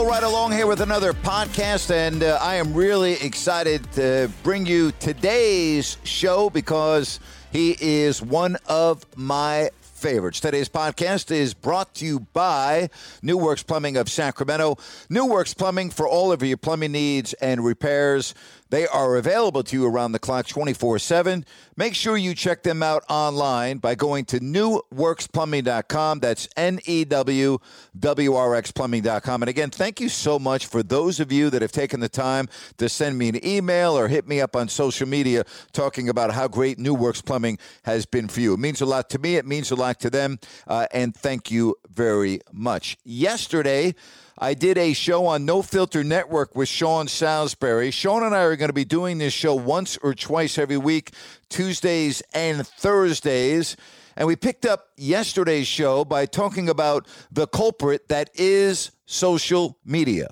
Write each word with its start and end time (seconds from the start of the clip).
Roll 0.00 0.08
right 0.08 0.22
along 0.22 0.52
here 0.52 0.66
with 0.66 0.80
another 0.80 1.12
podcast. 1.12 1.90
And 1.90 2.22
uh, 2.22 2.38
I 2.40 2.56
am 2.56 2.72
really 2.72 3.14
excited 3.14 3.90
to 3.92 4.30
bring 4.42 4.64
you 4.64 4.92
today's 4.92 5.98
show 6.04 6.48
because 6.48 7.20
he 7.52 7.76
is 7.80 8.22
one 8.22 8.56
of 8.66 9.04
my 9.16 9.70
favorites. 9.82 10.40
Today's 10.40 10.68
podcast 10.68 11.30
is 11.30 11.52
brought 11.52 11.92
to 11.96 12.06
you 12.06 12.20
by 12.32 12.88
New 13.20 13.36
Works 13.36 13.62
Plumbing 13.62 13.96
of 13.98 14.08
Sacramento. 14.08 14.78
New 15.10 15.26
Works 15.26 15.52
Plumbing 15.52 15.90
for 15.90 16.08
all 16.08 16.32
of 16.32 16.42
your 16.42 16.56
plumbing 16.56 16.92
needs 16.92 17.34
and 17.34 17.62
repairs. 17.62 18.34
They 18.70 18.86
are 18.86 19.16
available 19.16 19.62
to 19.64 19.76
you 19.76 19.86
around 19.86 20.12
the 20.12 20.18
clock 20.18 20.46
24 20.46 21.00
7. 21.00 21.44
Make 21.76 21.94
sure 21.94 22.16
you 22.16 22.34
check 22.34 22.62
them 22.62 22.82
out 22.82 23.04
online 23.08 23.78
by 23.78 23.96
going 23.96 24.24
to 24.26 24.40
newworksplumbing.com. 24.40 26.20
That's 26.20 26.48
N 26.56 26.78
E 26.86 27.04
W 27.04 27.58
W 27.98 28.34
R 28.34 28.54
X 28.54 28.70
plumbing.com. 28.70 29.42
And 29.42 29.48
again, 29.48 29.70
thank 29.70 30.00
you 30.00 30.08
so 30.08 30.38
much 30.38 30.66
for 30.66 30.82
those 30.82 31.20
of 31.20 31.32
you 31.32 31.50
that 31.50 31.62
have 31.62 31.72
taken 31.72 32.00
the 32.00 32.08
time 32.08 32.48
to 32.78 32.88
send 32.88 33.18
me 33.18 33.28
an 33.28 33.44
email 33.44 33.98
or 33.98 34.08
hit 34.08 34.28
me 34.28 34.40
up 34.40 34.54
on 34.54 34.68
social 34.68 35.08
media 35.08 35.44
talking 35.72 36.08
about 36.08 36.32
how 36.32 36.46
great 36.46 36.78
New 36.78 36.94
Works 36.94 37.20
Plumbing 37.20 37.58
has 37.82 38.06
been 38.06 38.28
for 38.28 38.40
you. 38.40 38.54
It 38.54 38.60
means 38.60 38.80
a 38.80 38.86
lot 38.86 39.10
to 39.10 39.18
me, 39.18 39.36
it 39.36 39.46
means 39.46 39.70
a 39.70 39.76
lot 39.76 39.98
to 40.00 40.10
them. 40.10 40.38
Uh, 40.66 40.86
and 40.92 41.14
thank 41.14 41.50
you 41.50 41.76
very 41.92 42.40
much. 42.52 42.96
Yesterday, 43.04 43.94
I 44.42 44.54
did 44.54 44.78
a 44.78 44.94
show 44.94 45.26
on 45.26 45.44
No 45.44 45.60
Filter 45.60 46.02
Network 46.02 46.56
with 46.56 46.66
Sean 46.66 47.08
Salisbury. 47.08 47.90
Sean 47.90 48.22
and 48.22 48.34
I 48.34 48.40
are 48.44 48.56
going 48.56 48.70
to 48.70 48.74
be 48.74 48.86
doing 48.86 49.18
this 49.18 49.34
show 49.34 49.54
once 49.54 49.98
or 49.98 50.14
twice 50.14 50.56
every 50.56 50.78
week, 50.78 51.12
Tuesdays 51.50 52.22
and 52.32 52.66
Thursdays. 52.66 53.76
And 54.16 54.26
we 54.26 54.36
picked 54.36 54.64
up 54.64 54.86
yesterday's 54.96 55.66
show 55.66 56.06
by 56.06 56.24
talking 56.24 56.70
about 56.70 57.06
the 57.30 57.46
culprit 57.48 58.08
that 58.08 58.30
is 58.32 58.92
social 59.04 59.78
media. 59.84 60.30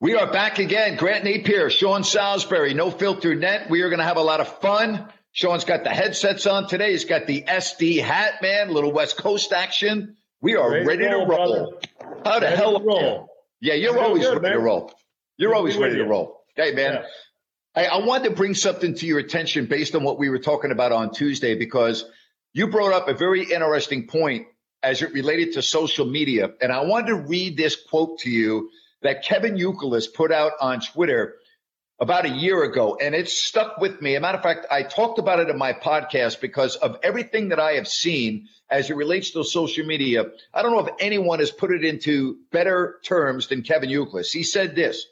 We 0.00 0.16
are 0.16 0.30
back 0.32 0.58
again. 0.58 0.96
Grant 0.96 1.24
Napear, 1.24 1.70
Sean 1.70 2.02
Salisbury, 2.02 2.74
No 2.74 2.90
Filter 2.90 3.36
Net. 3.36 3.70
We 3.70 3.82
are 3.82 3.88
going 3.88 4.00
to 4.00 4.04
have 4.04 4.16
a 4.16 4.22
lot 4.22 4.40
of 4.40 4.58
fun. 4.60 5.06
Sean's 5.30 5.64
got 5.64 5.84
the 5.84 5.90
headsets 5.90 6.44
on 6.44 6.66
today. 6.66 6.90
He's 6.90 7.04
got 7.04 7.28
the 7.28 7.42
SD 7.42 8.02
hat, 8.02 8.42
man, 8.42 8.70
little 8.70 8.90
West 8.90 9.16
Coast 9.16 9.52
action. 9.52 10.16
We 10.42 10.56
are 10.56 10.70
ready, 10.70 10.84
Ready 10.84 11.04
to 11.04 11.16
roll, 11.18 11.28
roll. 11.28 11.80
How 12.24 12.40
the 12.40 12.46
Ready 12.46 12.56
hell 12.56 12.78
to 12.80 12.84
roll. 12.84 13.28
Yeah, 13.60 13.74
you're 13.74 13.96
always 13.96 14.24
good, 14.24 14.42
ready 14.42 14.56
to 14.56 14.60
roll. 14.60 14.92
You're 15.36 15.54
always 15.54 15.76
ready 15.76 15.94
to 15.96 16.04
roll. 16.04 16.42
Hey, 16.56 16.72
man. 16.72 16.94
Yeah. 16.94 17.04
I, 17.74 17.86
I 17.86 18.04
wanted 18.04 18.30
to 18.30 18.34
bring 18.34 18.54
something 18.54 18.94
to 18.96 19.06
your 19.06 19.20
attention 19.20 19.66
based 19.66 19.94
on 19.94 20.02
what 20.02 20.18
we 20.18 20.28
were 20.28 20.40
talking 20.40 20.72
about 20.72 20.90
on 20.90 21.12
Tuesday 21.12 21.54
because 21.54 22.04
you 22.52 22.66
brought 22.66 22.92
up 22.92 23.08
a 23.08 23.14
very 23.14 23.44
interesting 23.44 24.08
point 24.08 24.48
as 24.82 25.00
it 25.00 25.12
related 25.12 25.52
to 25.52 25.62
social 25.62 26.06
media. 26.06 26.50
And 26.60 26.72
I 26.72 26.82
wanted 26.82 27.06
to 27.06 27.14
read 27.14 27.56
this 27.56 27.76
quote 27.76 28.18
to 28.20 28.30
you 28.30 28.68
that 29.02 29.24
Kevin 29.24 29.54
Youkilis 29.54 30.12
put 30.12 30.32
out 30.32 30.52
on 30.60 30.80
Twitter 30.80 31.36
about 32.02 32.24
a 32.24 32.30
year 32.30 32.64
ago, 32.64 32.98
and 33.00 33.14
it 33.14 33.28
stuck 33.28 33.78
with 33.78 34.02
me. 34.02 34.16
As 34.16 34.18
a 34.18 34.20
matter 34.22 34.38
of 34.38 34.42
fact, 34.42 34.66
I 34.72 34.82
talked 34.82 35.20
about 35.20 35.38
it 35.38 35.48
in 35.48 35.56
my 35.56 35.72
podcast 35.72 36.40
because 36.40 36.74
of 36.74 36.98
everything 37.04 37.50
that 37.50 37.60
I 37.60 37.74
have 37.74 37.86
seen 37.86 38.48
as 38.68 38.90
it 38.90 38.96
relates 38.96 39.30
to 39.30 39.44
social 39.44 39.86
media. 39.86 40.24
I 40.52 40.62
don't 40.62 40.72
know 40.72 40.84
if 40.84 40.92
anyone 40.98 41.38
has 41.38 41.52
put 41.52 41.70
it 41.70 41.84
into 41.84 42.38
better 42.50 42.98
terms 43.04 43.46
than 43.46 43.62
Kevin 43.62 43.88
Youkilis. 43.88 44.32
He 44.32 44.42
said 44.42 44.74
this 44.74 45.06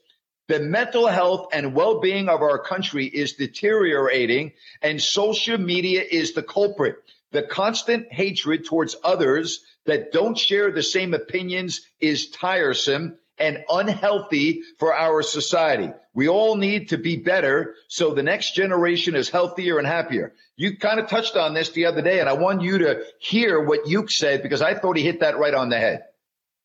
the 0.49 0.59
mental 0.59 1.07
health 1.07 1.51
and 1.53 1.77
well 1.77 2.01
being 2.01 2.29
of 2.29 2.43
our 2.43 2.59
country 2.59 3.07
is 3.07 3.35
deteriorating, 3.35 4.51
and 4.83 5.01
social 5.01 5.59
media 5.59 6.03
is 6.03 6.33
the 6.33 6.43
culprit. 6.43 6.97
The 7.31 7.45
constant 7.45 8.13
hatred 8.13 8.65
towards 8.65 8.97
others 9.05 9.61
that 9.85 10.11
don't 10.11 10.37
share 10.37 10.73
the 10.73 10.83
same 10.83 11.15
opinions 11.15 11.83
is 12.01 12.31
tiresome 12.31 13.17
and 13.39 13.63
unhealthy 13.71 14.63
for 14.81 14.93
our 14.93 15.23
society. 15.23 15.93
We 16.13 16.29
all 16.29 16.57
need 16.57 16.89
to 16.89 16.99
be 16.99 17.17
better 17.17 17.77
so 17.89 18.15
the 18.15 18.23
next 18.23 18.55
generation 18.55 19.15
is 19.15 19.29
healthier 19.29 19.79
and 19.79 19.87
happier. 19.87 20.35
You 20.57 20.77
kind 20.77 20.99
of 20.99 21.09
touched 21.09 21.37
on 21.37 21.55
this 21.55 21.71
the 21.71 21.87
other 21.87 22.03
day, 22.03 22.21
and 22.21 22.29
I 22.29 22.33
want 22.33 22.63
you 22.63 22.79
to 22.79 23.05
hear 23.21 23.63
what 23.63 23.87
you 23.87 24.09
said 24.09 24.43
because 24.43 24.61
I 24.61 24.75
thought 24.75 24.97
he 24.97 25.05
hit 25.05 25.21
that 25.21 25.39
right 25.39 25.55
on 25.55 25.69
the 25.69 25.79
head. 25.79 26.05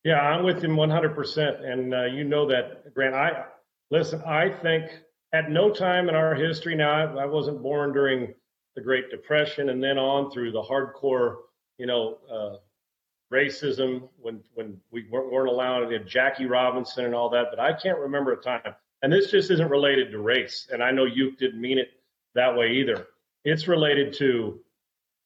Yeah, 0.03 0.19
I'm 0.19 0.43
with 0.43 0.63
him 0.63 0.75
100%. 0.75 1.63
And 1.63 1.93
uh, 1.93 2.05
you 2.05 2.23
know 2.23 2.47
that, 2.47 2.93
Grant. 2.93 3.15
I 3.15 3.45
listen. 3.91 4.21
I 4.25 4.49
think 4.49 4.91
at 5.33 5.49
no 5.49 5.71
time 5.71 6.09
in 6.09 6.15
our 6.15 6.33
history 6.35 6.75
now, 6.75 6.91
I, 6.91 7.23
I 7.23 7.25
wasn't 7.25 7.61
born 7.61 7.93
during 7.93 8.33
the 8.75 8.81
Great 8.81 9.09
Depression, 9.09 9.69
and 9.69 9.83
then 9.83 9.97
on 9.97 10.31
through 10.31 10.51
the 10.51 10.61
hardcore, 10.61 11.37
you 11.77 11.85
know, 11.85 12.17
uh, 12.31 12.57
racism 13.33 14.09
when 14.19 14.41
when 14.53 14.79
we 14.91 15.05
weren't, 15.09 15.31
weren't 15.31 15.49
allowed 15.49 15.85
to 15.89 15.99
Jackie 15.99 16.45
Robinson 16.45 17.05
and 17.05 17.15
all 17.15 17.29
that. 17.29 17.47
But 17.49 17.59
I 17.59 17.73
can't 17.73 17.97
remember 17.97 18.33
a 18.33 18.41
time. 18.41 18.75
And 19.01 19.11
this 19.11 19.31
just 19.31 19.51
isn't 19.51 19.69
related 19.69 20.11
to 20.11 20.19
race. 20.19 20.67
And 20.71 20.81
I 20.83 20.91
know 20.91 21.05
you 21.05 21.35
didn't 21.35 21.61
mean 21.61 21.77
it 21.77 21.89
that 22.33 22.55
way 22.55 22.73
either. 22.73 23.07
It's 23.43 23.67
related 23.67 24.13
to 24.15 24.59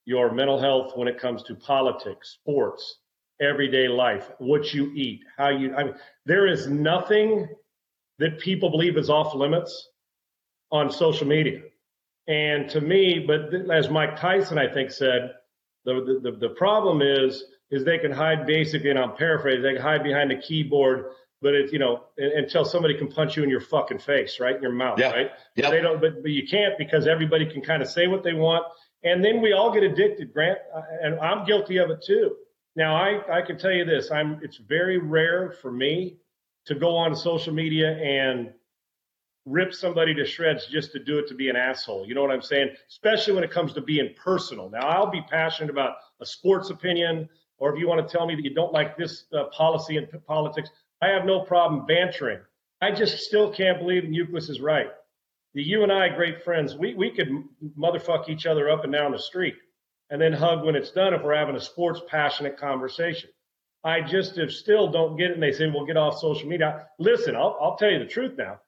your 0.05 0.31
mental 0.31 0.59
health 0.59 0.93
when 0.95 1.07
it 1.07 1.19
comes 1.19 1.43
to 1.43 1.55
politics, 1.55 2.37
sports, 2.41 2.97
everyday 3.41 3.87
life, 3.87 4.29
what 4.39 4.73
you 4.73 4.91
eat, 4.93 5.21
how 5.37 5.49
you. 5.49 5.73
I 5.75 5.83
mean, 5.85 5.95
there 6.25 6.47
is 6.47 6.67
nothing 6.67 7.47
that 8.17 8.39
people 8.39 8.69
believe 8.69 8.97
is 8.97 9.09
off 9.09 9.33
limits 9.33 9.89
on 10.71 10.91
social 10.91 11.27
media. 11.27 11.61
And 12.27 12.69
to 12.71 12.81
me, 12.81 13.19
but 13.25 13.53
as 13.71 13.89
Mike 13.89 14.19
Tyson, 14.19 14.57
I 14.57 14.71
think, 14.71 14.91
said, 14.91 15.31
the, 15.85 16.19
the, 16.21 16.31
the 16.31 16.49
problem 16.49 17.01
is, 17.01 17.43
is 17.71 17.83
they 17.83 17.97
can 17.97 18.11
hide 18.11 18.45
basically, 18.45 18.89
and 18.89 18.99
I'm 18.99 19.15
paraphrasing, 19.15 19.63
they 19.63 19.73
can 19.73 19.81
hide 19.81 20.03
behind 20.03 20.31
a 20.31 20.39
keyboard, 20.39 21.05
but 21.41 21.53
it's, 21.55 21.71
you 21.71 21.79
know, 21.79 22.03
until 22.17 22.65
somebody 22.65 22.97
can 22.97 23.07
punch 23.07 23.37
you 23.37 23.43
in 23.43 23.49
your 23.49 23.61
fucking 23.61 23.99
face, 23.99 24.39
right? 24.39 24.55
In 24.55 24.61
your 24.61 24.71
mouth, 24.73 24.99
Yeah. 24.99 25.11
right? 25.11 25.31
Yep. 25.55 25.71
They 25.71 25.81
don't, 25.81 26.01
but, 26.01 26.21
but 26.21 26.31
you 26.31 26.47
can't 26.47 26.77
because 26.77 27.07
everybody 27.07 27.45
can 27.45 27.61
kind 27.61 27.81
of 27.81 27.89
say 27.89 28.07
what 28.07 28.23
they 28.23 28.33
want. 28.33 28.65
And 29.03 29.23
then 29.23 29.41
we 29.41 29.53
all 29.53 29.71
get 29.71 29.83
addicted, 29.83 30.33
Grant, 30.33 30.59
uh, 30.75 30.81
and 31.01 31.19
I'm 31.19 31.45
guilty 31.45 31.77
of 31.77 31.89
it 31.89 32.03
too. 32.05 32.35
Now, 32.75 32.95
I, 32.95 33.39
I 33.39 33.41
can 33.41 33.57
tell 33.57 33.71
you 33.71 33.85
this, 33.85 34.11
I'm, 34.11 34.39
it's 34.43 34.57
very 34.57 34.97
rare 34.97 35.51
for 35.61 35.71
me 35.71 36.17
to 36.65 36.75
go 36.75 36.95
on 36.95 37.15
social 37.15 37.53
media 37.53 37.91
and 37.97 38.53
rip 39.45 39.73
somebody 39.73 40.13
to 40.13 40.25
shreds 40.25 40.67
just 40.67 40.91
to 40.91 40.99
do 41.03 41.17
it 41.17 41.27
to 41.29 41.33
be 41.33 41.49
an 41.49 41.55
asshole. 41.55 42.05
You 42.05 42.13
know 42.13 42.21
what 42.21 42.31
I'm 42.31 42.41
saying? 42.41 42.69
Especially 42.89 43.33
when 43.33 43.43
it 43.43 43.51
comes 43.51 43.73
to 43.73 43.81
being 43.81 44.13
personal. 44.21 44.69
Now, 44.69 44.87
I'll 44.87 45.09
be 45.09 45.21
passionate 45.21 45.69
about 45.71 45.93
a 46.19 46.25
sports 46.25 46.69
opinion, 46.69 47.29
or 47.57 47.73
if 47.73 47.79
you 47.79 47.87
want 47.87 48.05
to 48.07 48.17
tell 48.17 48.27
me 48.27 48.35
that 48.35 48.43
you 48.43 48.53
don't 48.53 48.73
like 48.73 48.97
this 48.97 49.23
uh, 49.33 49.45
policy 49.45 49.97
and 49.97 50.11
p- 50.11 50.17
politics, 50.27 50.69
I 51.01 51.07
have 51.07 51.25
no 51.25 51.41
problem 51.41 51.85
bantering. 51.85 52.39
I 52.81 52.91
just 52.91 53.19
still 53.19 53.51
can't 53.51 53.79
believe 53.79 54.03
Youkilis 54.03 54.49
is 54.49 54.61
right. 54.61 54.87
The 55.53 55.63
you 55.63 55.83
and 55.83 55.91
I, 55.91 56.09
great 56.09 56.43
friends, 56.43 56.75
we, 56.75 56.93
we 56.93 57.11
could 57.11 57.29
motherfuck 57.77 58.29
each 58.29 58.45
other 58.45 58.69
up 58.69 58.83
and 58.83 58.93
down 58.93 59.11
the 59.11 59.19
street 59.19 59.55
and 60.09 60.21
then 60.21 60.33
hug 60.33 60.63
when 60.63 60.75
it's 60.75 60.91
done 60.91 61.13
if 61.13 61.23
we're 61.23 61.35
having 61.35 61.55
a 61.55 61.61
sports 61.61 62.01
passionate 62.07 62.57
conversation. 62.57 63.29
I 63.83 64.01
just 64.01 64.37
if 64.37 64.51
still 64.51 64.91
don't 64.91 65.17
get 65.17 65.31
it. 65.31 65.33
And 65.33 65.43
they 65.43 65.51
say, 65.51 65.69
well, 65.69 65.85
get 65.85 65.97
off 65.97 66.19
social 66.19 66.47
media. 66.47 66.87
Listen, 66.99 67.35
I'll, 67.35 67.57
I'll 67.61 67.77
tell 67.77 67.91
you 67.91 67.99
the 67.99 68.05
truth 68.05 68.37
now. 68.37 68.59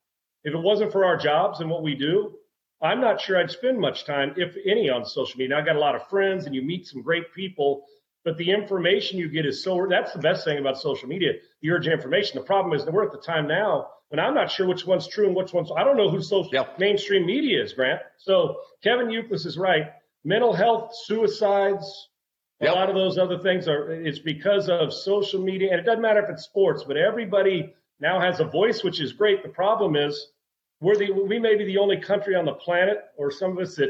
If 0.44 0.54
it 0.54 0.60
wasn't 0.60 0.92
for 0.92 1.06
our 1.06 1.18
jobs 1.18 1.60
and 1.60 1.69
what 1.69 1.83
we 1.83 1.95
do, 1.95 2.33
I'm 2.81 3.01
not 3.01 3.22
sure 3.22 3.38
I'd 3.38 3.51
spend 3.51 3.80
much 3.80 4.06
time, 4.06 4.33
if 4.38 4.56
any, 4.66 4.89
on 4.89 5.06
social 5.06 5.38
media. 5.38 5.57
I 5.57 5.62
got 5.62 5.75
a 5.75 5.80
lot 5.80 5.95
of 5.95 6.07
friends 6.07 6.45
and 6.45 6.56
you 6.56 6.63
meet 6.63 6.88
some 6.88 7.04
great 7.04 7.31
people, 7.33 7.86
but 8.23 8.38
the 8.38 8.51
information 8.51 9.18
you 9.18 9.29
get 9.29 9.45
is 9.45 9.63
so 9.63 9.88
that's 9.89 10.13
the 10.13 10.19
best 10.19 10.45
thing 10.45 10.59
about 10.59 10.77
social 10.77 11.07
media, 11.07 11.33
the 11.62 11.71
urgent 11.71 11.94
information. 11.94 12.38
The 12.39 12.45
problem 12.45 12.73
is 12.73 12.85
that 12.85 12.94
we're 12.94 13.06
at 13.06 13.12
the 13.12 13.18
time 13.18 13.47
now 13.47 13.88
when 14.09 14.19
I'm 14.19 14.35
not 14.35 14.51
sure 14.51 14.68
which 14.68 14.85
one's 14.85 15.07
true 15.07 15.25
and 15.27 15.35
which 15.35 15.53
one's 15.53 15.71
I 15.75 15.83
don't 15.83 15.97
know 15.97 16.09
who 16.09 16.21
social 16.21 16.53
Yep. 16.53 16.79
mainstream 16.79 17.25
media 17.25 17.63
is, 17.63 17.73
Grant. 17.73 18.01
So 18.18 18.57
Kevin 18.83 19.07
Youkilis 19.07 19.45
is 19.45 19.57
right. 19.57 19.91
Mental 20.23 20.53
health, 20.53 20.91
suicides, 21.06 22.09
a 22.62 22.65
Yep. 22.65 22.75
lot 22.75 22.89
of 22.89 22.95
those 22.95 23.18
other 23.18 23.39
things 23.39 23.68
are 23.68 23.91
it's 23.91 24.19
because 24.19 24.69
of 24.69 24.94
social 24.94 25.41
media 25.41 25.71
and 25.71 25.79
it 25.79 25.83
doesn't 25.83 26.01
matter 26.01 26.21
if 26.23 26.29
it's 26.29 26.44
sports 26.44 26.83
but 26.83 26.95
everybody 26.95 27.73
now 28.00 28.19
has 28.19 28.39
a 28.39 28.45
voice 28.45 28.83
which 28.83 29.01
is 29.01 29.13
great 29.13 29.41
the 29.41 29.50
problem 29.50 29.95
is 29.95 30.27
we're 30.79 30.95
the 30.95 31.12
we 31.12 31.39
may 31.39 31.56
be 31.56 31.65
the 31.65 31.77
only 31.79 31.97
country 31.97 32.35
on 32.35 32.45
the 32.45 32.53
planet 32.53 33.06
or 33.18 33.31
some 33.31 33.51
of 33.53 33.57
us 33.59 33.75
that 33.77 33.89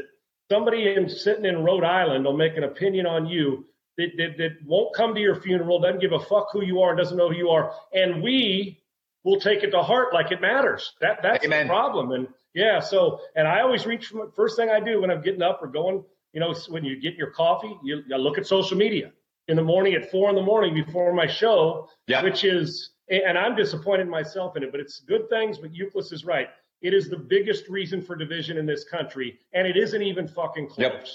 somebody 0.50 0.94
in, 0.94 1.06
sitting 1.08 1.44
in 1.44 1.62
rhode 1.62 1.84
island 1.84 2.24
will 2.24 2.36
make 2.36 2.56
an 2.56 2.64
opinion 2.64 3.04
on 3.06 3.26
you 3.26 3.66
that, 4.02 4.16
that, 4.18 4.38
that 4.38 4.50
won't 4.66 4.94
come 4.94 5.14
to 5.14 5.20
your 5.20 5.36
funeral 5.40 5.80
doesn't 5.80 6.00
give 6.00 6.12
a 6.12 6.20
fuck 6.20 6.48
who 6.52 6.62
you 6.64 6.80
are 6.80 6.90
and 6.90 6.98
doesn't 6.98 7.16
know 7.16 7.28
who 7.28 7.36
you 7.36 7.48
are 7.48 7.72
and 7.92 8.22
we 8.22 8.78
will 9.24 9.40
take 9.40 9.62
it 9.62 9.70
to 9.70 9.82
heart 9.82 10.12
like 10.12 10.32
it 10.32 10.40
matters 10.40 10.92
that 11.00 11.20
that's 11.22 11.44
Amen. 11.44 11.66
the 11.66 11.70
problem 11.70 12.12
and 12.12 12.28
yeah 12.54 12.80
so 12.80 13.20
and 13.36 13.46
i 13.46 13.60
always 13.60 13.86
reach 13.86 14.06
for 14.06 14.30
first 14.36 14.56
thing 14.56 14.70
i 14.70 14.80
do 14.80 15.00
when 15.00 15.10
i'm 15.10 15.22
getting 15.22 15.42
up 15.42 15.60
or 15.62 15.68
going 15.68 16.04
you 16.32 16.40
know, 16.40 16.54
when 16.68 16.84
you 16.84 17.00
get 17.00 17.14
your 17.14 17.30
coffee, 17.30 17.76
you, 17.82 18.02
you 18.06 18.16
look 18.16 18.38
at 18.38 18.46
social 18.46 18.76
media 18.76 19.12
in 19.48 19.56
the 19.56 19.62
morning 19.62 19.94
at 19.94 20.10
four 20.10 20.30
in 20.30 20.36
the 20.36 20.42
morning 20.42 20.74
before 20.74 21.12
my 21.12 21.26
show, 21.26 21.88
Yeah. 22.06 22.22
which 22.22 22.44
is, 22.44 22.90
and 23.08 23.36
I'm 23.36 23.54
disappointed 23.54 24.02
in 24.02 24.10
myself 24.10 24.56
in 24.56 24.62
it, 24.62 24.70
but 24.70 24.80
it's 24.80 25.00
good 25.00 25.28
things. 25.28 25.58
But 25.58 25.72
Youkilis 25.72 26.12
is 26.12 26.24
right. 26.24 26.48
It 26.80 26.94
is 26.94 27.08
the 27.08 27.18
biggest 27.18 27.68
reason 27.68 28.00
for 28.00 28.16
division 28.16 28.56
in 28.56 28.66
this 28.66 28.84
country, 28.84 29.38
and 29.52 29.66
it 29.66 29.76
isn't 29.76 30.02
even 30.02 30.26
fucking 30.26 30.68
close. 30.68 30.78
Yep. 30.78 31.06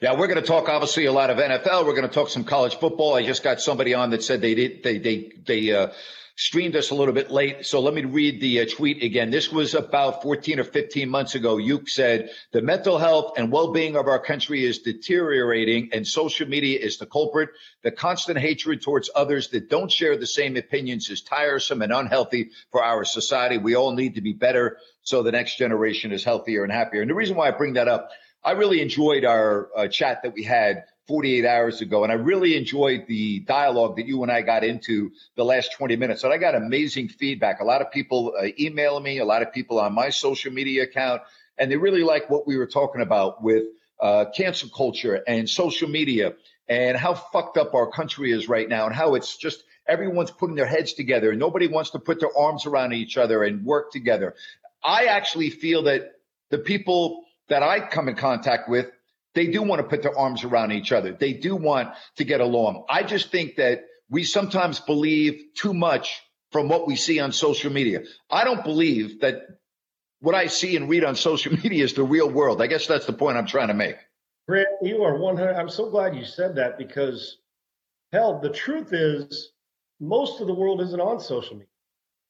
Yeah, 0.00 0.18
we're 0.18 0.26
going 0.26 0.40
to 0.40 0.46
talk 0.46 0.68
obviously 0.68 1.06
a 1.06 1.12
lot 1.12 1.30
of 1.30 1.38
NFL. 1.38 1.86
We're 1.86 1.94
going 1.94 2.08
to 2.08 2.14
talk 2.14 2.28
some 2.28 2.44
college 2.44 2.76
football. 2.76 3.14
I 3.14 3.24
just 3.24 3.42
got 3.42 3.60
somebody 3.60 3.94
on 3.94 4.10
that 4.10 4.22
said 4.22 4.40
they 4.40 4.54
did 4.54 4.82
they 4.82 4.98
they 4.98 5.32
they 5.46 5.72
uh, 5.72 5.88
streamed 6.36 6.76
us 6.76 6.90
a 6.90 6.94
little 6.94 7.14
bit 7.14 7.30
late. 7.30 7.64
So 7.64 7.80
let 7.80 7.94
me 7.94 8.04
read 8.04 8.40
the 8.40 8.60
uh, 8.60 8.66
tweet 8.66 9.02
again. 9.02 9.30
This 9.30 9.50
was 9.50 9.74
about 9.74 10.22
14 10.22 10.60
or 10.60 10.64
15 10.64 11.08
months 11.08 11.34
ago. 11.34 11.56
Youk 11.56 11.88
said 11.88 12.30
the 12.52 12.60
mental 12.60 12.98
health 12.98 13.38
and 13.38 13.50
well-being 13.50 13.96
of 13.96 14.06
our 14.06 14.18
country 14.18 14.64
is 14.64 14.80
deteriorating, 14.80 15.88
and 15.94 16.06
social 16.06 16.46
media 16.46 16.78
is 16.78 16.98
the 16.98 17.06
culprit. 17.06 17.48
The 17.82 17.90
constant 17.90 18.38
hatred 18.38 18.82
towards 18.82 19.08
others 19.14 19.48
that 19.48 19.70
don't 19.70 19.90
share 19.90 20.18
the 20.18 20.26
same 20.26 20.56
opinions 20.56 21.08
is 21.08 21.22
tiresome 21.22 21.80
and 21.80 21.92
unhealthy 21.92 22.50
for 22.70 22.84
our 22.84 23.04
society. 23.04 23.56
We 23.56 23.76
all 23.76 23.92
need 23.92 24.16
to 24.16 24.20
be 24.20 24.34
better 24.34 24.76
so 25.02 25.22
the 25.22 25.32
next 25.32 25.56
generation 25.56 26.12
is 26.12 26.22
healthier 26.22 26.64
and 26.64 26.72
happier. 26.72 27.00
And 27.00 27.08
the 27.08 27.14
reason 27.14 27.36
why 27.36 27.48
I 27.48 27.52
bring 27.52 27.74
that 27.74 27.88
up. 27.88 28.10
I 28.44 28.52
really 28.52 28.80
enjoyed 28.80 29.24
our 29.24 29.68
uh, 29.76 29.88
chat 29.88 30.22
that 30.22 30.32
we 30.34 30.44
had 30.44 30.84
48 31.08 31.44
hours 31.44 31.80
ago, 31.80 32.02
and 32.02 32.12
I 32.12 32.16
really 32.16 32.56
enjoyed 32.56 33.06
the 33.06 33.40
dialogue 33.40 33.96
that 33.96 34.06
you 34.06 34.22
and 34.22 34.30
I 34.30 34.42
got 34.42 34.64
into 34.64 35.12
the 35.36 35.44
last 35.44 35.72
20 35.72 35.96
minutes. 35.96 36.24
And 36.24 36.32
I 36.32 36.38
got 36.38 36.54
amazing 36.54 37.08
feedback. 37.08 37.60
A 37.60 37.64
lot 37.64 37.80
of 37.80 37.90
people 37.90 38.34
uh, 38.38 38.46
emailing 38.58 39.04
me, 39.04 39.18
a 39.18 39.24
lot 39.24 39.42
of 39.42 39.52
people 39.52 39.78
on 39.78 39.94
my 39.94 40.10
social 40.10 40.52
media 40.52 40.84
account, 40.84 41.22
and 41.58 41.70
they 41.70 41.76
really 41.76 42.02
like 42.02 42.28
what 42.28 42.46
we 42.46 42.56
were 42.56 42.66
talking 42.66 43.02
about 43.02 43.42
with 43.42 43.64
uh, 44.00 44.26
cancel 44.34 44.68
culture 44.68 45.22
and 45.26 45.48
social 45.48 45.88
media 45.88 46.34
and 46.68 46.96
how 46.96 47.14
fucked 47.14 47.56
up 47.56 47.74
our 47.74 47.90
country 47.90 48.32
is 48.32 48.48
right 48.48 48.68
now 48.68 48.86
and 48.86 48.94
how 48.94 49.14
it's 49.14 49.36
just 49.36 49.62
everyone's 49.88 50.30
putting 50.30 50.56
their 50.56 50.66
heads 50.66 50.92
together 50.92 51.30
and 51.30 51.38
nobody 51.38 51.68
wants 51.68 51.90
to 51.90 51.98
put 51.98 52.20
their 52.20 52.36
arms 52.36 52.66
around 52.66 52.92
each 52.92 53.16
other 53.16 53.42
and 53.44 53.64
work 53.64 53.92
together. 53.92 54.34
I 54.84 55.06
actually 55.06 55.50
feel 55.50 55.84
that 55.84 56.12
the 56.50 56.58
people 56.58 57.24
that 57.48 57.62
I 57.62 57.80
come 57.80 58.08
in 58.08 58.16
contact 58.16 58.68
with, 58.68 58.90
they 59.34 59.46
do 59.48 59.62
want 59.62 59.80
to 59.80 59.88
put 59.88 60.02
their 60.02 60.16
arms 60.16 60.44
around 60.44 60.72
each 60.72 60.92
other. 60.92 61.12
They 61.12 61.32
do 61.34 61.56
want 61.56 61.90
to 62.16 62.24
get 62.24 62.40
along. 62.40 62.84
I 62.88 63.02
just 63.02 63.30
think 63.30 63.56
that 63.56 63.84
we 64.08 64.24
sometimes 64.24 64.80
believe 64.80 65.42
too 65.54 65.74
much 65.74 66.22
from 66.52 66.68
what 66.68 66.86
we 66.86 66.96
see 66.96 67.20
on 67.20 67.32
social 67.32 67.72
media. 67.72 68.02
I 68.30 68.44
don't 68.44 68.64
believe 68.64 69.20
that 69.20 69.42
what 70.20 70.34
I 70.34 70.46
see 70.46 70.76
and 70.76 70.88
read 70.88 71.04
on 71.04 71.16
social 71.16 71.52
media 71.62 71.84
is 71.84 71.94
the 71.94 72.02
real 72.02 72.30
world. 72.30 72.62
I 72.62 72.66
guess 72.66 72.86
that's 72.86 73.06
the 73.06 73.12
point 73.12 73.36
I'm 73.36 73.46
trying 73.46 73.68
to 73.68 73.74
make. 73.74 73.96
Grant, 74.48 74.68
you 74.80 75.02
are 75.02 75.18
100. 75.18 75.54
I'm 75.54 75.68
so 75.68 75.90
glad 75.90 76.14
you 76.14 76.24
said 76.24 76.54
that 76.56 76.78
because, 76.78 77.38
hell, 78.12 78.40
the 78.40 78.50
truth 78.50 78.92
is, 78.92 79.52
most 80.00 80.40
of 80.40 80.46
the 80.46 80.54
world 80.54 80.80
isn't 80.80 81.00
on 81.00 81.20
social 81.20 81.54
media. 81.54 81.68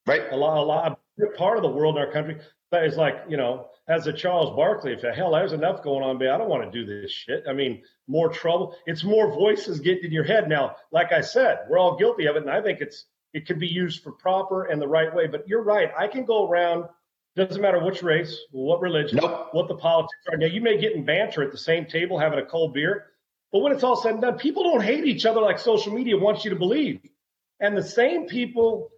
Right? 0.07 0.23
A 0.33 0.37
lot, 0.37 0.57
a 0.57 0.63
lot, 0.63 1.01
part 1.37 1.57
of 1.57 1.63
the 1.63 1.69
world 1.71 1.97
in 1.97 2.03
our 2.03 2.13
country 2.13 2.39
that 2.73 2.85
is 2.85 2.97
like, 2.97 3.17
you 3.29 3.37
know, 3.37 3.69
as 3.89 4.07
a 4.07 4.13
Charles 4.13 4.55
Barkley, 4.57 4.93
if 4.93 5.03
hell 5.03 5.31
there's 5.33 5.53
enough 5.53 5.83
going 5.83 6.03
on, 6.03 6.19
man, 6.19 6.31
I 6.31 6.39
don't 6.39 6.49
want 6.49 6.71
to 6.71 6.85
do 6.85 6.85
this 6.85 7.11
shit. 7.13 7.45
I 7.49 7.53
mean, 7.53 7.83
more 8.09 8.29
trouble. 8.29 8.77
It's 8.87 9.05
more 9.05 9.33
voices 9.33 9.81
getting 9.81 10.05
in 10.07 10.13
your 10.13 10.25
head. 10.25 10.49
Now, 10.49 10.77
like 10.91 11.13
I 11.13 11.21
said, 11.21 11.61
we're 11.69 11.79
all 11.79 11.97
guilty 11.97 12.27
of 12.27 12.37
it, 12.37 12.43
and 12.43 12.51
I 12.51 12.61
think 12.61 12.81
it's 12.81 13.05
it 13.33 13.47
can 13.47 13.59
be 13.59 13.69
used 13.69 14.03
for 14.03 14.13
proper 14.13 14.65
and 14.65 14.81
the 14.83 14.89
right 14.89 15.15
way. 15.15 15.27
But 15.27 15.47
you're 15.47 15.63
right. 15.63 15.91
I 15.97 16.09
can 16.09 16.25
go 16.25 16.49
around. 16.49 16.87
Doesn't 17.37 17.61
matter 17.61 17.85
which 17.85 18.03
race, 18.03 18.35
what 18.51 18.81
religion, 18.81 19.19
Nope. 19.21 19.49
what 19.53 19.69
the 19.69 19.75
politics 19.75 20.23
are. 20.33 20.39
Now, 20.39 20.47
you 20.47 20.63
may 20.63 20.79
get 20.79 20.93
in 20.95 21.05
banter 21.05 21.43
at 21.43 21.53
the 21.53 21.59
same 21.59 21.85
table 21.85 22.19
having 22.19 22.39
a 22.39 22.47
cold 22.47 22.73
beer, 22.73 23.09
but 23.53 23.59
when 23.59 23.73
it's 23.73 23.85
all 23.85 23.95
said 23.97 24.13
and 24.13 24.23
done, 24.23 24.39
people 24.39 24.63
don't 24.63 24.83
hate 24.83 25.05
each 25.05 25.27
other 25.27 25.43
like 25.43 25.59
social 25.59 25.93
media 25.93 26.17
wants 26.17 26.45
you 26.45 26.51
to 26.51 26.57
believe. 26.57 27.01
And 27.61 27.77
the 27.77 27.83
same 27.83 28.27
people, 28.27 28.89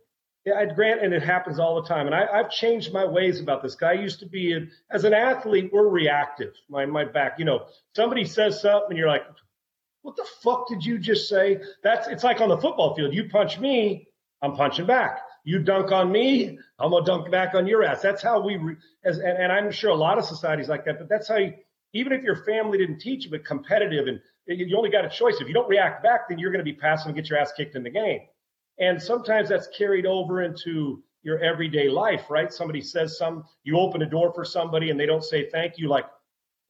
yeah, 0.48 0.58
I'd 0.58 0.74
grant, 0.74 1.02
and 1.02 1.12
it 1.12 1.22
happens 1.22 1.58
all 1.58 1.80
the 1.80 1.88
time. 1.88 2.06
And 2.06 2.14
I, 2.14 2.26
I've 2.26 2.50
changed 2.50 2.92
my 2.92 3.04
ways 3.04 3.40
about 3.40 3.62
this. 3.62 3.74
Guy 3.74 3.92
used 3.92 4.20
to 4.20 4.26
be, 4.26 4.54
a, 4.54 4.66
as 4.90 5.04
an 5.04 5.14
athlete, 5.14 5.70
we're 5.72 5.88
reactive. 5.88 6.54
My 6.68 6.86
my 6.86 7.04
back, 7.04 7.38
you 7.38 7.44
know, 7.44 7.66
somebody 7.94 8.24
says 8.24 8.60
something, 8.60 8.90
and 8.90 8.98
you're 8.98 9.08
like, 9.08 9.24
"What 10.02 10.16
the 10.16 10.26
fuck 10.42 10.68
did 10.68 10.84
you 10.84 10.98
just 10.98 11.28
say?" 11.28 11.60
That's 11.82 12.08
it's 12.08 12.24
like 12.24 12.40
on 12.40 12.48
the 12.48 12.58
football 12.58 12.94
field. 12.94 13.14
You 13.14 13.28
punch 13.28 13.58
me, 13.58 14.08
I'm 14.42 14.54
punching 14.54 14.86
back. 14.86 15.20
You 15.44 15.60
dunk 15.60 15.92
on 15.92 16.12
me, 16.12 16.58
I'm 16.78 16.90
gonna 16.90 17.04
dunk 17.04 17.30
back 17.30 17.54
on 17.54 17.66
your 17.66 17.82
ass. 17.84 18.02
That's 18.02 18.22
how 18.22 18.40
we, 18.40 18.56
re, 18.56 18.76
as 19.04 19.18
and, 19.18 19.38
and 19.38 19.52
I'm 19.52 19.70
sure 19.70 19.90
a 19.90 19.94
lot 19.94 20.18
of 20.18 20.24
societies 20.24 20.68
like 20.68 20.84
that. 20.84 20.98
But 20.98 21.08
that's 21.08 21.28
how 21.28 21.36
you, 21.36 21.54
even 21.92 22.12
if 22.12 22.22
your 22.22 22.44
family 22.44 22.78
didn't 22.78 23.00
teach 23.00 23.24
you, 23.24 23.30
but 23.30 23.44
competitive, 23.44 24.06
and 24.08 24.20
you 24.46 24.76
only 24.76 24.90
got 24.90 25.04
a 25.04 25.10
choice. 25.10 25.36
If 25.40 25.48
you 25.48 25.54
don't 25.54 25.68
react 25.68 26.02
back, 26.02 26.28
then 26.28 26.38
you're 26.38 26.50
going 26.50 26.64
to 26.64 26.70
be 26.72 26.72
passive 26.72 27.06
and 27.06 27.14
get 27.14 27.28
your 27.28 27.38
ass 27.38 27.52
kicked 27.56 27.76
in 27.76 27.82
the 27.82 27.90
game. 27.90 28.20
And 28.80 29.00
sometimes 29.02 29.48
that's 29.48 29.68
carried 29.76 30.06
over 30.06 30.42
into 30.42 31.02
your 31.22 31.38
everyday 31.40 31.88
life, 31.88 32.26
right? 32.30 32.52
Somebody 32.52 32.80
says 32.80 33.18
some, 33.18 33.44
you 33.64 33.78
open 33.78 34.02
a 34.02 34.06
door 34.06 34.32
for 34.32 34.44
somebody 34.44 34.90
and 34.90 34.98
they 34.98 35.06
don't 35.06 35.24
say 35.24 35.50
thank 35.50 35.78
you. 35.78 35.88
Like, 35.88 36.06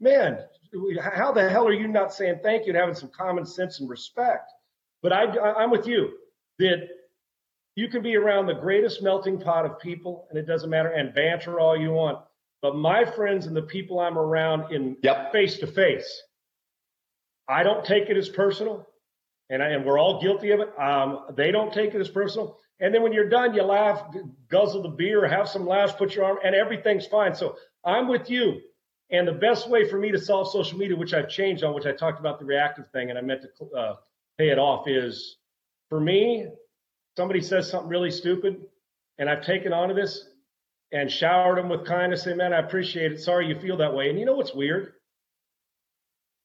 man, 0.01 0.39
how 1.01 1.33
the 1.33 1.49
hell 1.49 1.67
are 1.67 1.73
you 1.73 1.87
not 1.87 2.13
saying 2.13 2.41
thank 2.43 2.67
you 2.67 2.73
and 2.73 2.79
having 2.79 2.95
some 2.95 3.11
common 3.11 3.45
sense 3.45 3.81
and 3.81 3.89
respect? 3.89 4.51
But 5.03 5.13
I, 5.13 5.25
I- 5.25 5.63
I'm 5.63 5.71
with 5.71 5.87
you 5.87 6.15
that 6.59 6.89
you 7.77 7.89
can 7.89 8.03
be 8.03 8.17
around 8.17 8.47
the 8.47 8.55
greatest 8.55 9.03
melting 9.03 9.39
pot 9.39 9.65
of 9.67 9.79
people 9.79 10.27
and 10.31 10.39
it 10.39 10.47
doesn't 10.47 10.71
matter 10.71 10.89
and 10.91 11.15
banter 11.15 11.61
all 11.61 11.77
you 11.77 11.93
want. 11.93 12.19
But 12.63 12.75
my 12.75 13.05
friends 13.05 13.47
and 13.47 13.55
the 13.55 13.63
people 13.63 14.01
I'm 14.01 14.19
around 14.19 14.73
in 14.73 14.97
face 15.31 15.59
to 15.59 15.67
face, 15.67 16.23
I 17.49 17.63
don't 17.63 17.85
take 17.85 18.09
it 18.09 18.17
as 18.17 18.29
personal 18.29 18.88
and, 19.51 19.63
I, 19.63 19.69
and 19.69 19.85
we're 19.85 19.99
all 19.99 20.21
guilty 20.21 20.51
of 20.51 20.61
it. 20.61 20.79
Um, 20.79 21.27
they 21.35 21.51
don't 21.51 21.73
take 21.73 21.95
it 21.95 22.01
as 22.01 22.09
personal. 22.09 22.59
And 22.81 22.95
then 22.95 23.03
when 23.03 23.13
you're 23.13 23.29
done, 23.29 23.55
you 23.55 23.63
laugh, 23.63 24.05
guzzle 24.49 24.83
the 24.83 24.89
beer, 24.89 25.27
have 25.27 25.49
some 25.49 25.67
laughs, 25.67 25.93
put 25.95 26.15
your 26.15 26.25
arm, 26.25 26.39
and 26.45 26.55
everything's 26.55 27.07
fine. 27.07 27.35
So 27.35 27.57
I'm 27.85 28.09
with 28.09 28.31
you. 28.31 28.61
And 29.11 29.27
the 29.27 29.33
best 29.33 29.69
way 29.69 29.89
for 29.89 29.99
me 29.99 30.13
to 30.13 30.19
solve 30.19 30.51
social 30.51 30.79
media, 30.79 30.97
which 30.97 31.15
I've 31.15 31.29
changed 31.29 31.65
on, 31.65 31.75
which 31.75 31.87
I 31.87 31.93
talked 31.93 32.21
about 32.21 32.39
the 32.39 32.45
reactive 32.45 32.91
thing, 32.93 33.11
and 33.11 33.19
I 33.19 33.23
meant 33.23 33.43
to 33.43 33.67
uh, 33.77 33.97
pay 34.37 34.51
it 34.51 34.59
off, 34.59 34.87
is 34.87 35.39
for 35.89 35.99
me, 35.99 36.47
somebody 37.17 37.41
says 37.41 37.71
something 37.71 37.89
really 37.89 38.11
stupid, 38.11 38.67
and 39.19 39.29
I've 39.29 39.43
taken 39.43 39.73
on 39.73 39.89
to 39.89 39.95
this 39.95 40.29
and 40.93 41.11
showered 41.11 41.59
them 41.59 41.69
with 41.69 41.87
kindness. 41.87 42.23
Say, 42.23 42.35
man, 42.35 42.53
I 42.53 42.59
appreciate 42.59 43.13
it. 43.13 43.21
Sorry 43.21 43.49
you 43.49 43.59
feel 43.59 43.79
that 43.79 43.95
way. 43.95 44.11
And 44.11 44.19
you 44.19 44.27
know 44.27 44.35
what's 44.35 44.55
weird? 44.55 44.93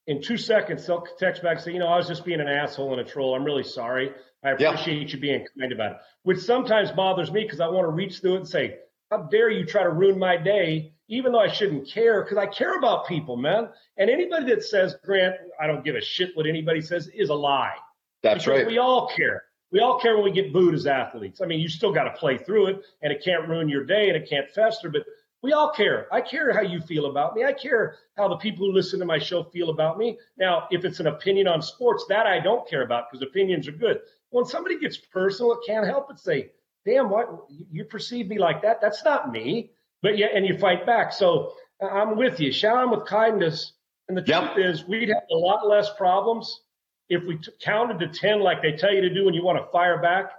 In 0.08 0.22
two 0.22 0.38
seconds, 0.38 0.86
they'll 0.86 1.06
text 1.18 1.42
back 1.44 1.56
and 1.56 1.62
say, 1.64 1.72
you 1.74 1.80
know, 1.80 1.88
I 1.88 1.98
was 1.98 2.08
just 2.08 2.26
being 2.26 2.42
an 2.42 2.48
asshole 2.48 2.92
and 2.92 3.02
a 3.02 3.04
troll. 3.04 3.36
I'm 3.36 3.44
really 3.44 3.64
sorry. 3.64 4.12
I 4.44 4.50
Yeah. 4.60 4.72
appreciate 4.72 5.14
you 5.14 5.20
being 5.20 5.46
kind 5.60 5.72
about 5.72 5.92
it, 5.94 5.98
which 6.24 6.40
sometimes 6.40 6.92
bothers 6.92 7.32
me 7.32 7.44
because 7.44 7.62
I 7.62 7.68
want 7.68 7.86
to 7.86 7.92
reach 7.92 8.20
through 8.20 8.34
it 8.36 8.38
and 8.38 8.48
say, 8.48 8.80
how 9.10 9.24
dare 9.24 9.50
you 9.50 9.66
try 9.66 9.84
to 9.84 9.90
ruin 9.90 10.20
my 10.20 10.36
day, 10.38 10.94
even 11.08 11.32
though 11.32 11.40
I 11.40 11.48
shouldn't 11.48 11.88
care 11.90 12.24
because 12.24 12.38
I 12.38 12.48
care 12.48 12.78
about 12.78 13.08
people, 13.08 13.38
man. 13.38 13.70
And 13.98 14.10
anybody 14.10 14.48
that 14.48 14.64
says, 14.64 14.96
Grant, 15.06 15.36
I 15.62 15.68
don't 15.68 15.86
give 15.86 15.96
a 15.96 16.02
shit 16.02 16.32
what 16.36 16.48
anybody 16.48 16.82
says 16.82 17.08
is 17.08 17.30
a 17.30 17.34
lie. 17.36 17.76
That's 18.24 18.44
Because 18.46 18.60
right. 18.60 18.68
We 18.68 18.78
all 18.80 19.08
care. 19.08 19.44
We 19.72 19.80
all 19.80 20.00
care 20.00 20.16
when 20.16 20.24
we 20.26 20.32
get 20.32 20.52
booed 20.54 20.74
as 20.76 20.86
athletes. 20.86 21.42
I 21.42 21.46
mean, 21.46 21.60
you 21.60 21.68
still 21.70 21.92
got 21.92 22.04
to 22.04 22.12
play 22.12 22.38
through 22.38 22.68
it, 22.68 22.82
and 23.02 23.12
it 23.12 23.24
can't 23.24 23.48
ruin 23.48 23.70
your 23.70 23.86
day, 23.86 24.08
and 24.08 24.16
it 24.16 24.30
can't 24.30 24.50
fester. 24.52 24.90
But 24.90 25.04
We 25.44 25.52
all 25.52 25.72
care. 25.72 26.08
I 26.12 26.22
care 26.22 26.54
how 26.54 26.62
you 26.62 26.80
feel 26.80 27.08
about 27.08 27.36
me. 27.36 27.44
I 27.44 27.52
care 27.52 27.98
how 28.16 28.30
the 28.30 28.38
people 28.38 28.66
who 28.66 28.72
listen 28.72 28.98
to 29.02 29.06
my 29.06 29.20
show 29.20 29.44
feel 29.44 29.72
about 29.72 29.98
me. 29.98 30.18
Now, 30.38 30.68
if 30.72 30.86
it's 30.86 31.02
an 31.02 31.08
opinion 31.08 31.50
on 31.50 31.62
sports, 31.62 32.06
that 32.08 32.26
I 32.26 32.40
don't 32.40 32.68
care 32.68 32.84
about 32.84 33.12
because 33.12 33.28
opinions 33.28 33.68
are 33.68 33.74
good. 33.74 34.00
When 34.30 34.46
somebody 34.46 34.80
gets 34.80 34.96
personal, 34.96 35.52
it 35.52 35.60
can't 35.68 35.86
help 35.86 36.08
but 36.08 36.18
say, 36.18 36.52
damn, 36.86 37.10
what 37.10 37.28
you 37.50 37.84
perceive 37.84 38.30
me 38.30 38.40
like 38.40 38.62
that? 38.62 38.80
That's 38.82 39.04
not 39.04 39.34
me. 39.34 39.72
But 40.02 40.18
yeah, 40.18 40.28
and 40.34 40.46
you 40.46 40.58
fight 40.58 40.86
back. 40.86 41.12
So 41.12 41.52
I'm 41.82 42.16
with 42.16 42.40
you. 42.40 42.50
Shower 42.54 42.80
them 42.80 42.92
with 42.92 43.06
kindness. 43.06 43.74
And 44.08 44.18
the 44.18 44.24
yep. 44.26 44.54
truth 44.54 44.66
is, 44.66 44.88
we'd 44.88 45.10
have 45.10 45.24
a 45.30 45.36
lot 45.36 45.68
less 45.68 45.90
problems 45.98 46.62
if 47.10 47.22
we 47.26 47.38
t- 47.38 47.52
counted 47.62 48.00
to 48.00 48.08
10 48.08 48.40
like 48.40 48.62
they 48.62 48.72
tell 48.72 48.94
you 48.94 49.02
to 49.02 49.14
do 49.14 49.26
when 49.26 49.34
you 49.34 49.44
want 49.44 49.58
to 49.58 49.70
fire 49.74 50.02
back. 50.02 50.32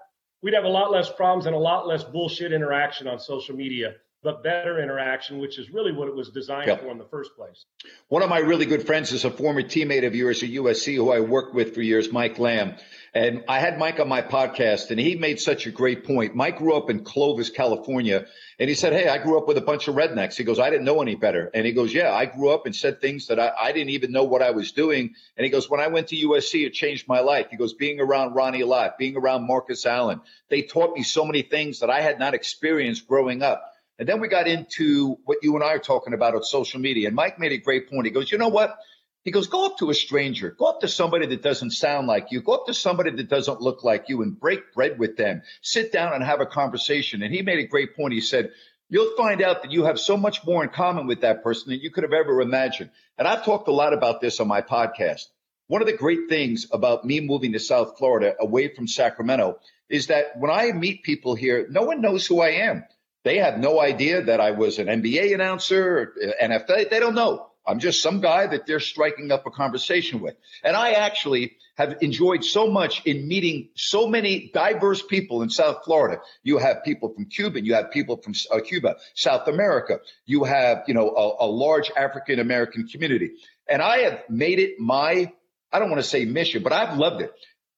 We'd 0.42 0.54
have 0.54 0.64
a 0.64 0.68
lot 0.68 0.90
less 0.90 1.10
problems 1.10 1.44
and 1.44 1.54
a 1.54 1.58
lot 1.58 1.86
less 1.86 2.04
bullshit 2.04 2.52
interaction 2.52 3.06
on 3.06 3.18
social 3.18 3.54
media 3.54 3.96
but 4.24 4.42
better 4.42 4.82
interaction, 4.82 5.38
which 5.38 5.58
is 5.58 5.70
really 5.70 5.92
what 5.92 6.08
it 6.08 6.16
was 6.16 6.30
designed 6.30 6.66
yep. 6.66 6.80
for 6.80 6.90
in 6.90 6.96
the 6.96 7.04
first 7.04 7.36
place. 7.36 7.66
One 8.08 8.22
of 8.22 8.30
my 8.30 8.38
really 8.38 8.64
good 8.64 8.86
friends 8.86 9.12
is 9.12 9.26
a 9.26 9.30
former 9.30 9.62
teammate 9.62 10.06
of 10.06 10.14
yours 10.14 10.42
at 10.42 10.48
USC 10.48 10.94
who 10.96 11.12
I 11.12 11.20
worked 11.20 11.54
with 11.54 11.74
for 11.74 11.82
years, 11.82 12.10
Mike 12.10 12.38
Lamb. 12.38 12.74
And 13.12 13.44
I 13.48 13.60
had 13.60 13.78
Mike 13.78 14.00
on 14.00 14.08
my 14.08 14.22
podcast, 14.22 14.90
and 14.90 14.98
he 14.98 15.14
made 15.14 15.38
such 15.38 15.66
a 15.66 15.70
great 15.70 16.04
point. 16.04 16.34
Mike 16.34 16.58
grew 16.58 16.74
up 16.74 16.90
in 16.90 17.04
Clovis, 17.04 17.50
California, 17.50 18.26
and 18.58 18.68
he 18.68 18.74
said, 18.74 18.92
Hey, 18.92 19.08
I 19.08 19.18
grew 19.18 19.38
up 19.38 19.46
with 19.46 19.58
a 19.58 19.60
bunch 19.60 19.86
of 19.86 19.94
rednecks. 19.94 20.36
He 20.36 20.42
goes, 20.42 20.58
I 20.58 20.70
didn't 20.70 20.84
know 20.84 21.02
any 21.02 21.14
better. 21.14 21.50
And 21.52 21.66
he 21.66 21.72
goes, 21.72 21.92
Yeah, 21.92 22.12
I 22.12 22.24
grew 22.24 22.48
up 22.48 22.64
and 22.64 22.74
said 22.74 23.00
things 23.00 23.26
that 23.26 23.38
I, 23.38 23.52
I 23.60 23.72
didn't 23.72 23.90
even 23.90 24.10
know 24.10 24.24
what 24.24 24.42
I 24.42 24.50
was 24.50 24.72
doing. 24.72 25.14
And 25.36 25.44
he 25.44 25.50
goes, 25.50 25.68
When 25.68 25.80
I 25.80 25.88
went 25.88 26.08
to 26.08 26.16
USC, 26.16 26.66
it 26.66 26.72
changed 26.72 27.06
my 27.06 27.20
life. 27.20 27.48
He 27.50 27.56
goes, 27.56 27.74
Being 27.74 28.00
around 28.00 28.34
Ronnie 28.34 28.64
Lott, 28.64 28.98
being 28.98 29.16
around 29.16 29.46
Marcus 29.46 29.84
Allen, 29.84 30.20
they 30.48 30.62
taught 30.62 30.96
me 30.96 31.02
so 31.02 31.24
many 31.24 31.42
things 31.42 31.80
that 31.80 31.90
I 31.90 32.00
had 32.00 32.18
not 32.18 32.32
experienced 32.32 33.06
growing 33.06 33.42
up. 33.42 33.73
And 33.98 34.08
then 34.08 34.20
we 34.20 34.28
got 34.28 34.48
into 34.48 35.18
what 35.24 35.38
you 35.42 35.54
and 35.54 35.64
I 35.64 35.74
are 35.74 35.78
talking 35.78 36.14
about 36.14 36.34
on 36.34 36.42
social 36.42 36.80
media. 36.80 37.08
And 37.08 37.16
Mike 37.16 37.38
made 37.38 37.52
a 37.52 37.58
great 37.58 37.88
point. 37.88 38.06
He 38.06 38.12
goes, 38.12 38.30
you 38.30 38.38
know 38.38 38.48
what? 38.48 38.76
He 39.22 39.30
goes, 39.30 39.46
go 39.46 39.64
up 39.64 39.78
to 39.78 39.88
a 39.88 39.94
stranger, 39.94 40.50
go 40.50 40.66
up 40.66 40.80
to 40.80 40.88
somebody 40.88 41.26
that 41.26 41.42
doesn't 41.42 41.70
sound 41.70 42.06
like 42.06 42.30
you, 42.30 42.42
go 42.42 42.52
up 42.52 42.66
to 42.66 42.74
somebody 42.74 43.10
that 43.10 43.30
doesn't 43.30 43.60
look 43.60 43.82
like 43.82 44.08
you 44.08 44.20
and 44.20 44.38
break 44.38 44.74
bread 44.74 44.98
with 44.98 45.16
them, 45.16 45.42
sit 45.62 45.92
down 45.92 46.12
and 46.12 46.22
have 46.22 46.40
a 46.40 46.46
conversation. 46.46 47.22
And 47.22 47.32
he 47.32 47.40
made 47.40 47.58
a 47.58 47.66
great 47.66 47.96
point. 47.96 48.12
He 48.12 48.20
said, 48.20 48.50
you'll 48.90 49.16
find 49.16 49.40
out 49.40 49.62
that 49.62 49.72
you 49.72 49.84
have 49.84 49.98
so 49.98 50.18
much 50.18 50.44
more 50.44 50.62
in 50.62 50.68
common 50.68 51.06
with 51.06 51.22
that 51.22 51.42
person 51.42 51.70
than 51.70 51.80
you 51.80 51.90
could 51.90 52.04
have 52.04 52.12
ever 52.12 52.42
imagined. 52.42 52.90
And 53.16 53.26
I've 53.26 53.44
talked 53.46 53.68
a 53.68 53.72
lot 53.72 53.94
about 53.94 54.20
this 54.20 54.40
on 54.40 54.48
my 54.48 54.60
podcast. 54.60 55.22
One 55.68 55.80
of 55.80 55.86
the 55.86 55.96
great 55.96 56.28
things 56.28 56.66
about 56.70 57.06
me 57.06 57.20
moving 57.20 57.52
to 57.54 57.58
South 57.58 57.96
Florida 57.96 58.34
away 58.38 58.74
from 58.74 58.86
Sacramento 58.86 59.58
is 59.88 60.08
that 60.08 60.38
when 60.38 60.50
I 60.50 60.72
meet 60.72 61.02
people 61.02 61.34
here, 61.34 61.66
no 61.70 61.84
one 61.84 62.02
knows 62.02 62.26
who 62.26 62.42
I 62.42 62.50
am. 62.50 62.84
They 63.24 63.38
have 63.38 63.58
no 63.58 63.80
idea 63.80 64.22
that 64.22 64.40
I 64.40 64.52
was 64.52 64.78
an 64.78 64.86
NBA 64.86 65.34
announcer, 65.34 66.14
NFL. 66.42 66.90
They 66.90 67.00
don't 67.00 67.14
know. 67.14 67.48
I'm 67.66 67.78
just 67.78 68.02
some 68.02 68.20
guy 68.20 68.46
that 68.46 68.66
they're 68.66 68.80
striking 68.80 69.32
up 69.32 69.46
a 69.46 69.50
conversation 69.50 70.20
with. 70.20 70.34
And 70.62 70.76
I 70.76 70.92
actually 70.92 71.56
have 71.76 71.96
enjoyed 72.02 72.44
so 72.44 72.70
much 72.70 73.04
in 73.06 73.26
meeting 73.26 73.70
so 73.74 74.06
many 74.06 74.50
diverse 74.52 75.02
people 75.02 75.42
in 75.42 75.48
South 75.48 75.78
Florida. 75.84 76.20
You 76.42 76.58
have 76.58 76.84
people 76.84 77.14
from 77.14 77.24
Cuba, 77.24 77.64
you 77.64 77.74
have 77.74 77.90
people 77.90 78.18
from 78.18 78.34
uh, 78.52 78.60
Cuba, 78.60 78.96
South 79.14 79.48
America. 79.48 80.00
You 80.26 80.44
have, 80.44 80.84
you 80.86 80.92
know, 80.92 81.08
a, 81.08 81.46
a 81.46 81.48
large 81.48 81.90
African 81.96 82.38
American 82.38 82.86
community. 82.86 83.32
And 83.66 83.80
I 83.80 83.98
have 84.00 84.20
made 84.28 84.58
it 84.58 84.78
my, 84.78 85.32
I 85.72 85.78
don't 85.78 85.90
want 85.90 86.02
to 86.02 86.08
say 86.08 86.26
mission, 86.26 86.62
but 86.62 86.74
I've 86.74 86.98
loved 86.98 87.22
it. 87.22 87.32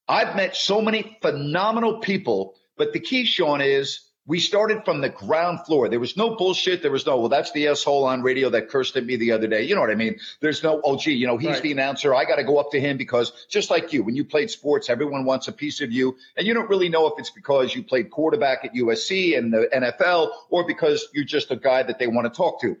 I've 0.07 0.35
met 0.35 0.55
so 0.57 0.81
many 0.81 1.17
phenomenal 1.21 1.99
people. 1.99 2.55
But 2.77 2.93
the 2.93 2.99
key, 2.99 3.25
Sean, 3.25 3.61
is 3.61 4.06
we 4.27 4.41
started 4.41 4.83
from 4.83 4.99
the 4.99 5.07
ground 5.07 5.65
floor. 5.65 5.87
There 5.87 6.01
was 6.01 6.17
no 6.17 6.35
bullshit. 6.35 6.81
There 6.81 6.91
was 6.91 7.05
no, 7.05 7.17
well, 7.17 7.29
that's 7.29 7.53
the 7.53 7.69
asshole 7.69 8.03
on 8.03 8.21
radio 8.21 8.49
that 8.49 8.67
cursed 8.67 8.97
at 8.97 9.05
me 9.05 9.15
the 9.15 9.31
other 9.31 9.47
day. 9.47 9.63
You 9.63 9.73
know 9.73 9.79
what 9.79 9.89
I 9.89 9.95
mean? 9.95 10.19
There's 10.41 10.61
no, 10.61 10.81
oh, 10.83 10.97
gee, 10.97 11.13
you 11.13 11.25
know, 11.25 11.37
he's 11.37 11.51
right. 11.51 11.61
the 11.63 11.71
announcer. 11.71 12.13
I 12.13 12.25
got 12.25 12.35
to 12.35 12.43
go 12.43 12.57
up 12.57 12.71
to 12.71 12.79
him 12.79 12.97
because 12.97 13.31
just 13.49 13.69
like 13.69 13.93
you, 13.93 14.03
when 14.03 14.17
you 14.17 14.25
played 14.25 14.51
sports, 14.51 14.89
everyone 14.89 15.23
wants 15.23 15.47
a 15.47 15.53
piece 15.53 15.79
of 15.79 15.93
you. 15.93 16.17
And 16.35 16.45
you 16.45 16.53
don't 16.53 16.69
really 16.69 16.89
know 16.89 17.07
if 17.07 17.13
it's 17.17 17.29
because 17.29 17.73
you 17.73 17.83
played 17.83 18.11
quarterback 18.11 18.65
at 18.65 18.73
USC 18.73 19.37
and 19.37 19.53
the 19.53 19.69
NFL 19.73 20.31
or 20.49 20.67
because 20.67 21.07
you're 21.13 21.23
just 21.23 21.49
a 21.51 21.55
guy 21.55 21.83
that 21.83 21.97
they 21.97 22.07
want 22.07 22.31
to 22.31 22.35
talk 22.35 22.59
to. 22.61 22.75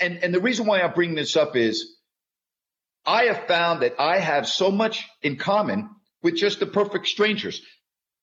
And, 0.00 0.18
and 0.22 0.32
the 0.32 0.40
reason 0.40 0.64
why 0.64 0.82
I 0.82 0.86
bring 0.86 1.16
this 1.16 1.36
up 1.36 1.56
is 1.56 1.96
I 3.04 3.24
have 3.24 3.48
found 3.48 3.82
that 3.82 3.96
I 3.98 4.18
have 4.18 4.46
so 4.46 4.70
much 4.70 5.08
in 5.22 5.36
common 5.36 5.90
with 6.22 6.36
just 6.36 6.60
the 6.60 6.66
perfect 6.66 7.08
strangers. 7.08 7.62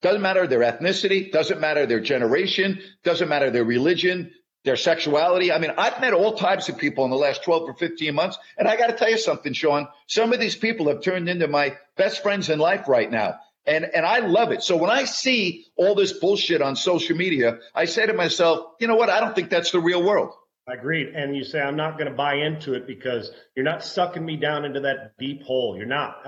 Doesn't 0.02 0.22
matter 0.22 0.46
their 0.48 0.60
ethnicity, 0.60 1.32
doesn't 1.32 1.60
matter 1.60 1.86
their 1.86 2.00
generation, 2.00 2.80
doesn't 3.04 3.30
matter 3.30 3.50
their 3.50 3.64
religion, 3.64 4.32
their 4.66 4.76
sexuality. 4.76 5.52
I 5.52 5.60
mean, 5.60 5.72
I've 5.78 6.02
met 6.02 6.14
all 6.14 6.34
types 6.34 6.70
of 6.70 6.78
people 6.78 7.06
in 7.06 7.12
the 7.12 7.18
last 7.18 7.44
12 7.44 7.70
or 7.70 7.74
15 7.76 8.14
months. 8.14 8.38
And 8.58 8.68
I 8.68 8.76
got 8.76 8.88
to 8.88 8.94
tell 8.94 9.10
you 9.10 9.18
something, 9.18 9.54
Sean. 9.54 9.88
Some 10.08 10.34
of 10.34 10.40
these 10.40 10.56
people 10.56 10.90
have 10.90 11.02
turned 11.02 11.30
into 11.30 11.48
my 11.48 11.78
best 11.96 12.22
friends 12.24 12.50
in 12.50 12.60
life 12.60 12.88
right 12.88 13.10
now. 13.10 13.36
And, 13.68 13.86
and 13.86 14.06
I 14.06 14.20
love 14.20 14.52
it. 14.52 14.62
So 14.64 14.76
when 14.78 14.90
I 14.92 15.06
see 15.06 15.66
all 15.76 15.96
this 15.96 16.14
bullshit 16.14 16.62
on 16.62 16.76
social 16.76 17.16
media, 17.16 17.60
I 17.74 17.86
say 17.86 18.06
to 18.06 18.14
myself, 18.14 18.74
you 18.80 18.88
know 18.88 18.96
what? 18.96 19.10
I 19.10 19.20
don't 19.20 19.34
think 19.34 19.50
that's 19.50 19.72
the 19.72 19.80
real 19.80 20.04
world. 20.04 20.34
I 20.68 20.74
agreed. 20.74 21.10
And 21.10 21.36
you 21.36 21.44
say, 21.44 21.62
I'm 21.62 21.76
not 21.76 21.98
going 21.98 22.10
to 22.10 22.16
buy 22.16 22.36
into 22.36 22.74
it 22.74 22.88
because 22.88 23.32
you're 23.56 23.66
not 23.66 23.84
sucking 23.84 24.26
me 24.26 24.36
down 24.36 24.66
into 24.66 24.80
that 24.82 25.18
deep 25.20 25.44
hole. 25.44 25.78
You're 25.78 25.86
not. 25.86 26.26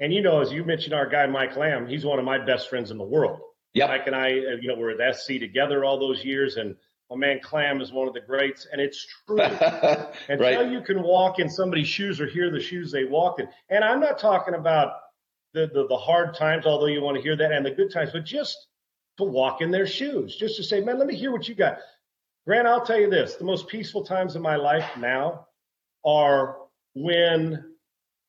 And 0.00 0.12
you 0.12 0.22
know, 0.22 0.40
as 0.40 0.50
you 0.50 0.64
mentioned, 0.64 0.94
our 0.94 1.06
guy, 1.06 1.26
Mike 1.26 1.56
Lamb, 1.56 1.86
he's 1.86 2.04
one 2.04 2.18
of 2.18 2.24
my 2.24 2.38
best 2.38 2.70
friends 2.70 2.90
in 2.90 2.96
the 2.96 3.04
world. 3.04 3.40
Yeah. 3.74 3.88
Mike 3.88 4.06
and 4.06 4.16
I, 4.16 4.28
uh, 4.28 4.56
you 4.60 4.68
know, 4.68 4.76
we're 4.76 4.98
at 4.98 5.16
SC 5.16 5.38
together 5.38 5.84
all 5.84 5.98
those 5.98 6.24
years. 6.24 6.56
And 6.56 6.76
my 7.10 7.16
man 7.16 7.40
Clam 7.42 7.82
is 7.82 7.92
one 7.92 8.08
of 8.08 8.14
the 8.14 8.20
greats. 8.20 8.66
And 8.72 8.80
it's 8.80 9.06
true. 9.26 9.40
Until 10.28 10.38
right. 10.38 10.70
you 10.70 10.80
can 10.80 11.02
walk 11.02 11.38
in 11.38 11.50
somebody's 11.50 11.88
shoes 11.88 12.20
or 12.20 12.26
hear 12.26 12.50
the 12.50 12.60
shoes 12.60 12.90
they 12.90 13.04
walk 13.04 13.38
in. 13.38 13.48
And 13.68 13.84
I'm 13.84 14.00
not 14.00 14.18
talking 14.18 14.54
about 14.54 14.94
the, 15.52 15.70
the, 15.72 15.86
the 15.88 15.96
hard 15.96 16.34
times, 16.34 16.64
although 16.64 16.86
you 16.86 17.02
want 17.02 17.16
to 17.18 17.22
hear 17.22 17.36
that, 17.36 17.52
and 17.52 17.66
the 17.66 17.70
good 17.70 17.92
times, 17.92 18.10
but 18.12 18.24
just 18.24 18.56
to 19.18 19.24
walk 19.24 19.60
in 19.60 19.70
their 19.70 19.86
shoes, 19.86 20.36
just 20.36 20.56
to 20.56 20.64
say, 20.64 20.80
man, 20.80 20.98
let 20.98 21.06
me 21.06 21.14
hear 21.14 21.30
what 21.30 21.48
you 21.48 21.54
got. 21.54 21.78
Grant, 22.46 22.66
I'll 22.66 22.84
tell 22.84 23.00
you 23.00 23.08
this 23.08 23.34
the 23.34 23.44
most 23.44 23.68
peaceful 23.68 24.04
times 24.04 24.36
of 24.36 24.42
my 24.42 24.56
life 24.56 24.88
now 24.98 25.46
are 26.04 26.56
when 26.94 27.64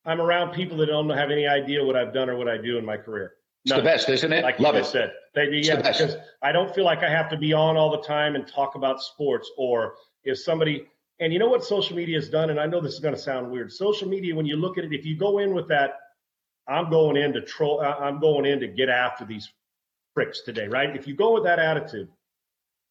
I'm 0.06 0.22
around 0.22 0.54
people 0.54 0.78
that 0.78 0.88
don't 0.88 1.10
have 1.10 1.32
any 1.32 1.48
idea 1.48 1.84
what 1.84 1.96
I've 1.96 2.14
done 2.14 2.30
or 2.30 2.38
what 2.38 2.48
I 2.48 2.58
do 2.58 2.78
in 2.78 2.86
my 2.86 2.98
career. 2.98 3.34
None. 3.66 3.80
It's 3.80 3.84
the 3.84 3.90
best, 3.90 4.10
isn't 4.10 4.32
it? 4.32 4.44
Like 4.44 4.60
Love 4.60 4.76
you 4.76 4.82
it. 4.82 4.86
said. 4.86 5.12
They, 5.34 5.50
yeah, 5.52 5.78
because 5.78 6.16
I 6.42 6.52
don't 6.52 6.74
feel 6.74 6.86
like 6.86 7.00
I 7.00 7.10
have 7.10 7.30
to 7.30 7.38
be 7.38 7.52
on 7.52 7.76
all 7.76 7.92
the 7.92 8.08
time 8.08 8.36
and 8.36 8.48
talk 8.48 8.76
about 8.76 9.02
sports 9.02 9.50
or 9.58 9.96
if 10.24 10.40
somebody 10.40 10.88
and 11.20 11.32
you 11.32 11.40
know 11.40 11.48
what 11.48 11.64
social 11.64 11.96
media 11.96 12.18
has 12.18 12.30
done, 12.30 12.50
and 12.50 12.60
I 12.60 12.66
know 12.66 12.82
this 12.82 12.94
is 12.94 13.00
going 13.00 13.16
to 13.16 13.20
sound 13.20 13.50
weird. 13.50 13.72
Social 13.72 14.08
media, 14.08 14.36
when 14.36 14.46
you 14.46 14.58
look 14.58 14.78
at 14.78 14.84
it, 14.84 14.94
if 14.94 15.06
you 15.06 15.16
go 15.16 15.40
in 15.40 15.54
with 15.54 15.68
that, 15.70 15.98
I'm 16.68 16.90
going 16.90 17.16
in 17.16 17.32
to 17.34 17.42
troll, 17.42 17.80
I'm 17.82 18.20
going 18.20 18.46
in 18.46 18.60
to 18.60 18.68
get 18.68 18.90
after 18.90 19.24
these 19.24 19.50
pricks 20.14 20.42
today, 20.42 20.68
right? 20.68 20.96
If 20.96 21.08
you 21.08 21.16
go 21.16 21.34
with 21.34 21.44
that 21.44 21.60
attitude, 21.60 22.10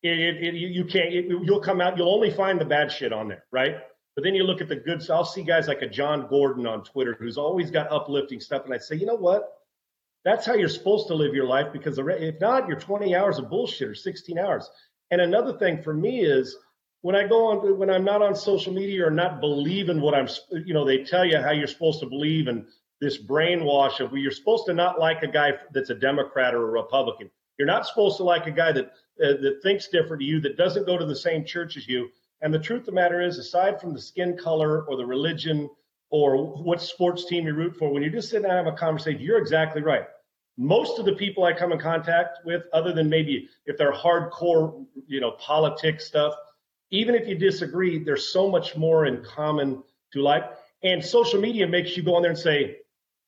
it, 0.04 0.18
it, 0.18 0.44
it, 0.44 0.54
you 0.54 0.84
can't, 0.84 1.12
you'll 1.12 1.60
come 1.60 1.80
out, 1.80 1.96
you'll 1.96 2.12
only 2.12 2.30
find 2.30 2.60
the 2.60 2.64
bad 2.64 2.92
shit 2.92 3.12
on 3.12 3.26
there, 3.26 3.44
right? 3.50 3.76
But 4.14 4.22
then 4.22 4.34
you 4.34 4.44
look 4.44 4.60
at 4.60 4.68
the 4.68 4.76
good. 4.76 5.02
So 5.02 5.14
I'll 5.14 5.24
see 5.24 5.42
guys 5.42 5.66
like 5.66 5.82
a 5.82 5.88
Jon 5.88 6.28
Gordon 6.28 6.66
on 6.66 6.84
Twitter 6.84 7.16
who's 7.18 7.38
always 7.38 7.70
got 7.70 7.90
uplifting 7.90 8.38
stuff, 8.38 8.64
and 8.66 8.74
I 8.74 8.78
say, 8.78 8.96
you 8.96 9.06
know 9.06 9.16
what? 9.16 9.50
That's 10.24 10.46
how 10.46 10.54
you're 10.54 10.68
supposed 10.68 11.08
to 11.08 11.14
live 11.14 11.34
your 11.34 11.46
life 11.46 11.72
because 11.72 11.98
if 11.98 12.40
not, 12.40 12.68
you're 12.68 12.78
20 12.78 13.14
hours 13.16 13.38
of 13.38 13.50
bullshit 13.50 13.88
or 13.88 13.94
16 13.94 14.38
hours. 14.38 14.70
And 15.10 15.20
another 15.20 15.58
thing 15.58 15.82
for 15.82 15.92
me 15.92 16.20
is 16.20 16.56
when 17.02 17.14
I 17.14 17.26
go 17.26 17.46
on, 17.46 17.78
when 17.78 17.90
I'm 17.90 18.04
not 18.04 18.22
on 18.22 18.34
social 18.34 18.72
media 18.72 19.06
or 19.06 19.10
not 19.10 19.40
believing 19.40 20.00
what 20.00 20.14
I'm, 20.14 20.28
you 20.50 20.72
know, 20.72 20.86
they 20.86 21.04
tell 21.04 21.24
you 21.26 21.38
how 21.38 21.50
you're 21.50 21.66
supposed 21.66 22.00
to 22.00 22.06
believe 22.06 22.48
and 22.48 22.66
this 23.00 23.18
brainwash 23.18 24.00
of 24.00 24.12
where 24.12 24.20
you're 24.20 24.30
supposed 24.30 24.66
to 24.66 24.74
not 24.74 24.98
like 24.98 25.22
a 25.22 25.28
guy 25.28 25.52
that's 25.72 25.90
a 25.90 25.94
Democrat 25.94 26.54
or 26.54 26.62
a 26.62 26.82
Republican. 26.82 27.30
You're 27.58 27.66
not 27.66 27.86
supposed 27.86 28.16
to 28.18 28.24
like 28.24 28.46
a 28.46 28.50
guy 28.50 28.72
that 28.72 28.92
uh, 29.22 29.40
that 29.42 29.60
thinks 29.62 29.88
different 29.88 30.20
to 30.20 30.26
you, 30.26 30.40
that 30.40 30.56
doesn't 30.56 30.86
go 30.86 30.98
to 30.98 31.06
the 31.06 31.16
same 31.16 31.44
church 31.44 31.76
as 31.76 31.86
you. 31.86 32.08
And 32.40 32.52
the 32.52 32.58
truth 32.58 32.80
of 32.80 32.86
the 32.86 32.92
matter 32.92 33.20
is, 33.20 33.38
aside 33.38 33.80
from 33.80 33.94
the 33.94 34.00
skin 34.00 34.36
color 34.36 34.82
or 34.82 34.96
the 34.96 35.06
religion 35.06 35.70
or 36.10 36.62
what 36.62 36.82
sports 36.82 37.26
team 37.26 37.46
you 37.46 37.54
root 37.54 37.76
for, 37.76 37.92
when 37.92 38.02
you're 38.02 38.12
just 38.12 38.30
sit 38.30 38.42
down 38.42 38.50
and 38.50 38.66
have 38.66 38.74
a 38.74 38.76
conversation, 38.76 39.20
you're 39.20 39.38
exactly 39.38 39.82
right. 39.82 40.04
Most 40.56 40.98
of 40.98 41.04
the 41.04 41.14
people 41.14 41.44
I 41.44 41.52
come 41.52 41.72
in 41.72 41.78
contact 41.78 42.38
with, 42.44 42.62
other 42.72 42.92
than 42.92 43.08
maybe 43.08 43.48
if 43.66 43.76
they're 43.76 43.92
hardcore, 43.92 44.84
you 45.06 45.20
know, 45.20 45.32
politics 45.32 46.06
stuff, 46.06 46.34
even 46.90 47.14
if 47.14 47.26
you 47.26 47.36
disagree, 47.36 48.02
there's 48.02 48.32
so 48.32 48.48
much 48.48 48.76
more 48.76 49.06
in 49.06 49.24
common 49.24 49.82
to 50.12 50.22
like. 50.22 50.44
And 50.82 51.04
social 51.04 51.40
media 51.40 51.66
makes 51.66 51.96
you 51.96 52.02
go 52.02 52.14
on 52.14 52.22
there 52.22 52.30
and 52.30 52.38
say, 52.38 52.76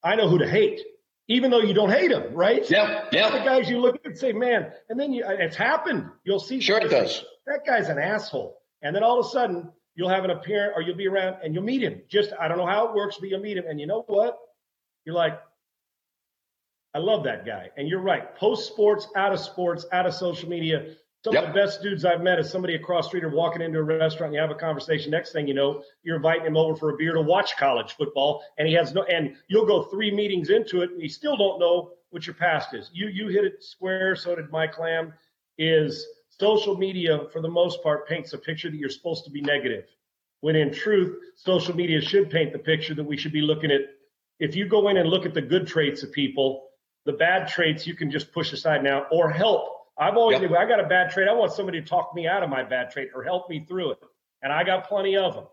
I 0.04 0.14
know 0.14 0.28
who 0.28 0.38
to 0.38 0.48
hate 0.48 0.82
even 1.28 1.50
though 1.50 1.60
you 1.60 1.74
don't 1.74 1.90
hate 1.90 2.10
him, 2.10 2.34
right? 2.34 2.68
Yeah, 2.70 3.04
yeah. 3.12 3.30
The 3.30 3.44
guys 3.44 3.68
you 3.68 3.80
look 3.80 3.96
at 3.96 4.04
and 4.04 4.16
say, 4.16 4.32
man, 4.32 4.72
and 4.88 4.98
then 4.98 5.12
you, 5.12 5.24
it's 5.26 5.56
happened. 5.56 6.08
You'll 6.24 6.40
see. 6.40 6.60
Sure, 6.60 6.78
it 6.78 6.88
does. 6.88 7.24
That 7.46 7.66
guy's 7.66 7.88
an 7.88 7.98
asshole, 7.98 8.58
and 8.82 8.94
then 8.94 9.02
all 9.02 9.18
of 9.20 9.26
a 9.26 9.28
sudden 9.28 9.70
you'll 9.94 10.08
have 10.08 10.24
an 10.24 10.30
appearance, 10.30 10.74
or 10.76 10.82
you'll 10.82 10.96
be 10.96 11.08
around 11.08 11.38
and 11.42 11.54
you'll 11.54 11.64
meet 11.64 11.82
him. 11.82 12.02
Just 12.08 12.32
I 12.38 12.48
don't 12.48 12.58
know 12.58 12.66
how 12.66 12.88
it 12.88 12.94
works, 12.94 13.16
but 13.18 13.28
you'll 13.28 13.40
meet 13.40 13.56
him, 13.56 13.64
and 13.68 13.80
you 13.80 13.86
know 13.86 14.04
what? 14.06 14.38
You're 15.04 15.14
like, 15.14 15.40
I 16.94 16.98
love 16.98 17.24
that 17.24 17.44
guy, 17.44 17.70
and 17.76 17.88
you're 17.88 18.00
right. 18.00 18.34
Post 18.36 18.68
sports, 18.68 19.06
out 19.16 19.32
of 19.32 19.40
sports, 19.40 19.86
out 19.92 20.06
of 20.06 20.14
social 20.14 20.48
media, 20.48 20.94
Some 21.26 21.34
Yep. 21.34 21.42
of 21.42 21.54
the 21.54 21.60
best 21.60 21.82
dudes 21.82 22.04
I've 22.04 22.22
met 22.22 22.38
is 22.38 22.48
somebody 22.48 22.76
across 22.76 23.06
the 23.06 23.08
street 23.08 23.24
or 23.24 23.30
walking 23.30 23.60
into 23.60 23.80
a 23.80 23.82
restaurant 23.82 24.26
and 24.28 24.34
you 24.34 24.40
have 24.40 24.52
a 24.52 24.54
conversation. 24.54 25.10
Next 25.10 25.32
thing 25.32 25.48
you 25.48 25.54
know, 25.54 25.82
you're 26.04 26.14
inviting 26.14 26.46
him 26.46 26.56
over 26.56 26.76
for 26.76 26.90
a 26.90 26.96
beer 26.96 27.14
to 27.14 27.20
watch 27.20 27.56
college 27.56 27.94
football, 27.94 28.44
and 28.58 28.68
he 28.68 28.74
has 28.74 28.94
no. 28.94 29.02
And 29.02 29.34
you'll 29.48 29.66
go 29.66 29.82
three 29.82 30.12
meetings 30.12 30.50
into 30.50 30.82
it, 30.82 30.92
and 30.92 31.02
you 31.02 31.08
still 31.08 31.36
don't 31.36 31.58
know 31.58 31.90
what 32.10 32.28
your 32.28 32.34
past 32.34 32.74
is. 32.74 32.92
You 32.92 33.08
you 33.08 33.26
hit 33.26 33.44
it 33.44 33.64
square. 33.64 34.14
So 34.14 34.36
did 34.36 34.52
Mike 34.52 34.78
Lamb. 34.78 35.14
Is 35.58 36.06
social 36.28 36.76
media 36.76 37.26
for 37.32 37.42
the 37.42 37.48
most 37.48 37.82
part 37.82 38.06
paints 38.06 38.32
a 38.32 38.38
picture 38.38 38.70
that 38.70 38.76
you're 38.76 38.88
supposed 38.88 39.24
to 39.24 39.30
be 39.32 39.40
negative, 39.40 39.86
when 40.42 40.54
in 40.54 40.72
truth, 40.72 41.18
social 41.34 41.74
media 41.74 42.00
should 42.00 42.30
paint 42.30 42.52
the 42.52 42.60
picture 42.60 42.94
that 42.94 43.02
we 43.02 43.16
should 43.16 43.32
be 43.32 43.40
looking 43.40 43.72
at. 43.72 43.80
If 44.38 44.54
you 44.54 44.68
go 44.68 44.86
in 44.90 44.96
and 44.96 45.08
look 45.08 45.26
at 45.26 45.34
the 45.34 45.42
good 45.42 45.66
traits 45.66 46.04
of 46.04 46.12
people, 46.12 46.68
the 47.04 47.14
bad 47.14 47.48
traits 47.48 47.84
you 47.84 47.96
can 47.96 48.12
just 48.12 48.30
push 48.32 48.52
aside 48.52 48.84
now 48.84 49.06
or 49.10 49.28
help. 49.28 49.72
I've 49.98 50.16
always 50.16 50.40
Yep. 50.40 50.50
I 50.52 50.66
got 50.66 50.80
a 50.80 50.86
bad 50.86 51.10
trade. 51.10 51.28
I 51.28 51.32
want 51.32 51.52
somebody 51.52 51.80
to 51.80 51.86
talk 51.86 52.14
me 52.14 52.26
out 52.26 52.42
of 52.42 52.50
my 52.50 52.62
bad 52.62 52.90
trade 52.90 53.08
or 53.14 53.22
help 53.22 53.48
me 53.48 53.64
through 53.66 53.92
it. 53.92 53.98
And 54.42 54.52
I 54.52 54.62
got 54.64 54.86
plenty 54.88 55.16
of 55.16 55.34
them. 55.34 55.44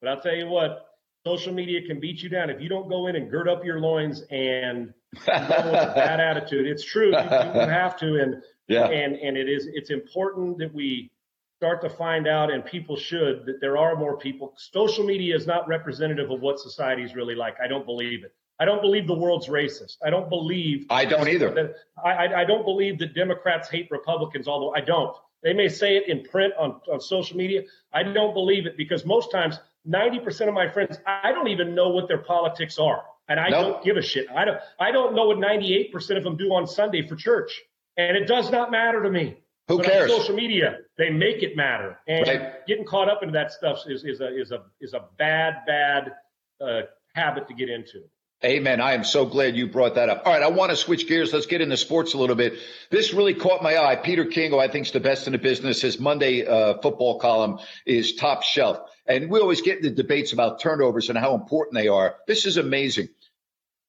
But 0.00 0.08
I'll 0.10 0.20
tell 0.20 0.34
you 0.34 0.48
what, 0.48 0.86
social 1.26 1.52
media 1.52 1.82
can 1.86 2.00
beat 2.00 2.22
you 2.22 2.28
down 2.30 2.48
if 2.50 2.60
you 2.60 2.68
don't 2.68 2.88
go 2.88 3.06
in 3.08 3.16
and 3.16 3.30
gird 3.30 3.48
up 3.48 3.64
your 3.64 3.78
loins 3.80 4.22
and 4.30 4.94
with 5.12 5.28
a 5.28 5.92
bad 5.94 6.20
attitude. 6.20 6.66
It's 6.66 6.84
true. 6.84 7.08
You, 7.10 7.18
you 7.18 7.20
have 7.68 7.96
to. 7.98 8.20
And 8.22 8.42
Yeah. 8.68 8.86
and 8.86 9.16
and 9.16 9.36
it 9.36 9.48
is 9.48 9.66
it's 9.72 9.90
important 9.90 10.58
that 10.58 10.72
we 10.72 11.10
start 11.58 11.82
to 11.82 11.90
find 11.90 12.26
out 12.26 12.50
and 12.50 12.64
people 12.64 12.96
should 12.96 13.44
that 13.44 13.60
there 13.60 13.76
are 13.76 13.94
more 13.96 14.16
people 14.16 14.54
social 14.56 15.04
media 15.04 15.36
is 15.36 15.46
not 15.46 15.68
representative 15.68 16.30
of 16.30 16.40
what 16.40 16.58
society 16.58 17.02
is 17.02 17.14
really 17.14 17.34
like 17.34 17.56
i 17.62 17.66
don't 17.66 17.84
believe 17.84 18.24
it 18.24 18.32
i 18.60 18.64
don't 18.64 18.80
believe 18.82 19.06
the 19.06 19.14
world's 19.14 19.48
racist 19.48 19.96
i 20.04 20.10
don't 20.10 20.28
believe 20.28 20.86
I 20.90 21.04
don't 21.04 21.28
either. 21.28 21.50
that, 21.54 21.74
I, 22.04 22.42
I, 22.42 22.44
don't 22.44 22.64
believe 22.64 22.98
that 23.00 23.14
democrats 23.14 23.68
hate 23.68 23.88
republicans 23.90 24.46
although 24.46 24.72
i 24.74 24.80
don't 24.80 25.16
they 25.42 25.52
may 25.54 25.68
say 25.68 25.96
it 25.96 26.08
in 26.08 26.22
print 26.22 26.52
on, 26.58 26.80
on 26.92 27.00
social 27.00 27.36
media 27.36 27.62
i 27.92 28.02
don't 28.02 28.34
believe 28.34 28.66
it 28.66 28.76
because 28.76 29.04
most 29.04 29.30
times 29.32 29.58
90% 29.88 30.46
of 30.48 30.54
my 30.54 30.68
friends 30.68 30.98
i 31.06 31.32
don't 31.32 31.48
even 31.48 31.74
know 31.74 31.88
what 31.88 32.06
their 32.06 32.18
politics 32.18 32.78
are 32.78 33.02
and 33.28 33.40
i 33.40 33.48
Nope. 33.48 33.62
don't 33.66 33.84
give 33.84 33.96
a 33.96 34.02
shit 34.02 34.26
i 34.36 34.44
don't 34.44 34.58
i 34.78 34.90
don't 34.92 35.14
know 35.14 35.26
what 35.26 35.38
98% 35.38 36.16
of 36.16 36.22
them 36.24 36.36
do 36.36 36.52
on 36.52 36.66
sunday 36.66 37.06
for 37.08 37.16
church 37.16 37.60
and 37.96 38.16
it 38.16 38.26
does 38.26 38.50
not 38.50 38.70
matter 38.70 39.02
to 39.02 39.10
me 39.10 39.36
Who 39.68 39.78
but 39.78 39.86
cares? 39.86 40.10
On 40.10 40.18
social 40.20 40.34
media, 40.34 40.78
they 40.98 41.10
make 41.10 41.42
it 41.42 41.56
matter, 41.56 41.98
and 42.06 42.26
Right. 42.26 42.66
getting 42.66 42.84
caught 42.84 43.08
up 43.08 43.22
into 43.22 43.32
that 43.32 43.52
stuff 43.52 43.78
is 43.86 44.04
is 44.04 44.20
a 44.20 44.28
is 44.42 44.50
a 44.52 44.60
is 44.80 44.94
a 44.94 45.02
bad 45.16 45.52
bad 45.66 46.12
uh, 46.60 46.82
habit 47.14 47.46
to 47.48 47.54
get 47.54 47.68
into. 47.68 48.00
Amen. 48.42 48.80
I 48.80 48.94
am 48.94 49.04
so 49.04 49.26
glad 49.26 49.54
you 49.54 49.66
brought 49.66 49.96
that 49.96 50.08
up. 50.08 50.22
All 50.24 50.32
right, 50.32 50.42
I 50.42 50.48
want 50.48 50.70
to 50.70 50.76
switch 50.76 51.06
gears. 51.06 51.30
Let's 51.30 51.44
get 51.44 51.60
into 51.60 51.76
sports 51.76 52.14
a 52.14 52.18
little 52.18 52.36
bit. 52.36 52.54
This 52.88 53.12
really 53.12 53.34
caught 53.34 53.62
my 53.62 53.76
eye. 53.76 53.96
Peter 53.96 54.24
King, 54.24 54.52
who 54.52 54.58
I 54.58 54.68
think 54.68 54.86
is 54.86 54.92
the 54.92 55.00
best 55.00 55.26
in 55.26 55.34
the 55.34 55.38
business, 55.38 55.82
his 55.82 56.00
Monday 56.00 56.46
uh, 56.46 56.78
football 56.80 57.18
column 57.18 57.58
is 57.84 58.14
top 58.14 58.42
shelf. 58.42 58.78
And 59.04 59.30
we 59.30 59.40
always 59.40 59.60
get 59.60 59.78
into 59.78 59.90
debates 59.90 60.32
about 60.32 60.58
turnovers 60.58 61.10
and 61.10 61.18
how 61.18 61.34
important 61.34 61.74
they 61.74 61.88
are. 61.88 62.16
This 62.26 62.46
is 62.46 62.56
amazing. 62.56 63.10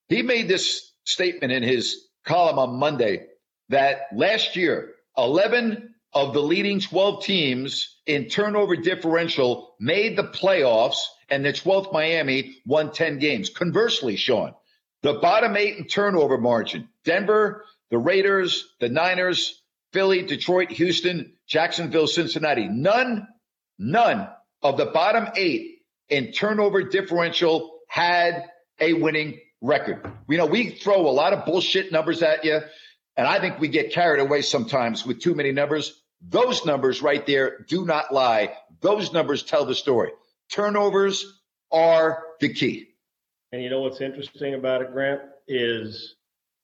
He 0.10 0.22
made 0.22 0.50
this 0.50 0.91
statement 1.05 1.53
in 1.53 1.63
his 1.63 2.08
column 2.25 2.60
on 2.60 2.75
Monday 2.75 3.27
that 3.70 4.08
last 4.13 4.58
year, 4.58 4.96
11 5.17 5.96
of 6.13 6.34
the 6.34 6.41
leading 6.41 6.81
12 6.81 7.24
teams 7.24 8.00
in 8.05 8.27
turnover 8.27 8.75
differential 8.75 9.75
made 9.79 10.17
the 10.17 10.24
playoffs, 10.24 10.98
and 11.31 11.45
the 11.45 11.53
12th 11.53 11.91
Miami 11.93 12.57
won 12.65 12.91
10 12.91 13.17
games. 13.17 13.50
Conversely, 13.50 14.17
Sean, 14.17 14.53
the 15.01 15.13
bottom 15.13 15.55
eight 15.57 15.77
in 15.77 15.88
turnover 15.88 16.38
margin 16.38 16.89
Denver, 17.05 17.65
the 17.89 17.97
Raiders, 17.97 18.67
the 18.79 18.89
Niners, 18.89 19.63
Philly, 19.93 20.21
Detroit, 20.23 20.71
Houston, 20.71 21.33
Jacksonville, 21.47 22.07
Cincinnati. 22.07 22.67
None, 22.67 23.27
none 23.79 24.27
of 24.61 24.77
the 24.77 24.85
bottom 24.85 25.29
eight 25.35 25.79
in 26.09 26.31
turnover 26.31 26.83
differential 26.83 27.79
had 27.88 28.45
a 28.79 28.93
winning 28.93 29.39
record. 29.61 30.05
You 30.29 30.38
know, 30.38 30.45
we 30.45 30.69
throw 30.69 31.07
a 31.07 31.11
lot 31.11 31.33
of 31.33 31.45
bullshit 31.45 31.91
numbers 31.91 32.21
at 32.21 32.45
you, 32.45 32.59
and 33.17 33.27
I 33.27 33.39
think 33.39 33.59
we 33.59 33.69
get 33.69 33.93
carried 33.93 34.21
away 34.21 34.41
sometimes 34.41 35.05
with 35.05 35.21
too 35.21 35.33
many 35.33 35.51
numbers. 35.51 36.01
Those 36.21 36.65
numbers 36.65 37.01
right 37.01 37.25
there 37.25 37.65
do 37.67 37.85
not 37.85 38.13
lie. 38.13 38.53
Those 38.81 39.11
numbers 39.11 39.44
tell 39.44 39.65
the 39.65 39.75
story. 39.75 40.11
Turnovers 40.51 41.42
are 41.72 42.24
the 42.40 42.53
key. 42.53 42.90
And 43.51 43.64
you 43.64 43.70
know 43.70 43.81
what's 43.81 44.01
interesting 44.01 44.53
about 44.53 44.81
it, 44.81 44.92
Grant, 44.92 45.22
is 45.48 46.16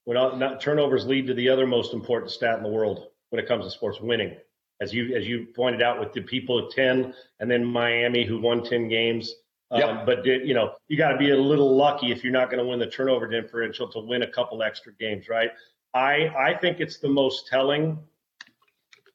when 0.06 0.18
all, 0.18 0.36
not, 0.36 0.62
turnovers 0.62 1.06
lead 1.06 1.28
to 1.28 1.34
the 1.34 1.50
other 1.50 1.66
most 1.66 1.94
important 1.94 2.32
stat 2.32 2.58
in 2.58 2.64
the 2.64 2.70
world 2.70 3.08
when 3.30 3.44
it 3.44 3.48
comes 3.48 3.66
to 3.66 3.72
sports 3.72 4.00
winning. 4.00 4.36
As 4.80 4.94
you 4.94 5.16
as 5.16 5.28
you 5.28 5.48
pointed 5.56 5.82
out 5.82 6.00
with 6.00 6.14
the 6.14 6.22
people 6.22 6.64
at 6.64 6.72
ten, 6.72 7.14
and 7.40 7.50
then 7.50 7.66
Miami 7.66 8.24
who 8.24 8.40
won 8.40 8.64
ten 8.64 8.88
games. 8.88 9.34
Um, 9.72 9.80
Yep. 9.80 10.06
But 10.06 10.24
did, 10.24 10.48
you 10.48 10.54
know 10.54 10.76
you 10.88 10.98
got 10.98 11.10
to 11.10 11.18
be 11.18 11.32
a 11.32 11.38
little 11.38 11.76
lucky 11.76 12.12
if 12.12 12.24
you're 12.24 12.32
not 12.32 12.52
going 12.52 12.64
to 12.64 12.70
win 12.70 12.80
the 12.80 12.88
turnover 12.88 13.28
differential 13.28 13.90
to 13.92 14.00
win 14.00 14.22
a 14.22 14.28
couple 14.28 14.62
extra 14.62 14.94
games, 14.94 15.28
right? 15.28 15.50
I 15.94 16.28
I 16.38 16.54
think 16.54 16.80
it's 16.80 17.00
the 17.00 17.10
most 17.10 17.48
telling. 17.48 17.98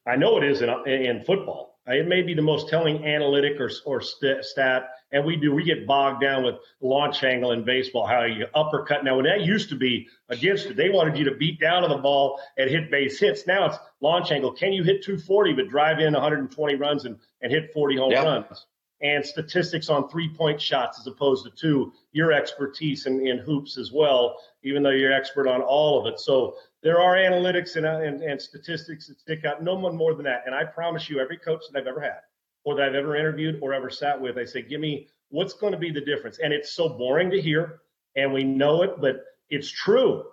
I 0.05 0.17
know 0.17 0.37
it 0.37 0.43
is 0.43 0.61
in 0.61 0.69
in 0.87 1.23
football. 1.23 1.72
Uh, 1.87 1.93
it 1.93 2.07
may 2.07 2.21
be 2.21 2.33
the 2.33 2.41
most 2.41 2.69
telling 2.69 3.05
analytic 3.05 3.59
or 3.59 3.69
or 3.85 3.99
st- 4.01 4.43
stat, 4.45 4.89
and 5.11 5.25
we 5.25 5.35
do 5.35 5.53
we 5.53 5.63
get 5.63 5.85
bogged 5.85 6.21
down 6.21 6.43
with 6.43 6.55
launch 6.81 7.23
angle 7.23 7.51
in 7.51 7.63
baseball, 7.63 8.05
how 8.05 8.23
you 8.23 8.45
uppercut. 8.55 9.03
Now, 9.03 9.17
when 9.17 9.25
that 9.25 9.41
used 9.41 9.69
to 9.69 9.75
be 9.75 10.07
against 10.29 10.67
it, 10.67 10.77
they 10.77 10.89
wanted 10.89 11.17
you 11.17 11.25
to 11.25 11.35
beat 11.35 11.59
down 11.59 11.81
to 11.81 11.89
the 11.89 11.97
ball 11.97 12.39
and 12.57 12.69
hit 12.69 12.89
base 12.89 13.19
hits. 13.19 13.45
Now 13.47 13.65
it's 13.65 13.77
launch 13.99 14.31
angle. 14.31 14.51
Can 14.53 14.71
you 14.71 14.83
hit 14.83 15.03
240 15.03 15.53
but 15.53 15.67
drive 15.67 15.99
in 15.99 16.13
120 16.13 16.75
runs 16.75 17.03
and, 17.05 17.17
and 17.41 17.51
hit 17.51 17.73
40 17.73 17.97
home 17.97 18.11
Yeah. 18.11 18.23
runs? 18.23 18.65
And 19.01 19.25
statistics 19.25 19.89
on 19.89 20.07
three 20.07 20.29
point 20.33 20.61
shots 20.61 20.97
as 20.97 21.07
opposed 21.07 21.43
to 21.43 21.51
two. 21.51 21.91
Your 22.13 22.31
expertise 22.31 23.05
in, 23.05 23.27
in 23.27 23.39
hoops 23.39 23.77
as 23.77 23.91
well, 23.91 24.37
even 24.63 24.81
though 24.81 24.91
you're 24.91 25.11
expert 25.11 25.45
on 25.49 25.61
all 25.61 25.99
of 25.99 26.13
it. 26.13 26.21
So 26.21 26.55
there 26.83 26.99
are 26.99 27.15
analytics 27.15 27.75
and, 27.77 27.85
uh, 27.85 27.99
and, 28.01 28.21
and 28.21 28.41
statistics 28.41 29.07
that 29.07 29.19
stick 29.19 29.45
out. 29.45 29.63
No 29.63 29.75
one 29.75 29.95
more 29.95 30.13
than 30.13 30.25
that. 30.25 30.43
And 30.45 30.53
I 30.53 30.65
promise 30.65 31.09
you, 31.09 31.19
every 31.19 31.37
coach 31.37 31.61
that 31.71 31.79
I've 31.79 31.87
ever 31.87 32.01
had 32.01 32.19
or 32.65 32.75
that 32.75 32.89
I've 32.89 32.95
ever 32.95 33.15
interviewed 33.15 33.59
or 33.61 33.73
ever 33.73 33.89
sat 33.89 34.19
with, 34.19 34.37
I 34.37 34.45
say, 34.45 34.61
give 34.61 34.81
me 34.81 35.07
what's 35.29 35.53
going 35.53 35.73
to 35.73 35.79
be 35.79 35.91
the 35.91 36.01
difference. 36.01 36.39
And 36.43 36.53
it's 36.53 36.73
so 36.73 36.89
boring 36.89 37.31
to 37.31 37.41
hear, 37.41 37.79
and 38.15 38.33
we 38.33 38.43
know 38.43 38.83
it, 38.83 38.99
but 39.01 39.23
it's 39.49 39.71
true 39.71 40.25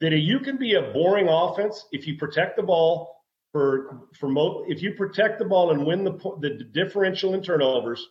that 0.00 0.12
you 0.12 0.38
can 0.40 0.56
be 0.56 0.74
a 0.74 0.82
boring 0.92 1.28
offense 1.28 1.86
if 1.90 2.06
you 2.06 2.16
protect 2.16 2.56
the 2.56 2.62
ball 2.62 3.16
for 3.52 4.08
for 4.18 4.28
mo- 4.28 4.64
if 4.68 4.82
you 4.82 4.92
protect 4.92 5.38
the 5.38 5.44
ball 5.44 5.70
and 5.70 5.84
win 5.84 6.04
the 6.04 6.12
the 6.40 6.50
differential 6.72 7.34
in 7.34 7.42
turnovers. 7.42 8.06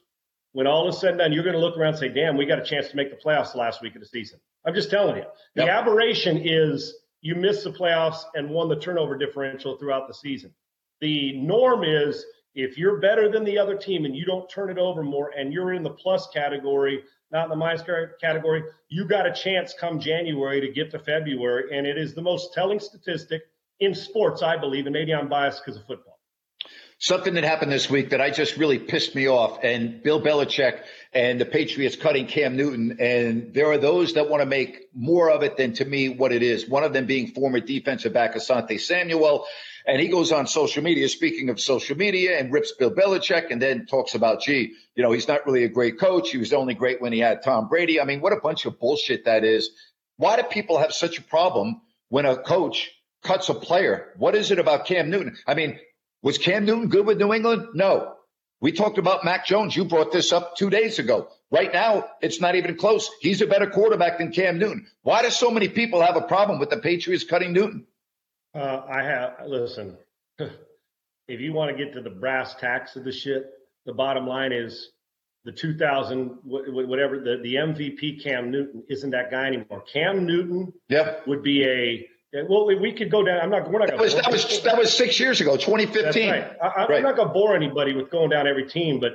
When 0.53 0.65
all 0.65 0.87
is 0.89 0.99
said 0.99 1.11
and 1.11 1.19
done, 1.19 1.33
you're 1.33 1.43
going 1.43 1.53
to 1.53 1.59
look 1.61 1.77
around 1.77 1.89
and 1.89 1.99
say, 1.99 2.09
"Damn, 2.09 2.35
we 2.35 2.45
got 2.45 2.59
a 2.59 2.63
chance 2.63 2.89
to 2.89 2.95
make 2.95 3.11
the 3.11 3.17
playoffs 3.17 3.53
last 3.55 3.81
week 3.81 3.95
of 3.95 4.01
the 4.01 4.07
season." 4.07 4.39
I'm 4.65 4.73
just 4.73 4.89
telling 4.89 5.17
you. 5.17 5.23
The 5.55 5.65
Yep. 5.65 5.69
aberration 5.69 6.37
is 6.43 6.97
you 7.21 7.35
missed 7.35 7.63
the 7.63 7.71
playoffs 7.71 8.23
and 8.35 8.49
won 8.49 8.69
the 8.69 8.75
turnover 8.75 9.17
differential 9.17 9.77
throughout 9.77 10.07
the 10.07 10.13
season. 10.13 10.53
The 11.01 11.37
norm 11.39 11.83
is 11.83 12.25
if 12.55 12.77
you're 12.77 12.97
better 12.97 13.29
than 13.29 13.43
the 13.43 13.57
other 13.57 13.75
team 13.75 14.05
and 14.05 14.15
you 14.15 14.25
don't 14.25 14.49
turn 14.49 14.69
it 14.69 14.77
over 14.77 15.03
more 15.03 15.31
and 15.37 15.53
you're 15.53 15.73
in 15.73 15.83
the 15.83 15.91
plus 15.91 16.27
category, 16.33 17.03
not 17.31 17.43
in 17.43 17.49
the 17.49 17.55
minus 17.55 17.83
category, 18.19 18.63
you 18.89 19.05
got 19.05 19.27
a 19.27 19.33
chance 19.33 19.75
come 19.79 19.99
January 19.99 20.61
to 20.61 20.69
get 20.69 20.89
to 20.91 20.99
February. 20.99 21.77
And 21.77 21.85
it 21.85 21.97
is 21.97 22.15
the 22.15 22.21
most 22.21 22.53
telling 22.53 22.79
statistic 22.79 23.43
in 23.79 23.93
sports, 23.93 24.41
I 24.41 24.57
believe. 24.57 24.85
And 24.87 24.93
maybe 24.93 25.13
I'm 25.13 25.29
biased 25.29 25.63
because 25.63 25.79
of 25.79 25.85
football. 25.85 26.06
Something 26.99 27.35
that 27.35 27.43
happened 27.43 27.71
this 27.71 27.91
week 27.91 28.09
that 28.09 28.21
I 28.21 28.31
just 28.31 28.57
really 28.57 28.79
pissed 28.79 29.13
me 29.13 29.27
off, 29.27 29.59
and 29.63 30.01
Bill 30.01 30.19
Belichick 30.19 30.79
and 31.13 31.39
the 31.39 31.45
Patriots 31.45 31.95
cutting 31.95 32.25
Cam 32.25 32.57
Newton. 32.57 32.97
And 32.99 33.53
there 33.53 33.67
are 33.67 33.77
those 33.77 34.13
that 34.13 34.29
want 34.29 34.41
to 34.41 34.47
make 34.47 34.87
more 34.95 35.29
of 35.29 35.43
it 35.43 35.57
than 35.57 35.73
to 35.73 35.85
me 35.85 36.09
what 36.09 36.31
it 36.31 36.41
is. 36.41 36.67
One 36.67 36.83
of 36.83 36.93
them 36.93 37.05
being 37.05 37.27
former 37.27 37.59
defensive 37.59 38.13
back 38.13 38.33
Asante 38.33 38.79
Samuel. 38.79 39.45
And 39.85 40.01
he 40.01 40.07
goes 40.07 40.31
on 40.31 40.47
social 40.47 40.83
media, 40.83 41.07
speaking 41.07 41.49
of 41.49 41.59
social 41.61 41.95
media, 41.95 42.39
and 42.39 42.51
rips 42.51 42.73
Bill 42.73 42.91
Belichick 42.91 43.51
and 43.51 43.61
then 43.61 43.85
talks 43.85 44.15
about, 44.15 44.41
gee, 44.41 44.73
you 44.95 45.03
know, 45.03 45.11
he's 45.11 45.27
not 45.27 45.45
really 45.45 45.63
a 45.63 45.69
great 45.69 45.99
coach. 45.99 46.31
He 46.31 46.39
was 46.39 46.51
only 46.51 46.73
great 46.73 46.99
when 46.99 47.13
he 47.13 47.19
had 47.19 47.43
Tom 47.43 47.69
Brady. 47.69 48.01
I 48.01 48.05
mean, 48.05 48.21
what 48.21 48.33
a 48.33 48.41
bunch 48.41 48.65
of 48.65 48.79
bullshit 48.79 49.25
that 49.25 49.43
is. 49.43 49.69
Why 50.17 50.35
do 50.35 50.43
people 50.43 50.79
have 50.79 50.93
such 50.93 51.19
a 51.19 51.23
problem 51.23 51.79
when 52.09 52.25
a 52.25 52.35
coach 52.35 52.89
cuts 53.23 53.49
a 53.49 53.53
player? 53.53 54.13
What 54.17 54.35
is 54.35 54.51
it 54.51 54.59
about 54.59 54.87
Cam 54.87 55.09
Newton? 55.09 55.37
I 55.45 55.53
mean, 55.53 55.79
was 56.21 56.37
Cam 56.37 56.65
Newton 56.65 56.87
good 56.89 57.05
with 57.05 57.19
New 57.19 57.33
England? 57.33 57.67
No. 57.73 58.13
We 58.59 58.71
talked 58.71 58.97
about 58.97 59.23
Mac 59.23 59.45
Jones. 59.45 59.75
You 59.75 59.85
brought 59.85 60.11
this 60.11 60.33
up 60.33 60.55
two 60.57 60.69
days 60.71 60.97
ago. 60.97 61.27
Right 61.51 61.71
now, 61.71 62.05
it's 62.21 62.41
not 62.41 62.55
even 62.55 62.75
close. 62.75 63.09
He's 63.21 63.41
a 63.41 63.47
better 63.47 63.67
quarterback 63.69 64.17
than 64.17 64.31
Cam 64.31 64.57
Newton. 64.57 64.87
Why 65.03 65.21
do 65.21 65.29
so 65.29 65.51
many 65.51 65.69
people 65.69 66.01
have 66.01 66.15
a 66.17 66.21
problem 66.21 66.59
with 66.59 66.69
the 66.71 66.77
Patriots 66.77 67.23
cutting 67.23 67.53
Newton? 67.53 67.85
Uh, 68.55 68.81
I 68.89 69.03
have, 69.03 69.33
listen, 69.45 69.95
if 70.39 71.39
you 71.39 71.53
want 71.53 71.75
to 71.77 71.83
get 71.83 71.93
to 71.93 72.01
the 72.01 72.09
brass 72.09 72.55
tacks 72.55 72.95
of 72.95 73.03
the 73.03 73.11
shit, 73.11 73.45
the 73.85 73.93
bottom 73.93 74.25
line 74.25 74.51
is 74.51 74.89
the 75.45 75.51
2000, 75.51 76.29
wh- 76.43 76.65
wh- 76.69 76.89
whatever, 76.89 77.19
the, 77.19 77.37
the 77.43 77.55
MVP 77.55 78.23
Cam 78.23 78.49
Newton 78.51 78.83
isn't 78.89 79.11
that 79.11 79.29
guy 79.29 79.45
anymore. 79.45 79.83
Cam 79.93 80.25
Newton 80.25 80.73
Yep. 80.89 81.27
would 81.27 81.43
be 81.43 81.63
a 81.63 82.07
Yeah, 82.33 82.41
well, 82.49 82.65
we 82.65 82.91
could 82.91 83.09
go 83.09 83.23
down. 83.23 83.39
I'm 83.39 83.49
not. 83.49 83.71
We're 83.71 83.79
not. 83.79 83.87
That 83.87 83.99
was 83.99 84.15
that 84.15 84.29
was 84.29 84.61
that 84.63 84.77
was 84.77 84.95
six 84.95 85.19
years 85.19 85.39
ago, 85.39 85.55
2015. 85.55 86.29
Right. 86.29 86.51
I, 86.61 86.83
am 86.83 86.89
right. 86.89 87.01
not 87.01 87.15
going 87.15 87.29
to 87.29 87.33
bore 87.33 87.55
anybody 87.55 87.93
with 87.93 88.09
going 88.11 88.29
down 88.29 88.47
every 88.47 88.67
team, 88.67 88.99
but 88.99 89.13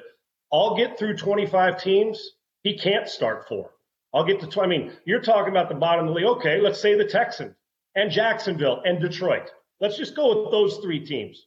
I'll 0.51 0.77
get 0.77 0.99
through 0.99 1.19
25 1.19 1.83
teams. 1.83 2.31
He 2.63 2.79
can't 2.79 3.09
start 3.09 3.49
four. 3.49 3.71
I'll 4.15 4.25
get 4.25 4.41
to. 4.41 4.63
I 4.63 4.67
mean, 4.67 4.93
you're 5.05 5.21
talking 5.21 5.51
about 5.51 5.69
the 5.69 5.75
bottom 5.75 6.07
of 6.07 6.15
the 6.15 6.21
league. 6.21 6.39
Okay, 6.39 6.61
let's 6.61 6.81
say 6.81 6.97
the 6.97 7.05
Texans 7.05 7.55
and 7.95 8.11
Jacksonville 8.11 8.81
and 8.85 8.99
Detroit. 8.99 9.51
Let's 9.81 9.99
just 9.99 10.17
go 10.17 10.43
with 10.43 10.51
those 10.51 10.79
three 10.79 11.05
teams. 11.05 11.47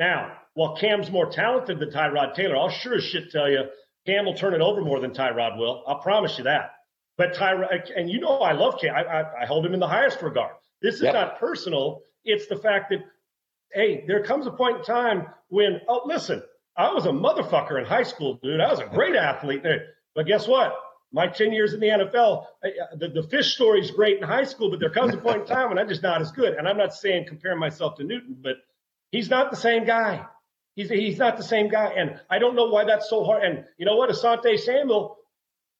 Now, 0.00 0.32
while 0.54 0.76
Cam's 0.76 1.10
more 1.10 1.26
talented 1.30 1.78
than 1.78 1.90
Tyrod 1.90 2.34
Taylor, 2.34 2.56
I'll 2.56 2.68
sure 2.68 2.96
as 2.96 3.04
shit 3.04 3.30
tell 3.30 3.48
you, 3.48 3.64
Cam 4.06 4.24
will 4.24 4.34
turn 4.34 4.54
it 4.54 4.60
over 4.60 4.80
more 4.80 5.00
than 5.00 5.12
Tyrod 5.12 5.58
will. 5.58 5.84
I'll 5.86 6.00
promise 6.00 6.36
you 6.38 6.44
that. 6.44 6.72
But 7.16 7.34
Tyrod, 7.34 7.90
and 7.96 8.10
you 8.10 8.20
know 8.20 8.38
I 8.38 8.52
love 8.52 8.80
Cam. 8.80 8.94
I, 8.94 9.02
I, 9.02 9.42
I 9.42 9.46
hold 9.46 9.64
him 9.64 9.74
in 9.74 9.80
the 9.80 9.88
highest 9.88 10.20
regard. 10.22 10.54
This 10.82 10.96
is 10.96 11.02
yep. 11.02 11.14
not 11.14 11.38
personal. 11.38 12.02
It's 12.24 12.46
the 12.46 12.56
fact 12.56 12.90
that, 12.90 13.00
hey, 13.72 14.04
there 14.06 14.22
comes 14.22 14.46
a 14.46 14.50
point 14.50 14.78
in 14.78 14.84
time 14.84 15.26
when, 15.48 15.80
oh, 15.88 16.02
listen, 16.04 16.42
I 16.76 16.92
was 16.92 17.06
a 17.06 17.10
motherfucker 17.10 17.78
in 17.78 17.84
high 17.84 18.02
school, 18.02 18.38
dude. 18.42 18.60
I 18.60 18.70
was 18.70 18.80
a 18.80 18.86
great 18.86 19.16
athlete. 19.16 19.62
But 20.14 20.26
guess 20.26 20.46
what? 20.46 20.74
My 21.12 21.26
10 21.28 21.52
years 21.52 21.72
in 21.72 21.80
the 21.80 21.86
NFL, 21.86 22.44
uh, 22.64 22.96
the, 22.96 23.08
the 23.08 23.22
fish 23.22 23.54
story 23.54 23.80
is 23.80 23.90
great 23.90 24.18
in 24.18 24.24
high 24.24 24.44
school, 24.44 24.70
but 24.70 24.80
there 24.80 24.90
comes 24.90 25.14
a 25.14 25.18
point 25.18 25.42
in 25.42 25.46
time 25.46 25.68
when 25.68 25.78
I'm 25.78 25.88
just 25.88 26.02
not 26.02 26.20
as 26.20 26.32
good. 26.32 26.54
And 26.54 26.68
I'm 26.68 26.76
not 26.76 26.94
saying 26.94 27.26
comparing 27.28 27.58
myself 27.58 27.94
to 27.96 28.04
Newton, 28.04 28.36
but 28.42 28.56
he's 29.12 29.30
not 29.30 29.50
the 29.50 29.56
same 29.56 29.84
guy. 29.84 30.26
He's, 30.74 30.90
he's 30.90 31.18
not 31.18 31.38
the 31.38 31.42
same 31.42 31.68
guy. 31.68 31.92
And 31.96 32.20
I 32.28 32.38
don't 32.38 32.54
know 32.54 32.66
why 32.66 32.84
that's 32.84 33.08
so 33.08 33.24
hard. 33.24 33.44
And 33.44 33.64
you 33.78 33.86
know 33.86 33.96
what? 33.96 34.10
Asante 34.10 34.58
Samuel, 34.58 35.15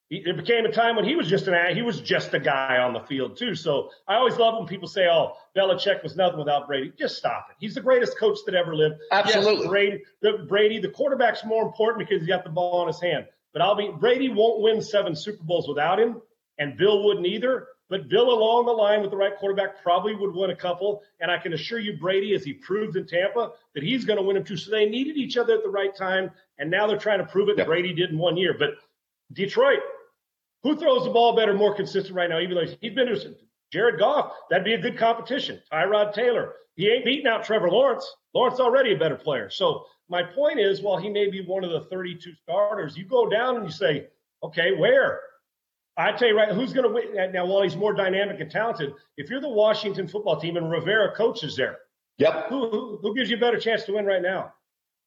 it 0.09 0.37
became 0.37 0.65
a 0.65 0.71
time 0.71 0.95
when 0.95 1.05
he 1.05 1.17
was 1.17 1.29
just 1.29 1.49
an 1.49 1.75
he 1.75 1.83
was 1.83 2.01
just 2.01 2.33
a 2.33 2.39
guy 2.39 2.79
on 2.79 2.93
the 2.93 3.01
field 3.01 3.37
too. 3.37 3.57
So 3.57 3.91
I 4.07 4.15
always 4.15 4.37
love 4.37 4.57
when 4.57 4.69
people 4.69 4.87
say, 4.87 5.09
"Oh, 5.09 5.33
Belichick 5.57 6.03
was 6.03 6.15
nothing 6.15 6.39
without 6.39 6.69
Brady." 6.69 6.93
Just 6.97 7.17
stop 7.17 7.49
it. 7.51 7.57
He's 7.59 7.75
the 7.75 7.81
greatest 7.81 8.17
coach 8.17 8.39
that 8.47 8.55
ever 8.55 8.77
lived. 8.77 9.01
Absolutely, 9.11 9.63
yes, 9.63 9.69
Brady. 9.69 10.05
The, 10.23 10.45
Brady, 10.49 10.79
the 10.79 10.91
quarterback's 10.91 11.45
more 11.45 11.65
important 11.65 12.09
because 12.09 12.23
he 12.23 12.29
got 12.29 12.45
the 12.45 12.51
ball 12.51 12.83
in 12.83 12.89
his 12.89 13.01
hand. 13.01 13.27
But 13.53 13.63
I'll 13.63 13.75
be 13.75 13.91
Brady 13.99 14.29
won't 14.29 14.63
win 14.63 14.81
seven 14.81 15.17
Super 15.17 15.43
Bowls 15.43 15.67
without 15.67 15.99
him, 15.99 16.23
and 16.59 16.77
Bill 16.77 17.03
wouldn't 17.05 17.27
either. 17.27 17.67
But 17.89 18.09
Bill 18.09 18.31
along 18.31 18.67
the 18.67 18.73
line 18.73 19.01
with 19.01 19.11
the 19.11 19.17
right 19.17 19.37
quarterback 19.37 19.83
probably 19.83 20.15
would 20.15 20.35
win 20.35 20.51
a 20.51 20.57
couple. 20.57 21.03
And 21.21 21.31
I 21.31 21.39
can 21.39 21.53
assure 21.53 21.79
you, 21.79 21.97
Brady, 21.97 22.35
as 22.35 22.45
he 22.45 22.53
proved 22.53 22.97
in 22.97 23.07
Tampa, 23.07 23.53
that 23.75 23.83
he's 23.85 24.05
going 24.05 24.19
to 24.19 24.25
win 24.25 24.35
them 24.35 24.45
too. 24.45 24.57
So 24.57 24.73
they 24.73 24.87
needed 24.87 25.17
each 25.17 25.37
other 25.37 25.55
at 25.55 25.63
the 25.63 25.69
right 25.69 25.95
time, 25.95 26.31
and 26.59 26.71
now 26.71 26.87
they're 26.87 26.99
trying 26.99 27.19
to 27.19 27.27
prove 27.27 27.49
it. 27.49 27.59
Yep. 27.59 27.67
Brady 27.67 27.93
did 27.93 28.11
in 28.11 28.19
one 28.19 28.37
year, 28.37 28.55
but 28.59 28.71
Detroit 29.33 29.81
who 30.67 30.77
throws 30.77 31.05
the 31.05 31.11
ball 31.11 31.37
better, 31.37 31.55
more 31.55 31.75
consistent 31.75 32.15
right 32.15 32.29
now? 32.29 32.41
Even 32.41 32.57
though 32.57 32.67
he's 32.81 32.95
been 32.95 33.07
to 33.07 33.35
Jared 33.73 34.01
Goff, 34.01 34.33
that'd 34.51 34.65
be 34.65 34.75
a 34.75 34.81
good 34.81 34.99
competition. 34.99 35.61
Tyrod 35.73 36.13
Taylor, 36.13 36.55
he 36.75 36.89
ain't 36.89 37.05
beating 37.05 37.27
out 37.27 37.45
Trevor 37.45 37.71
Lawrence. 37.71 38.05
Lawrence 38.35 38.59
already 38.59 38.93
a 38.93 38.99
better 38.99 39.15
player. 39.15 39.49
So 39.49 39.87
my 40.09 40.23
point 40.23 40.59
is, 40.59 40.83
while 40.83 40.97
he 40.97 41.09
may 41.09 41.31
be 41.31 41.45
one 41.45 41.63
of 41.63 41.71
the 41.71 41.83
32 41.83 42.33
starters, 42.43 42.97
you 42.97 43.05
go 43.05 43.29
down 43.29 43.57
and 43.57 43.65
you 43.65 43.71
say, 43.71 44.09
okay, 44.43 44.73
where? 44.73 45.21
I 45.97 46.13
tell 46.13 46.29
you 46.29 46.37
right, 46.37 46.51
who's 46.51 46.73
going 46.73 46.87
to 46.87 46.93
win? 46.93 47.33
Now, 47.33 47.47
while 47.47 47.63
he's 47.63 47.77
more 47.77 47.95
dynamic 47.95 48.41
and 48.41 48.51
talented, 48.51 48.93
if 49.17 49.31
you're 49.31 49.41
the 49.41 49.49
Washington 49.49 50.09
football 50.09 50.39
team 50.39 50.57
and 50.57 50.71
Rivera 50.71 51.15
coaches 51.15 51.57
there, 51.57 51.79
yep, 52.19 52.49
who, 52.49 52.71
who, 52.71 52.99
who 53.03 53.15
gives 53.15 53.31
you 53.31 53.37
a 53.37 53.41
better 53.41 53.59
chance 53.59 53.85
to 53.85 53.93
win 53.93 54.05
right 54.05 54.21
now? 54.21 54.53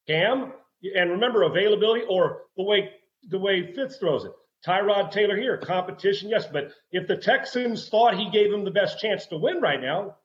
Cam, 0.08 0.54
and 0.96 1.12
remember 1.12 1.44
availability 1.44 2.06
or 2.10 2.44
the 2.58 2.64
way 2.64 2.92
the 3.28 3.38
way 3.38 3.74
Fitz 3.74 3.98
throws 3.98 4.24
it. 4.24 4.32
Tyrod 4.66 5.12
Taylor 5.12 5.38
here, 5.38 5.58
competition, 5.58 6.30
yes. 6.30 6.46
But 6.52 6.72
if 6.92 7.08
the 7.08 7.16
Texans 7.16 7.90
thought 7.90 8.18
he 8.18 8.30
gave 8.30 8.52
him 8.52 8.64
the 8.64 8.72
best 8.72 9.00
chance 9.00 9.26
to 9.28 9.38
win 9.38 9.62
right 9.62 9.82
now, 9.82 10.18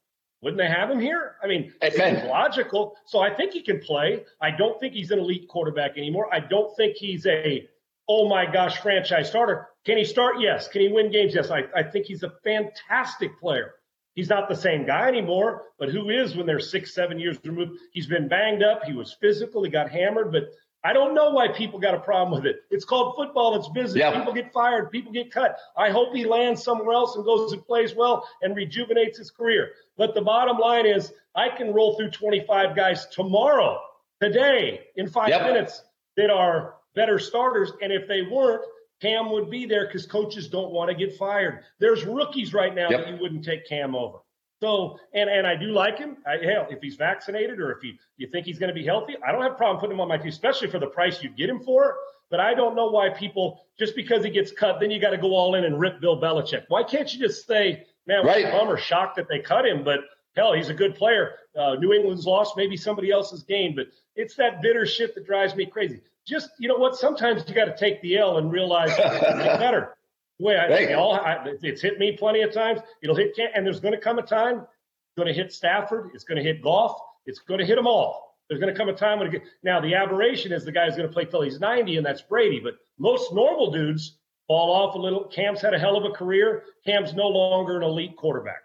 wouldn't 0.42 0.58
they 0.58 0.68
have 0.68 0.90
him 0.90 1.00
here? 1.00 1.36
I 1.42 1.46
mean, 1.46 1.72
it's 1.80 2.28
logical. 2.28 2.96
So 3.06 3.20
I 3.20 3.32
think 3.34 3.52
he 3.52 3.62
can 3.62 3.80
play. 3.80 4.24
I 4.42 4.50
don't 4.50 4.78
think 4.78 4.92
he's 4.92 5.10
an 5.10 5.18
elite 5.18 5.48
quarterback 5.48 5.96
anymore. 5.96 6.28
I 6.32 6.40
don't 6.40 6.76
think 6.76 6.96
he's 6.96 7.24
a, 7.26 7.66
oh 8.08 8.28
my 8.28 8.44
gosh, 8.50 8.78
franchise 8.78 9.28
starter. 9.28 9.68
Can 9.86 9.96
he 9.96 10.04
start? 10.04 10.40
Yes. 10.40 10.68
Can 10.68 10.82
he 10.82 10.88
win 10.88 11.10
games? 11.10 11.34
Yes. 11.34 11.50
I, 11.50 11.62
I 11.74 11.82
think 11.82 12.06
he's 12.06 12.24
a 12.24 12.32
fantastic 12.42 13.38
player. 13.40 13.74
He's 14.14 14.28
not 14.28 14.48
the 14.48 14.54
same 14.54 14.86
guy 14.86 15.08
anymore, 15.08 15.62
but 15.78 15.88
who 15.88 16.10
is 16.10 16.36
when 16.36 16.46
they're 16.46 16.60
six, 16.60 16.94
seven 16.94 17.18
years 17.18 17.36
removed? 17.42 17.72
He's 17.92 18.06
been 18.06 18.28
banged 18.28 18.62
up. 18.62 18.84
He 18.84 18.92
was 18.92 19.16
physical. 19.20 19.64
He 19.64 19.70
got 19.70 19.90
hammered, 19.90 20.30
but 20.30 20.50
I 20.84 20.92
don't 20.92 21.14
know 21.14 21.30
why 21.30 21.48
people 21.48 21.78
got 21.78 21.94
a 21.94 21.98
problem 21.98 22.38
with 22.38 22.46
it. 22.46 22.60
It's 22.70 22.84
called 22.84 23.16
football. 23.16 23.56
It's 23.56 23.68
business. 23.68 24.14
People 24.14 24.34
get 24.34 24.52
fired. 24.52 24.90
People 24.90 25.12
get 25.12 25.32
cut. 25.32 25.56
I 25.78 25.88
hope 25.88 26.14
he 26.14 26.26
lands 26.26 26.62
somewhere 26.62 26.94
else 26.94 27.16
and 27.16 27.24
goes 27.24 27.52
and 27.52 27.64
plays 27.64 27.94
well 27.94 28.28
and 28.42 28.54
rejuvenates 28.54 29.16
his 29.16 29.30
career. 29.30 29.70
But 29.96 30.14
the 30.14 30.20
bottom 30.20 30.58
line 30.58 30.84
is, 30.84 31.10
I 31.34 31.48
can 31.48 31.72
roll 31.72 31.96
through 31.96 32.10
25 32.10 32.76
guys 32.76 33.06
tomorrow, 33.06 33.80
today, 34.20 34.82
in 34.96 35.08
five 35.08 35.30
yep. 35.30 35.42
minutes 35.42 35.82
that 36.18 36.30
are 36.30 36.74
better 36.94 37.18
starters. 37.18 37.72
And 37.80 37.90
if 37.90 38.06
they 38.06 38.20
weren't, 38.22 38.62
Cam 39.00 39.32
would 39.32 39.48
be 39.48 39.64
there 39.64 39.86
because 39.86 40.06
coaches 40.06 40.48
don't 40.48 40.70
want 40.70 40.90
to 40.90 40.94
get 40.94 41.16
fired. 41.16 41.60
There's 41.78 42.04
rookies 42.04 42.52
right 42.52 42.74
now 42.74 42.90
yep. 42.90 43.00
that 43.00 43.08
you 43.08 43.16
wouldn't 43.20 43.44
take 43.44 43.66
Cam 43.66 43.96
over. 43.96 44.18
So, 44.60 44.98
and 45.12 45.28
and 45.28 45.46
I 45.46 45.56
do 45.56 45.66
like 45.66 45.98
him. 45.98 46.16
I, 46.26 46.36
hell, 46.44 46.66
if 46.70 46.80
he's 46.80 46.96
vaccinated 46.96 47.60
or 47.60 47.72
if 47.72 47.82
he, 47.82 47.98
you 48.16 48.28
think 48.28 48.46
he's 48.46 48.58
going 48.58 48.68
to 48.68 48.74
be 48.74 48.84
healthy, 48.84 49.14
I 49.26 49.32
don't 49.32 49.42
have 49.42 49.52
a 49.52 49.56
problem 49.56 49.80
putting 49.80 49.94
him 49.94 50.00
on 50.00 50.08
my 50.08 50.16
team, 50.16 50.28
especially 50.28 50.68
for 50.68 50.78
the 50.78 50.86
price 50.86 51.22
you 51.22 51.28
get 51.30 51.48
him 51.48 51.60
for. 51.60 51.96
But 52.30 52.40
I 52.40 52.54
don't 52.54 52.74
know 52.74 52.86
why 52.86 53.10
people 53.10 53.66
just 53.78 53.94
because 53.94 54.24
he 54.24 54.30
gets 54.30 54.50
cut, 54.52 54.80
then 54.80 54.90
you 54.90 55.00
got 55.00 55.10
to 55.10 55.18
go 55.18 55.34
all 55.34 55.54
in 55.54 55.64
and 55.64 55.78
rip 55.78 56.00
Bill 56.00 56.20
Belichick. 56.20 56.64
Why 56.68 56.82
can't 56.82 57.12
you 57.12 57.20
just 57.20 57.46
say, 57.46 57.86
man, 58.06 58.24
right. 58.24 58.50
bummer, 58.50 58.76
shocked 58.76 59.16
that 59.16 59.28
they 59.28 59.40
cut 59.40 59.66
him, 59.66 59.84
but 59.84 60.00
hell, 60.34 60.52
he's 60.52 60.68
a 60.68 60.74
good 60.74 60.94
player. 60.94 61.32
Uh, 61.56 61.74
New 61.74 61.92
England's 61.92 62.26
lost, 62.26 62.56
maybe 62.56 62.76
somebody 62.76 63.10
else 63.10 63.30
has 63.30 63.42
gained, 63.42 63.76
but 63.76 63.86
it's 64.16 64.36
that 64.36 64.62
bitter 64.62 64.86
shit 64.86 65.14
that 65.14 65.26
drives 65.26 65.54
me 65.54 65.66
crazy. 65.66 66.00
Just 66.26 66.50
you 66.58 66.68
know 66.68 66.76
what? 66.76 66.96
Sometimes 66.96 67.44
you 67.46 67.54
got 67.54 67.66
to 67.66 67.76
take 67.76 68.00
the 68.00 68.16
L 68.16 68.38
and 68.38 68.50
realize 68.50 68.90
it's 68.90 69.58
better 69.58 69.96
way 70.38 70.56
I, 70.56 70.94
all, 70.94 71.14
I, 71.14 71.54
it's 71.62 71.82
hit 71.82 71.98
me 71.98 72.16
plenty 72.16 72.42
of 72.42 72.52
times. 72.52 72.80
It'll 73.02 73.16
hit, 73.16 73.38
and 73.54 73.64
there's 73.64 73.80
going 73.80 73.94
to 73.94 74.00
come 74.00 74.18
a 74.18 74.22
time. 74.22 74.58
It's 74.58 75.16
going 75.16 75.28
to 75.28 75.34
hit 75.34 75.52
Stafford. 75.52 76.10
It's 76.14 76.24
going 76.24 76.36
to 76.36 76.44
hit 76.44 76.62
Goff. 76.62 76.96
It's 77.26 77.38
going 77.38 77.60
to 77.60 77.66
hit 77.66 77.76
them 77.76 77.86
all. 77.86 78.36
There's 78.48 78.60
going 78.60 78.72
to 78.72 78.78
come 78.78 78.88
a 78.88 78.94
time 78.94 79.18
when 79.20 79.34
it 79.34 79.42
now 79.62 79.80
the 79.80 79.94
aberration 79.94 80.52
is 80.52 80.64
the 80.64 80.72
guy's 80.72 80.96
going 80.96 81.08
to 81.08 81.12
play 81.12 81.24
till 81.24 81.42
he's 81.42 81.60
90, 81.60 81.96
and 81.96 82.04
that's 82.04 82.22
Brady. 82.22 82.60
But 82.60 82.74
most 82.98 83.32
normal 83.32 83.70
dudes 83.70 84.18
fall 84.46 84.70
off 84.70 84.94
a 84.94 84.98
little. 84.98 85.24
Cam's 85.24 85.62
had 85.62 85.72
a 85.72 85.78
hell 85.78 85.96
of 85.96 86.04
a 86.04 86.14
career. 86.14 86.64
Cam's 86.84 87.14
no 87.14 87.28
longer 87.28 87.76
an 87.76 87.82
elite 87.82 88.16
quarterback. 88.16 88.63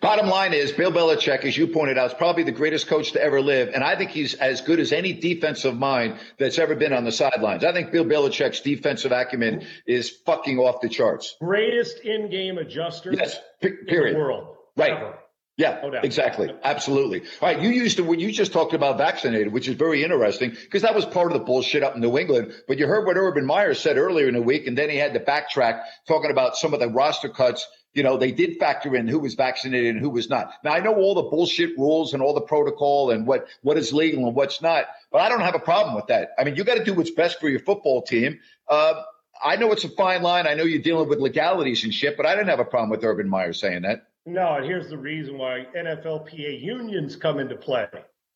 Bottom 0.00 0.28
line 0.28 0.52
is, 0.52 0.72
Bill 0.72 0.92
Belichick, 0.92 1.44
as 1.44 1.56
you 1.56 1.66
pointed 1.66 1.98
out, 1.98 2.10
is 2.10 2.14
probably 2.14 2.42
the 2.42 2.52
greatest 2.52 2.86
coach 2.86 3.12
to 3.12 3.22
ever 3.22 3.40
live. 3.40 3.70
And 3.74 3.82
I 3.82 3.96
think 3.96 4.10
he's 4.10 4.34
as 4.34 4.60
good 4.60 4.80
as 4.80 4.92
any 4.92 5.12
defensive 5.12 5.76
mind 5.76 6.18
that's 6.38 6.58
ever 6.58 6.74
been 6.74 6.92
on 6.92 7.04
the 7.04 7.12
sidelines. 7.12 7.64
I 7.64 7.72
think 7.72 7.90
Bill 7.90 8.04
Belichick's 8.04 8.60
defensive 8.60 9.12
acumen 9.12 9.66
is 9.86 10.10
fucking 10.10 10.58
off 10.58 10.80
the 10.80 10.88
charts. 10.88 11.36
Greatest 11.40 11.98
in 12.00 12.30
game 12.30 12.58
adjuster 12.58 13.12
yes, 13.12 13.38
period. 13.60 14.08
in 14.08 14.12
the 14.14 14.18
world. 14.18 14.56
Right. 14.76 14.92
Ever. 14.92 15.18
Yeah, 15.56 15.80
no 15.84 16.00
exactly. 16.02 16.52
Absolutely. 16.64 17.20
All 17.20 17.48
right. 17.48 17.60
You 17.60 17.70
used 17.70 17.98
to, 17.98 18.04
when 18.04 18.18
you 18.18 18.32
just 18.32 18.52
talked 18.52 18.74
about 18.74 18.98
vaccinated, 18.98 19.52
which 19.52 19.68
is 19.68 19.76
very 19.76 20.02
interesting 20.02 20.50
because 20.50 20.82
that 20.82 20.96
was 20.96 21.04
part 21.04 21.30
of 21.30 21.38
the 21.38 21.44
bullshit 21.44 21.84
up 21.84 21.94
in 21.94 22.00
New 22.00 22.18
England. 22.18 22.52
But 22.66 22.78
you 22.78 22.88
heard 22.88 23.06
what 23.06 23.16
Urban 23.16 23.46
Meyer 23.46 23.74
said 23.74 23.96
earlier 23.96 24.26
in 24.26 24.34
the 24.34 24.42
week, 24.42 24.66
and 24.66 24.76
then 24.76 24.90
he 24.90 24.96
had 24.96 25.14
to 25.14 25.20
backtrack 25.20 25.82
talking 26.08 26.32
about 26.32 26.56
some 26.56 26.74
of 26.74 26.80
the 26.80 26.88
roster 26.88 27.28
cuts 27.28 27.68
you 27.94 28.02
know, 28.02 28.16
they 28.16 28.32
did 28.32 28.58
factor 28.58 28.94
in 28.96 29.06
who 29.06 29.20
was 29.20 29.34
vaccinated 29.34 29.94
and 29.94 30.00
who 30.00 30.10
was 30.10 30.28
not. 30.28 30.52
Now 30.64 30.72
I 30.72 30.80
know 30.80 30.94
all 30.94 31.14
the 31.14 31.22
bullshit 31.22 31.78
rules 31.78 32.12
and 32.12 32.22
all 32.22 32.34
the 32.34 32.40
protocol 32.40 33.12
and 33.12 33.26
what 33.26 33.46
what 33.62 33.78
is 33.78 33.92
legal 33.92 34.26
and 34.26 34.34
what's 34.34 34.60
not, 34.60 34.86
but 35.12 35.20
I 35.20 35.28
don't 35.28 35.40
have 35.40 35.54
a 35.54 35.60
problem 35.60 35.94
with 35.94 36.08
that. 36.08 36.30
I 36.38 36.44
mean, 36.44 36.56
you 36.56 36.64
got 36.64 36.76
to 36.76 36.84
do 36.84 36.92
what's 36.92 37.10
best 37.10 37.40
for 37.40 37.48
your 37.48 37.60
football 37.60 38.02
team. 38.02 38.40
Uh, 38.68 39.02
I 39.42 39.56
know 39.56 39.72
it's 39.72 39.84
a 39.84 39.88
fine 39.88 40.22
line. 40.22 40.46
I 40.46 40.54
know 40.54 40.64
you're 40.64 40.82
dealing 40.82 41.08
with 41.08 41.20
legalities 41.20 41.84
and 41.84 41.94
shit, 41.94 42.16
but 42.16 42.26
I 42.26 42.34
didn't 42.34 42.48
have 42.48 42.60
a 42.60 42.64
problem 42.64 42.90
with 42.90 43.04
Urban 43.04 43.28
Meyer 43.28 43.52
saying 43.52 43.82
that. 43.82 44.06
No, 44.26 44.54
and 44.54 44.64
here's 44.64 44.88
the 44.88 44.98
reason 44.98 45.38
why 45.38 45.66
NFLPA 45.76 46.60
unions 46.60 47.14
come 47.14 47.38
into 47.38 47.56
play. 47.56 47.86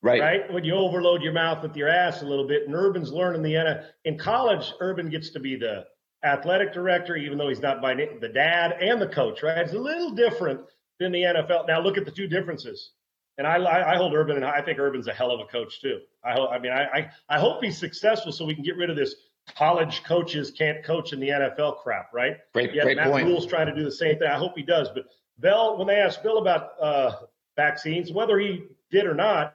Right. 0.03 0.21
Right. 0.21 0.53
When 0.53 0.63
you 0.63 0.75
overload 0.75 1.23
your 1.23 1.33
mouth 1.33 1.63
with 1.63 1.75
your 1.77 1.89
ass 1.89 2.23
a 2.23 2.27
little 2.27 2.47
bit, 2.47 2.67
and 2.67 2.75
Urban's 2.75 3.11
learning 3.11 3.43
the. 3.43 3.85
In 4.05 4.17
college, 4.19 4.73
Urban 4.81 5.09
gets 5.09 5.31
to 5.31 5.41
be 5.41 5.57
the 5.57 5.87
athletic 6.25 6.73
director, 6.73 7.17
even 7.17 7.39
though 7.39 7.49
he's 7.49 7.61
not 7.61 7.81
by 7.81 7.95
name, 7.95 8.19
the 8.21 8.29
dad 8.29 8.77
and 8.81 9.01
the 9.01 9.09
coach, 9.09 9.43
right? 9.43 9.59
It's 9.59 9.73
a 9.73 9.79
little 9.79 10.11
different 10.11 10.61
than 10.99 11.13
the 11.13 11.23
NFL. 11.23 11.67
Now 11.69 11.81
look 11.81 11.97
at 11.97 12.05
the 12.05 12.11
two 12.11 12.27
differences. 12.27 12.91
And 13.37 13.47
I, 13.47 13.93
I 13.93 13.97
hold 13.97 14.15
Urban, 14.15 14.35
and 14.35 14.45
I 14.45 14.61
think 14.61 14.81
Urban's 14.81 15.07
a 15.07 15.13
hell 15.13 15.31
of 15.31 15.39
a 15.39 15.45
coach 15.45 15.81
too. 15.81 16.01
I 16.25 16.33
hope. 16.33 16.51
I 16.51 16.59
mean, 16.59 16.73
I, 16.73 16.87
I, 16.87 17.11
I 17.29 17.39
hope 17.39 17.63
he's 17.63 17.79
successful 17.79 18.33
so 18.33 18.45
we 18.45 18.53
can 18.53 18.65
get 18.65 18.77
rid 18.77 18.91
of 18.91 18.97
this 18.97 19.15
college 19.57 20.03
coaches 20.05 20.51
can't 20.51 20.85
coach 20.85 21.13
in 21.13 21.21
the 21.21 21.29
NFL 21.29 21.79
crap, 21.79 22.13
right? 22.13 22.39
Great, 22.53 22.75
Yet 22.75 22.85
great 22.85 22.97
Matt 22.97 23.11
point. 23.11 23.27
Rhule's 23.27 23.47
trying 23.47 23.67
to 23.67 23.75
do 23.75 23.85
the 23.85 23.93
same 23.93 24.19
thing. 24.19 24.29
I 24.29 24.37
hope 24.37 24.57
he 24.57 24.63
does. 24.63 24.89
But 24.91 25.05
Bill, 25.41 25.79
when 25.79 25.87
they 25.87 25.97
asked 25.97 26.23
Bill 26.23 26.39
about 26.39 26.71
uh, 26.81 27.13
vaccines, 27.57 28.13
whether 28.13 28.39
he 28.39 28.65
did 28.91 29.07
or 29.07 29.15
not, 29.15 29.55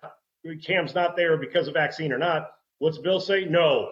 Cam's 0.65 0.95
not 0.95 1.15
there 1.15 1.38
because 1.38 1.67
of 1.67 1.73
vaccine 1.73 2.12
or 2.12 2.17
not. 2.17 2.52
What's 2.80 2.97
Bill 2.97 3.19
say? 3.19 3.45
No, 3.45 3.91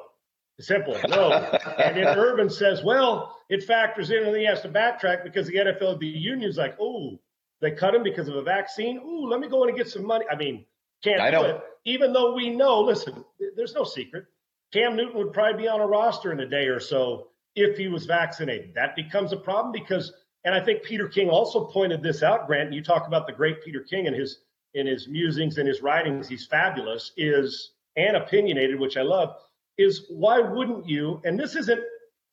Simple. 0.62 0.98
No. 1.08 1.32
and 1.32 1.98
then 1.98 2.08
Urban 2.18 2.50
says, 2.50 2.84
well, 2.84 3.38
it 3.50 3.64
factors 3.64 4.12
in 4.12 4.24
and 4.24 4.36
he 4.36 4.46
has 4.46 4.62
to 4.62 4.70
backtrack 4.70 5.24
because 5.24 5.48
the 5.48 5.56
NFL, 5.56 6.00
the 6.00 6.08
union's 6.08 6.58
like, 6.58 6.76
oh, 6.80 7.20
They 7.62 7.72
cut 7.72 7.96
him 7.96 8.04
because 8.04 8.28
of 8.28 8.36
a 8.36 8.42
vaccine. 8.42 8.98
Ooh, 8.98 9.28
let 9.30 9.40
me 9.40 9.48
go 9.48 9.64
in 9.64 9.70
and 9.70 9.78
get 9.78 9.88
some 9.88 10.06
money. 10.06 10.26
I 10.32 10.36
mean, 10.36 10.66
can't 11.04 11.22
I 11.22 11.32
do 11.32 11.42
it. 11.44 11.62
Even 11.86 12.14
though 12.14 12.34
we 12.36 12.50
know, 12.50 12.82
listen, 12.82 13.24
there's 13.56 13.74
no 13.74 13.84
secret. 13.84 14.26
Cam 14.72 14.96
Newton 14.96 15.18
would 15.18 15.34
probably 15.34 15.64
be 15.64 15.68
on 15.68 15.82
a 15.82 15.88
roster 15.88 16.32
in 16.32 16.40
a 16.40 16.48
day 16.48 16.68
or 16.68 16.80
so 16.80 17.28
if 17.56 17.78
he 17.78 17.88
was 17.88 18.06
vaccinated. 18.06 18.74
That 18.76 18.96
becomes 18.96 19.34
a 19.34 19.38
problem 19.38 19.72
because, 19.72 20.14
and 20.46 20.56
I 20.56 20.64
think 20.64 20.84
Peter 20.84 21.08
King 21.08 21.30
also 21.30 21.66
pointed 21.66 22.02
this 22.02 22.24
out, 22.24 22.48
Grant. 22.48 22.72
You 22.72 22.84
talk 22.84 23.08
about 23.08 23.28
the 23.28 23.34
great 23.34 23.64
Peter 23.64 23.82
King 23.82 24.08
and 24.08 24.16
his 24.16 24.40
in 24.74 24.88
his 24.88 25.08
musings 25.08 25.58
and 25.58 25.68
his 25.68 25.82
writings. 25.82 26.30
He's 26.30 26.46
fabulous. 26.46 27.12
Is 27.18 27.72
and 27.98 28.16
opinionated, 28.16 28.80
which 28.80 28.98
I 28.98 29.02
love. 29.02 29.36
Is 29.82 30.06
why 30.10 30.40
wouldn't 30.40 30.88
you? 30.88 31.22
And 31.26 31.40
this 31.40 31.56
isn't 31.56 31.82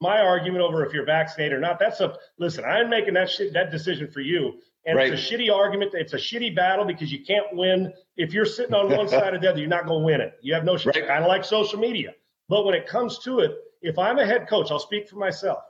my 0.00 0.20
argument 0.20 0.62
over 0.62 0.84
if 0.84 0.92
you're 0.92 1.04
vaccinated 1.06 1.56
or 1.56 1.60
not. 1.60 1.78
That's 1.78 2.00
a 2.00 2.16
listen. 2.38 2.64
I'm 2.64 2.88
making 2.88 3.14
that 3.14 3.30
shit, 3.30 3.52
that 3.54 3.70
decision 3.70 4.10
for 4.10 4.20
you. 4.20 4.60
And 4.86 4.96
Right. 4.96 5.12
it's 5.12 5.30
a 5.30 5.34
shitty 5.34 5.52
argument. 5.52 5.92
It's 5.94 6.14
a 6.14 6.16
shitty 6.18 6.54
battle 6.54 6.84
because 6.84 7.12
you 7.12 7.24
can't 7.24 7.46
win. 7.54 7.92
If 8.16 8.32
you're 8.32 8.46
sitting 8.46 8.74
on 8.74 8.88
one 8.96 9.08
side 9.08 9.34
or 9.34 9.38
the 9.38 9.50
other, 9.50 9.58
you're 9.58 9.68
not 9.68 9.86
going 9.86 10.00
to 10.00 10.04
win 10.06 10.20
it. 10.20 10.38
You 10.40 10.54
have 10.54 10.64
no 10.64 10.76
shit. 10.76 10.94
Right. 10.94 11.06
Kind 11.06 11.24
of 11.24 11.28
like 11.28 11.44
social 11.44 11.78
media. 11.78 12.14
But 12.48 12.64
when 12.64 12.74
it 12.74 12.86
comes 12.86 13.18
to 13.20 13.40
it, 13.40 13.56
if 13.82 13.98
I'm 13.98 14.18
a 14.18 14.24
head 14.26 14.48
coach, 14.48 14.70
I'll 14.70 14.78
speak 14.78 15.08
for 15.08 15.16
myself. 15.16 15.62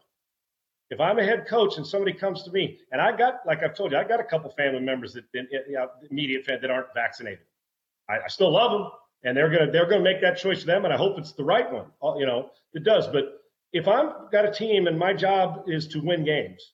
If 0.91 1.01
I'm 1.01 1.19
a 1.19 1.25
head 1.25 1.47
coach 1.47 1.77
and 1.77 1.87
somebody 1.87 2.12
comes 2.12 2.45
to 2.45 2.51
me, 2.53 2.79
and 2.93 3.01
I 3.01 3.14
got, 3.17 3.41
like 3.47 3.62
I've 3.62 3.75
told 3.75 3.93
you, 3.93 3.99
I 3.99 4.05
got 4.05 4.21
a 4.21 4.25
couple 4.25 4.51
family 4.51 4.81
members 4.81 5.12
that, 5.14 5.25
know, 5.35 5.88
immediate 6.11 6.45
fan 6.45 6.61
that 6.62 6.71
aren't 6.71 6.95
vaccinated. 6.95 7.41
I, 8.09 8.21
I 8.21 8.29
still 8.29 8.51
love 8.53 8.73
them, 8.73 8.91
and 9.25 9.37
they're 9.37 9.51
gonna 9.51 9.71
they're 9.71 9.87
gonna 9.89 10.03
make 10.03 10.21
that 10.23 10.39
choice 10.39 10.61
for 10.61 10.67
them, 10.67 10.85
and 10.85 10.93
I 10.95 10.97
hope 10.97 11.19
it's 11.19 11.33
the 11.33 11.45
right 11.45 11.71
one. 11.71 11.87
uh, 12.03 12.17
You 12.17 12.27
know, 12.27 12.51
it 12.73 12.85
does. 12.85 13.07
But 13.07 13.41
if 13.73 13.89
I've 13.89 14.31
got 14.31 14.45
a 14.47 14.53
team 14.53 14.87
and 14.87 14.99
my 14.99 15.13
job 15.13 15.65
is 15.67 15.89
to 15.89 16.01
win 16.01 16.25
games, 16.25 16.73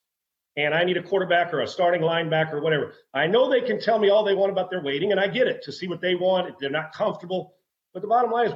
and 0.56 0.74
I 0.74 0.84
need 0.84 0.96
a 0.96 1.02
quarterback 1.02 1.52
or 1.52 1.60
a 1.60 1.66
starting 1.66 2.02
linebacker 2.02 2.54
or 2.54 2.60
whatever, 2.62 2.92
I 3.12 3.26
know 3.26 3.50
they 3.50 3.60
can 3.62 3.80
tell 3.80 3.98
me 3.98 4.10
all 4.10 4.24
they 4.24 4.34
want 4.34 4.52
about 4.52 4.70
their 4.70 4.82
waiting, 4.82 5.10
and 5.10 5.20
I 5.20 5.26
get 5.28 5.48
it 5.48 5.62
to 5.64 5.72
see 5.72 5.88
what 5.88 6.00
they 6.00 6.14
want. 6.14 6.48
If 6.48 6.58
they're 6.58 6.70
not 6.70 6.94
comfortable, 6.94 7.54
but 7.92 8.02
the 8.02 8.08
bottom 8.08 8.30
line 8.30 8.46
is, 8.48 8.54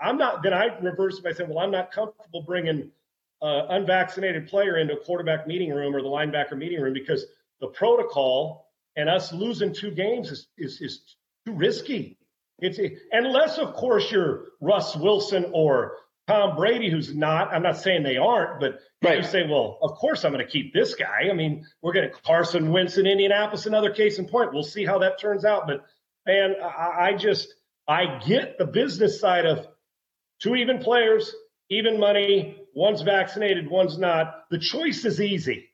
I'm 0.00 0.16
not. 0.16 0.42
Then 0.42 0.54
I 0.54 0.66
reverse 0.80 1.18
it 1.18 1.24
by 1.24 1.32
saying, 1.32 1.50
well, 1.50 1.58
I'm 1.60 1.70
not 1.70 1.92
comfortable 1.92 2.42
bringing 2.42 2.90
uh, 3.42 3.66
unvaccinated 3.70 4.48
player 4.48 4.78
into 4.78 4.94
a 4.94 5.04
quarterback 5.04 5.46
meeting 5.46 5.70
room 5.72 5.94
or 5.94 6.02
the 6.02 6.08
linebacker 6.08 6.56
meeting 6.56 6.80
room 6.80 6.92
because 6.94 7.24
the 7.60 7.68
protocol 7.68 8.70
and 8.96 9.08
us 9.08 9.32
losing 9.32 9.72
two 9.72 9.90
games 9.90 10.30
is 10.30 10.48
is, 10.58 10.80
is 10.80 11.16
too 11.46 11.52
risky. 11.54 12.16
It's 12.62 12.78
unless, 13.12 13.58
of 13.58 13.74
course, 13.74 14.10
you're 14.10 14.46
Russ 14.60 14.96
Wilson 14.96 15.50
or 15.52 15.96
Tom 16.28 16.56
Brady, 16.56 16.90
who's 16.90 17.14
not. 17.14 17.52
I'm 17.52 17.62
not 17.62 17.76
saying 17.78 18.02
they 18.02 18.16
aren't, 18.16 18.60
but 18.60 18.78
Right. 19.02 19.16
you 19.18 19.24
say, 19.24 19.46
well, 19.48 19.78
of 19.80 19.92
course 19.92 20.24
I'm 20.24 20.32
going 20.32 20.44
to 20.44 20.50
keep 20.50 20.74
this 20.74 20.94
guy. 20.94 21.28
I 21.30 21.32
mean, 21.32 21.64
we're 21.80 21.94
going 21.94 22.08
to 22.08 22.14
Carson 22.14 22.70
Wentz 22.70 22.98
in 22.98 23.06
Indianapolis, 23.06 23.64
another 23.64 23.90
case 23.90 24.18
in 24.18 24.26
point. 24.26 24.52
We'll 24.52 24.62
see 24.62 24.84
how 24.84 24.98
that 24.98 25.18
turns 25.18 25.46
out. 25.46 25.66
But 25.66 25.86
man, 26.26 26.54
I, 26.62 27.08
I 27.08 27.16
just 27.16 27.48
I 27.88 28.18
get 28.26 28.58
the 28.58 28.66
business 28.66 29.18
side 29.18 29.46
of 29.46 29.66
two 30.40 30.54
even 30.56 30.78
players, 30.80 31.34
even 31.70 31.98
money. 31.98 32.58
One's 32.74 33.00
vaccinated, 33.02 33.68
one's 33.70 33.98
not. 33.98 34.44
The 34.50 34.58
choice 34.58 35.04
is 35.06 35.20
easy. 35.20 35.69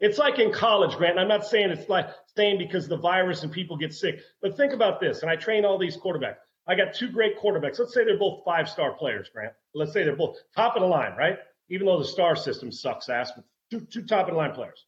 It's 0.00 0.18
like 0.18 0.38
in 0.38 0.52
college, 0.52 0.96
Grant. 0.96 1.18
I'm 1.18 1.28
not 1.28 1.46
saying 1.46 1.70
it's 1.70 1.88
like 1.88 2.08
saying 2.36 2.58
because 2.58 2.86
the 2.86 2.98
virus 2.98 3.42
and 3.42 3.52
people 3.52 3.76
get 3.76 3.94
sick, 3.94 4.20
but 4.42 4.56
think 4.56 4.72
about 4.72 5.00
this. 5.00 5.22
And 5.22 5.30
I 5.30 5.36
train 5.36 5.64
all 5.64 5.78
these 5.78 5.96
quarterbacks. 5.96 6.36
I 6.68 6.74
got 6.74 6.94
two 6.94 7.08
great 7.08 7.38
quarterbacks. 7.38 7.78
Let's 7.78 7.94
say 7.94 8.04
they're 8.04 8.18
both 8.18 8.44
five 8.44 8.68
star 8.68 8.92
players, 8.92 9.30
Grant. 9.32 9.52
Let's 9.74 9.92
say 9.92 10.04
they're 10.04 10.16
both 10.16 10.36
top 10.54 10.76
of 10.76 10.82
the 10.82 10.88
line, 10.88 11.16
right? 11.16 11.38
Even 11.70 11.86
though 11.86 11.98
the 11.98 12.04
star 12.04 12.36
system 12.36 12.70
sucks 12.70 13.08
ass, 13.08 13.32
but 13.34 13.44
two, 13.70 13.80
two 13.86 14.02
top 14.02 14.26
of 14.26 14.34
the 14.34 14.38
line 14.38 14.52
players. 14.52 14.84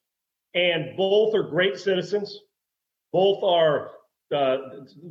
And 0.54 0.96
both 0.96 1.34
are 1.34 1.44
great 1.44 1.78
citizens. 1.78 2.38
Both 3.12 3.42
are 3.42 3.92
uh, 4.34 4.58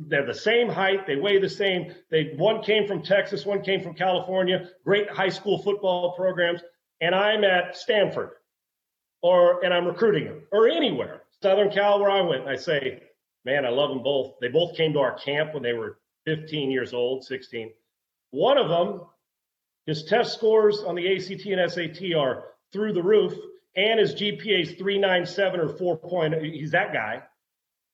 they're 0.06 0.26
the 0.26 0.34
same 0.34 0.68
height. 0.68 1.06
They 1.06 1.16
weigh 1.16 1.40
the 1.40 1.48
same. 1.48 1.92
They 2.10 2.34
one 2.36 2.62
came 2.62 2.86
from 2.86 3.02
Texas, 3.02 3.44
one 3.44 3.62
came 3.62 3.82
from 3.82 3.94
California. 3.94 4.68
Great 4.84 5.10
high 5.10 5.28
school 5.28 5.60
football 5.62 6.14
programs. 6.14 6.60
And 7.00 7.14
I'm 7.14 7.44
at 7.44 7.76
Stanford, 7.76 8.30
or 9.22 9.64
and 9.64 9.72
I'm 9.72 9.86
recruiting 9.86 10.24
them, 10.24 10.42
or 10.52 10.68
anywhere. 10.68 11.22
Southern 11.42 11.70
Cal, 11.70 12.00
where 12.00 12.10
I 12.10 12.20
went. 12.20 12.48
I 12.48 12.56
say, 12.56 13.02
man, 13.44 13.64
I 13.64 13.70
love 13.70 13.90
them 13.90 14.02
both. 14.02 14.34
They 14.40 14.48
both 14.48 14.76
came 14.76 14.92
to 14.94 15.00
our 15.00 15.14
camp 15.14 15.54
when 15.54 15.62
they 15.62 15.72
were 15.72 15.98
15 16.26 16.70
years 16.70 16.92
old, 16.92 17.24
16. 17.24 17.72
One 18.30 18.58
of 18.58 18.68
them, 18.68 19.02
his 19.86 20.04
test 20.04 20.34
scores 20.34 20.82
on 20.82 20.94
the 20.94 21.16
ACT 21.16 21.46
and 21.46 21.70
SAT 21.70 22.14
are 22.16 22.44
through 22.72 22.92
the 22.92 23.02
roof, 23.02 23.34
and 23.76 24.00
his 24.00 24.14
GPA 24.14 24.62
is 24.62 24.72
397 24.72 25.60
or 25.60 25.68
4. 25.68 26.40
He's 26.42 26.72
that 26.72 26.92
guy. 26.92 27.22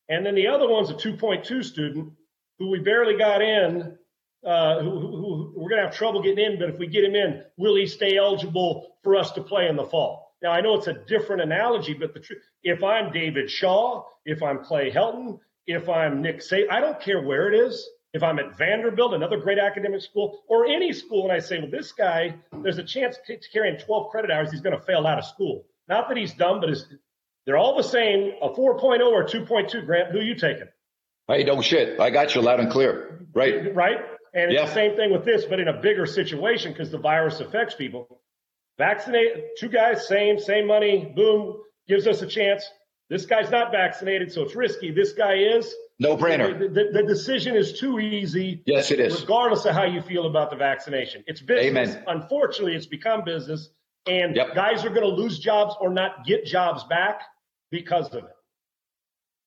And 0.08 0.24
then 0.24 0.34
the 0.34 0.48
other 0.48 0.68
one's 0.68 0.90
a 0.90 0.94
2.2 0.94 1.64
student 1.64 2.12
who 2.58 2.70
we 2.70 2.80
barely 2.80 3.16
got 3.16 3.42
in, 3.42 3.96
uh, 4.44 4.80
who, 4.80 4.90
who, 4.90 5.16
who 5.16 5.52
we're 5.56 5.70
going 5.70 5.80
to 5.80 5.86
have 5.86 5.96
trouble 5.96 6.22
getting 6.22 6.44
in, 6.44 6.58
but 6.58 6.68
if 6.68 6.78
we 6.78 6.86
get 6.86 7.04
him 7.04 7.14
in, 7.14 7.42
will 7.56 7.76
he 7.76 7.86
stay 7.86 8.16
eligible 8.16 8.96
for 9.02 9.16
us 9.16 9.32
to 9.32 9.42
play 9.42 9.68
in 9.68 9.76
the 9.76 9.84
fall? 9.84 10.23
Now, 10.44 10.50
I 10.52 10.60
know 10.60 10.74
it's 10.74 10.88
a 10.88 10.92
different 10.92 11.40
analogy, 11.40 11.94
but 11.94 12.12
the 12.12 12.20
tr- 12.20 12.34
if 12.62 12.84
I'm 12.84 13.10
David 13.12 13.50
Shaw, 13.50 14.04
if 14.26 14.42
I'm 14.42 14.62
Clay 14.62 14.90
Helton, 14.90 15.38
if 15.66 15.88
I'm 15.88 16.20
Nick 16.20 16.42
Say, 16.42 16.68
I 16.68 16.80
don't 16.80 17.00
care 17.00 17.22
where 17.22 17.50
it 17.50 17.58
is. 17.66 17.88
If 18.12 18.22
I'm 18.22 18.38
at 18.38 18.54
Vanderbilt, 18.58 19.14
another 19.14 19.38
great 19.38 19.58
academic 19.58 20.02
school, 20.02 20.42
or 20.46 20.66
any 20.66 20.92
school, 20.92 21.22
and 21.24 21.32
I 21.32 21.38
say, 21.38 21.58
well, 21.60 21.70
this 21.70 21.92
guy, 21.92 22.34
there's 22.62 22.76
a 22.76 22.84
chance 22.84 23.16
to, 23.26 23.38
to 23.38 23.50
carry 23.54 23.70
in 23.70 23.78
12 23.78 24.10
credit 24.10 24.30
hours, 24.30 24.50
he's 24.52 24.60
going 24.60 24.78
to 24.78 24.84
fail 24.84 25.06
out 25.06 25.18
of 25.18 25.24
school. 25.24 25.64
Not 25.88 26.08
that 26.08 26.16
he's 26.18 26.34
dumb, 26.34 26.60
but 26.60 26.68
they're 27.46 27.56
all 27.56 27.74
the 27.78 27.82
same, 27.82 28.32
a 28.42 28.50
4.0 28.50 29.00
or 29.00 29.24
2.2, 29.24 29.86
Grant. 29.86 30.12
Who 30.12 30.18
are 30.18 30.22
you 30.22 30.34
taking? 30.34 30.68
Hey, 31.26 31.44
don't 31.44 31.62
shit. 31.62 31.98
I 31.98 32.10
got 32.10 32.34
you 32.34 32.42
loud 32.42 32.60
and 32.60 32.70
clear. 32.70 33.26
Right. 33.32 33.74
Right? 33.74 33.96
And 34.34 34.52
it's 34.52 34.60
Yeah. 34.60 34.66
the 34.66 34.74
same 34.74 34.94
thing 34.94 35.10
with 35.10 35.24
this, 35.24 35.46
but 35.46 35.58
in 35.58 35.68
a 35.68 35.80
bigger 35.80 36.04
situation 36.04 36.72
because 36.72 36.90
the 36.90 36.98
virus 36.98 37.40
affects 37.40 37.74
people. 37.74 38.20
Vaccinate 38.78 39.56
two 39.58 39.68
guys, 39.68 40.06
same, 40.08 40.38
same 40.38 40.66
money, 40.66 41.12
boom, 41.14 41.58
gives 41.86 42.06
us 42.06 42.22
a 42.22 42.26
chance. 42.26 42.68
This 43.10 43.26
guy's 43.26 43.50
not 43.50 43.70
vaccinated, 43.70 44.32
so 44.32 44.42
it's 44.42 44.56
risky. 44.56 44.90
This 44.90 45.12
guy 45.12 45.34
is. 45.34 45.72
No 46.00 46.16
brainer. 46.16 46.58
The, 46.58 46.68
the- 46.68 46.90
the 46.92 47.02
decision 47.04 47.54
is 47.54 47.78
too 47.78 48.00
easy. 48.00 48.62
Yes, 48.66 48.90
it 48.90 48.98
is. 48.98 49.20
Regardless 49.20 49.64
of 49.64 49.74
how 49.74 49.84
you 49.84 50.00
feel 50.02 50.26
about 50.26 50.50
the 50.50 50.56
vaccination. 50.56 51.22
It's 51.28 51.40
business. 51.40 51.90
Amen. 51.94 52.04
Unfortunately, 52.08 52.74
it's 52.74 52.86
become 52.86 53.22
business. 53.24 53.68
And 54.06 54.34
Yep. 54.34 54.54
guys 54.54 54.84
are 54.84 54.88
going 54.90 55.02
to 55.02 55.14
lose 55.14 55.38
jobs 55.38 55.76
or 55.80 55.90
not 55.90 56.26
get 56.26 56.44
jobs 56.44 56.82
back 56.84 57.20
because 57.70 58.08
of 58.08 58.24
it. 58.24 58.30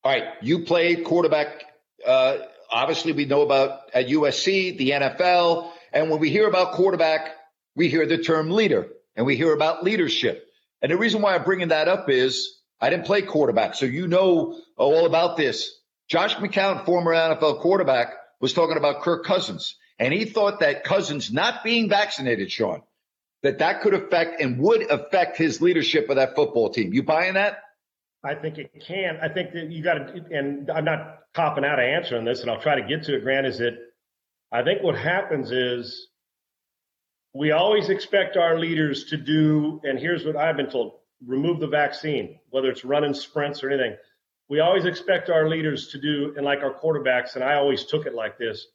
All 0.04 0.12
right. 0.12 0.24
You 0.40 0.64
played 0.64 1.04
quarterback. 1.04 1.64
Uh, 2.06 2.38
obviously, 2.70 3.12
we 3.12 3.24
know 3.26 3.42
about 3.42 3.80
at 3.92 4.08
USC, 4.08 4.78
the 4.78 4.90
NFL. 4.92 5.70
And 5.92 6.10
when 6.10 6.18
we 6.18 6.30
hear 6.30 6.48
about 6.48 6.72
quarterback, 6.72 7.34
we 7.76 7.88
hear 7.88 8.06
the 8.06 8.18
term 8.18 8.50
leader 8.50 8.88
and 9.18 9.26
we 9.26 9.36
hear 9.36 9.52
about 9.52 9.82
leadership. 9.82 10.46
And 10.80 10.92
the 10.92 10.96
reason 10.96 11.20
why 11.20 11.34
I'm 11.34 11.42
bringing 11.42 11.68
that 11.68 11.88
up 11.88 12.08
is 12.08 12.60
I 12.80 12.88
didn't 12.88 13.04
play 13.04 13.20
quarterback. 13.22 13.74
So 13.74 13.84
you 13.84 14.06
know 14.06 14.60
uh, 14.78 14.82
all 14.82 15.06
about 15.06 15.36
this. 15.36 15.80
Josh 16.06 16.36
McCown, 16.36 16.86
former 16.86 17.12
NFL 17.12 17.60
quarterback, 17.60 18.14
was 18.40 18.52
talking 18.52 18.76
about 18.76 19.02
Kirk 19.02 19.26
Cousins. 19.26 19.74
And 19.98 20.14
he 20.14 20.24
thought 20.24 20.60
that 20.60 20.84
Cousins 20.84 21.32
not 21.32 21.64
being 21.64 21.88
vaccinated, 21.88 22.52
Sean, 22.52 22.82
that 23.42 23.58
that 23.58 23.80
could 23.82 23.92
affect 23.92 24.40
and 24.40 24.60
would 24.60 24.88
affect 24.88 25.36
his 25.36 25.60
leadership 25.60 26.08
of 26.08 26.16
that 26.16 26.36
football 26.36 26.70
team. 26.70 26.94
You 26.94 27.02
buying 27.02 27.34
that? 27.34 27.58
I 28.24 28.36
think 28.36 28.58
it 28.58 28.70
can. 28.86 29.18
I 29.20 29.28
think 29.28 29.52
that 29.52 29.72
you 29.72 29.82
got 29.82 29.94
to, 29.94 30.24
and 30.30 30.70
I'm 30.70 30.84
not 30.84 31.18
copping 31.34 31.64
out 31.64 31.80
of 31.80 31.84
answering 31.84 32.24
this, 32.24 32.42
and 32.42 32.50
I'll 32.50 32.60
try 32.60 32.80
to 32.80 32.86
get 32.86 33.02
to 33.04 33.16
it, 33.16 33.24
Grant, 33.24 33.48
is 33.48 33.58
that 33.58 33.76
I 34.52 34.62
think 34.62 34.82
what 34.84 34.96
happens 34.96 35.50
is 35.50 36.06
we 37.34 37.50
always 37.52 37.88
expect 37.88 38.36
our 38.36 38.58
leaders 38.58 39.04
to 39.04 39.16
do, 39.16 39.80
and 39.84 39.98
here's 39.98 40.24
what 40.24 40.36
I've 40.36 40.56
been 40.56 40.70
told 40.70 40.94
remove 41.26 41.58
the 41.58 41.66
vaccine, 41.66 42.38
whether 42.50 42.70
it's 42.70 42.84
running 42.84 43.12
sprints 43.12 43.62
or 43.64 43.70
anything. 43.70 43.96
We 44.48 44.60
always 44.60 44.84
expect 44.84 45.30
our 45.30 45.48
leaders 45.48 45.88
to 45.88 46.00
do, 46.00 46.32
and 46.36 46.44
like 46.44 46.62
our 46.62 46.72
quarterbacks, 46.72 47.34
and 47.34 47.42
I 47.44 47.54
always 47.54 47.84
took 47.84 48.06
it 48.06 48.14
like 48.14 48.38
this 48.38 48.66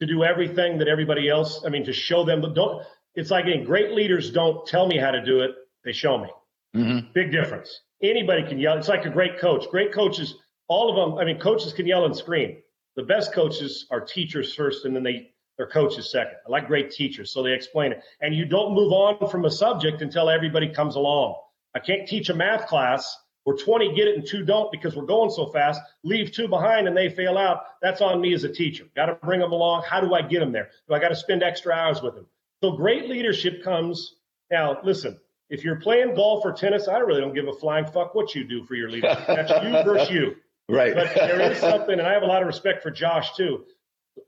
to 0.00 0.06
do 0.06 0.24
everything 0.24 0.78
that 0.78 0.88
everybody 0.88 1.28
else, 1.28 1.62
I 1.64 1.68
mean, 1.68 1.84
to 1.84 1.92
show 1.92 2.24
them, 2.24 2.40
but 2.40 2.54
don't, 2.54 2.82
it's 3.14 3.30
like 3.30 3.46
any 3.46 3.64
great 3.64 3.92
leaders 3.92 4.30
don't 4.30 4.66
tell 4.66 4.86
me 4.86 4.96
how 4.96 5.10
to 5.10 5.24
do 5.24 5.40
it, 5.40 5.50
they 5.84 5.92
show 5.92 6.18
me. 6.18 6.28
Mm-hmm. 6.76 7.12
Big 7.12 7.32
difference. 7.32 7.80
Anybody 8.02 8.46
can 8.46 8.58
yell. 8.58 8.78
It's 8.78 8.88
like 8.88 9.06
a 9.06 9.10
great 9.10 9.38
coach. 9.38 9.68
Great 9.70 9.92
coaches, 9.92 10.36
all 10.68 10.88
of 10.88 10.96
them. 10.96 11.18
I 11.18 11.24
mean, 11.24 11.40
coaches 11.40 11.72
can 11.72 11.86
yell 11.86 12.04
and 12.04 12.16
scream. 12.16 12.58
The 12.96 13.02
best 13.02 13.32
coaches 13.32 13.86
are 13.90 14.00
teachers 14.00 14.54
first, 14.54 14.84
and 14.84 14.94
then 14.94 15.02
they 15.02 15.30
they're 15.58 15.66
coaches 15.66 16.10
second. 16.10 16.36
I 16.46 16.50
like 16.50 16.68
great 16.68 16.90
teachers, 16.90 17.30
so 17.30 17.42
they 17.42 17.52
explain 17.52 17.92
it. 17.92 18.02
And 18.22 18.34
you 18.34 18.46
don't 18.46 18.72
move 18.72 18.92
on 18.92 19.28
from 19.28 19.44
a 19.44 19.50
subject 19.50 20.00
until 20.00 20.30
everybody 20.30 20.68
comes 20.72 20.94
along. 20.94 21.34
I 21.74 21.80
can't 21.80 22.08
teach 22.08 22.30
a 22.30 22.34
math 22.34 22.68
class 22.68 23.14
where 23.44 23.56
20 23.56 23.94
get 23.94 24.08
it 24.08 24.16
and 24.16 24.26
two 24.26 24.44
don't 24.44 24.70
because 24.70 24.94
we're 24.96 25.04
going 25.04 25.30
so 25.30 25.46
fast. 25.46 25.80
Leave 26.04 26.32
two 26.32 26.48
behind 26.48 26.86
and 26.86 26.96
they 26.96 27.08
fail 27.08 27.36
out. 27.36 27.64
That's 27.82 28.00
on 28.00 28.20
me 28.20 28.32
as 28.34 28.44
a 28.44 28.48
teacher. 28.48 28.84
Got 28.94 29.06
to 29.06 29.14
bring 29.14 29.40
them 29.40 29.52
along. 29.52 29.82
How 29.88 30.00
do 30.00 30.14
I 30.14 30.22
get 30.22 30.40
them 30.40 30.52
there? 30.52 30.70
Do 30.88 30.94
I 30.94 30.98
got 30.98 31.08
to 31.08 31.16
spend 31.16 31.42
extra 31.42 31.74
hours 31.74 32.00
with 32.00 32.14
them? 32.14 32.26
So 32.62 32.72
great 32.72 33.08
leadership 33.08 33.62
comes. 33.62 34.14
Now, 34.50 34.78
listen, 34.84 35.18
If 35.50 35.64
you're 35.64 35.76
playing 35.80 36.14
golf 36.14 36.44
or 36.44 36.52
tennis, 36.52 36.88
I 36.88 36.98
really 36.98 37.20
don't 37.20 37.34
give 37.34 37.48
a 37.48 37.52
flying 37.52 37.86
fuck 37.86 38.14
what 38.14 38.34
you 38.34 38.44
do 38.44 38.64
for 38.64 38.74
your 38.74 38.90
leadership. 38.90 39.26
That's 39.26 39.50
you 39.64 39.70
versus 39.70 40.10
you. 40.10 40.36
Right. 40.70 40.94
But 40.94 41.14
there 41.14 41.40
is 41.50 41.56
something, 41.60 41.98
and 41.98 42.06
I 42.06 42.12
have 42.12 42.22
a 42.22 42.26
lot 42.26 42.42
of 42.42 42.46
respect 42.46 42.82
for 42.82 42.90
Josh 42.90 43.34
too. 43.34 43.64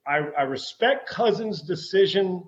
I, 0.07 0.19
I 0.39 0.43
respect 0.43 1.09
Cousins' 1.09 1.63
decision 1.63 2.45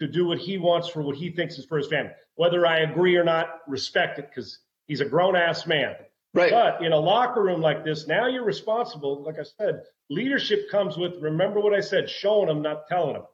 to 0.00 0.06
do 0.06 0.26
what 0.26 0.38
he 0.38 0.58
wants 0.58 0.88
for 0.88 1.02
what 1.02 1.16
he 1.16 1.30
thinks 1.30 1.58
is 1.58 1.64
for 1.64 1.78
his 1.78 1.88
family. 1.88 2.12
Whether 2.34 2.66
I 2.66 2.80
agree 2.80 3.16
or 3.16 3.24
not, 3.24 3.48
respect 3.66 4.18
it 4.18 4.28
because 4.28 4.58
he's 4.86 5.00
a 5.00 5.06
grown 5.06 5.36
ass 5.36 5.66
man. 5.66 5.94
Right. 6.34 6.50
But 6.50 6.84
in 6.84 6.92
a 6.92 6.98
locker 6.98 7.42
room 7.42 7.62
like 7.62 7.84
this, 7.84 8.06
now 8.06 8.26
you're 8.26 8.44
responsible. 8.44 9.24
Like 9.24 9.36
I 9.38 9.44
said, 9.58 9.82
leadership 10.10 10.70
comes 10.70 10.96
with 10.96 11.14
remember 11.20 11.60
what 11.60 11.72
I 11.72 11.80
said, 11.80 12.10
showing 12.10 12.48
them, 12.48 12.60
not 12.60 12.88
telling 12.88 13.14
them. 13.14 13.24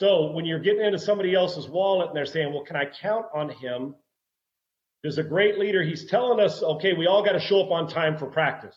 So 0.00 0.32
when 0.32 0.44
you're 0.44 0.58
getting 0.58 0.84
into 0.84 0.98
somebody 0.98 1.34
else's 1.34 1.68
wallet 1.68 2.08
and 2.08 2.16
they're 2.16 2.26
saying, 2.26 2.52
well, 2.52 2.64
can 2.64 2.74
I 2.74 2.86
count 2.86 3.26
on 3.32 3.48
him? 3.48 3.94
There's 5.02 5.18
a 5.18 5.22
great 5.22 5.58
leader. 5.58 5.84
He's 5.84 6.06
telling 6.06 6.40
us, 6.40 6.62
okay, 6.62 6.94
we 6.94 7.06
all 7.06 7.24
got 7.24 7.32
to 7.32 7.40
show 7.40 7.62
up 7.62 7.70
on 7.70 7.88
time 7.88 8.18
for 8.18 8.26
practice. 8.26 8.74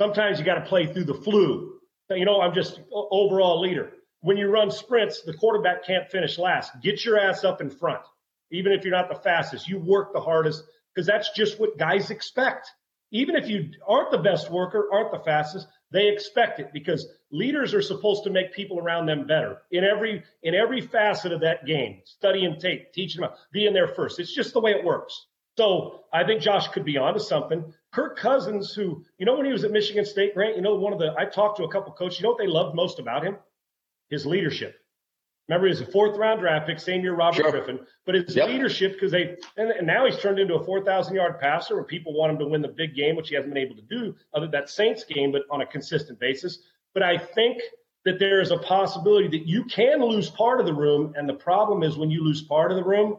Sometimes 0.00 0.38
you 0.38 0.44
got 0.44 0.54
to 0.54 0.64
play 0.64 0.92
through 0.92 1.04
the 1.04 1.14
flu. 1.14 1.77
You 2.10 2.24
know, 2.24 2.40
I'm 2.40 2.54
just 2.54 2.80
overall 2.92 3.60
leader. 3.60 3.92
When 4.20 4.36
you 4.36 4.48
run 4.48 4.70
sprints, 4.70 5.22
the 5.22 5.34
quarterback 5.34 5.84
can't 5.84 6.10
finish 6.10 6.38
last. 6.38 6.72
Get 6.82 7.04
your 7.04 7.18
ass 7.18 7.44
up 7.44 7.60
in 7.60 7.70
front. 7.70 8.00
Even 8.50 8.72
if 8.72 8.84
you're 8.84 8.96
not 8.96 9.08
the 9.08 9.20
fastest, 9.20 9.68
you 9.68 9.78
work 9.78 10.12
the 10.12 10.20
hardest 10.20 10.64
because 10.94 11.06
that's 11.06 11.30
just 11.30 11.60
what 11.60 11.78
guys 11.78 12.10
expect. 12.10 12.70
Even 13.10 13.36
if 13.36 13.48
you 13.48 13.70
aren't 13.86 14.10
the 14.10 14.18
best 14.18 14.50
worker, 14.50 14.88
aren't 14.92 15.12
the 15.12 15.20
fastest, 15.20 15.66
they 15.90 16.08
expect 16.08 16.60
it 16.60 16.70
because 16.72 17.06
leaders 17.30 17.72
are 17.72 17.82
supposed 17.82 18.24
to 18.24 18.30
make 18.30 18.52
people 18.52 18.78
around 18.78 19.06
them 19.06 19.26
better 19.26 19.58
in 19.70 19.84
every 19.84 20.22
in 20.42 20.54
every 20.54 20.80
facet 20.80 21.32
of 21.32 21.40
that 21.40 21.64
game. 21.64 22.00
Study 22.04 22.44
and 22.44 22.60
tape, 22.60 22.92
teaching 22.92 23.22
them, 23.22 23.30
being 23.52 23.72
there 23.72 23.88
first. 23.88 24.18
It's 24.18 24.34
just 24.34 24.52
the 24.52 24.60
way 24.60 24.72
it 24.72 24.84
works. 24.84 25.26
So 25.56 26.04
I 26.12 26.24
think 26.24 26.42
Josh 26.42 26.68
could 26.68 26.84
be 26.84 26.98
onto 26.98 27.20
something. 27.20 27.72
Kirk 27.92 28.18
Cousins, 28.18 28.72
who 28.74 29.04
you 29.18 29.26
know 29.26 29.36
when 29.36 29.46
he 29.46 29.52
was 29.52 29.64
at 29.64 29.70
Michigan 29.70 30.04
State, 30.04 30.34
Grant, 30.34 30.56
you 30.56 30.62
know 30.62 30.74
one 30.74 30.92
of 30.92 30.98
the 30.98 31.14
I 31.18 31.24
talked 31.24 31.56
to 31.58 31.64
a 31.64 31.72
couple 31.72 31.92
coaches. 31.92 32.20
You 32.20 32.24
know 32.24 32.30
what 32.30 32.38
they 32.38 32.46
loved 32.46 32.74
most 32.74 32.98
about 32.98 33.24
him? 33.24 33.36
His 34.10 34.26
leadership. 34.26 34.76
Remember, 35.48 35.66
he 35.66 35.70
was 35.70 35.80
a 35.80 35.86
fourth 35.86 36.16
round 36.18 36.40
draft 36.40 36.66
pick, 36.66 36.78
same 36.78 37.00
year 37.00 37.14
Robert 37.14 37.36
Sure. 37.36 37.50
Griffin. 37.50 37.80
But 38.04 38.16
his 38.16 38.36
Yep. 38.36 38.48
leadership, 38.48 38.92
because 38.92 39.10
they 39.12 39.36
and, 39.56 39.70
and 39.70 39.86
now 39.86 40.04
he's 40.04 40.18
turned 40.18 40.38
into 40.38 40.54
a 40.54 40.64
four 40.64 40.84
thousand 40.84 41.14
yard 41.14 41.40
passer, 41.40 41.74
where 41.74 41.84
people 41.84 42.12
want 42.12 42.32
him 42.32 42.38
to 42.40 42.46
win 42.46 42.60
the 42.60 42.68
big 42.68 42.94
game, 42.94 43.16
which 43.16 43.30
he 43.30 43.34
hasn't 43.34 43.52
been 43.54 43.62
able 43.62 43.76
to 43.76 43.82
do 43.82 44.14
other 44.34 44.44
than 44.46 44.50
that 44.52 44.68
Saints 44.68 45.04
game, 45.04 45.32
but 45.32 45.42
on 45.50 45.62
a 45.62 45.66
consistent 45.66 46.18
basis. 46.20 46.58
But 46.92 47.02
I 47.02 47.16
think 47.16 47.62
that 48.04 48.18
there 48.18 48.40
is 48.40 48.50
a 48.50 48.58
possibility 48.58 49.28
that 49.28 49.46
you 49.46 49.64
can 49.64 50.02
lose 50.02 50.28
part 50.30 50.60
of 50.60 50.66
the 50.66 50.74
room, 50.74 51.14
and 51.16 51.26
the 51.28 51.34
problem 51.34 51.82
is 51.82 51.96
when 51.96 52.10
you 52.10 52.22
lose 52.22 52.42
part 52.42 52.70
of 52.70 52.76
the 52.76 52.84
room, 52.84 53.18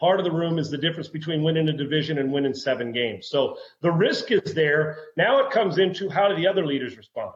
part 0.00 0.18
of 0.18 0.24
the 0.24 0.32
room 0.32 0.58
is 0.58 0.70
the 0.70 0.78
difference 0.78 1.08
between 1.08 1.42
winning 1.42 1.68
a 1.68 1.72
division 1.72 2.18
and 2.18 2.32
winning 2.32 2.54
seven 2.54 2.90
games. 2.90 3.28
So 3.28 3.58
the 3.82 3.92
risk 3.92 4.32
is 4.32 4.54
there. 4.54 4.96
Now 5.16 5.44
it 5.44 5.52
comes 5.52 5.78
into 5.78 6.08
how 6.08 6.28
do 6.28 6.34
the 6.34 6.48
other 6.48 6.66
leaders 6.66 6.96
respond? 6.96 7.32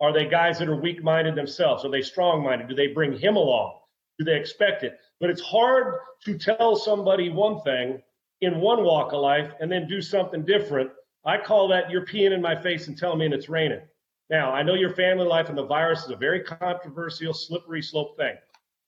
Are 0.00 0.12
they 0.12 0.26
guys 0.26 0.58
that 0.58 0.68
are 0.68 0.80
weak 0.80 1.02
minded 1.02 1.34
themselves? 1.34 1.84
Are 1.84 1.90
they 1.90 2.02
strong 2.02 2.42
minded? 2.42 2.68
Do 2.68 2.74
they 2.74 2.88
bring 2.88 3.18
him 3.18 3.36
along? 3.36 3.78
Do 4.18 4.24
they 4.24 4.36
expect 4.36 4.84
it? 4.84 4.98
But 5.20 5.30
it's 5.30 5.42
hard 5.42 6.00
to 6.24 6.38
tell 6.38 6.76
somebody 6.76 7.28
one 7.28 7.60
thing 7.60 8.02
in 8.40 8.60
one 8.60 8.84
walk 8.84 9.12
of 9.12 9.20
life 9.20 9.52
and 9.60 9.70
then 9.70 9.86
do 9.86 10.00
something 10.00 10.44
different. 10.44 10.90
I 11.24 11.38
call 11.38 11.68
that 11.68 11.90
you're 11.90 12.06
peeing 12.06 12.32
in 12.32 12.40
my 12.40 12.60
face 12.60 12.88
and 12.88 12.96
telling 12.96 13.18
me 13.18 13.26
and 13.26 13.34
it's 13.34 13.48
raining. 13.48 13.82
Now, 14.30 14.52
I 14.52 14.62
know 14.62 14.74
your 14.74 14.94
family 14.94 15.26
life 15.26 15.48
and 15.48 15.58
the 15.58 15.66
virus 15.66 16.04
is 16.04 16.10
a 16.10 16.16
very 16.16 16.42
controversial, 16.42 17.34
slippery 17.34 17.82
slope 17.82 18.16
thing, 18.16 18.36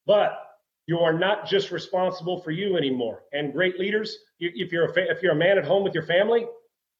but 0.05 0.50
you 0.87 0.99
are 0.99 1.17
not 1.17 1.47
just 1.47 1.71
responsible 1.71 2.41
for 2.41 2.51
you 2.51 2.77
anymore. 2.77 3.23
And 3.31 3.53
great 3.53 3.79
leaders, 3.79 4.17
if 4.39 4.71
you're 4.71 4.89
a 4.89 4.93
fa- 4.93 5.09
if 5.09 5.21
you're 5.21 5.33
a 5.33 5.35
man 5.35 5.57
at 5.57 5.65
home 5.65 5.83
with 5.83 5.93
your 5.93 6.05
family, 6.05 6.45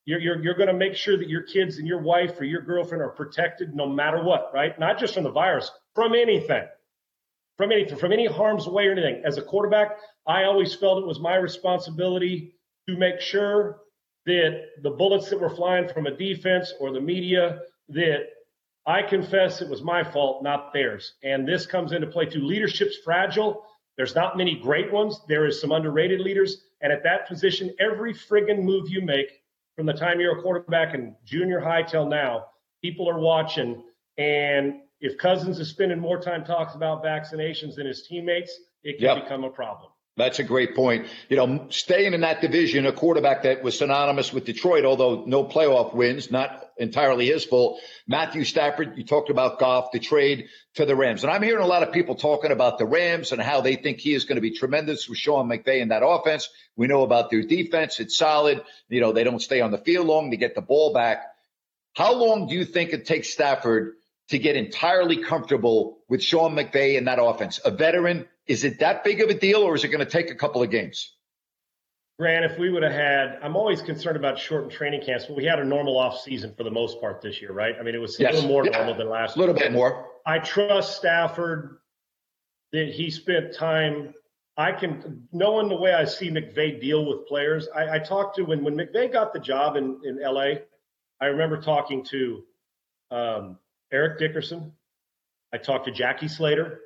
you're 0.05 0.19
you're, 0.19 0.43
you're 0.43 0.55
going 0.55 0.67
to 0.67 0.73
make 0.73 0.95
sure 0.95 1.17
that 1.17 1.29
your 1.29 1.43
kids 1.43 1.77
and 1.77 1.87
your 1.87 2.01
wife 2.01 2.39
or 2.39 2.45
your 2.45 2.61
girlfriend 2.61 3.01
are 3.01 3.09
protected 3.09 3.75
no 3.75 3.87
matter 3.87 4.23
what, 4.23 4.51
right? 4.53 4.77
Not 4.79 4.99
just 4.99 5.13
from 5.15 5.23
the 5.23 5.31
virus, 5.31 5.71
from 5.95 6.13
anything, 6.13 6.63
from 7.57 7.71
anything, 7.71 7.97
from 7.97 8.11
any 8.11 8.27
harm's 8.27 8.67
way 8.67 8.87
or 8.87 8.91
anything. 8.91 9.23
As 9.25 9.37
a 9.37 9.41
quarterback, 9.41 9.97
I 10.27 10.43
always 10.43 10.73
felt 10.75 11.01
it 11.03 11.07
was 11.07 11.19
my 11.19 11.35
responsibility 11.35 12.53
to 12.87 12.97
make 12.97 13.19
sure 13.19 13.81
that 14.25 14.61
the 14.83 14.91
bullets 14.91 15.29
that 15.29 15.39
were 15.39 15.49
flying 15.49 15.87
from 15.87 16.05
a 16.05 16.15
defense 16.15 16.73
or 16.79 16.91
the 16.91 17.01
media 17.01 17.61
that 17.89 18.27
I 18.85 19.03
confess 19.03 19.61
it 19.61 19.69
was 19.69 19.81
my 19.81 20.03
fault, 20.03 20.43
not 20.43 20.73
theirs. 20.73 21.13
And 21.23 21.47
this 21.47 21.65
comes 21.65 21.91
into 21.91 22.07
play 22.07 22.25
too. 22.25 22.41
Leadership's 22.41 22.97
fragile. 23.03 23.63
There's 24.01 24.15
not 24.15 24.35
many 24.35 24.55
great 24.55 24.91
ones. 24.91 25.21
There 25.27 25.45
is 25.45 25.61
some 25.61 25.71
underrated 25.71 26.21
leaders. 26.21 26.63
And 26.81 26.91
at 26.91 27.03
that 27.03 27.27
position, 27.27 27.71
every 27.79 28.15
friggin' 28.15 28.63
move 28.63 28.89
you 28.89 28.99
make 28.99 29.43
from 29.75 29.85
the 29.85 29.93
time 29.93 30.19
you're 30.19 30.39
a 30.39 30.41
quarterback 30.41 30.95
in 30.95 31.15
junior 31.23 31.59
high 31.59 31.83
till 31.83 32.07
now, 32.07 32.47
people 32.81 33.07
are 33.07 33.19
watching. 33.19 33.83
And 34.17 34.79
if 35.01 35.19
Cousins 35.19 35.59
is 35.59 35.69
spending 35.69 35.99
more 35.99 36.19
time 36.19 36.43
talking 36.43 36.77
about 36.77 37.03
vaccinations 37.03 37.75
than 37.75 37.85
his 37.85 38.07
teammates, 38.07 38.51
it 38.81 38.97
can 38.97 39.17
Yep. 39.17 39.23
become 39.25 39.43
a 39.43 39.51
problem. 39.51 39.91
That's 40.21 40.39
a 40.39 40.43
great 40.43 40.75
point. 40.75 41.07
You 41.29 41.37
know, 41.37 41.67
staying 41.69 42.13
in 42.13 42.21
that 42.21 42.41
division, 42.41 42.85
a 42.85 42.93
quarterback 42.93 43.43
that 43.43 43.63
was 43.63 43.77
synonymous 43.77 44.31
with 44.31 44.45
Detroit, 44.45 44.85
although 44.85 45.23
no 45.25 45.43
playoff 45.43 45.95
wins, 45.95 46.29
not 46.29 46.69
entirely 46.77 47.25
his 47.27 47.43
fault. 47.43 47.79
Matthew 48.07 48.43
Stafford, 48.43 48.97
you 48.97 49.03
talked 49.03 49.29
about 49.29 49.59
Goff, 49.59 49.91
the 49.91 49.99
trade 49.99 50.45
to 50.75 50.85
the 50.85 50.95
Rams. 50.95 51.23
And 51.23 51.31
I'm 51.31 51.43
hearing 51.43 51.63
a 51.63 51.67
lot 51.67 51.83
of 51.83 51.91
people 51.91 52.15
talking 52.15 52.51
about 52.51 52.77
the 52.77 52.85
Rams 52.85 53.31
and 53.31 53.41
how 53.41 53.61
they 53.61 53.75
think 53.75 53.99
he 53.99 54.13
is 54.13 54.25
going 54.25 54.35
to 54.35 54.41
be 54.41 54.51
tremendous 54.51 55.09
with 55.09 55.17
Sean 55.17 55.49
McVay 55.49 55.81
in 55.81 55.89
that 55.89 56.05
offense. 56.05 56.49
We 56.75 56.87
know 56.87 57.03
about 57.03 57.29
their 57.29 57.43
defense. 57.43 57.99
It's 57.99 58.17
solid. 58.17 58.63
You 58.89 59.01
know, 59.01 59.11
they 59.11 59.23
don't 59.23 59.41
stay 59.41 59.61
on 59.61 59.71
the 59.71 59.77
field 59.77 60.07
long 60.07 60.31
to 60.31 60.37
get 60.37 60.55
the 60.55 60.61
ball 60.61 60.93
back. 60.93 61.25
How 61.93 62.13
long 62.13 62.47
do 62.47 62.55
you 62.55 62.63
think 62.63 62.93
it 62.93 63.05
takes 63.05 63.29
Stafford 63.29 63.95
to 64.29 64.39
get 64.39 64.55
entirely 64.55 65.17
comfortable 65.17 65.99
with 66.07 66.23
Sean 66.23 66.55
McVay 66.55 66.97
in 66.97 67.05
that 67.05 67.21
offense? 67.21 67.59
A 67.65 67.71
veteran, 67.71 68.27
is 68.47 68.63
it 68.63 68.79
that 68.79 69.03
big 69.03 69.21
of 69.21 69.29
a 69.29 69.33
deal 69.33 69.61
or 69.61 69.75
is 69.75 69.83
it 69.83 69.89
going 69.89 70.03
to 70.05 70.11
take 70.11 70.29
a 70.31 70.35
couple 70.35 70.61
of 70.61 70.69
games? 70.69 71.13
Grant, 72.19 72.45
if 72.45 72.57
we 72.59 72.69
would 72.69 72.83
have 72.83 72.91
had, 72.91 73.39
I'm 73.41 73.55
always 73.55 73.81
concerned 73.81 74.15
about 74.17 74.37
shortened 74.37 74.71
training 74.71 75.01
camps, 75.03 75.25
but 75.25 75.35
we 75.35 75.45
had 75.45 75.59
a 75.59 75.65
normal 75.65 75.97
off 75.97 76.19
season 76.21 76.53
for 76.55 76.63
the 76.63 76.69
most 76.71 76.99
part 77.01 77.21
this 77.21 77.41
year, 77.41 77.51
right? 77.51 77.75
I 77.79 77.83
mean, 77.83 77.95
it 77.95 77.99
was 77.99 78.19
a 78.19 78.23
Yes. 78.23 78.35
little 78.35 78.49
more 78.49 78.65
Yeah. 78.65 78.71
normal 78.77 78.93
than 78.95 79.09
last 79.09 79.35
A 79.35 79.39
little 79.39 79.55
year. 79.55 79.65
bit 79.65 79.71
more. 79.71 80.07
I 80.25 80.39
trust 80.39 80.97
Stafford 80.97 81.79
that 82.73 82.89
he 82.89 83.09
spent 83.09 83.53
time. 83.55 84.13
I 84.57 84.71
can, 84.71 85.27
knowing 85.31 85.67
the 85.69 85.75
way 85.77 85.93
I 85.93 86.05
see 86.05 86.29
McVay 86.29 86.79
deal 86.79 87.05
with 87.05 87.25
players, 87.27 87.67
I, 87.69 87.95
I 87.95 87.99
talked 87.99 88.35
to 88.35 88.43
when 88.43 88.63
when 88.63 88.75
McVay 88.75 89.11
got 89.11 89.33
the 89.33 89.39
job 89.39 89.75
in 89.75 89.99
in 90.03 90.19
LA. 90.21 90.59
I 91.19 91.25
remember 91.27 91.59
talking 91.59 92.03
to 92.05 92.43
um, 93.09 93.57
Eric 93.91 94.19
Dickerson. 94.19 94.73
I 95.53 95.57
talked 95.57 95.85
to 95.85 95.91
Jackie 95.91 96.27
Slater, 96.27 96.81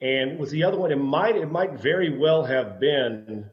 and 0.00 0.38
was 0.38 0.50
the 0.50 0.64
other 0.64 0.78
one? 0.78 0.92
It 0.92 0.96
might 0.96 1.36
it 1.36 1.50
might 1.50 1.80
very 1.80 2.16
well 2.16 2.44
have 2.44 2.80
been. 2.80 3.50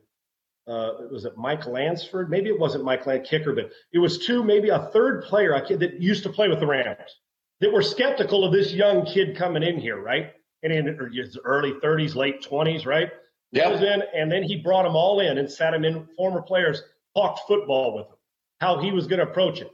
Uh, 0.66 0.92
was 1.12 1.26
it 1.26 1.36
Mike 1.36 1.68
Lansford? 1.68 2.30
Maybe 2.30 2.50
it 2.50 2.58
wasn't 2.58 2.86
Mike 2.86 3.06
Lan 3.06 3.24
kicker, 3.24 3.54
but 3.54 3.72
it 3.92 4.00
was 4.00 4.26
two, 4.26 4.44
maybe 4.44 4.70
a 4.70 4.90
third 4.94 5.24
player 5.24 5.62
that 5.70 6.02
used 6.02 6.24
to 6.24 6.30
play 6.30 6.48
with 6.48 6.62
the 6.62 6.68
Rams 6.68 7.20
that 7.60 7.72
were 7.72 7.82
skeptical 7.82 8.44
of 8.44 8.52
this 8.52 8.74
young 8.74 9.06
kid 9.06 9.36
coming 9.38 9.64
in 9.64 9.78
here, 9.78 10.02
right? 10.02 10.32
And 10.64 10.72
in 10.72 11.12
his 11.14 11.38
early 11.44 11.74
30s, 11.84 12.16
late 12.16 12.42
20s, 12.42 12.86
right? 12.86 13.10
Yeah. 13.52 13.70
Goes 13.70 13.82
in, 13.82 14.04
and 14.16 14.32
then 14.32 14.44
he 14.44 14.58
brought 14.58 14.84
them 14.84 14.96
all 14.96 15.20
in 15.20 15.38
and 15.38 15.50
sat 15.50 15.72
them 15.72 15.86
in. 15.86 16.08
Former 16.18 16.42
players 16.42 16.82
talked 17.16 17.42
football 17.48 17.96
with 17.96 18.08
him, 18.08 18.16
how 18.60 18.82
he 18.82 18.92
was 18.92 19.08
going 19.08 19.20
to 19.20 19.30
approach 19.30 19.62
it. 19.62 19.72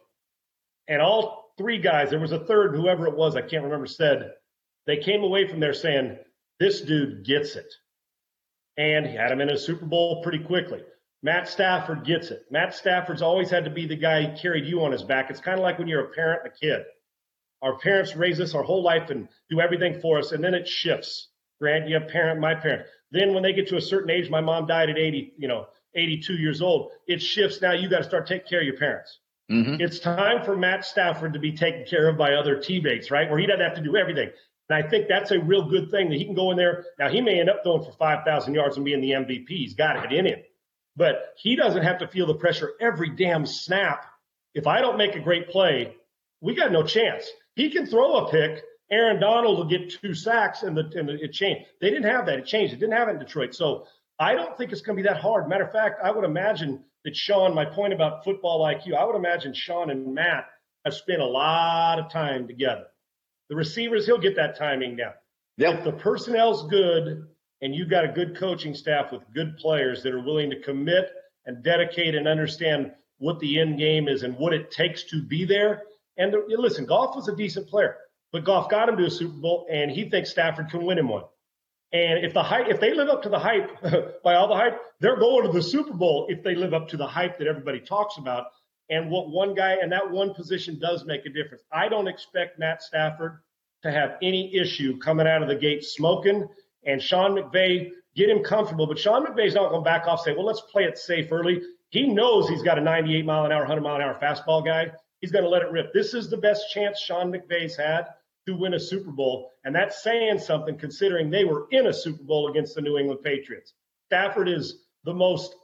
And 0.87 1.01
all 1.01 1.53
three 1.57 1.79
guys, 1.79 2.09
there 2.09 2.19
was 2.19 2.31
a 2.31 2.45
third, 2.45 2.75
whoever 2.75 3.07
it 3.07 3.15
was, 3.15 3.35
I 3.35 3.41
can't 3.41 3.63
remember, 3.63 3.87
said 3.87 4.33
they 4.85 4.97
came 4.97 5.23
away 5.23 5.47
from 5.47 5.59
there 5.59 5.73
saying, 5.73 6.17
"This 6.59 6.81
dude 6.81 7.23
gets 7.25 7.55
it," 7.55 7.73
and 8.77 9.05
he 9.05 9.15
had 9.15 9.31
him 9.31 9.41
in 9.41 9.49
a 9.49 9.57
Super 9.57 9.85
Bowl 9.85 10.21
pretty 10.21 10.39
quickly. 10.39 10.83
Matt 11.21 11.47
Stafford 11.49 12.05
gets 12.05 12.31
it. 12.31 12.45
Matt 12.49 12.73
Stafford's 12.73 13.21
always 13.21 13.49
had 13.49 13.65
to 13.65 13.69
be 13.69 13.85
the 13.85 13.95
guy 13.95 14.23
who 14.23 14.37
carried 14.37 14.65
you 14.65 14.83
on 14.83 14.91
his 14.91 15.03
back. 15.03 15.29
It's 15.29 15.41
kind 15.41 15.57
of 15.57 15.63
like 15.63 15.77
when 15.77 15.87
you're 15.87 16.05
a 16.05 16.09
parent 16.09 16.43
and 16.43 16.53
a 16.53 16.55
kid. 16.55 16.85
Our 17.61 17.77
parents 17.77 18.15
raise 18.15 18.39
us 18.39 18.55
our 18.55 18.63
whole 18.63 18.83
life 18.83 19.09
and 19.09 19.27
do 19.49 19.59
everything 19.59 19.99
for 19.99 20.17
us, 20.17 20.31
and 20.31 20.43
then 20.43 20.53
it 20.53 20.67
shifts. 20.67 21.29
Grant, 21.59 21.89
you 21.89 21.95
have 21.99 22.07
parent, 22.07 22.39
my 22.39 22.55
parent. 22.55 22.87
Then 23.11 23.33
when 23.33 23.43
they 23.43 23.51
get 23.51 23.67
to 23.67 23.75
a 23.75 23.81
certain 23.81 24.09
age, 24.09 24.29
my 24.29 24.39
mom 24.39 24.65
died 24.65 24.89
at 24.89 24.97
80, 24.97 25.33
you 25.37 25.49
know, 25.49 25.67
82 25.93 26.35
years 26.35 26.61
old. 26.61 26.91
It 27.05 27.21
shifts. 27.21 27.61
Now 27.61 27.73
you 27.73 27.89
got 27.89 27.97
to 27.97 28.03
start 28.05 28.27
taking 28.27 28.47
care 28.47 28.59
of 28.61 28.65
your 28.65 28.77
parents. 28.77 29.19
Mhm. 29.51 29.81
It's 29.81 29.99
time 29.99 30.45
for 30.45 30.55
Matt 30.55 30.85
Stafford 30.85 31.33
to 31.33 31.39
be 31.39 31.51
taken 31.51 31.83
care 31.83 32.07
of 32.07 32.17
by 32.17 32.35
other 32.35 32.59
teammates, 32.61 33.11
right? 33.11 33.29
Where 33.29 33.39
he 33.39 33.47
doesn't 33.47 33.65
have 33.65 33.75
to 33.75 33.81
do 33.81 33.97
everything. 33.97 34.31
And 34.69 34.83
I 34.83 34.87
think 34.87 35.07
that's 35.07 35.31
a 35.31 35.39
real 35.39 35.67
good 35.67 35.89
thing 35.89 36.09
that 36.09 36.17
he 36.17 36.25
can 36.25 36.35
go 36.35 36.51
in 36.51 36.57
there. 36.57 36.85
Now 36.99 37.09
he 37.09 37.21
may 37.21 37.39
end 37.39 37.49
up 37.49 37.63
throwing 37.63 37.83
for 37.83 37.91
5,000 37.91 38.53
yards 38.53 38.75
and 38.75 38.85
being 38.85 39.01
the 39.01 39.11
MVP. 39.11 39.49
He's 39.49 39.73
got 39.73 40.03
it 40.05 40.13
in 40.13 40.25
him, 40.25 40.39
but 40.95 41.33
he 41.37 41.55
doesn't 41.55 41.83
have 41.83 41.99
to 41.99 42.07
feel 42.07 42.27
the 42.27 42.35
pressure 42.35 42.73
every 42.79 43.09
damn 43.09 43.45
snap. 43.45 44.05
If 44.53 44.67
I 44.67 44.81
don't 44.81 44.97
make 44.97 45.15
a 45.15 45.19
great 45.19 45.49
play, 45.49 45.95
we 46.41 46.55
got 46.55 46.71
no 46.71 46.83
chance. 46.83 47.29
He 47.55 47.69
can 47.69 47.85
throw 47.85 48.17
a 48.17 48.31
pick. 48.31 48.63
Aaron 48.91 49.19
Donald 49.19 49.57
will 49.57 49.65
get 49.65 49.91
two 49.91 50.13
sacks 50.13 50.63
and 50.63 50.75
the 50.75 50.91
and 50.95 51.09
it 51.09 51.31
changed. 51.31 51.67
They 51.81 51.89
didn't 51.89 52.09
have 52.09 52.25
that. 52.25 52.39
It 52.39 52.45
changed. 52.45 52.73
It 52.73 52.79
didn't 52.79 52.97
have 52.97 53.07
it 53.07 53.11
in 53.11 53.19
Detroit. 53.19 53.53
So 53.53 53.85
I 54.19 54.33
don't 54.33 54.57
think 54.57 54.71
it's 54.71 54.81
going 54.81 54.97
to 54.97 55.03
be 55.03 55.07
that 55.07 55.21
hard. 55.21 55.47
Matter 55.47 55.65
of 55.65 55.71
fact, 55.71 55.99
I 56.03 56.11
would 56.11 56.25
imagine 56.25 56.83
that 57.05 57.15
Sean, 57.15 57.53
my 57.53 57.65
point 57.65 57.93
about 57.93 58.23
football 58.23 58.65
IQ, 58.65 58.95
I 58.95 59.03
would 59.03 59.15
imagine 59.15 59.53
Sean 59.53 59.89
and 59.89 60.13
Matt 60.13 60.45
have 60.85 60.93
spent 60.93 61.21
a 61.21 61.25
lot 61.25 61.99
of 61.99 62.11
time 62.11 62.47
together. 62.47 62.85
The 63.49 63.55
receivers, 63.55 64.05
he'll 64.05 64.19
get 64.19 64.35
that 64.35 64.57
timing 64.57 64.95
down. 64.95 65.13
Yep. 65.57 65.79
If 65.79 65.83
the 65.83 65.91
personnel's 65.91 66.67
good 66.69 67.27
and 67.61 67.75
you've 67.75 67.89
got 67.89 68.05
a 68.05 68.09
good 68.09 68.37
coaching 68.37 68.73
staff 68.73 69.11
with 69.11 69.23
good 69.33 69.57
players 69.57 70.03
that 70.03 70.13
are 70.13 70.23
willing 70.23 70.49
to 70.51 70.61
commit 70.61 71.11
and 71.45 71.63
dedicate 71.63 72.15
and 72.15 72.27
understand 72.27 72.91
what 73.17 73.39
the 73.39 73.59
end 73.59 73.77
game 73.77 74.07
is 74.07 74.23
and 74.23 74.37
what 74.37 74.53
it 74.53 74.71
takes 74.71 75.03
to 75.05 75.21
be 75.21 75.45
there. 75.45 75.83
And 76.17 76.33
the, 76.33 76.43
listen, 76.47 76.85
Goff 76.85 77.15
was 77.15 77.27
a 77.27 77.35
decent 77.35 77.67
player, 77.67 77.97
but 78.31 78.45
Goff 78.45 78.69
got 78.69 78.89
him 78.89 78.97
to 78.97 79.05
a 79.05 79.11
Super 79.11 79.37
Bowl, 79.37 79.67
and 79.69 79.91
he 79.91 80.09
thinks 80.09 80.29
Stafford 80.29 80.69
can 80.69 80.85
win 80.85 80.97
him 80.97 81.09
one. 81.09 81.23
And 81.91 82.23
if 82.23 82.33
the 82.33 82.43
hype, 82.43 82.67
if 82.67 82.79
they 82.79 82.93
live 82.93 83.09
up 83.09 83.23
to 83.23 83.29
the 83.29 83.39
hype, 83.39 83.81
by 84.23 84.35
all 84.35 84.47
the 84.47 84.55
hype, 84.55 84.79
they're 84.99 85.17
going 85.17 85.45
to 85.45 85.51
the 85.51 85.63
Super 85.63 85.93
Bowl 85.93 86.27
if 86.29 86.43
they 86.43 86.55
live 86.55 86.73
up 86.73 86.87
to 86.89 86.97
the 86.97 87.07
hype 87.07 87.39
that 87.39 87.47
everybody 87.47 87.79
talks 87.79 88.17
about. 88.17 88.47
And 88.89 89.09
what 89.11 89.29
one 89.29 89.53
guy 89.53 89.77
and 89.81 89.91
that 89.91 90.09
one 90.09 90.33
position 90.33 90.79
does 90.79 91.05
make 91.05 91.25
a 91.25 91.29
difference. 91.29 91.63
I 91.71 91.89
don't 91.89 92.07
expect 92.07 92.59
Matt 92.59 92.81
Stafford 92.81 93.39
to 93.83 93.91
have 93.91 94.17
any 94.21 94.55
issue 94.55 94.97
coming 94.97 95.27
out 95.27 95.41
of 95.41 95.47
the 95.47 95.55
gate 95.55 95.83
smoking. 95.83 96.47
And 96.85 97.01
Sean 97.01 97.31
McVay 97.31 97.91
get 98.15 98.29
him 98.29 98.43
comfortable, 98.43 98.87
but 98.87 98.97
Sean 98.97 99.25
McVay's 99.25 99.53
not 99.53 99.69
going 99.69 99.81
to 99.81 99.85
back 99.85 100.07
off. 100.07 100.21
Say, 100.21 100.33
well, 100.33 100.45
let's 100.45 100.61
play 100.61 100.85
it 100.85 100.97
safe 100.97 101.31
early. 101.31 101.61
He 101.89 102.07
knows 102.07 102.47
he's 102.47 102.63
got 102.63 102.77
a 102.77 102.81
98 102.81 103.25
mile 103.25 103.45
an 103.45 103.51
hour, 103.51 103.61
100 103.61 103.81
mile 103.81 103.95
an 103.95 104.01
hour 104.01 104.17
fastball 104.21 104.65
guy. 104.65 104.91
He's 105.21 105.31
going 105.31 105.43
to 105.43 105.49
let 105.49 105.61
it 105.61 105.71
rip. 105.71 105.93
This 105.93 106.13
is 106.13 106.29
the 106.29 106.37
best 106.37 106.71
chance 106.71 106.99
Sean 106.99 107.31
McVay's 107.31 107.75
had 107.75 108.07
to 108.47 108.55
win 108.55 108.73
a 108.73 108.79
Super 108.79 109.11
Bowl. 109.11 109.51
And 109.63 109.75
that's 109.75 110.01
saying 110.01 110.39
something 110.39 110.77
considering 110.77 111.29
they 111.29 111.45
were 111.45 111.67
in 111.71 111.87
a 111.87 111.93
Super 111.93 112.23
Bowl 112.23 112.49
against 112.49 112.75
the 112.75 112.81
New 112.81 112.97
England 112.97 113.21
Patriots. 113.23 113.73
Stafford 114.07 114.49
is 114.49 114.79
the 115.03 115.13
most, 115.13 115.55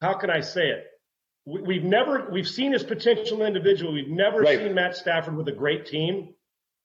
how 0.00 0.14
can 0.14 0.30
I 0.30 0.40
say 0.40 0.68
it? 0.68 0.86
We, 1.46 1.76
have 1.76 1.84
never, 1.84 2.30
we've 2.30 2.48
seen 2.48 2.72
his 2.72 2.82
potential 2.82 3.42
individual. 3.42 3.92
We've 3.92 4.08
never 4.08 4.40
right. 4.40 4.58
seen 4.58 4.74
Matt 4.74 4.96
Stafford 4.96 5.36
with 5.36 5.46
a 5.48 5.52
great 5.52 5.86
team, 5.86 6.34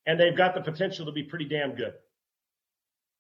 and 0.06 0.20
they've 0.20 0.36
got 0.36 0.54
the 0.54 0.62
potential 0.62 1.06
to 1.06 1.12
be 1.12 1.24
pretty 1.24 1.46
damn 1.46 1.76
good. 1.76 1.94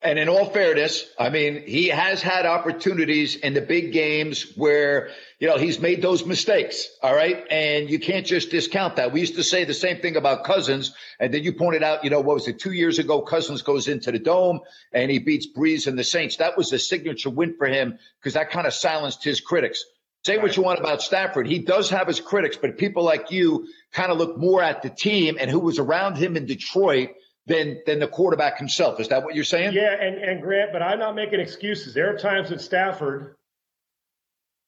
And 0.02 0.18
in 0.18 0.30
all 0.30 0.46
fairness, 0.46 1.06
I 1.20 1.30
mean, 1.30 1.62
he 1.66 1.90
has 1.90 2.22
had 2.22 2.46
opportunities 2.46 3.36
in 3.36 3.54
the 3.54 3.60
big 3.60 3.92
games 3.92 4.54
where, 4.56 5.10
you 5.40 5.48
know, 5.50 5.58
he's 5.58 5.82
made 5.82 6.02
those 6.02 6.26
mistakes. 6.26 6.88
All 7.04 7.14
right. 7.14 7.46
And 7.52 7.90
you 7.90 8.00
can't 8.00 8.26
just 8.26 8.50
discount 8.50 8.96
that. 8.96 9.12
We 9.12 9.20
used 9.20 9.36
to 9.36 9.44
say 9.44 9.66
the 9.66 9.74
same 9.74 10.00
thing 10.00 10.16
about 10.16 10.46
Cousins. 10.46 10.96
And 11.20 11.34
then 11.34 11.44
you 11.44 11.52
pointed 11.52 11.84
out, 11.84 12.06
you 12.06 12.10
know, 12.10 12.22
what 12.22 12.36
was 12.36 12.48
it? 12.48 12.60
Two 12.60 12.72
years 12.72 12.98
ago, 12.98 13.22
Cousins 13.22 13.62
goes 13.62 13.90
into 13.90 14.10
the 14.14 14.20
dome 14.20 14.62
and 14.94 15.12
he 15.12 15.20
beats 15.20 15.48
Brees 15.54 15.86
and 15.86 16.00
the 16.00 16.06
Saints. 16.06 16.38
That 16.38 16.58
was 16.58 16.72
a 16.72 16.80
signature 16.80 17.30
win 17.30 17.58
for 17.58 17.68
him 17.68 18.00
because 18.22 18.36
that 18.36 18.52
kind 18.52 18.68
of 18.68 18.74
silenced 18.74 19.22
his 19.26 19.42
critics. 19.42 19.84
Say 20.26 20.38
what 20.38 20.58
you 20.58 20.64
want 20.64 20.80
about 20.80 21.02
Stafford. 21.02 21.48
He 21.48 21.60
does 21.60 21.90
have 21.92 22.08
his 22.08 22.20
critics, 22.20 22.58
but 22.58 22.78
people 22.78 23.04
like 23.04 23.32
you 23.32 23.68
kind 23.94 24.12
of 24.12 24.18
look 24.18 24.38
more 24.38 24.62
at 24.62 24.82
the 24.82 24.90
team 24.90 25.38
and 25.40 25.50
who 25.50 25.60
was 25.60 25.80
around 25.80 26.18
him 26.18 26.36
in 26.36 26.46
Detroit 26.46 27.12
than 27.46 27.82
than 27.86 28.00
the 28.00 28.08
quarterback 28.08 28.58
himself. 28.58 29.00
Is 29.00 29.08
that 29.10 29.24
what 29.24 29.34
you're 29.34 29.46
saying? 29.46 29.74
Yeah, 29.74 29.94
and, 29.94 30.18
and 30.18 30.42
Grant, 30.42 30.74
but 30.74 30.82
I'm 30.82 31.00
not 31.00 31.16
making 31.16 31.40
excuses. 31.40 31.94
There 31.94 32.14
are 32.14 32.18
times 32.18 32.50
that 32.50 32.60
Stafford 32.60 33.36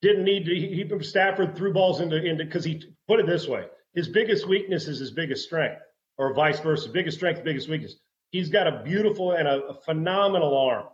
didn't 0.01 0.23
need 0.23 0.45
to. 0.45 0.55
He, 0.55 1.03
Stafford 1.03 1.57
threw 1.57 1.73
balls 1.73 1.99
into 1.99 2.15
into 2.15 2.45
because 2.45 2.63
he 2.63 2.81
put 3.09 3.19
it 3.19 3.27
this 3.27 3.45
way: 3.45 3.65
his 3.93 4.07
biggest 4.07 4.47
weakness 4.47 4.87
is 4.87 4.99
his 4.99 5.11
biggest 5.11 5.43
strength, 5.43 5.81
or 6.17 6.33
vice 6.33 6.61
versa. 6.61 6.89
Biggest 6.89 7.17
strength, 7.17 7.43
biggest 7.43 7.67
weakness. 7.67 7.95
He's 8.31 8.49
got 8.49 8.67
a 8.67 8.83
beautiful 8.83 9.33
and 9.33 9.49
a, 9.49 9.61
a 9.65 9.81
phenomenal 9.81 10.57
arm, 10.57 10.85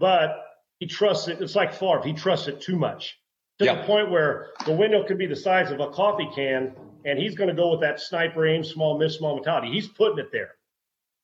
but 0.00 0.44
he 0.80 0.86
trusts 0.86 1.28
it. 1.28 1.40
It's 1.40 1.54
like 1.54 1.72
Favre. 1.72 2.02
He 2.04 2.14
trusts 2.14 2.48
it 2.48 2.60
too 2.60 2.76
much 2.76 3.16
to 3.58 3.64
the 3.64 3.82
point 3.84 4.10
where 4.10 4.50
the 4.66 4.72
window 4.72 5.04
could 5.04 5.18
be 5.18 5.26
the 5.26 5.36
size 5.36 5.70
of 5.70 5.80
a 5.80 5.90
coffee 5.90 6.28
can, 6.34 6.74
and 7.04 7.18
he's 7.18 7.34
going 7.34 7.48
to 7.48 7.54
go 7.54 7.70
with 7.70 7.80
that 7.80 8.00
sniper 8.00 8.46
aim, 8.46 8.64
small 8.64 8.98
miss, 8.98 9.16
small 9.16 9.34
mentality. 9.36 9.70
He's 9.70 9.88
putting 9.88 10.18
it 10.18 10.32
there. 10.32 10.54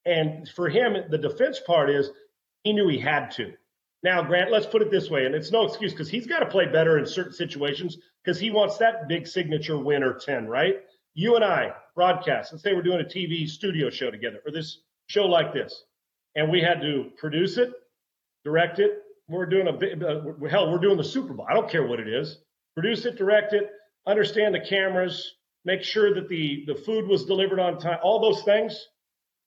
And 0.04 0.48
for 0.48 0.68
him, 0.68 0.96
the 1.10 1.18
defense 1.18 1.60
part 1.66 1.90
is 1.90 2.10
he 2.62 2.72
knew 2.72 2.88
he 2.88 2.98
had 2.98 3.30
to. 3.32 3.52
Now, 4.02 4.22
Grant, 4.22 4.50
let's 4.50 4.66
put 4.66 4.80
it 4.80 4.90
this 4.90 5.10
way, 5.10 5.26
and 5.26 5.34
it's 5.34 5.52
no 5.52 5.66
excuse 5.66 5.92
because 5.92 6.08
he's 6.08 6.26
got 6.26 6.40
to 6.40 6.46
play 6.46 6.66
better 6.66 6.98
in 6.98 7.04
certain 7.04 7.32
situations 7.32 7.98
because 8.24 8.40
he 8.40 8.50
wants 8.50 8.78
that 8.78 9.08
big 9.08 9.26
signature 9.26 9.76
win 9.76 10.02
or 10.02 10.14
10, 10.14 10.46
right? 10.46 10.76
You 11.14 11.36
and 11.36 11.44
I 11.44 11.72
broadcast, 11.94 12.52
let's 12.52 12.62
say 12.62 12.72
we're 12.72 12.82
doing 12.82 13.00
a 13.00 13.04
TV 13.04 13.46
studio 13.46 13.90
show 13.90 14.10
together 14.10 14.38
or 14.46 14.52
this 14.52 14.78
show 15.08 15.26
like 15.26 15.52
this, 15.52 15.84
and 16.34 16.50
we 16.50 16.62
had 16.62 16.80
to 16.80 17.10
produce 17.18 17.58
it, 17.58 17.72
direct 18.44 18.78
it. 18.78 19.02
We're 19.30 19.46
doing 19.46 19.68
a, 19.68 19.70
uh, 19.70 20.48
hell, 20.48 20.70
we're 20.70 20.78
doing 20.78 20.96
the 20.96 21.04
Super 21.04 21.32
Bowl. 21.32 21.46
I 21.48 21.54
don't 21.54 21.70
care 21.70 21.86
what 21.86 22.00
it 22.00 22.08
is. 22.08 22.38
Produce 22.74 23.04
it, 23.06 23.16
direct 23.16 23.52
it, 23.52 23.70
understand 24.06 24.54
the 24.54 24.60
cameras, 24.60 25.34
make 25.64 25.82
sure 25.82 26.14
that 26.14 26.28
the, 26.28 26.64
the 26.66 26.74
food 26.74 27.06
was 27.06 27.24
delivered 27.24 27.60
on 27.60 27.78
time, 27.78 27.98
all 28.02 28.20
those 28.20 28.42
things 28.42 28.86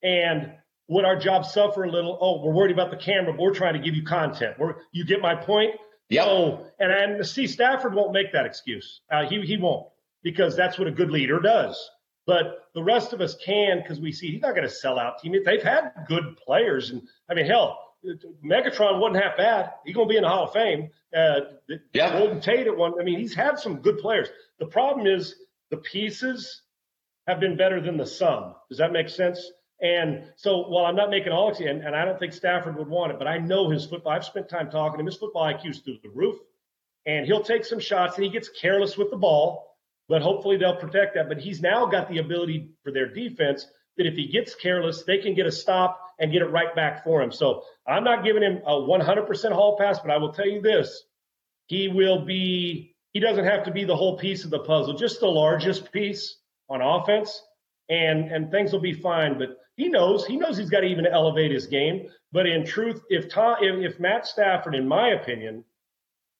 and 0.03 0.53
would 0.89 1.05
our 1.05 1.17
job 1.17 1.45
suffer 1.45 1.83
a 1.83 1.91
little? 1.91 2.17
Oh, 2.19 2.45
we're 2.45 2.53
worried 2.53 2.71
about 2.71 2.91
the 2.91 2.97
camera, 2.97 3.31
but 3.31 3.41
we're 3.41 3.53
trying 3.53 3.73
to 3.73 3.79
give 3.79 3.95
you 3.95 4.03
content. 4.03 4.59
We're, 4.59 4.75
you 4.91 5.05
get 5.05 5.21
my 5.21 5.35
point? 5.35 5.71
Yeah. 6.09 6.25
Oh, 6.25 6.67
and, 6.79 6.91
and 6.91 7.25
see, 7.25 7.47
Stafford 7.47 7.95
won't 7.95 8.11
make 8.11 8.33
that 8.33 8.45
excuse. 8.45 9.01
Uh, 9.09 9.25
he, 9.25 9.41
he 9.41 9.57
won't 9.57 9.87
because 10.21 10.55
that's 10.55 10.77
what 10.77 10.87
a 10.87 10.91
good 10.91 11.09
leader 11.09 11.39
does. 11.39 11.89
But 12.25 12.67
the 12.73 12.83
rest 12.83 13.13
of 13.13 13.21
us 13.21 13.35
can 13.43 13.81
because 13.81 13.99
we 13.99 14.11
see 14.11 14.31
he's 14.31 14.41
not 14.41 14.55
going 14.55 14.67
to 14.67 14.73
sell 14.73 14.99
out 14.99 15.19
teammates. 15.19 15.45
They've 15.45 15.63
had 15.63 15.91
good 16.07 16.37
players. 16.45 16.89
And 16.89 17.01
I 17.29 17.33
mean, 17.33 17.45
hell, 17.45 17.79
Megatron 18.43 18.99
wasn't 18.99 19.23
half 19.23 19.37
bad. 19.37 19.71
He's 19.85 19.95
going 19.95 20.07
to 20.07 20.11
be 20.11 20.17
in 20.17 20.23
the 20.23 20.29
Hall 20.29 20.47
of 20.47 20.53
Fame. 20.53 20.89
Uh, 21.15 21.39
yeah. 21.93 22.17
Golden 22.17 22.41
Tate 22.41 22.67
at 22.67 22.75
one. 22.75 22.93
I 22.99 23.03
mean, 23.03 23.19
he's 23.19 23.33
had 23.33 23.59
some 23.59 23.77
good 23.77 23.99
players. 23.99 24.27
The 24.59 24.65
problem 24.65 25.07
is 25.07 25.35
the 25.71 25.77
pieces 25.77 26.61
have 27.27 27.39
been 27.39 27.55
better 27.55 27.81
than 27.81 27.97
the 27.97 28.05
sum. 28.05 28.55
Does 28.69 28.79
that 28.79 28.91
make 28.91 29.09
sense? 29.09 29.39
And 29.81 30.23
so 30.37 30.67
while 30.67 30.85
I'm 30.85 30.95
not 30.95 31.09
making 31.09 31.33
all 31.33 31.53
and, 31.53 31.83
and 31.83 31.95
I 31.95 32.05
don't 32.05 32.17
think 32.17 32.33
Stafford 32.33 32.77
would 32.77 32.87
want 32.87 33.11
it, 33.11 33.19
but 33.19 33.27
I 33.27 33.37
know 33.37 33.69
his 33.69 33.85
football. 33.85 34.13
I've 34.13 34.25
spent 34.25 34.49
time 34.49 34.69
talking 34.69 34.97
to 34.97 35.01
him. 35.01 35.05
His 35.05 35.17
football 35.17 35.43
IQ 35.43 35.71
is 35.71 35.79
through 35.79 35.97
the 36.03 36.09
roof. 36.09 36.37
And 37.05 37.25
he'll 37.25 37.43
take 37.43 37.65
some 37.65 37.79
shots 37.79 38.15
and 38.15 38.23
he 38.23 38.29
gets 38.29 38.49
careless 38.49 38.97
with 38.97 39.09
the 39.09 39.17
ball, 39.17 39.75
but 40.07 40.21
hopefully 40.21 40.57
they'll 40.57 40.77
protect 40.77 41.15
that. 41.15 41.27
But 41.27 41.39
he's 41.39 41.61
now 41.61 41.85
got 41.85 42.09
the 42.09 42.19
ability 42.19 42.69
for 42.83 42.91
their 42.91 43.13
defense 43.13 43.67
that 43.97 44.07
if 44.07 44.15
he 44.15 44.27
gets 44.27 44.55
careless, 44.55 45.03
they 45.03 45.17
can 45.17 45.35
get 45.35 45.45
a 45.45 45.51
stop 45.51 45.99
and 46.19 46.31
get 46.31 46.41
it 46.41 46.51
right 46.51 46.73
back 46.75 47.03
for 47.03 47.21
him. 47.21 47.31
So 47.31 47.63
I'm 47.87 48.03
not 48.03 48.23
giving 48.23 48.43
him 48.43 48.61
a 48.65 48.73
100% 48.73 49.51
hall 49.51 49.77
pass, 49.77 49.99
but 49.99 50.11
I 50.11 50.17
will 50.17 50.33
tell 50.33 50.47
you 50.47 50.61
this. 50.61 51.03
He 51.67 51.87
will 51.87 52.25
be, 52.25 52.95
he 53.13 53.19
doesn't 53.19 53.45
have 53.45 53.63
to 53.65 53.71
be 53.71 53.83
the 53.83 53.95
whole 53.95 54.17
piece 54.17 54.43
of 54.43 54.49
the 54.49 54.59
puzzle, 54.59 54.95
just 54.95 55.19
the 55.19 55.27
largest 55.27 55.91
piece 55.91 56.37
on 56.69 56.81
offense, 56.81 57.41
and, 57.89 58.31
and 58.31 58.51
things 58.51 58.73
will 58.73 58.81
be 58.81 58.93
fine. 58.93 59.37
But 59.37 59.57
he 59.75 59.89
knows 59.89 60.25
he 60.25 60.37
knows 60.37 60.57
he's 60.57 60.69
got 60.69 60.81
to 60.81 60.87
even 60.87 61.07
elevate 61.07 61.51
his 61.51 61.65
game. 61.65 62.09
But 62.31 62.45
in 62.45 62.65
truth, 62.65 63.01
if 63.09 63.29
Tom, 63.29 63.57
if, 63.61 63.93
if 63.93 63.99
Matt 63.99 64.27
Stafford, 64.27 64.75
in 64.75 64.87
my 64.87 65.09
opinion, 65.09 65.63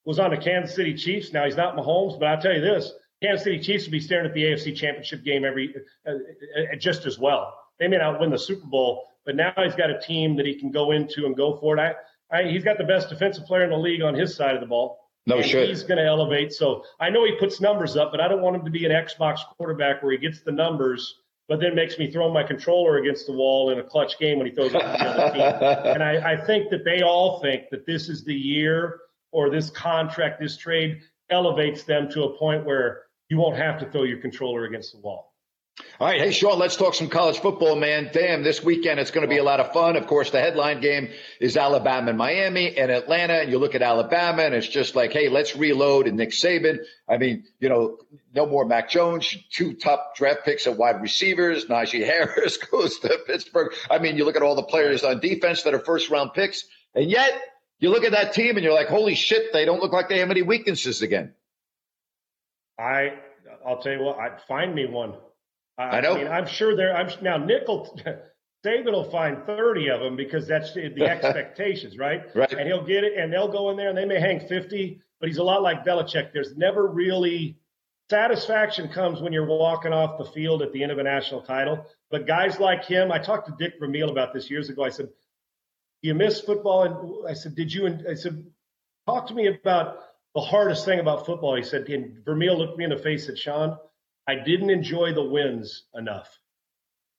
was 0.05 0.19
on 0.19 0.31
the 0.31 0.37
Kansas 0.37 0.75
City 0.75 0.93
Chiefs, 0.93 1.33
now 1.33 1.45
he's 1.45 1.57
not 1.57 1.75
Mahomes, 1.75 2.19
but 2.19 2.27
I'll 2.27 2.41
tell 2.41 2.53
you 2.53 2.61
this: 2.61 2.91
Kansas 3.21 3.43
City 3.43 3.59
Chiefs 3.59 3.85
would 3.85 3.91
be 3.91 3.99
staring 3.99 4.27
at 4.27 4.33
the 4.33 4.43
AFC 4.43 4.75
Championship 4.75 5.23
game 5.23 5.45
every 5.45 5.73
uh, 6.07 6.11
uh, 6.11 6.75
just 6.77 7.05
as 7.05 7.17
well. 7.17 7.57
They 7.79 7.87
may 7.87 7.97
not 7.97 8.19
win 8.19 8.29
the 8.29 8.37
Super 8.37 8.67
Bowl, 8.67 9.07
but 9.25 9.35
now 9.35 9.53
he's 9.57 9.75
got 9.75 9.89
a 9.89 9.99
team 9.99 10.35
that 10.37 10.45
he 10.45 10.55
can 10.55 10.71
go 10.71 10.91
into 10.91 11.25
and 11.25 11.35
go 11.35 11.57
for 11.57 11.77
it. 11.77 11.95
I, 12.31 12.39
I, 12.39 12.49
he's 12.49 12.63
got 12.63 12.77
the 12.77 12.83
best 12.83 13.09
defensive 13.09 13.45
player 13.45 13.63
in 13.63 13.69
the 13.69 13.77
league 13.77 14.01
on 14.01 14.15
his 14.15 14.35
side 14.35 14.55
of 14.55 14.61
the 14.61 14.67
ball. 14.67 14.99
No 15.25 15.41
shit. 15.41 15.69
He's 15.69 15.83
going 15.83 15.99
to 15.99 16.05
elevate. 16.05 16.51
So 16.51 16.83
I 16.99 17.09
know 17.09 17.25
he 17.25 17.35
puts 17.37 17.61
numbers 17.61 17.95
up, 17.95 18.11
but 18.11 18.19
I 18.19 18.27
don't 18.27 18.41
want 18.41 18.57
him 18.57 18.65
to 18.65 18.71
be 18.71 18.85
an 18.85 18.91
Xbox 18.91 19.39
quarterback 19.57 20.03
where 20.03 20.11
he 20.11 20.17
gets 20.17 20.41
the 20.41 20.51
numbers 20.51 21.21
but 21.47 21.59
then 21.59 21.75
makes 21.75 21.97
me 21.97 22.09
throw 22.09 22.31
my 22.31 22.43
controller 22.43 22.97
against 22.97 23.25
the 23.25 23.33
wall 23.33 23.69
in 23.71 23.79
a 23.79 23.83
clutch 23.83 24.17
game 24.17 24.37
when 24.37 24.47
he 24.47 24.53
throws 24.53 24.73
it 24.73 24.79
to 24.79 24.79
the 24.79 24.83
other 24.83 25.33
team. 25.33 25.85
And 25.93 26.03
I, 26.03 26.33
I 26.33 26.45
think 26.45 26.69
that 26.69 26.85
they 26.85 27.01
all 27.01 27.41
think 27.41 27.69
that 27.71 27.85
this 27.85 28.09
is 28.09 28.23
the 28.23 28.33
year 28.33 29.01
or 29.31 29.49
this 29.49 29.69
contract, 29.69 30.39
this 30.39 30.57
trade 30.57 31.01
elevates 31.29 31.83
them 31.83 32.09
to 32.11 32.23
a 32.23 32.37
point 32.37 32.65
where 32.65 33.03
you 33.29 33.37
won't 33.37 33.57
have 33.57 33.79
to 33.79 33.89
throw 33.91 34.03
your 34.03 34.19
controller 34.19 34.65
against 34.65 34.93
the 34.93 34.99
wall. 34.99 35.32
All 35.99 36.07
right. 36.07 36.19
Hey, 36.19 36.31
Sean, 36.31 36.59
let's 36.59 36.75
talk 36.75 36.93
some 36.93 37.07
college 37.07 37.39
football, 37.39 37.75
man. 37.75 38.11
Damn, 38.13 38.43
this 38.43 38.63
weekend 38.63 38.99
it's 38.99 39.09
going 39.09 39.27
to 39.27 39.27
be 39.27 39.39
a 39.39 39.43
lot 39.43 39.59
of 39.59 39.73
fun. 39.73 39.95
Of 39.95 40.05
course, 40.05 40.29
the 40.29 40.39
headline 40.39 40.81
game 40.81 41.09
is 41.39 41.57
Alabama 41.57 42.09
and 42.09 42.17
Miami 42.17 42.77
and 42.77 42.91
Atlanta. 42.91 43.33
And 43.35 43.51
you 43.51 43.57
look 43.57 43.73
at 43.73 43.81
Alabama 43.81 44.43
and 44.43 44.53
it's 44.53 44.67
just 44.67 44.95
like, 44.95 45.13
hey, 45.13 45.29
let's 45.29 45.55
reload. 45.55 46.07
And 46.07 46.17
Nick 46.17 46.29
Saban, 46.29 46.79
I 47.09 47.17
mean, 47.17 47.45
you 47.59 47.69
know, 47.69 47.97
no 48.35 48.45
more 48.45 48.65
Mac 48.65 48.89
Jones, 48.89 49.35
two 49.51 49.73
top 49.73 50.15
draft 50.15 50.45
picks 50.45 50.67
at 50.67 50.77
wide 50.77 51.01
receivers. 51.01 51.65
Najee 51.69 52.05
Harris 52.05 52.57
goes 52.71 52.99
to 52.99 53.19
Pittsburgh. 53.25 53.73
I 53.89 53.97
mean, 53.97 54.15
you 54.15 54.25
look 54.25 54.35
at 54.35 54.43
all 54.43 54.55
the 54.55 54.63
players 54.63 55.03
on 55.03 55.21
defense 55.21 55.63
that 55.63 55.73
are 55.73 55.79
first 55.79 56.11
round 56.11 56.33
picks. 56.33 56.65
And 56.93 57.09
yet 57.09 57.33
you 57.79 57.89
look 57.89 58.03
at 58.03 58.11
that 58.11 58.33
team 58.33 58.57
and 58.57 58.63
you're 58.63 58.73
like, 58.73 58.89
holy 58.89 59.15
shit, 59.15 59.51
they 59.53 59.65
don't 59.65 59.81
look 59.81 59.93
like 59.93 60.07
they 60.07 60.19
have 60.19 60.29
any 60.29 60.43
weaknesses 60.43 61.01
again. 61.01 61.33
I, 62.77 63.13
I'll 63.65 63.81
tell 63.81 63.93
you 63.93 64.01
what, 64.01 64.19
I'd 64.19 64.41
find 64.47 64.75
me 64.75 64.85
one. 64.85 65.13
I, 65.77 65.83
I 65.83 66.01
know. 66.01 66.15
I 66.15 66.17
mean, 66.17 66.27
I'm 66.27 66.47
sure 66.47 66.75
there. 66.75 66.95
I'm 66.95 67.09
now 67.21 67.37
Nickel. 67.37 67.99
Saban 68.65 68.93
will 68.93 69.09
find 69.09 69.45
30 69.45 69.89
of 69.89 69.99
them 69.99 70.15
because 70.15 70.47
that's 70.47 70.73
the 70.73 70.93
expectations, 71.01 71.97
right? 71.97 72.23
Right. 72.33 72.51
And 72.53 72.65
he'll 72.65 72.85
get 72.85 73.03
it, 73.03 73.17
and 73.17 73.31
they'll 73.31 73.51
go 73.51 73.69
in 73.71 73.77
there 73.77 73.89
and 73.89 73.97
they 73.97 74.05
may 74.05 74.21
hang 74.21 74.47
50, 74.47 75.01
but 75.19 75.27
he's 75.27 75.37
a 75.37 75.43
lot 75.43 75.61
like 75.61 75.83
Belichick. 75.83 76.31
There's 76.31 76.55
never 76.55 76.87
really 76.87 77.57
satisfaction 78.09 78.89
comes 78.89 79.21
when 79.21 79.33
you're 79.33 79.45
walking 79.45 79.91
off 79.91 80.17
the 80.17 80.25
field 80.25 80.61
at 80.61 80.71
the 80.71 80.83
end 80.83 80.91
of 80.91 80.97
a 80.97 81.03
national 81.03 81.41
title. 81.41 81.85
But 82.09 82.27
guys 82.27 82.59
like 82.59 82.85
him, 82.85 83.11
I 83.11 83.19
talked 83.19 83.47
to 83.47 83.55
Dick 83.57 83.75
Vermeil 83.79 84.09
about 84.09 84.33
this 84.33 84.49
years 84.49 84.69
ago. 84.69 84.83
I 84.83 84.89
said, 84.89 85.09
"You 86.01 86.13
miss 86.13 86.39
football," 86.39 86.83
and 86.83 87.27
I 87.29 87.33
said, 87.33 87.55
"Did 87.55 87.73
you?" 87.73 87.85
And 87.87 88.07
I 88.07 88.13
said, 88.13 88.45
"Talk 89.07 89.27
to 89.27 89.33
me 89.33 89.47
about 89.47 89.99
the 90.35 90.41
hardest 90.41 90.85
thing 90.85 90.99
about 90.99 91.25
football." 91.25 91.55
He 91.55 91.63
said, 91.63 91.89
and 91.89 92.23
Vermeil 92.23 92.57
looked 92.57 92.77
me 92.77 92.83
in 92.83 92.91
the 92.91 92.97
face 92.97 93.27
and 93.27 93.37
said, 93.37 93.43
"Sean, 93.43 93.77
I 94.27 94.35
didn't 94.35 94.69
enjoy 94.69 95.13
the 95.13 95.23
wins 95.23 95.83
enough. 95.93 96.29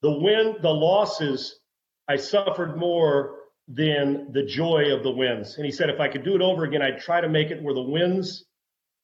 The 0.02 0.18
win, 0.18 0.56
the 0.60 0.72
losses, 0.72 1.58
I 2.08 2.16
suffered 2.16 2.76
more." 2.76 3.40
Than 3.66 4.30
the 4.32 4.42
joy 4.42 4.94
of 4.94 5.02
the 5.02 5.10
wins. 5.10 5.56
And 5.56 5.64
he 5.64 5.72
said, 5.72 5.88
if 5.88 5.98
I 5.98 6.08
could 6.08 6.22
do 6.22 6.34
it 6.34 6.42
over 6.42 6.64
again, 6.64 6.82
I'd 6.82 6.98
try 6.98 7.22
to 7.22 7.30
make 7.30 7.50
it 7.50 7.62
where 7.62 7.72
the 7.72 7.80
wins 7.80 8.44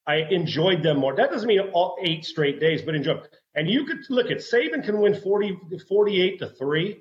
I 0.06 0.26
enjoyed 0.30 0.82
them 0.82 0.98
more. 0.98 1.14
That 1.14 1.30
doesn't 1.30 1.46
mean 1.46 1.60
all 1.72 1.96
eight 2.02 2.24
straight 2.24 2.58
days, 2.58 2.82
but 2.82 2.94
enjoy. 2.94 3.20
And 3.54 3.68
you 3.68 3.84
could 3.84 3.98
look 4.08 4.30
at 4.30 4.38
Saban 4.38 4.84
can 4.84 5.00
win 5.00 5.14
40, 5.14 5.56
48 5.88 6.38
to 6.40 6.48
three. 6.48 7.00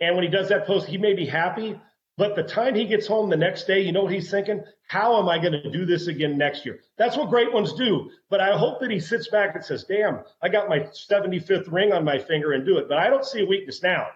And 0.00 0.14
when 0.14 0.24
he 0.24 0.30
does 0.30 0.48
that 0.50 0.66
post, 0.66 0.86
he 0.86 0.98
may 0.98 1.14
be 1.14 1.26
happy. 1.26 1.80
But 2.18 2.34
the 2.34 2.42
time 2.42 2.74
he 2.74 2.84
gets 2.84 3.06
home 3.06 3.30
the 3.30 3.36
next 3.36 3.68
day, 3.68 3.80
you 3.80 3.92
know 3.92 4.02
what 4.02 4.12
he's 4.12 4.28
thinking? 4.28 4.64
How 4.88 5.20
am 5.20 5.28
I 5.28 5.38
going 5.38 5.52
to 5.52 5.70
do 5.70 5.86
this 5.86 6.08
again 6.08 6.36
next 6.36 6.66
year? 6.66 6.80
That's 6.96 7.16
what 7.16 7.30
great 7.30 7.52
ones 7.52 7.72
do. 7.74 8.10
But 8.28 8.40
I 8.40 8.58
hope 8.58 8.80
that 8.80 8.90
he 8.90 8.98
sits 8.98 9.28
back 9.28 9.54
and 9.54 9.64
says, 9.64 9.84
damn, 9.84 10.24
I 10.42 10.48
got 10.48 10.68
my 10.68 10.80
75th 10.80 11.70
ring 11.70 11.92
on 11.92 12.04
my 12.04 12.18
finger 12.18 12.52
and 12.52 12.66
do 12.66 12.78
it. 12.78 12.88
But 12.88 12.98
I 12.98 13.08
don't 13.08 13.24
see 13.24 13.42
a 13.42 13.46
weakness 13.46 13.84
now. 13.84 14.08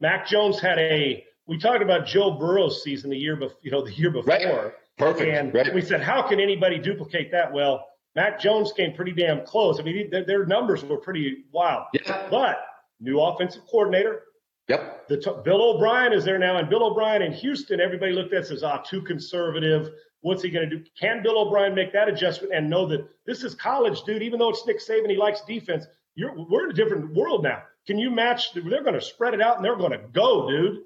Mac 0.00 0.26
Jones 0.26 0.58
had 0.58 0.78
a, 0.78 1.22
we 1.46 1.58
talked 1.58 1.82
about 1.82 2.06
Joe 2.06 2.30
Burrow's 2.30 2.82
season 2.82 3.10
the 3.10 3.18
year 3.18 3.36
before, 3.36 3.58
you 3.60 3.70
know, 3.70 3.84
the 3.84 3.92
year 3.92 4.10
before. 4.10 4.34
Right. 4.34 4.72
Perfect. 4.96 5.28
And 5.28 5.52
right. 5.52 5.74
we 5.74 5.82
said, 5.82 6.00
how 6.00 6.22
can 6.22 6.40
anybody 6.40 6.78
duplicate 6.78 7.30
that? 7.32 7.52
Well, 7.52 7.86
Mac 8.16 8.40
Jones 8.40 8.72
came 8.72 8.94
pretty 8.94 9.12
damn 9.12 9.44
close. 9.44 9.78
I 9.78 9.82
mean, 9.82 10.08
their, 10.10 10.24
their 10.24 10.46
numbers 10.46 10.82
were 10.82 10.96
pretty 10.96 11.44
wild. 11.52 11.84
Yeah. 11.92 12.26
But 12.30 12.64
new 13.00 13.20
offensive 13.20 13.66
coordinator. 13.70 14.22
Yep. 14.68 15.08
The 15.08 15.16
t- 15.18 15.30
Bill 15.44 15.74
O'Brien 15.74 16.12
is 16.12 16.24
there 16.24 16.38
now, 16.38 16.56
and 16.56 16.68
Bill 16.70 16.84
O'Brien 16.84 17.22
in 17.22 17.32
Houston, 17.32 17.80
everybody 17.80 18.12
looked 18.12 18.32
at 18.32 18.46
says, 18.46 18.62
ah, 18.62 18.78
too 18.78 19.02
conservative. 19.02 19.90
What's 20.22 20.42
he 20.42 20.50
going 20.50 20.70
to 20.70 20.78
do? 20.78 20.84
Can 20.98 21.22
Bill 21.22 21.38
O'Brien 21.38 21.74
make 21.74 21.92
that 21.92 22.08
adjustment 22.08 22.54
and 22.54 22.70
know 22.70 22.86
that 22.86 23.06
this 23.26 23.44
is 23.44 23.54
college, 23.54 24.02
dude? 24.04 24.22
Even 24.22 24.38
though 24.38 24.48
it's 24.48 24.66
Nick 24.66 24.80
Saban, 24.80 25.10
he 25.10 25.16
likes 25.16 25.42
defense. 25.42 25.84
You're, 26.14 26.34
we're 26.48 26.64
in 26.64 26.70
a 26.70 26.74
different 26.74 27.14
world 27.14 27.42
now. 27.42 27.62
Can 27.86 27.98
you 27.98 28.10
match? 28.10 28.54
They're 28.54 28.82
going 28.82 28.94
to 28.94 29.02
spread 29.02 29.34
it 29.34 29.42
out 29.42 29.56
and 29.56 29.64
they're 29.64 29.76
going 29.76 29.92
to 29.92 30.00
go, 30.12 30.48
dude. 30.48 30.78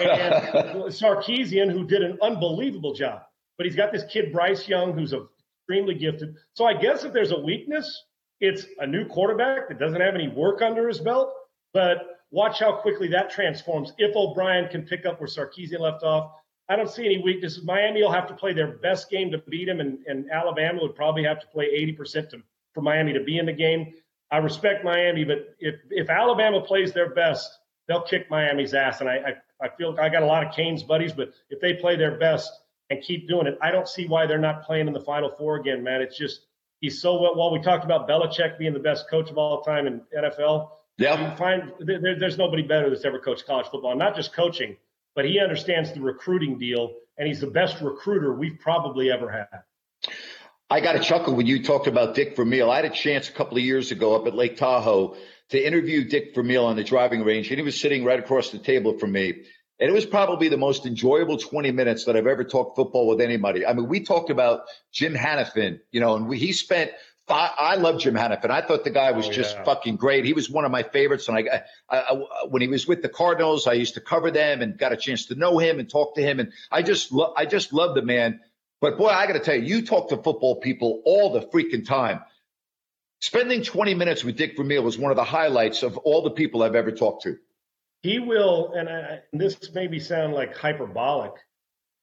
Sarkisian, 0.92 1.72
who 1.72 1.84
did 1.84 2.02
an 2.02 2.18
unbelievable 2.22 2.94
job 2.94 3.22
but 3.58 3.66
he's 3.66 3.76
got 3.76 3.92
this 3.92 4.04
kid 4.04 4.32
Bryce 4.32 4.66
Young 4.68 4.94
who's 4.94 5.12
extremely 5.12 5.94
gifted. 5.94 6.36
So 6.54 6.64
I 6.64 6.74
guess 6.74 7.04
if 7.04 7.12
there's 7.12 7.32
a 7.32 7.40
weakness, 7.40 8.04
it's 8.40 8.64
a 8.78 8.86
new 8.86 9.04
quarterback 9.04 9.68
that 9.68 9.80
doesn't 9.80 10.00
have 10.00 10.14
any 10.14 10.28
work 10.28 10.62
under 10.62 10.88
his 10.88 11.00
belt. 11.00 11.34
But 11.74 12.17
watch 12.30 12.60
how 12.60 12.72
quickly 12.72 13.08
that 13.08 13.30
transforms. 13.30 13.92
If 13.98 14.14
O'Brien 14.16 14.68
can 14.68 14.82
pick 14.82 15.06
up 15.06 15.20
where 15.20 15.28
Sarkisian 15.28 15.80
left 15.80 16.02
off, 16.02 16.32
I 16.68 16.76
don't 16.76 16.90
see 16.90 17.04
any 17.04 17.22
weaknesses. 17.22 17.64
Miami 17.64 18.02
will 18.02 18.12
have 18.12 18.28
to 18.28 18.34
play 18.34 18.52
their 18.52 18.76
best 18.78 19.10
game 19.10 19.30
to 19.30 19.38
beat 19.38 19.68
him, 19.68 19.80
and, 19.80 19.98
and 20.06 20.30
Alabama 20.30 20.80
would 20.82 20.94
probably 20.94 21.24
have 21.24 21.40
to 21.40 21.46
play 21.46 21.66
80% 21.96 22.30
to, 22.30 22.42
for 22.74 22.82
Miami 22.82 23.14
to 23.14 23.24
be 23.24 23.38
in 23.38 23.46
the 23.46 23.52
game. 23.52 23.94
I 24.30 24.38
respect 24.38 24.84
Miami, 24.84 25.24
but 25.24 25.56
if 25.58 25.76
if 25.90 26.10
Alabama 26.10 26.60
plays 26.60 26.92
their 26.92 27.14
best, 27.14 27.48
they'll 27.86 28.02
kick 28.02 28.30
Miami's 28.30 28.74
ass. 28.74 29.00
And 29.00 29.08
I 29.08 29.14
I, 29.60 29.66
I 29.66 29.68
feel 29.78 29.96
I 29.98 30.10
got 30.10 30.22
a 30.22 30.26
lot 30.26 30.46
of 30.46 30.54
Canes 30.54 30.82
buddies, 30.82 31.14
but 31.14 31.32
if 31.48 31.60
they 31.60 31.72
play 31.72 31.96
their 31.96 32.18
best, 32.18 32.52
and 32.90 33.02
keep 33.02 33.28
doing 33.28 33.46
it. 33.46 33.58
I 33.60 33.70
don't 33.70 33.88
see 33.88 34.06
why 34.06 34.26
they're 34.26 34.38
not 34.38 34.62
playing 34.64 34.86
in 34.86 34.92
the 34.92 35.00
Final 35.00 35.30
Four 35.36 35.56
again, 35.56 35.82
man. 35.82 36.00
It's 36.00 36.16
just 36.16 36.42
he's 36.80 37.00
so 37.00 37.20
well. 37.20 37.36
While 37.36 37.52
we 37.52 37.60
talked 37.60 37.84
about 37.84 38.08
Belichick 38.08 38.58
being 38.58 38.72
the 38.72 38.78
best 38.78 39.08
coach 39.10 39.30
of 39.30 39.38
all 39.38 39.62
time 39.62 39.86
in 39.86 40.00
NFL, 40.16 40.70
Yeah. 40.98 41.30
you 41.30 41.36
find 41.36 41.72
there, 41.80 42.18
there's 42.18 42.38
nobody 42.38 42.62
better 42.62 42.90
that's 42.90 43.04
ever 43.04 43.18
coached 43.18 43.46
college 43.46 43.66
football. 43.68 43.96
Not 43.96 44.16
just 44.16 44.32
coaching, 44.32 44.76
but 45.14 45.24
he 45.24 45.38
understands 45.38 45.92
the 45.92 46.00
recruiting 46.00 46.58
deal, 46.58 46.92
and 47.16 47.28
he's 47.28 47.40
the 47.40 47.46
best 47.46 47.80
recruiter 47.80 48.34
we've 48.34 48.58
probably 48.60 49.10
ever 49.10 49.30
had. 49.30 49.62
I 50.70 50.80
got 50.80 50.96
a 50.96 51.00
chuckle 51.00 51.34
when 51.34 51.46
you 51.46 51.62
talked 51.62 51.86
about 51.86 52.14
Dick 52.14 52.36
Vermeil. 52.36 52.70
I 52.70 52.76
had 52.76 52.84
a 52.84 52.90
chance 52.90 53.28
a 53.28 53.32
couple 53.32 53.56
of 53.56 53.64
years 53.64 53.90
ago 53.90 54.14
up 54.14 54.26
at 54.26 54.34
Lake 54.34 54.58
Tahoe 54.58 55.16
to 55.50 55.66
interview 55.66 56.04
Dick 56.04 56.34
Vermeil 56.34 56.66
on 56.66 56.76
the 56.76 56.84
driving 56.84 57.24
range, 57.24 57.48
and 57.48 57.58
he 57.58 57.64
was 57.64 57.80
sitting 57.80 58.04
right 58.04 58.18
across 58.18 58.50
the 58.50 58.58
table 58.58 58.98
from 58.98 59.12
me. 59.12 59.44
And 59.80 59.88
it 59.88 59.92
was 59.92 60.04
probably 60.04 60.48
the 60.48 60.56
most 60.56 60.84
enjoyable 60.84 61.38
20 61.38 61.70
minutes 61.70 62.04
that 62.04 62.16
I've 62.16 62.26
ever 62.26 62.44
talked 62.44 62.76
football 62.76 63.06
with 63.06 63.20
anybody. 63.20 63.64
I 63.64 63.72
mean, 63.72 63.88
we 63.88 64.00
talked 64.00 64.28
about 64.28 64.62
Jim 64.92 65.14
Hanifan, 65.14 65.80
you 65.92 66.00
know, 66.00 66.16
and 66.16 66.28
we, 66.28 66.38
he 66.38 66.52
spent. 66.52 66.90
Five, 67.28 67.50
I 67.58 67.76
love 67.76 68.00
Jim 68.00 68.14
Hanifan. 68.14 68.50
I 68.50 68.62
thought 68.62 68.84
the 68.84 68.90
guy 68.90 69.12
was 69.12 69.28
Oh, 69.28 69.32
just 69.32 69.54
yeah. 69.56 69.64
fucking 69.64 69.96
great. 69.96 70.24
He 70.24 70.32
was 70.32 70.48
one 70.48 70.64
of 70.64 70.70
my 70.70 70.82
favorites. 70.82 71.28
And 71.28 71.36
I, 71.36 71.62
I, 71.90 71.98
I, 71.98 72.14
when 72.48 72.62
he 72.62 72.68
was 72.68 72.88
with 72.88 73.02
the 73.02 73.08
Cardinals, 73.08 73.66
I 73.66 73.74
used 73.74 73.94
to 73.94 74.00
cover 74.00 74.30
them 74.30 74.62
and 74.62 74.78
got 74.78 74.92
a 74.92 74.96
chance 74.96 75.26
to 75.26 75.34
know 75.34 75.58
him 75.58 75.78
and 75.78 75.88
talk 75.90 76.14
to 76.14 76.22
him. 76.22 76.40
And 76.40 76.52
I 76.70 76.82
just, 76.82 77.12
lo- 77.12 77.34
I 77.36 77.44
just 77.44 77.72
love 77.72 77.94
the 77.94 78.02
man. 78.02 78.40
But 78.80 78.96
boy, 78.96 79.08
I 79.08 79.26
got 79.26 79.34
to 79.34 79.40
tell 79.40 79.56
you, 79.56 79.62
you 79.76 79.82
talk 79.86 80.08
to 80.08 80.16
football 80.16 80.56
people 80.56 81.02
all 81.04 81.32
the 81.32 81.40
freaking 81.42 81.84
time. 81.86 82.20
Spending 83.20 83.62
20 83.62 83.94
minutes 83.94 84.22
with 84.24 84.36
Dick 84.36 84.56
Vermeil 84.56 84.82
was 84.82 84.96
one 84.96 85.10
of 85.10 85.16
the 85.16 85.24
highlights 85.24 85.82
of 85.82 85.98
all 85.98 86.22
the 86.22 86.30
people 86.30 86.62
I've 86.62 86.76
ever 86.76 86.92
talked 86.92 87.24
to. 87.24 87.36
He 88.02 88.20
will, 88.20 88.72
and 88.74 88.88
I, 88.88 89.20
and 89.32 89.40
this 89.40 89.58
maybe 89.74 89.98
sound 89.98 90.32
like 90.32 90.56
hyperbolic. 90.56 91.32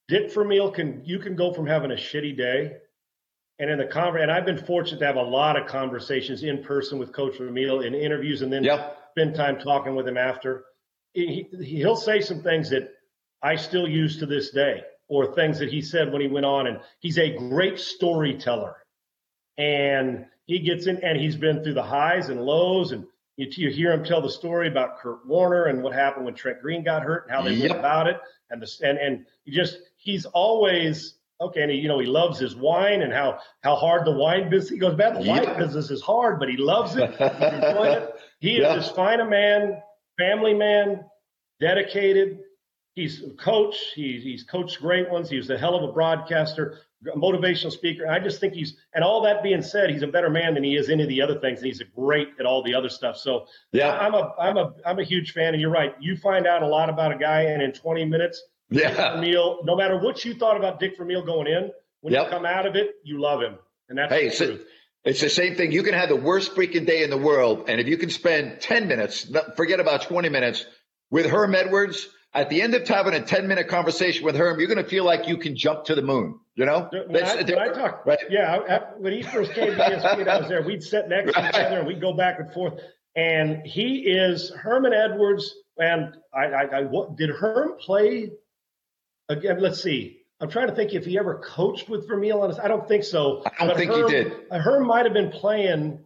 Dick 0.10 0.32
Vermeil 0.34 0.72
can 0.72 1.02
you 1.06 1.20
can 1.20 1.36
go 1.36 1.54
from 1.54 1.66
having 1.66 1.92
a 1.92 1.96
shitty 1.96 2.36
day, 2.38 2.74
and 3.60 3.70
in 3.70 3.78
the 3.78 3.86
conver- 3.86 4.22
and 4.22 4.32
I've 4.32 4.46
been 4.46 4.58
fortunate 4.58 5.00
to 5.00 5.06
have 5.06 5.16
a 5.16 5.22
lot 5.22 5.58
of 5.60 5.68
conversations 5.68 6.44
in 6.44 6.64
person 6.64 7.00
with 7.00 7.12
Coach 7.14 7.38
Vermeil 7.38 7.82
in 7.82 7.94
interviews, 7.94 8.42
and 8.42 8.52
then 8.52 8.64
Yep. 8.64 8.98
spend 9.12 9.36
time 9.36 9.60
talking 9.60 9.96
with 9.96 10.08
him 10.08 10.18
after. 10.18 10.66
He, 11.14 11.48
he- 11.52 11.64
he'll 11.78 11.96
say 11.96 12.20
some 12.22 12.42
things 12.42 12.70
that 12.72 12.92
I 13.42 13.56
still 13.56 13.88
use 13.88 14.18
to 14.20 14.26
this 14.26 14.52
day, 14.52 14.84
or 15.08 15.34
things 15.34 15.60
that 15.60 15.70
he 15.72 15.82
said 15.82 16.12
when 16.12 16.22
he 16.22 16.28
went 16.28 16.46
on, 16.46 16.68
and 16.68 16.80
he's 17.00 17.18
a 17.18 17.36
great 17.38 17.80
storyteller, 17.80 18.76
and 19.58 20.26
he 20.46 20.60
gets 20.60 20.88
in, 20.88 21.04
and 21.04 21.20
he's 21.20 21.36
been 21.36 21.64
through 21.64 21.74
the 21.76 21.84
highs 21.84 22.30
and 22.30 22.42
lows, 22.42 22.92
and 22.92 23.06
you, 23.38 23.48
you 23.52 23.70
hear 23.70 23.92
him 23.94 24.04
tell 24.04 24.22
the 24.22 24.30
story 24.30 24.68
about 24.68 24.98
Kurt 25.00 25.26
Warner 25.26 25.66
and 25.66 25.82
what 25.84 25.94
happened 25.94 26.26
when 26.26 26.34
Trent 26.36 26.62
Green 26.62 26.84
got 26.84 27.04
hurt 27.04 27.24
and 27.28 27.32
how 27.36 27.42
they 27.42 27.54
Yep. 27.54 27.70
went 27.70 27.80
about 27.80 28.08
it, 28.08 28.18
and 28.50 28.62
the 28.62 28.70
and 28.88 28.98
and 28.98 29.26
he 29.44 29.52
just 29.52 29.78
he's 29.98 30.26
always 30.26 31.16
okay, 31.42 31.62
and 31.62 31.72
he, 31.72 31.78
you 31.78 31.88
know 31.88 32.00
he 32.00 32.06
loves 32.06 32.40
his 32.40 32.56
wine 32.56 33.02
and 33.02 33.12
how 33.14 33.40
how 33.62 33.76
hard 33.76 34.06
the 34.06 34.12
wine 34.12 34.50
business. 34.50 34.70
He 34.70 34.78
goes, 34.78 34.98
man, 34.98 35.14
the 35.16 35.28
wine 35.30 35.44
Yeah. 35.44 35.58
business 35.58 35.92
is 35.92 36.02
hard, 36.02 36.40
but 36.40 36.50
he 36.50 36.58
loves 36.58 36.96
it. 36.96 37.10
He's 37.12 37.20
it. 37.20 38.16
He 38.40 38.60
Yeah. 38.60 38.76
is 38.78 38.86
as 38.88 38.92
fine 38.92 39.20
a 39.20 39.26
man, 39.26 39.82
family 40.18 40.54
man, 40.54 41.06
dedicated. 41.60 42.40
He's 42.96 43.22
a 43.24 43.30
coach. 43.32 43.76
He, 43.94 44.20
he's 44.22 44.44
coached 44.44 44.80
great 44.80 45.10
ones. 45.12 45.30
He 45.30 45.36
was 45.36 45.50
a 45.50 45.58
hell 45.58 45.76
of 45.76 45.84
a 45.84 45.92
broadcaster, 45.92 46.78
a 47.14 47.18
motivational 47.18 47.72
speaker. 47.72 48.08
I 48.08 48.20
just 48.20 48.40
think 48.40 48.54
he's, 48.54 48.78
and 48.94 49.04
all 49.04 49.22
that 49.24 49.44
being 49.44 49.62
said, 49.62 49.90
he's 49.90 50.02
a 50.02 50.08
better 50.08 50.30
man 50.30 50.54
than 50.54 50.64
he 50.64 50.78
is 50.78 50.90
any 50.90 51.04
of 51.04 51.10
the 51.10 51.22
other 51.22 51.38
things. 51.42 51.60
And 51.60 51.66
he's 51.68 51.82
a 51.82 51.86
great 51.86 52.30
at 52.40 52.46
all 52.46 52.64
the 52.64 52.74
other 52.74 52.88
stuff. 52.88 53.18
So 53.18 53.48
Yeah. 53.74 53.92
I'm 53.98 54.14
a, 54.14 54.34
I'm 54.40 54.56
a, 54.56 54.74
I'm 54.86 55.00
a 55.00 55.04
huge 55.04 55.34
fan. 55.34 55.54
And 55.54 55.60
you're 55.62 55.72
right. 55.72 55.94
You 56.00 56.16
find 56.16 56.48
out 56.48 56.64
a 56.64 56.68
lot 56.68 56.90
about 56.90 57.12
a 57.12 57.18
guy, 57.18 57.42
and 57.42 57.62
in 57.62 57.74
20 57.74 58.06
minutes, 58.06 58.42
Dick 58.72 58.84
Yeah. 58.84 59.14
Vermeil, 59.16 59.60
no 59.64 59.76
matter 59.76 59.98
what 60.00 60.24
you 60.26 60.34
thought 60.36 60.58
about 60.58 60.80
Dick 60.80 60.98
Vermeil 60.98 61.24
going 61.24 61.48
in, 61.48 61.72
when 62.02 62.14
Yep. 62.14 62.26
you 62.26 62.30
come 62.32 62.46
out 62.46 62.66
of 62.66 62.76
it, 62.76 62.96
you 63.04 63.20
love 63.20 63.42
him. 63.42 63.58
And 63.90 63.98
that's 63.98 64.12
Hey, 64.12 64.30
the 64.30 64.36
so- 64.36 64.46
truth. 64.48 64.68
It's 65.04 65.22
the 65.22 65.30
same 65.30 65.54
thing. 65.54 65.72
You 65.72 65.84
can 65.84 65.94
have 65.94 66.10
the 66.10 66.16
worst 66.16 66.56
freaking 66.56 66.88
day 66.88 67.04
in 67.04 67.12
the 67.12 67.18
world. 67.18 67.66
And 67.70 67.80
if 67.80 67.88
you 67.88 67.96
can 67.96 68.10
spend 68.10 68.60
10 68.60 68.88
minutes, 68.88 69.32
forget 69.56 69.80
about 69.80 70.02
20 70.02 70.30
minutes, 70.30 70.66
with 71.12 71.28
Herm 71.28 71.54
Edwards, 71.54 72.10
at 72.34 72.50
the 72.50 72.64
end 72.64 72.74
of 72.74 72.88
having 72.88 73.14
a 73.14 73.22
10 73.22 73.48
minute 73.48 73.68
conversation 73.68 74.26
with 74.26 74.36
Herm, 74.36 74.58
you're 74.60 74.68
going 74.68 74.84
to 74.84 74.90
feel 74.90 75.04
like 75.06 75.28
you 75.28 75.38
can 75.38 75.56
jump 75.56 75.86
to 75.86 75.96
the 75.96 76.02
moon. 76.02 76.40
You 76.56 76.66
know? 76.66 76.90
When 76.92 77.24
I, 77.24 77.36
when 77.36 77.60
I 77.60 77.68
talk, 77.68 78.04
right. 78.08 78.18
yeah, 78.32 78.58
I, 78.68 78.80
when 78.98 79.14
he 79.14 79.22
first 79.22 79.52
came 79.54 79.68
to 79.68 79.78
ESPN, 79.78 80.28
I 80.28 80.40
was 80.40 80.48
there. 80.48 80.64
We'd 80.64 80.82
sit 80.82 81.08
next 81.08 81.34
to 81.34 81.48
each 81.50 81.54
other 81.56 81.78
and 81.78 81.88
we'd 81.88 82.02
go 82.02 82.14
back 82.14 82.40
and 82.40 82.52
forth. 82.52 82.74
And 83.16 83.64
he 83.66 84.00
is 84.08 84.50
Herman 84.50 84.94
Edwards. 84.94 85.54
And 85.78 86.16
I, 86.34 86.46
I, 86.46 86.62
I 86.64 86.82
what, 86.86 87.16
did 87.16 87.30
Herm 87.30 87.74
play 87.80 88.32
again? 89.30 89.60
Let's 89.60 89.82
see. 89.82 90.22
I'm 90.40 90.50
trying 90.50 90.68
to 90.68 90.76
think 90.76 90.94
if 90.94 91.06
he 91.06 91.18
ever 91.18 91.36
coached 91.36 91.90
with 91.90 92.08
Vermeil 92.08 92.42
on 92.42 92.50
his. 92.50 92.60
I 92.60 92.68
don't 92.68 92.88
think 92.88 93.04
so. 93.04 93.44
I 93.60 93.66
don't 93.66 93.78
think 93.78 93.92
he 93.92 94.04
did. 94.04 94.34
uh, 94.52 94.60
Herm 94.60 94.86
might 94.86 95.06
have 95.06 95.14
been 95.14 95.32
playing. 95.32 96.00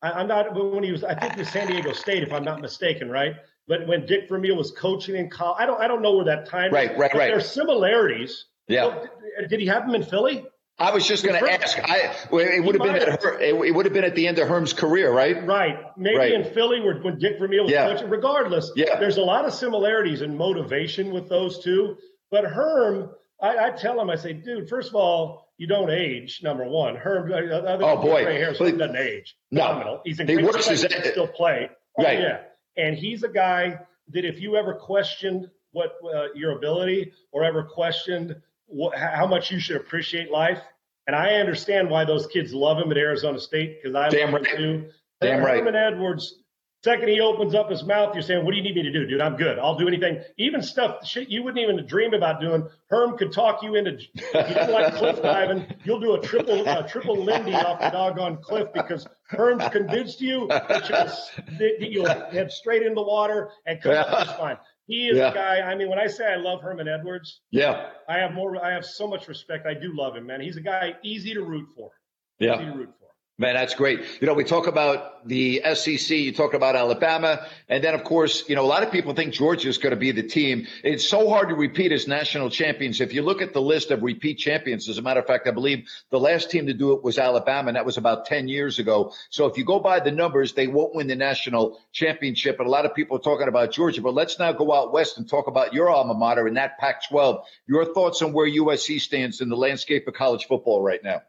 I, 0.00 0.12
I'm 0.12 0.28
not 0.28 0.54
when 0.54 0.82
he 0.82 0.92
was. 0.92 1.04
I 1.04 1.14
think 1.14 1.34
it 1.34 1.38
was 1.38 1.48
San 1.48 1.68
Diego 1.68 1.92
State, 1.92 2.22
if 2.22 2.32
I'm 2.32 2.44
not 2.44 2.60
mistaken, 2.60 3.10
right? 3.10 3.34
But 3.68 3.86
when 3.86 4.06
Dick 4.06 4.28
Vermeil 4.28 4.56
was 4.56 4.72
coaching 4.72 5.16
in 5.16 5.28
college, 5.28 5.56
I 5.60 5.66
don't. 5.66 5.80
I 5.80 5.86
don't 5.86 6.02
know 6.02 6.16
where 6.16 6.24
that 6.26 6.46
time. 6.46 6.66
is, 6.66 6.72
Right, 6.72 6.96
right, 6.96 7.14
right. 7.14 7.28
There's 7.28 7.50
similarities. 7.50 8.46
Yeah. 8.68 8.86
Well, 8.86 9.02
did- 9.02 9.48
did 9.48 9.60
he 9.60 9.66
have 9.66 9.84
him 9.84 9.94
in 9.94 10.02
Philly? 10.02 10.44
I 10.78 10.90
was 10.92 11.06
just 11.06 11.24
going 11.24 11.38
to 11.38 11.50
ask. 11.50 11.78
I 11.78 12.14
it 12.32 12.64
would 12.64 12.74
have 12.74 12.82
been 12.82 12.96
at 12.96 13.22
her, 13.22 13.38
it 13.38 13.74
would 13.74 13.86
have 13.86 13.92
been 13.92 14.04
at 14.04 14.14
the 14.14 14.26
end 14.26 14.38
of 14.38 14.48
Herm's 14.48 14.72
career, 14.72 15.12
right? 15.12 15.46
Right. 15.46 15.78
Maybe 15.96 16.16
right. 16.16 16.32
in 16.32 16.44
Philly, 16.44 16.80
where 16.80 16.98
when 17.00 17.18
Dick 17.18 17.38
Vermeil 17.38 17.64
was 17.64 17.72
yeah. 17.72 17.86
coaching. 17.92 18.10
Regardless, 18.10 18.72
yeah. 18.74 18.98
there's 18.98 19.18
a 19.18 19.22
lot 19.22 19.44
of 19.44 19.52
similarities 19.52 20.22
in 20.22 20.36
motivation 20.36 21.12
with 21.12 21.28
those 21.28 21.62
two. 21.62 21.96
But 22.32 22.46
Herm, 22.46 23.10
I, 23.40 23.66
I 23.66 23.70
tell 23.70 24.00
him, 24.00 24.08
I 24.08 24.16
say, 24.16 24.32
dude, 24.32 24.68
first 24.68 24.88
of 24.88 24.96
all, 24.96 25.52
you 25.58 25.66
don't 25.66 25.90
age. 25.90 26.40
Number 26.42 26.64
one, 26.64 26.96
Herm. 26.96 27.30
Uh, 27.30 27.36
other 27.36 27.84
oh 27.84 27.96
boy, 28.00 28.24
so 28.54 28.64
he 28.64 28.72
doesn't 28.72 28.96
age. 28.96 29.36
No, 29.52 30.00
he's 30.04 30.18
in 30.18 30.26
he 30.26 30.38
works 30.38 30.66
his 30.66 30.80
still 30.80 31.28
play. 31.28 31.70
Oh, 31.98 32.02
right. 32.02 32.18
Yeah, 32.18 32.40
and 32.76 32.96
he's 32.96 33.22
a 33.22 33.28
guy 33.28 33.78
that 34.08 34.24
if 34.24 34.40
you 34.40 34.56
ever 34.56 34.74
questioned 34.74 35.50
what 35.72 35.98
uh, 36.02 36.32
your 36.34 36.56
ability 36.56 37.12
or 37.32 37.44
ever 37.44 37.62
questioned 37.62 38.34
what, 38.66 38.96
how 38.96 39.26
much 39.26 39.50
you 39.50 39.60
should 39.60 39.76
appreciate 39.76 40.30
life, 40.30 40.60
and 41.06 41.14
I 41.14 41.34
understand 41.34 41.90
why 41.90 42.06
those 42.06 42.26
kids 42.26 42.54
love 42.54 42.78
him 42.78 42.90
at 42.90 42.96
Arizona 42.96 43.38
State 43.38 43.82
because 43.82 43.94
I 43.94 44.08
Damn 44.08 44.32
love 44.32 44.42
right. 44.42 44.50
him 44.52 44.56
too. 44.56 44.90
Damn 45.20 45.40
Herman 45.40 45.74
right. 45.74 45.92
Edwards 45.92 46.41
Second, 46.84 47.08
he 47.08 47.20
opens 47.20 47.54
up 47.54 47.70
his 47.70 47.84
mouth. 47.84 48.12
You're 48.12 48.22
saying, 48.22 48.44
"What 48.44 48.50
do 48.50 48.56
you 48.56 48.62
need 48.62 48.74
me 48.74 48.82
to 48.82 48.90
do, 48.90 49.06
dude? 49.06 49.20
I'm 49.20 49.36
good. 49.36 49.58
I'll 49.58 49.78
do 49.78 49.86
anything, 49.86 50.20
even 50.36 50.62
stuff 50.62 51.06
shit 51.06 51.28
you 51.28 51.44
wouldn't 51.44 51.62
even 51.62 51.86
dream 51.86 52.12
about 52.12 52.40
doing." 52.40 52.68
Herm 52.88 53.16
could 53.16 53.32
talk 53.32 53.62
you 53.62 53.76
into. 53.76 53.92
You 53.92 54.22
don't 54.32 54.72
like 54.72 54.94
cliff 54.94 55.22
diving, 55.22 55.66
you'll 55.84 56.00
do 56.00 56.14
a 56.14 56.20
triple 56.20 56.66
a 56.66 56.86
triple 56.88 57.16
Lindy 57.16 57.54
off 57.54 57.78
the 57.80 57.90
doggone 57.90 58.42
cliff 58.42 58.68
because 58.74 59.06
Herm's 59.24 59.68
convinced 59.68 60.20
you 60.20 60.48
that 60.48 61.76
you'll, 61.80 62.06
head 62.06 62.50
straight 62.50 62.82
into 62.82 62.96
the 62.96 63.02
water 63.02 63.50
and 63.64 63.80
come 63.80 63.92
yeah. 63.92 64.00
up 64.00 64.26
just 64.26 64.36
fine. 64.36 64.56
He 64.86 65.08
is 65.08 65.16
yeah. 65.16 65.30
a 65.30 65.34
guy. 65.34 65.60
I 65.60 65.76
mean, 65.76 65.88
when 65.88 66.00
I 66.00 66.08
say 66.08 66.26
I 66.26 66.36
love 66.36 66.60
Herman 66.60 66.88
Edwards, 66.88 67.40
yeah, 67.52 67.90
I 68.08 68.18
have 68.18 68.32
more. 68.32 68.62
I 68.62 68.72
have 68.72 68.84
so 68.84 69.06
much 69.06 69.28
respect. 69.28 69.66
I 69.66 69.74
do 69.74 69.96
love 69.96 70.16
him, 70.16 70.26
man. 70.26 70.40
He's 70.40 70.56
a 70.56 70.60
guy 70.60 70.96
easy 71.04 71.32
to 71.34 71.42
root 71.42 71.68
for. 71.76 71.92
Yeah, 72.40 72.56
easy 72.56 72.64
to 72.64 72.72
root 72.72 72.90
for. 72.98 73.01
Man, 73.42 73.56
that's 73.56 73.74
great. 73.74 73.98
You 74.20 74.28
know, 74.28 74.34
we 74.34 74.44
talk 74.44 74.68
about 74.68 75.26
the 75.26 75.60
SEC, 75.74 76.10
you 76.10 76.30
talk 76.30 76.54
about 76.54 76.76
Alabama, 76.76 77.44
and 77.68 77.82
then, 77.82 77.92
of 77.92 78.04
course, 78.04 78.48
you 78.48 78.54
know, 78.54 78.64
a 78.64 78.70
lot 78.70 78.84
of 78.84 78.92
people 78.92 79.14
think 79.14 79.34
Georgia 79.34 79.68
is 79.68 79.78
going 79.78 79.90
to 79.90 79.96
be 79.96 80.12
the 80.12 80.22
team. 80.22 80.68
It's 80.84 81.04
so 81.04 81.28
hard 81.28 81.48
to 81.48 81.56
repeat 81.56 81.90
as 81.90 82.06
national 82.06 82.50
champions. 82.50 83.00
If 83.00 83.12
you 83.12 83.22
look 83.22 83.42
at 83.42 83.52
the 83.52 83.60
list 83.60 83.90
of 83.90 84.04
repeat 84.04 84.34
champions, 84.38 84.88
as 84.88 84.98
a 84.98 85.02
matter 85.02 85.18
of 85.18 85.26
fact, 85.26 85.48
I 85.48 85.50
believe 85.50 85.88
the 86.10 86.20
last 86.20 86.52
team 86.52 86.66
to 86.66 86.72
do 86.72 86.92
it 86.92 87.02
was 87.02 87.18
Alabama, 87.18 87.66
and 87.66 87.76
that 87.76 87.84
was 87.84 87.96
about 87.96 88.26
10 88.26 88.46
years 88.46 88.78
ago. 88.78 89.12
So 89.30 89.46
if 89.46 89.58
you 89.58 89.64
go 89.64 89.80
by 89.80 89.98
the 89.98 90.12
numbers, 90.12 90.52
they 90.52 90.68
won't 90.68 90.94
win 90.94 91.08
the 91.08 91.16
national 91.16 91.80
championship. 91.90 92.60
And 92.60 92.68
a 92.68 92.70
lot 92.70 92.86
of 92.86 92.94
people 92.94 93.16
are 93.16 93.20
talking 93.20 93.48
about 93.48 93.72
Georgia, 93.72 94.02
but 94.02 94.14
let's 94.14 94.38
now 94.38 94.52
go 94.52 94.72
out 94.72 94.92
west 94.92 95.18
and 95.18 95.28
talk 95.28 95.48
about 95.48 95.74
your 95.74 95.90
alma 95.90 96.14
mater 96.14 96.46
in 96.46 96.54
that 96.54 96.78
Pac 96.78 97.08
12. 97.08 97.44
Your 97.66 97.92
thoughts 97.92 98.22
on 98.22 98.32
where 98.32 98.48
USC 98.48 99.00
stands 99.00 99.40
in 99.40 99.48
the 99.48 99.56
landscape 99.56 100.06
of 100.06 100.14
college 100.14 100.46
football 100.46 100.80
right 100.80 101.02
now? 101.02 101.22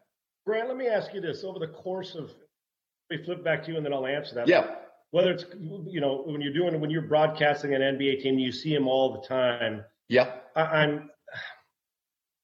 Grant, 0.46 0.68
let 0.68 0.76
me 0.76 0.86
ask 0.86 1.12
you 1.14 1.20
this: 1.20 1.44
over 1.44 1.58
the 1.58 1.68
course 1.68 2.14
of, 2.14 2.30
we 3.10 3.22
flip 3.24 3.44
back 3.44 3.64
to 3.64 3.70
you, 3.70 3.76
and 3.76 3.84
then 3.84 3.92
I'll 3.92 4.06
answer 4.06 4.34
that. 4.36 4.48
Yeah. 4.48 4.76
Whether 5.10 5.32
it's 5.32 5.44
you 5.86 6.00
know 6.00 6.22
when 6.26 6.40
you're 6.40 6.52
doing 6.52 6.80
when 6.80 6.90
you're 6.90 7.02
broadcasting 7.02 7.74
an 7.74 7.80
NBA 7.80 8.22
team, 8.22 8.38
you 8.38 8.52
see 8.52 8.74
them 8.74 8.88
all 8.88 9.20
the 9.20 9.26
time. 9.26 9.84
Yeah. 10.08 10.32
I, 10.56 10.84
am 10.84 11.10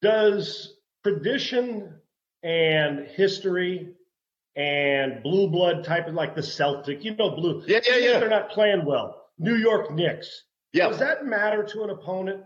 Does 0.02 0.74
tradition 1.02 1.94
and 2.42 3.06
history 3.06 3.94
and 4.56 5.22
blue 5.22 5.48
blood 5.48 5.84
type 5.84 6.06
of 6.08 6.14
like 6.14 6.34
the 6.34 6.42
Celtic, 6.42 7.04
you 7.04 7.14
know, 7.16 7.30
blue. 7.30 7.62
Yeah, 7.66 7.80
yeah, 7.86 7.96
yeah. 7.96 8.18
They're 8.18 8.28
not 8.28 8.50
playing 8.50 8.84
well. 8.84 9.26
New 9.38 9.56
York 9.56 9.92
Knicks. 9.92 10.44
Yeah. 10.72 10.88
Does 10.88 10.98
that 10.98 11.24
matter 11.24 11.64
to 11.64 11.82
an 11.82 11.90
opponent? 11.90 12.44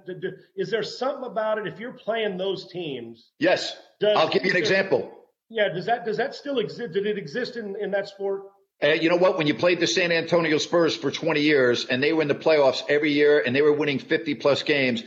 Is 0.57 0.70
there 0.70 0.82
something 0.82 1.24
about 1.24 1.59
it 1.59 1.66
if 1.66 1.78
you're 1.78 1.92
playing 1.92 2.38
those 2.38 2.68
teams? 2.68 3.32
Yes. 3.38 3.76
Does, 4.00 4.16
I'll 4.16 4.30
give 4.30 4.44
you 4.44 4.50
an 4.50 4.57
example. 4.57 5.11
Yeah, 5.49 5.68
does 5.68 5.86
that 5.86 6.05
does 6.05 6.16
that 6.16 6.34
still 6.34 6.59
exist? 6.59 6.92
Did 6.92 7.07
it 7.07 7.18
exist 7.18 7.57
in, 7.57 7.76
in 7.76 7.90
that 7.90 8.09
sport? 8.09 8.42
Uh, 8.82 8.88
you 8.88 9.09
know 9.09 9.16
what? 9.16 9.38
When 9.38 9.47
you 9.47 9.55
played 9.55 9.80
the 9.80 9.86
San 9.86 10.11
Antonio 10.11 10.59
Spurs 10.59 10.97
for 10.97 11.11
20 11.11 11.40
years 11.40 11.84
and 11.86 12.03
they 12.03 12.12
were 12.12 12.22
in 12.22 12.28
the 12.28 12.34
playoffs 12.34 12.82
every 12.88 13.12
year 13.12 13.40
and 13.40 13.55
they 13.55 13.62
were 13.62 13.72
winning 13.72 13.99
50 13.99 14.34
plus 14.34 14.62
games, 14.62 15.03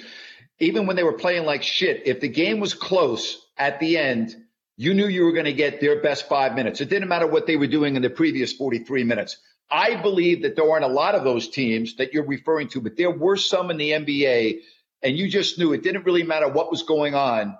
even 0.59 0.88
when 0.88 0.95
they 0.95 1.03
were 1.03 1.13
playing 1.13 1.45
like 1.45 1.63
shit, 1.63 2.07
if 2.07 2.19
the 2.21 2.29
game 2.29 2.59
was 2.59 2.73
close 2.73 3.45
at 3.57 3.79
the 3.79 3.97
end, 3.97 4.35
you 4.77 4.93
knew 4.93 5.07
you 5.07 5.25
were 5.25 5.33
going 5.33 5.45
to 5.45 5.53
get 5.53 5.81
their 5.81 6.01
best 6.01 6.29
five 6.29 6.55
minutes. 6.55 6.81
It 6.81 6.89
didn't 6.89 7.09
matter 7.09 7.27
what 7.27 7.45
they 7.45 7.57
were 7.57 7.67
doing 7.67 7.95
in 7.95 8.01
the 8.01 8.09
previous 8.09 8.53
43 8.53 9.03
minutes. 9.03 9.38
I 9.69 9.95
believe 10.01 10.43
that 10.43 10.55
there 10.55 10.69
aren't 10.69 10.85
a 10.85 10.89
lot 10.89 11.15
of 11.15 11.23
those 11.23 11.49
teams 11.49 11.95
that 11.97 12.13
you're 12.13 12.25
referring 12.25 12.69
to, 12.69 12.81
but 12.81 12.95
there 12.95 13.11
were 13.11 13.35
some 13.35 13.69
in 13.69 13.77
the 13.77 13.91
NBA, 13.91 14.59
and 15.03 15.17
you 15.17 15.29
just 15.29 15.59
knew 15.59 15.73
it 15.73 15.83
didn't 15.83 16.05
really 16.05 16.23
matter 16.23 16.47
what 16.47 16.71
was 16.71 16.83
going 16.83 17.15
on 17.15 17.57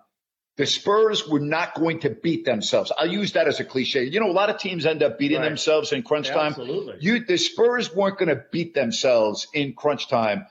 the 0.58 0.66
Spurs 0.66 1.28
were 1.28 1.40
not 1.40 1.76
going 1.76 2.00
to 2.00 2.10
beat 2.10 2.44
themselves. 2.44 2.92
I'll 2.98 3.08
use 3.08 3.34
that 3.34 3.48
as 3.48 3.60
a 3.60 3.64
cliche. 3.64 4.04
You 4.06 4.20
know, 4.20 4.30
a 4.30 4.34
lot 4.34 4.50
of 4.50 4.58
teams 4.58 4.86
end 4.86 5.04
up 5.04 5.20
beating 5.20 5.40
right. 5.40 5.48
themselves 5.48 5.94
in 5.94 6.02
crunch 6.02 6.30
time. 6.30 6.48
Absolutely. 6.48 6.98
You, 7.00 7.24
the 7.24 7.38
Spurs 7.38 7.94
weren't 7.94 8.18
going 8.18 8.30
to 8.30 8.44
beat 8.52 8.74
themselves 8.74 9.48
in 9.54 9.74
crunch 9.74 10.10
time. 10.10 10.46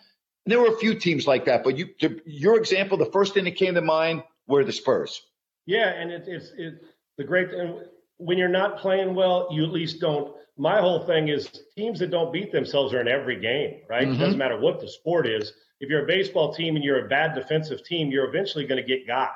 And 0.44 0.52
there 0.52 0.60
were 0.60 0.68
a 0.68 0.76
few 0.76 0.94
teams 0.94 1.26
like 1.26 1.46
that, 1.46 1.64
but 1.64 1.76
you, 1.76 1.88
to, 2.00 2.20
your 2.24 2.56
example, 2.56 2.96
the 2.96 3.10
first 3.10 3.34
thing 3.34 3.44
that 3.44 3.56
came 3.56 3.74
to 3.74 3.82
mind 3.82 4.22
were 4.46 4.64
the 4.64 4.72
Spurs. 4.72 5.20
Yeah, 5.66 5.88
and 5.88 6.12
it, 6.12 6.24
it's 6.28 6.52
it, 6.56 6.74
the 7.18 7.24
great 7.24 7.50
thing 7.50 7.80
when 8.18 8.38
you're 8.38 8.48
not 8.48 8.78
playing 8.78 9.14
well, 9.14 9.48
you 9.50 9.64
at 9.64 9.72
least 9.72 10.00
don't. 10.00 10.34
My 10.56 10.80
whole 10.80 11.04
thing 11.04 11.28
is 11.28 11.50
teams 11.76 11.98
that 11.98 12.10
don't 12.12 12.32
beat 12.32 12.52
themselves 12.52 12.94
are 12.94 13.00
in 13.00 13.08
every 13.08 13.40
game, 13.40 13.80
right? 13.90 14.06
Mm-hmm. 14.06 14.14
It 14.14 14.24
doesn't 14.24 14.38
matter 14.38 14.58
what 14.58 14.80
the 14.80 14.88
sport 14.88 15.26
is. 15.26 15.52
If 15.80 15.90
you're 15.90 16.04
a 16.04 16.06
baseball 16.06 16.54
team 16.54 16.76
and 16.76 16.84
you're 16.84 17.04
a 17.04 17.08
bad 17.08 17.34
defensive 17.34 17.84
team, 17.84 18.10
you're 18.10 18.26
eventually 18.26 18.64
going 18.64 18.80
to 18.80 18.86
get 18.86 19.06
got. 19.06 19.32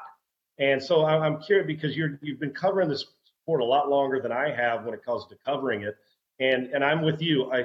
And 0.61 0.83
so 0.83 1.07
I'm 1.07 1.41
curious 1.41 1.67
because 1.67 1.97
you're 1.97 2.19
you've 2.23 2.39
been 2.39 2.53
covering 2.53 2.89
this 2.89 3.07
sport 3.43 3.63
a 3.63 3.65
lot 3.65 3.89
longer 3.89 4.21
than 4.21 4.31
I 4.31 4.51
have 4.51 4.85
when 4.85 4.93
it 4.93 5.05
comes 5.05 5.25
to 5.27 5.37
covering 5.45 5.83
it. 5.83 5.97
And 6.39 6.67
and 6.69 6.85
I'm 6.85 7.03
with 7.03 7.21
you. 7.23 7.51
I 7.51 7.65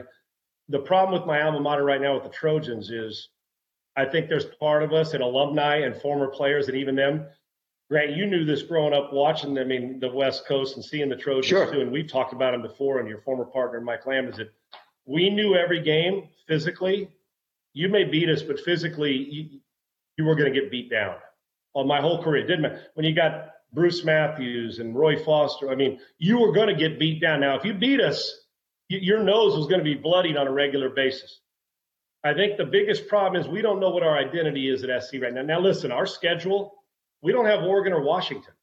the 0.70 0.80
problem 0.80 1.20
with 1.20 1.28
my 1.28 1.42
alma 1.42 1.60
mater 1.60 1.84
right 1.84 2.02
now 2.02 2.16
with 2.16 2.24
the 2.24 2.30
Trojans 2.30 2.90
is 2.90 3.30
I 3.98 4.06
think 4.06 4.30
there's 4.30 4.46
part 4.46 4.82
of 4.82 4.94
us 4.94 5.14
and 5.14 5.22
alumni 5.22 5.78
and 5.78 5.96
former 5.96 6.28
players 6.28 6.68
and 6.70 6.78
even 6.78 6.96
them. 6.96 7.26
Grant, 7.90 8.16
you 8.16 8.26
knew 8.26 8.44
this 8.44 8.64
growing 8.64 8.94
up 8.94 9.14
watching, 9.14 9.60
I 9.60 9.64
mean, 9.64 10.00
the 10.00 10.10
West 10.10 10.48
Coast 10.48 10.76
and 10.76 10.84
seeing 10.84 11.08
the 11.08 11.16
Trojans 11.16 11.46
sure. 11.46 11.72
too. 11.72 11.82
And 11.82 11.92
we've 11.92 12.08
talked 12.08 12.34
about 12.34 12.52
them 12.52 12.64
before, 12.64 13.00
and 13.00 13.08
your 13.08 13.22
former 13.22 13.46
partner, 13.46 13.80
Mike 13.80 14.08
Lamb, 14.08 14.28
is 14.28 14.38
that 14.38 14.52
we 15.06 15.30
knew 15.30 15.56
every 15.56 15.82
game 15.82 16.28
physically. 16.48 17.10
You 17.74 17.88
may 17.88 18.04
beat 18.04 18.28
us, 18.28 18.42
but 18.42 18.60
physically, 18.60 19.14
you, 19.14 19.60
you 20.18 20.26
were 20.26 20.34
going 20.34 20.52
to 20.52 20.60
get 20.60 20.72
beat 20.72 20.90
down 20.90 21.18
on 21.76 21.88
my 21.88 22.02
whole 22.02 22.24
career. 22.24 22.48
Didn't 22.48 22.64
matter. 22.64 22.82
When 22.96 23.06
you 23.06 23.14
got 23.14 23.50
Bruce 23.74 24.04
Matthews 24.04 24.80
and 24.80 24.96
Roy 24.96 25.22
Foster, 25.24 25.70
I 25.70 25.76
mean, 25.76 26.00
you 26.18 26.40
were 26.40 26.54
going 26.54 26.70
to 26.70 26.76
get 26.76 26.98
beat 26.98 27.22
down. 27.22 27.42
Now, 27.42 27.58
if 27.58 27.66
you 27.66 27.74
beat 27.74 28.00
us, 28.00 28.34
your 28.88 29.22
nose 29.22 29.58
was 29.58 29.68
going 29.68 29.80
to 29.80 29.84
be 29.84 29.96
bloodied 29.96 30.38
on 30.38 30.48
a 30.48 30.52
regular 30.52 30.90
basis. 30.90 31.40
I 32.24 32.34
think 32.34 32.58
the 32.58 32.66
biggest 32.66 33.08
problem 33.08 33.40
is 33.40 33.48
we 33.48 33.62
don't 33.62 33.80
know 33.80 33.92
what 33.92 34.02
our 34.02 34.18
identity 34.18 34.70
is 34.70 34.84
at 34.84 35.04
SC 35.04 35.16
right 35.22 35.34
now. 35.34 35.44
Now, 35.44 35.60
listen, 35.60 35.92
our 35.92 36.08
schedule, 36.08 36.74
we 37.22 37.32
don't 37.32 37.46
have 37.46 37.64
Oregon 37.64 37.94
or 37.94 38.02
Washington 38.02 38.54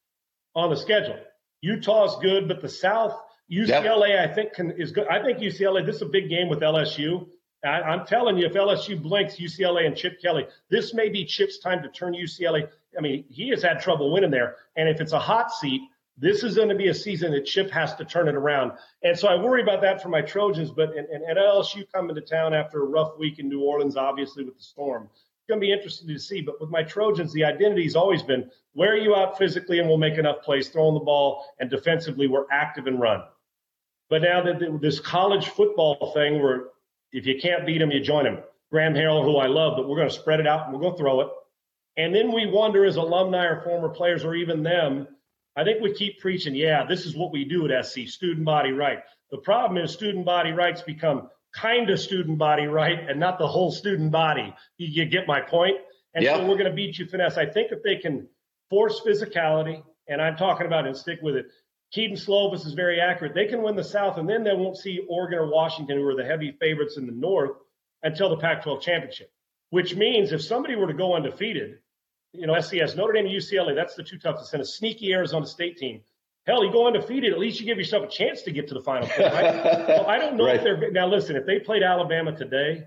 on 0.54 0.70
the 0.70 0.76
schedule. 0.76 1.18
Utah's 1.60 2.16
good, 2.20 2.48
but 2.48 2.60
the 2.60 2.68
South, 2.68 3.16
UCLA, 3.50 4.08
yep. 4.08 4.30
I 4.30 4.34
think 4.34 4.54
can, 4.54 4.72
is 4.72 4.90
good. 4.90 5.06
I 5.06 5.22
think 5.22 5.38
UCLA. 5.38 5.86
This 5.86 5.96
is 5.96 6.02
a 6.02 6.06
big 6.06 6.28
game 6.28 6.48
with 6.48 6.60
LSU. 6.60 7.28
I, 7.64 7.92
am 7.92 8.04
telling 8.06 8.36
you, 8.36 8.46
if 8.46 8.54
LSU 8.54 9.00
blinks, 9.00 9.36
UCLA 9.36 9.86
and 9.86 9.96
Chip 9.96 10.20
Kelly, 10.20 10.46
this 10.68 10.94
may 10.94 11.08
be 11.08 11.24
Chip's 11.24 11.60
time 11.60 11.82
to 11.82 11.88
turn 11.88 12.14
UCLA. 12.14 12.68
I 12.96 13.00
mean, 13.00 13.24
he 13.28 13.48
has 13.50 13.62
had 13.62 13.80
trouble 13.80 14.12
winning 14.12 14.30
there. 14.30 14.56
And 14.76 14.88
if 14.88 15.00
it's 15.00 15.12
a 15.12 15.18
hot 15.18 15.52
seat, 15.52 15.80
this 16.18 16.42
is 16.42 16.56
going 16.56 16.68
to 16.68 16.74
be 16.74 16.88
a 16.88 16.94
season 16.94 17.32
that 17.32 17.46
Chip 17.46 17.70
has 17.70 17.94
to 17.96 18.04
turn 18.04 18.28
it 18.28 18.34
around. 18.34 18.72
And 19.02 19.18
so 19.18 19.28
I 19.28 19.36
worry 19.36 19.62
about 19.62 19.80
that 19.82 20.02
for 20.02 20.08
my 20.08 20.20
Trojans. 20.20 20.70
But 20.70 20.96
and, 20.96 21.08
and 21.08 21.38
LSU 21.38 21.90
coming 21.92 22.14
to 22.14 22.20
town 22.20 22.54
after 22.54 22.82
a 22.82 22.86
rough 22.86 23.18
week 23.18 23.38
in 23.38 23.48
New 23.48 23.62
Orleans, 23.62 23.96
obviously 23.96 24.44
with 24.44 24.56
the 24.56 24.62
storm, 24.62 25.08
it's 25.12 25.48
going 25.48 25.60
to 25.60 25.66
be 25.66 25.72
interesting 25.72 26.08
to 26.08 26.18
see. 26.18 26.40
But 26.40 26.60
with 26.60 26.70
my 26.70 26.82
Trojans, 26.82 27.32
the 27.32 27.44
identity 27.44 27.84
has 27.84 27.96
always 27.96 28.22
been 28.22 28.50
wear 28.74 28.96
you 28.96 29.14
out 29.14 29.38
physically 29.38 29.78
and 29.78 29.88
we'll 29.88 29.98
make 29.98 30.18
enough 30.18 30.42
plays, 30.42 30.68
throwing 30.68 30.94
the 30.94 31.00
ball, 31.00 31.44
and 31.58 31.70
defensively 31.70 32.26
we're 32.26 32.46
active 32.50 32.86
and 32.86 33.00
run. 33.00 33.22
But 34.08 34.22
now 34.22 34.42
that 34.42 34.78
this 34.82 35.00
college 35.00 35.48
football 35.48 36.12
thing, 36.14 36.42
where 36.42 36.64
if 37.12 37.26
you 37.26 37.40
can't 37.40 37.64
beat 37.64 37.78
them, 37.78 37.90
you 37.90 38.00
join 38.00 38.24
them. 38.24 38.38
Graham 38.70 38.94
Harrell, 38.94 39.24
who 39.24 39.36
I 39.36 39.46
love, 39.46 39.74
but 39.76 39.88
we're 39.88 39.96
going 39.96 40.08
to 40.08 40.14
spread 40.14 40.40
it 40.40 40.46
out 40.46 40.66
and 40.66 40.74
we're 40.74 40.80
going 40.80 40.92
to 40.92 40.98
throw 40.98 41.20
it. 41.22 41.28
And 41.96 42.14
then 42.14 42.32
we 42.32 42.46
wonder 42.46 42.84
as 42.84 42.96
alumni 42.96 43.44
or 43.44 43.62
former 43.62 43.90
players 43.90 44.24
or 44.24 44.34
even 44.34 44.62
them, 44.62 45.06
I 45.56 45.64
think 45.64 45.82
we 45.82 45.92
keep 45.92 46.20
preaching, 46.20 46.54
yeah, 46.54 46.86
this 46.86 47.04
is 47.04 47.14
what 47.14 47.32
we 47.32 47.44
do 47.44 47.70
at 47.70 47.86
SC, 47.86 48.06
student 48.06 48.46
body 48.46 48.72
right. 48.72 49.00
The 49.30 49.38
problem 49.38 49.82
is 49.82 49.92
student 49.92 50.24
body 50.24 50.52
rights 50.52 50.82
become 50.82 51.28
kind 51.54 51.90
of 51.90 52.00
student 52.00 52.38
body 52.38 52.66
right 52.66 52.98
and 53.08 53.20
not 53.20 53.38
the 53.38 53.46
whole 53.46 53.70
student 53.70 54.10
body. 54.10 54.54
You, 54.78 54.88
you 54.88 55.04
get 55.04 55.26
my 55.26 55.40
point? 55.40 55.76
And 56.14 56.24
yep. 56.24 56.36
so 56.36 56.46
we're 56.46 56.56
going 56.56 56.70
to 56.70 56.72
beat 56.72 56.98
you 56.98 57.06
finesse. 57.06 57.36
I 57.36 57.46
think 57.46 57.72
if 57.72 57.82
they 57.82 57.96
can 57.96 58.28
force 58.70 59.00
physicality, 59.00 59.82
and 60.08 60.20
I'm 60.20 60.36
talking 60.36 60.66
about 60.66 60.86
and 60.86 60.96
stick 60.96 61.20
with 61.22 61.36
it, 61.36 61.46
Kedon 61.92 62.16
Slovis 62.16 62.66
is 62.66 62.72
very 62.72 63.00
accurate. 63.00 63.34
They 63.34 63.46
can 63.46 63.62
win 63.62 63.76
the 63.76 63.84
South, 63.84 64.16
and 64.16 64.28
then 64.28 64.44
they 64.44 64.54
won't 64.54 64.78
see 64.78 65.00
Oregon 65.08 65.38
or 65.38 65.50
Washington, 65.50 65.98
who 65.98 66.08
are 66.08 66.16
the 66.16 66.24
heavy 66.24 66.52
favorites 66.58 66.96
in 66.96 67.06
the 67.06 67.12
North, 67.12 67.52
until 68.02 68.30
the 68.30 68.38
Pac 68.38 68.62
12 68.62 68.80
championship. 68.80 69.30
Which 69.70 69.94
means 69.94 70.32
if 70.32 70.42
somebody 70.42 70.74
were 70.74 70.86
to 70.86 70.94
go 70.94 71.14
undefeated, 71.14 71.78
you 72.32 72.46
know, 72.46 72.54
SCS, 72.54 72.96
Notre 72.96 73.12
Dame, 73.12 73.26
and 73.26 73.34
UCLA. 73.34 73.74
That's 73.74 73.94
the 73.94 74.02
two 74.02 74.18
toughest, 74.18 74.52
and 74.54 74.62
a 74.62 74.66
sneaky 74.66 75.12
Arizona 75.12 75.46
State 75.46 75.76
team. 75.76 76.00
Hell, 76.46 76.64
you 76.64 76.72
go 76.72 76.86
undefeated. 76.86 77.32
At 77.32 77.38
least 77.38 77.60
you 77.60 77.66
give 77.66 77.78
yourself 77.78 78.04
a 78.04 78.08
chance 78.08 78.42
to 78.42 78.50
get 78.50 78.66
to 78.68 78.74
the 78.74 78.80
final 78.80 79.06
four, 79.06 79.26
right? 79.26 79.86
so 79.86 80.06
I 80.06 80.18
don't 80.18 80.36
know 80.36 80.46
Right. 80.46 80.56
if 80.56 80.62
they're 80.62 80.90
now. 80.90 81.06
Listen, 81.06 81.36
if 81.36 81.46
they 81.46 81.60
played 81.60 81.82
Alabama 81.82 82.36
today, 82.36 82.84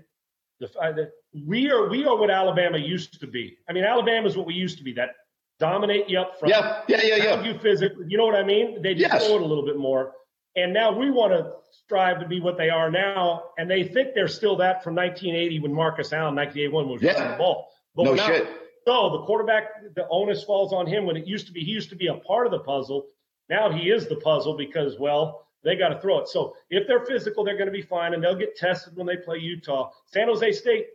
the, 0.60 0.66
the 0.66 1.10
we 1.46 1.70
are 1.70 1.88
we 1.88 2.04
are 2.04 2.16
what 2.16 2.30
Alabama 2.30 2.76
used 2.78 3.18
to 3.20 3.26
be. 3.26 3.56
I 3.68 3.72
mean, 3.72 3.84
Alabama 3.84 4.26
is 4.26 4.36
what 4.36 4.46
we 4.46 4.54
used 4.54 4.78
to 4.78 4.84
be. 4.84 4.92
That 4.94 5.10
dominate 5.58 6.10
you 6.10 6.18
up 6.20 6.38
front. 6.38 6.54
Yeah, 6.54 6.82
yeah, 6.88 7.00
yeah, 7.02 7.16
yeah. 7.16 7.42
You 7.44 7.58
physically, 7.58 8.04
you 8.08 8.18
know 8.18 8.26
what 8.26 8.34
I 8.34 8.42
mean? 8.44 8.82
They 8.82 8.94
just 8.94 9.10
Yes. 9.12 9.26
throw 9.26 9.36
it 9.36 9.42
a 9.42 9.46
little 9.46 9.64
bit 9.64 9.78
more. 9.78 10.12
And 10.54 10.72
now 10.74 10.92
we 10.98 11.10
want 11.10 11.32
to 11.32 11.52
strive 11.70 12.20
to 12.20 12.26
be 12.26 12.40
what 12.40 12.58
they 12.58 12.68
are 12.68 12.90
now. 12.90 13.44
And 13.56 13.70
they 13.70 13.84
think 13.84 14.14
they're 14.14 14.28
still 14.28 14.56
that 14.56 14.82
from 14.84 14.94
1980 14.94 15.60
when 15.60 15.72
Marcus 15.72 16.12
Allen, 16.12 16.34
1981, 16.34 16.88
was 16.90 17.00
Yeah. 17.02 17.12
running 17.14 17.30
the 17.32 17.38
ball. 17.38 17.68
But 17.94 18.02
No 18.04 18.16
shit. 18.16 18.46
So 18.86 19.10
the 19.10 19.22
quarterback, 19.24 19.94
the 19.96 20.06
onus 20.08 20.44
falls 20.44 20.72
on 20.72 20.86
him 20.86 21.06
when 21.06 21.16
it 21.16 21.26
used 21.26 21.46
to 21.48 21.52
be, 21.52 21.60
he 21.64 21.72
used 21.72 21.90
to 21.90 21.96
be 21.96 22.06
a 22.06 22.14
part 22.14 22.46
of 22.46 22.52
the 22.52 22.60
puzzle. 22.60 23.06
Now 23.50 23.70
he 23.70 23.90
is 23.90 24.06
the 24.06 24.16
puzzle 24.16 24.56
because, 24.56 24.96
well, 24.98 25.48
they 25.64 25.74
got 25.74 25.88
to 25.88 26.00
throw 26.00 26.18
it. 26.20 26.28
So 26.28 26.54
if 26.70 26.86
they're 26.86 27.04
physical, 27.04 27.42
they're 27.44 27.56
going 27.56 27.66
to 27.66 27.72
be 27.72 27.82
fine 27.82 28.14
and 28.14 28.22
they'll 28.22 28.36
get 28.36 28.54
tested 28.56 28.96
when 28.96 29.06
they 29.06 29.16
play 29.16 29.38
Utah. 29.38 29.90
San 30.06 30.28
Jose 30.28 30.52
State, 30.52 30.86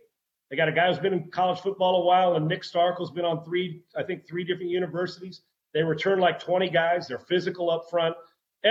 they 0.50 0.56
got 0.56 0.70
a 0.70 0.72
guy 0.72 0.88
who's 0.88 1.00
been 1.00 1.12
in 1.14 1.30
college 1.32 1.60
football 1.60 2.02
a 2.02 2.06
while, 2.06 2.36
and 2.36 2.48
Nick 2.48 2.64
Starkel's 2.64 3.12
been 3.12 3.24
on 3.26 3.44
three, 3.44 3.84
I 3.96 4.04
think, 4.04 4.28
three 4.28 4.44
different 4.46 4.70
universities. 4.70 5.42
They 5.74 5.84
return 5.84 6.20
like 6.20 6.40
20 6.40 6.70
guys. 6.70 7.08
They're 7.08 7.20
physical 7.20 7.70
up 7.70 7.90
front. 7.90 8.16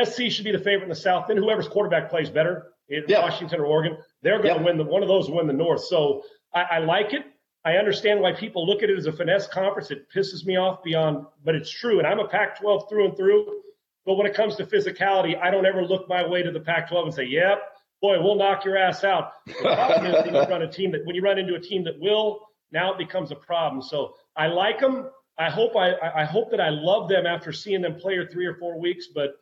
SC 0.05 0.25
should 0.31 0.45
be 0.45 0.53
the 0.53 0.59
favorite 0.59 0.85
in 0.85 0.89
the 0.91 0.95
South. 0.95 1.27
Then 1.29 1.37
whoever's 1.37 1.69
quarterback 1.69 2.09
plays 2.11 2.31
better 2.31 2.73
in 2.89 3.05
Yeah. 3.07 3.21
Washington 3.21 3.61
or 3.61 3.67
Oregon, 3.67 3.99
they're 4.23 4.39
going 4.43 4.55
to 4.55 4.61
Yeah. 4.61 4.65
win 4.67 4.79
the 4.79 4.85
one 4.85 5.03
of 5.03 5.09
those 5.09 5.31
win 5.31 5.47
the 5.47 5.53
North. 5.53 5.85
So 5.85 6.23
I, 6.55 6.63
I 6.63 6.79
like 6.79 7.13
it. 7.13 7.25
I 7.65 7.75
understand 7.77 8.21
why 8.21 8.33
people 8.33 8.67
look 8.67 8.83
at 8.83 8.89
it 8.91 8.99
as 8.99 9.07
a 9.07 9.13
finesse 9.13 9.47
conference. 9.49 9.91
It 9.91 10.07
pisses 10.15 10.47
me 10.47 10.57
off 10.57 10.83
beyond, 10.83 11.27
but 11.45 11.55
it's 11.55 11.71
true. 11.71 11.99
And 11.99 12.07
I'm 12.07 12.19
a 12.19 12.27
Pac-12 12.27 12.89
through 12.89 13.05
and 13.09 13.17
through. 13.17 13.61
But 14.07 14.15
when 14.15 14.27
it 14.27 14.35
comes 14.35 14.57
to 14.57 14.65
physicality, 14.65 15.39
I 15.41 15.51
don't 15.51 15.67
ever 15.67 15.83
look 15.85 16.09
my 16.09 16.27
way 16.27 16.43
to 16.43 16.51
the 16.51 16.61
Pac-12 16.61 17.05
and 17.05 17.15
say, 17.15 17.25
"Yep, 17.25 17.59
boy, 18.01 18.19
we'll 18.23 18.37
knock 18.37 18.65
your 18.65 18.79
ass 18.79 19.05
out." 19.05 19.33
The 19.47 19.53
problem 19.55 20.07
is 20.07 20.25
when 20.25 20.35
you 20.35 20.41
run 20.41 20.63
a 20.63 20.73
team 20.73 20.91
that 20.93 21.05
when 21.05 21.15
you 21.15 21.23
run 21.23 21.39
into 21.39 21.55
a 21.55 21.61
team 21.61 21.85
that 21.85 22.01
will, 22.01 22.41
now 22.73 22.93
it 22.93 22.99
becomes 22.99 23.31
a 23.31 23.37
problem. 23.37 23.83
So 23.83 24.15
I 24.37 24.47
like 24.47 24.81
them. 24.81 25.11
I 25.39 25.51
hope 25.51 25.77
I 25.77 25.93
I 26.23 26.25
hope 26.25 26.51
that 26.53 26.61
I 26.63 26.71
love 26.71 27.09
them 27.11 27.27
after 27.27 27.53
seeing 27.53 27.83
them 27.83 27.97
play 27.97 28.17
for 28.17 28.27
three 28.27 28.47
or 28.47 28.55
four 28.55 28.79
weeks, 28.81 29.09
but. 29.15 29.33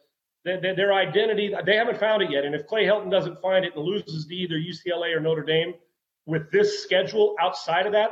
Their, 0.44 0.60
their- 0.60 0.76
their 0.76 0.92
identity, 0.94 1.52
they 1.66 1.74
haven't 1.74 1.98
found 1.98 2.22
it 2.22 2.30
yet. 2.30 2.44
And 2.44 2.54
if 2.54 2.64
Clay 2.68 2.84
Helton 2.84 3.10
doesn't 3.10 3.40
find 3.42 3.64
it 3.64 3.74
and 3.74 3.84
loses 3.84 4.24
to 4.26 4.34
either 4.34 4.54
UCLA 4.54 5.14
or 5.14 5.18
Notre 5.20 5.42
Dame 5.42 5.74
with 6.28 6.52
this 6.52 6.82
schedule 6.82 7.34
outside 7.40 7.86
of 7.86 7.92
that, 7.92 8.10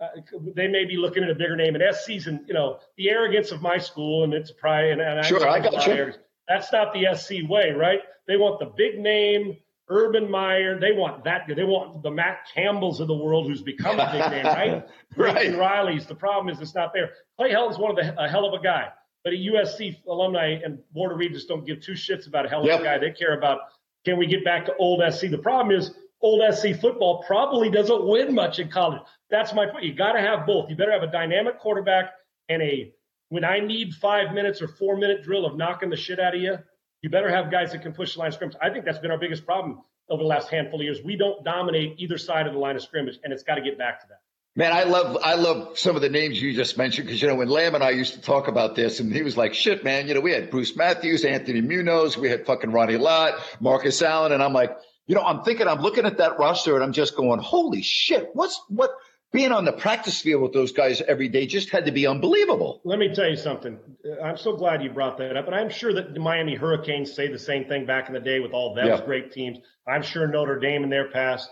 uh, 0.00 0.06
they 0.54 0.68
may 0.68 0.84
be 0.84 0.96
looking 0.96 1.22
at 1.24 1.28
a 1.30 1.34
bigger 1.34 1.56
name. 1.56 1.74
And 1.74 1.82
S 1.82 2.06
season, 2.06 2.44
you 2.46 2.54
know, 2.54 2.78
the 2.96 3.10
arrogance 3.10 3.50
of 3.50 3.60
my 3.60 3.78
school 3.78 4.22
and 4.24 4.32
its 4.32 4.52
pride. 4.52 4.90
And, 4.90 5.00
and 5.00 5.26
Sure, 5.26 5.46
I 5.48 5.58
got 5.60 5.74
it's 5.74 5.86
you. 5.86 5.92
arrogance. 5.92 6.18
That's 6.48 6.72
not 6.72 6.94
the 6.94 7.06
SC 7.14 7.48
way, 7.48 7.72
right? 7.72 8.00
They 8.28 8.36
want 8.36 8.60
the 8.60 8.66
big 8.76 8.98
name, 9.00 9.56
Urban 9.88 10.30
Meyer. 10.30 10.78
They 10.78 10.92
want 10.92 11.24
that. 11.24 11.42
They 11.48 11.64
want 11.64 12.02
the 12.02 12.10
Matt 12.10 12.46
Campbells 12.54 13.00
of 13.00 13.08
the 13.08 13.14
world, 13.14 13.48
who's 13.48 13.62
become 13.62 13.98
a 13.98 14.10
big 14.12 14.30
name, 14.30 14.46
right? 14.46 14.86
Right. 15.16 15.54
Riley's. 15.56 16.06
The 16.06 16.14
problem 16.14 16.48
is 16.48 16.60
it's 16.60 16.74
not 16.74 16.92
there. 16.94 17.10
Clay 17.36 17.50
Helton's 17.50 17.78
one 17.78 17.90
of 17.90 17.96
the 17.96 18.18
a 18.22 18.28
hell 18.28 18.46
of 18.46 18.58
a 18.58 18.62
guy, 18.62 18.88
but 19.24 19.32
a 19.34 19.36
USC 19.36 19.98
alumni 20.08 20.58
and 20.64 20.78
Board 20.92 21.12
of 21.12 21.18
Regents 21.18 21.44
don't 21.44 21.66
give 21.66 21.80
two 21.82 21.92
shits 21.92 22.26
about 22.26 22.46
a 22.46 22.48
hell 22.48 22.60
of 22.60 22.66
Yep. 22.66 22.80
a 22.80 22.84
guy. 22.84 22.98
They 22.98 23.10
care 23.10 23.36
about 23.36 23.58
can 24.06 24.16
we 24.16 24.26
get 24.26 24.42
back 24.44 24.64
to 24.66 24.74
old 24.78 25.02
SC. 25.12 25.28
The 25.30 25.38
problem 25.38 25.76
is 25.76 25.92
old 26.22 26.42
SC 26.54 26.80
football 26.80 27.24
probably 27.26 27.70
doesn't 27.70 28.06
win 28.06 28.34
much 28.34 28.58
in 28.58 28.68
college. 28.68 29.02
That's 29.30 29.52
my 29.52 29.66
point. 29.66 29.84
You 29.84 29.94
got 29.94 30.12
to 30.12 30.20
have 30.20 30.46
both. 30.46 30.70
You 30.70 30.76
better 30.76 30.92
have 30.92 31.02
a 31.02 31.10
dynamic 31.10 31.58
quarterback 31.58 32.12
and 32.48 32.62
a 32.62 32.92
when 33.28 33.44
I 33.44 33.60
need 33.60 33.94
five 33.94 34.32
minutes 34.32 34.62
or 34.62 34.68
four 34.68 34.96
minute 34.96 35.22
drill 35.22 35.46
of 35.46 35.56
knocking 35.56 35.90
the 35.90 35.96
shit 35.96 36.20
out 36.20 36.34
of 36.34 36.40
you. 36.40 36.56
You 37.02 37.10
better 37.10 37.30
have 37.30 37.50
guys 37.50 37.72
that 37.72 37.82
can 37.82 37.92
push 37.92 38.14
the 38.14 38.20
line 38.20 38.28
of 38.28 38.34
scrimmage. 38.34 38.56
I 38.62 38.70
think 38.70 38.84
that's 38.84 38.98
been 38.98 39.10
our 39.10 39.18
biggest 39.18 39.44
problem 39.44 39.80
over 40.08 40.22
the 40.22 40.28
last 40.28 40.48
handful 40.48 40.80
of 40.80 40.84
years. 40.84 41.00
We 41.04 41.16
don't 41.16 41.42
dominate 41.44 41.94
either 41.98 42.18
side 42.18 42.46
of 42.46 42.52
the 42.52 42.58
line 42.58 42.76
of 42.76 42.82
scrimmage, 42.82 43.18
and 43.24 43.32
it's 43.32 43.42
got 43.42 43.56
to 43.56 43.62
get 43.62 43.78
back 43.78 44.00
to 44.02 44.06
that. 44.08 44.18
Man, 44.54 44.70
I 44.70 44.82
love 44.82 45.16
I 45.24 45.34
love 45.34 45.78
some 45.78 45.96
of 45.96 46.02
the 46.02 46.10
names 46.10 46.40
you 46.40 46.54
just 46.54 46.76
mentioned 46.76 47.06
because 47.06 47.22
you 47.22 47.26
know 47.26 47.36
when 47.36 47.48
Lamb 47.48 47.74
and 47.74 47.82
I 47.82 47.90
used 47.90 48.14
to 48.14 48.20
talk 48.20 48.48
about 48.48 48.76
this, 48.76 49.00
and 49.00 49.10
he 49.10 49.22
was 49.22 49.34
like, 49.34 49.54
"Shit, 49.54 49.82
man, 49.82 50.06
you 50.06 50.14
know 50.14 50.20
we 50.20 50.30
had 50.30 50.50
Bruce 50.50 50.76
Matthews, 50.76 51.24
Anthony 51.24 51.62
Munoz, 51.62 52.18
we 52.18 52.28
had 52.28 52.44
fucking 52.44 52.70
Ronnie 52.70 52.98
Lott, 52.98 53.40
Marcus 53.60 54.02
Allen," 54.02 54.30
and 54.32 54.42
I'm 54.42 54.52
like, 54.52 54.76
you 55.06 55.14
know, 55.14 55.22
I'm 55.22 55.42
thinking, 55.42 55.68
I'm 55.68 55.80
looking 55.80 56.06
at 56.06 56.18
that 56.18 56.38
roster, 56.38 56.74
and 56.74 56.84
I'm 56.84 56.92
just 56.92 57.16
going, 57.16 57.40
"Holy 57.40 57.82
shit, 57.82 58.30
what's 58.34 58.60
what?" 58.68 58.90
Being 59.32 59.50
on 59.52 59.64
the 59.64 59.72
practice 59.72 60.20
field 60.20 60.42
with 60.42 60.52
those 60.52 60.72
guys 60.72 61.00
every 61.00 61.28
day 61.30 61.46
just 61.46 61.70
had 61.70 61.86
to 61.86 61.90
be 61.90 62.06
unbelievable. 62.06 62.82
Let 62.84 62.98
me 62.98 63.14
tell 63.14 63.30
you 63.30 63.36
something. 63.36 63.78
Uh, 64.06 64.20
I'm 64.20 64.36
so 64.36 64.54
glad 64.54 64.82
you 64.82 64.90
brought 64.90 65.16
that 65.16 65.38
up. 65.38 65.46
And 65.46 65.54
I'm 65.54 65.70
sure 65.70 65.94
that 65.94 66.12
the 66.12 66.20
Miami 66.20 66.54
Hurricanes 66.54 67.14
say 67.14 67.28
the 67.28 67.38
same 67.38 67.64
thing 67.64 67.86
back 67.86 68.08
in 68.08 68.12
the 68.12 68.20
day 68.20 68.40
with 68.40 68.52
all 68.52 68.74
those 68.74 68.84
Yeah. 68.84 69.00
great 69.06 69.32
teams. 69.32 69.56
I'm 69.86 70.02
sure 70.02 70.26
Notre 70.28 70.58
Dame 70.58 70.84
in 70.84 70.90
their 70.90 71.08
past. 71.08 71.50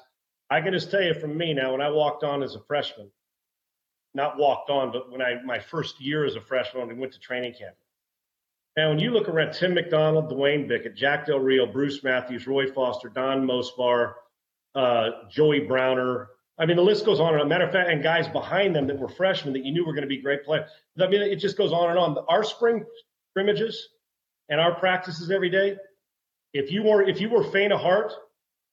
I 0.51 0.61
can 0.61 0.75
just 0.75 0.91
tell 0.91 1.01
you 1.03 1.15
from 1.15 1.39
me 1.39 1.55
now, 1.55 1.73
when 1.73 1.81
I 1.81 1.89
walked 1.89 2.23
on 2.23 2.43
as 2.43 2.55
a 2.55 2.61
freshman, 2.61 3.11
not 4.13 4.37
walked 4.37 4.69
on, 4.69 4.93
but 4.93 5.11
when 5.11 5.23
I 5.23 5.41
my 5.43 5.59
first 5.59 6.03
year 6.03 6.27
as 6.27 6.37
a 6.37 6.41
freshman, 6.43 6.87
when 6.87 6.95
I 6.95 7.01
went 7.01 7.15
to 7.15 7.19
training 7.19 7.55
camp. 7.55 7.77
Now, 8.81 8.89
when 8.89 8.99
you 8.99 9.11
look 9.11 9.29
around 9.29 9.53
Tim 9.53 9.75
McDonald, 9.75 10.31
Duane 10.31 10.67
Bickett, 10.67 10.97
Jack 10.97 11.27
Del 11.27 11.39
Rio, 11.39 11.67
Bruce 11.67 12.03
Matthews, 12.03 12.47
Roy 12.47 12.73
Foster, 12.73 13.11
Don 13.11 13.47
Mosebar, 13.47 14.15
uh, 14.75 15.11
Joey 15.31 15.61
Browner. 15.61 16.29
I 16.59 16.65
mean, 16.65 16.79
the 16.79 16.83
list 16.83 17.05
goes 17.05 17.21
on. 17.21 17.35
And 17.35 17.43
a 17.43 17.45
matter 17.45 17.67
of 17.67 17.73
fact, 17.73 17.91
and 17.91 18.03
guys 18.03 18.27
behind 18.27 18.75
them 18.75 18.87
that 18.87 18.99
were 18.99 19.11
freshmen 19.11 19.53
that 19.53 19.67
you 19.67 19.73
knew 19.73 19.85
were 19.85 19.93
going 19.93 20.05
to 20.05 20.09
be 20.09 20.23
great 20.23 20.45
players. 20.45 20.71
I 20.99 21.09
mean, 21.09 21.21
it 21.21 21.37
just 21.37 21.59
goes 21.59 21.73
on 21.73 21.91
and 21.91 21.99
on. 21.99 22.17
Our 22.27 22.43
spring 22.43 22.87
scrimmages 23.33 23.87
and 24.49 24.59
our 24.59 24.75
practices 24.75 25.31
every 25.31 25.51
day. 25.51 25.77
If 26.55 26.73
you 26.73 26.83
were 26.83 27.03
if 27.03 27.21
you 27.21 27.29
were 27.29 27.45
faint 27.45 27.75
of 27.75 27.81
heart, 27.81 28.15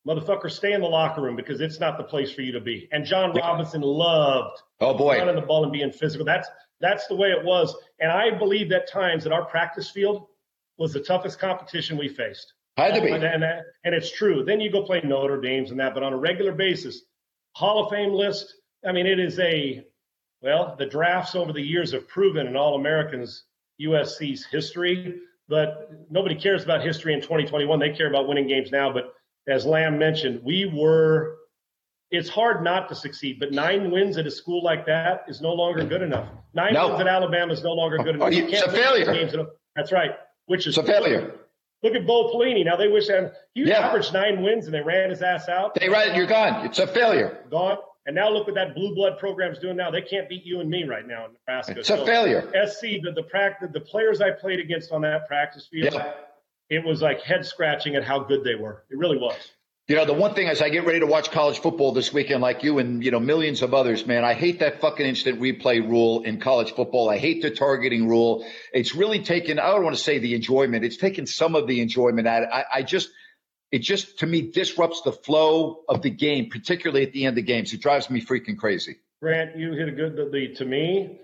motherfucker, 0.07 0.49
stay 0.49 0.71
in 0.71 0.79
the 0.79 0.87
locker 0.87 1.21
room 1.21 1.35
because 1.35 1.59
it's 1.59 1.81
not 1.81 1.97
the 1.97 2.05
place 2.05 2.31
for 2.31 2.43
you 2.43 2.53
to 2.53 2.61
be. 2.61 2.87
And 2.93 3.05
John 3.05 3.33
Robinson 3.33 3.81
loved 3.81 4.57
Oh 4.79 4.93
boy, 4.93 5.17
running 5.17 5.35
the 5.35 5.41
ball 5.41 5.63
and 5.63 5.73
being 5.73 5.91
physical. 5.91 6.25
That's 6.25 6.47
that's 6.79 7.07
the 7.07 7.15
way 7.15 7.29
it 7.29 7.43
was. 7.43 7.75
And 7.99 8.11
I 8.11 8.31
believe 8.31 8.71
at 8.71 8.89
times 8.89 9.23
that 9.23 9.33
our 9.33 9.45
practice 9.45 9.89
field 9.89 10.27
was 10.77 10.93
the 10.93 10.99
toughest 10.99 11.39
competition 11.39 11.97
we 11.97 12.07
faced. 12.07 12.53
had 12.77 12.95
to 12.95 13.01
be. 13.01 13.11
And, 13.11 13.23
and, 13.23 13.43
and 13.43 13.95
it's 13.95 14.11
true. 14.11 14.43
Then 14.43 14.61
you 14.61 14.71
go 14.71 14.83
play 14.83 15.01
Notre 15.03 15.41
Dame's 15.41 15.71
and 15.71 15.79
that, 15.79 15.93
but 15.93 16.03
on 16.03 16.13
a 16.13 16.17
regular 16.17 16.51
basis, 16.51 17.01
Hall 17.53 17.83
of 17.83 17.89
Fame 17.89 18.13
list. 18.13 18.53
I 18.87 18.91
mean, 18.91 19.07
it 19.07 19.19
is 19.19 19.39
a 19.39 19.83
well, 20.41 20.75
the 20.77 20.85
drafts 20.85 21.33
over 21.33 21.51
the 21.51 21.61
years 21.61 21.91
have 21.93 22.07
proven 22.07 22.45
in 22.45 22.55
All 22.55 22.75
Americans 22.75 23.45
USC's 23.81 24.45
history, 24.45 25.15
but 25.47 25.91
nobody 26.11 26.35
cares 26.35 26.63
about 26.63 26.83
history 26.83 27.13
in 27.13 27.21
2021. 27.21 27.79
They 27.79 27.89
care 27.89 28.07
about 28.07 28.27
winning 28.27 28.47
games 28.47 28.71
now. 28.71 28.93
But 28.93 29.13
as 29.47 29.65
Lamb 29.65 29.97
mentioned, 29.97 30.41
we 30.43 30.65
were. 30.65 31.37
It's 32.09 32.29
hard 32.29 32.63
not 32.63 32.87
to 32.89 32.95
succeed, 32.95 33.37
but 33.39 33.51
nine 33.51 33.91
wins 33.91 34.17
at 34.17 34.25
a 34.25 34.31
school 34.31 34.63
like 34.63 34.85
that 34.85 35.25
is 35.27 35.41
no 35.41 35.53
longer 35.53 35.83
good 35.83 36.01
enough. 36.01 36.27
Nine 36.53 36.73
No. 36.73 36.87
wins 36.89 37.01
at 37.01 37.07
Alabama 37.07 37.51
is 37.51 37.63
no 37.63 37.73
longer 37.73 37.97
good 37.97 38.15
enough. 38.15 38.27
Oh, 38.27 38.31
you- 38.31 38.43
You 38.43 38.49
can't 38.49 38.65
it's 38.65 38.73
a 38.73 38.77
failure. 38.77 39.47
that's 39.75 39.91
right. 39.91 40.11
Which 40.45 40.67
is 40.67 40.77
It's 40.77 40.87
a 40.87 40.91
failure. 40.91 41.33
Look 41.83 41.93
at 41.95 42.07
Bo 42.07 42.31
Pelini. 42.33 42.63
Now 42.65 42.75
they 42.77 42.87
wish 42.87 43.07
that 43.07 43.33
he 43.53 43.65
Yeah. 43.65 43.87
averaged 43.87 44.13
nine 44.13 44.41
wins 44.41 44.65
and 44.65 44.73
they 44.73 44.81
ran 44.81 45.09
his 45.09 45.21
ass 45.21 45.49
out. 45.49 45.75
They 45.75 45.89
right, 45.89 46.15
you're 46.15 46.25
gone. 46.25 46.65
It's 46.65 46.79
a 46.79 46.87
failure. 46.87 47.37
gone. 47.51 47.77
And 48.05 48.15
now 48.15 48.29
look 48.29 48.45
what 48.47 48.55
that 48.55 48.73
blue 48.73 48.95
blood 48.95 49.19
program's 49.19 49.59
doing 49.59 49.75
now. 49.75 49.91
They 49.91 50.01
can't 50.01 50.29
beat 50.29 50.45
you 50.45 50.61
and 50.61 50.69
me 50.69 50.85
right 50.85 51.05
now 51.05 51.25
in 51.25 51.33
Nebraska. 51.33 51.77
It's 51.77 51.89
a 51.89 52.05
failure. 52.05 52.49
SC, 52.53 52.99
the 53.03 53.11
the 53.11 53.23
practice, 53.23 53.69
the 53.73 53.81
players 53.81 54.21
I 54.21 54.31
played 54.31 54.61
against 54.61 54.93
on 54.93 55.01
that 55.01 55.27
practice 55.27 55.67
field, 55.67 55.93
Yeah. 55.93 56.13
it 56.69 56.85
was 56.85 57.01
like 57.01 57.21
head 57.21 57.45
scratching 57.45 57.95
at 57.97 58.05
how 58.05 58.19
good 58.19 58.45
they 58.45 58.55
were. 58.55 58.85
It 58.89 58.97
really 58.97 59.17
was. 59.17 59.51
You 59.87 59.95
know, 59.95 60.03
the 60.03 60.13
one 60.13 60.33
thing 60.33 60.49
as 60.49 60.61
I 60.61 60.67
get 60.67 60.85
ready 60.85 60.99
to 60.99 61.05
watch 61.05 61.31
college 61.31 61.59
football 61.59 61.93
this 61.93 62.11
weekend, 62.11 62.41
like 62.41 62.61
you 62.61 62.77
and, 62.79 63.01
you 63.01 63.09
know, 63.09 63.21
millions 63.21 63.61
of 63.61 63.73
others, 63.73 64.05
man, 64.05 64.25
I 64.25 64.33
hate 64.33 64.59
that 64.59 64.81
fucking 64.81 65.05
instant 65.05 65.39
replay 65.39 65.79
rule 65.79 66.23
in 66.23 66.41
college 66.41 66.73
football. 66.73 67.09
I 67.09 67.17
hate 67.17 67.41
the 67.41 67.51
targeting 67.51 68.05
rule. 68.05 68.45
It's 68.73 68.93
really 68.95 69.23
taken, 69.23 69.59
I 69.59 69.71
don't 69.71 69.85
want 69.85 69.95
to 69.95 70.01
say 70.01 70.19
the 70.19 70.35
enjoyment. 70.35 70.83
It's 70.83 70.97
taken 70.97 71.25
some 71.25 71.55
of 71.55 71.67
the 71.67 71.79
enjoyment 71.79 72.27
out. 72.27 72.43
I, 72.51 72.65
I 72.73 72.83
just, 72.83 73.11
it 73.71 73.79
just, 73.79 74.19
to 74.19 74.25
me, 74.25 74.51
disrupts 74.51 75.03
the 75.03 75.13
flow 75.13 75.83
of 75.87 76.01
the 76.01 76.09
game, 76.09 76.49
particularly 76.49 77.03
at 77.03 77.13
the 77.13 77.23
end 77.23 77.37
of 77.37 77.45
games. 77.45 77.71
It 77.71 77.79
drives 77.79 78.09
me 78.09 78.19
freaking 78.19 78.57
crazy. 78.57 78.97
Grant, 79.21 79.57
you 79.57 79.71
hit 79.71 79.87
a 79.87 79.91
good. 79.93 80.17
The, 80.17 80.29
the 80.29 80.53
to 80.55 80.65
me, 80.65 81.21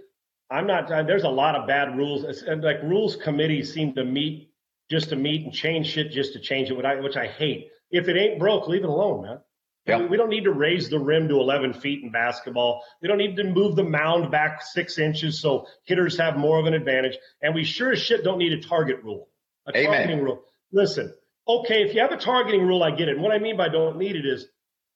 I'm 0.49 0.67
not. 0.67 0.87
There's 0.87 1.23
a 1.23 1.29
lot 1.29 1.55
of 1.55 1.67
bad 1.67 1.97
rules. 1.97 2.23
It's, 2.23 2.41
and 2.43 2.63
like 2.63 2.81
rules 2.81 3.17
committees 3.17 3.73
seem 3.73 3.93
to 3.95 4.05
meet 4.05 4.51
just 4.89 5.09
to 5.09 5.17
meet 5.17 5.43
and 5.43 5.53
change 5.53 5.87
shit 5.87 6.11
just 6.11 6.31
to 6.31 6.39
change 6.39 6.69
it, 6.69 6.77
which 6.77 6.85
I, 6.85 6.95
which 6.95 7.17
I 7.17 7.27
hate. 7.27 7.67
If 7.93 8.09
it 8.09 8.17
ain't 8.17 8.39
broke, 8.39 8.67
leave 8.67 8.83
it 8.83 8.89
alone, 8.89 9.21
man. 9.21 9.39
Yeah. 9.85 9.99
We, 9.99 10.05
we 10.07 10.17
don't 10.17 10.29
need 10.29 10.45
to 10.45 10.51
raise 10.51 10.89
the 10.89 10.99
rim 10.99 11.27
to 11.29 11.35
11 11.35 11.73
feet 11.75 12.03
in 12.03 12.11
basketball. 12.11 12.83
We 13.01 13.07
don't 13.07 13.17
need 13.17 13.35
to 13.37 13.43
move 13.43 13.75
the 13.75 13.83
mound 13.83 14.31
back 14.31 14.61
six 14.63 14.97
inches 14.97 15.39
so 15.39 15.67
hitters 15.85 16.17
have 16.17 16.35
more 16.37 16.59
of 16.59 16.65
an 16.65 16.73
advantage. 16.73 17.17
And 17.41 17.53
we 17.53 17.63
sure 17.63 17.91
as 17.91 17.99
shit 17.99 18.23
don't 18.23 18.37
need 18.39 18.53
a 18.53 18.61
target 18.61 19.03
rule. 19.03 19.29
A 19.67 19.77
Amen. 19.77 19.91
targeting 19.91 20.23
rule. 20.23 20.41
Listen, 20.71 21.13
okay, 21.47 21.83
if 21.83 21.93
you 21.93 22.01
have 22.01 22.11
a 22.11 22.17
targeting 22.17 22.65
rule, 22.65 22.81
I 22.83 22.91
get 22.91 23.07
it. 23.09 23.15
And 23.15 23.21
what 23.21 23.31
I 23.33 23.39
mean 23.39 23.55
by 23.57 23.69
don't 23.69 23.97
need 23.97 24.15
it 24.15 24.25
is 24.25 24.47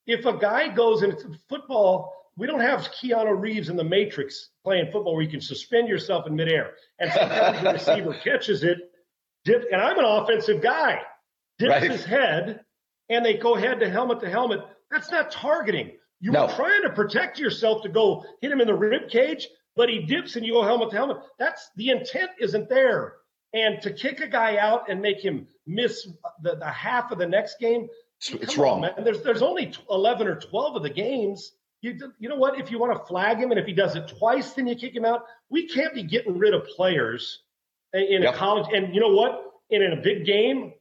if 0.05 0.25
a 0.25 0.37
guy 0.37 0.69
goes 0.69 1.01
and 1.03 1.13
it's 1.13 1.23
football, 1.49 2.13
we 2.37 2.47
don't 2.47 2.61
have 2.61 2.89
Keanu 3.01 3.39
Reeves 3.39 3.69
in 3.69 3.75
the 3.77 3.83
Matrix 3.83 4.49
playing 4.63 4.85
football 4.91 5.13
where 5.15 5.23
you 5.23 5.29
can 5.29 5.41
suspend 5.41 5.87
yourself 5.89 6.25
in 6.27 6.35
midair. 6.35 6.71
And 6.97 7.11
sometimes 7.11 7.61
the 7.61 7.73
receiver 7.93 8.13
catches 8.23 8.63
it, 8.63 8.77
dip, 9.43 9.65
and 9.71 9.81
I'm 9.81 9.99
an 9.99 10.05
offensive 10.05 10.61
guy, 10.61 10.99
dips 11.59 11.71
Right. 11.71 11.91
his 11.91 12.05
head, 12.05 12.61
and 13.09 13.25
they 13.25 13.35
go 13.37 13.55
head 13.55 13.79
to 13.79 13.89
helmet 13.89 14.19
to 14.21 14.29
helmet. 14.29 14.61
That's 14.91 15.11
not 15.11 15.31
targeting. 15.31 15.91
You 16.19 16.31
No. 16.31 16.45
were 16.47 16.53
trying 16.53 16.81
to 16.83 16.89
protect 16.89 17.39
yourself 17.39 17.83
to 17.83 17.89
go 17.89 18.25
hit 18.41 18.51
him 18.51 18.59
in 18.61 18.67
the 18.67 18.73
rib 18.73 19.09
cage, 19.09 19.47
but 19.75 19.89
he 19.89 19.99
dips 19.99 20.35
and 20.35 20.45
you 20.45 20.53
go 20.53 20.63
helmet 20.63 20.89
to 20.91 20.95
helmet. 20.95 21.17
That's 21.37 21.69
the 21.75 21.89
intent 21.89 22.31
isn't 22.39 22.69
there. 22.69 23.15
And 23.53 23.81
to 23.81 23.91
kick 23.93 24.19
a 24.19 24.27
guy 24.27 24.57
out 24.57 24.89
and 24.89 25.01
make 25.01 25.19
him 25.23 25.47
miss 25.65 26.07
the, 26.41 26.55
the 26.55 26.69
half 26.69 27.11
of 27.11 27.17
the 27.17 27.27
next 27.27 27.59
game, 27.59 27.87
It's, 28.19 28.31
it's 28.33 28.55
Come 28.55 28.63
on, 28.65 28.69
wrong. 28.71 28.81
man. 28.81 29.03
There's 29.03 29.21
there's 29.21 29.41
only 29.43 29.71
11 29.89 30.27
or 30.27 30.35
12 30.35 30.75
of 30.77 30.83
the 30.83 30.89
games. 30.89 31.53
You 31.81 31.95
you 32.19 32.27
know 32.29 32.35
what? 32.35 32.59
If 32.59 32.71
you 32.71 32.79
want 32.79 32.97
to 32.99 33.05
flag 33.05 33.37
him 33.37 33.51
and 33.51 33.59
if 33.59 33.65
he 33.67 33.73
does 33.73 33.95
it 33.95 34.07
twice, 34.17 34.53
then 34.53 34.65
you 34.67 34.75
kick 34.75 34.95
him 34.95 35.05
out. 35.05 35.21
We 35.49 35.67
can't 35.67 35.93
be 35.93 36.01
getting 36.03 36.37
rid 36.37 36.53
of 36.55 36.65
players 36.65 37.43
in, 37.93 38.01
in 38.01 38.21
Yep. 38.23 38.33
a 38.33 38.37
college. 38.37 38.65
And 38.73 38.93
you 38.95 38.99
know 38.99 39.13
what? 39.13 39.43
In, 39.69 39.81
in 39.83 39.93
a 39.93 40.01
big 40.01 40.25
game, 40.25 40.73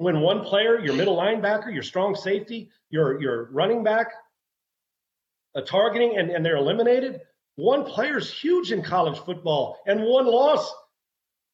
when 0.00 0.22
one 0.22 0.42
player, 0.44 0.78
your 0.80 0.94
middle 0.94 1.14
linebacker, 1.14 1.70
your 1.72 1.82
strong 1.82 2.14
safety, 2.14 2.70
your 2.88 3.20
your 3.20 3.50
running 3.52 3.84
back, 3.84 4.06
a 5.54 5.60
targeting 5.60 6.16
and, 6.16 6.30
and 6.30 6.44
they're 6.44 6.56
eliminated, 6.56 7.20
one 7.56 7.84
player's 7.84 8.32
huge 8.32 8.72
in 8.72 8.82
college 8.82 9.18
football. 9.18 9.76
And 9.86 10.02
one 10.02 10.24
loss, 10.26 10.72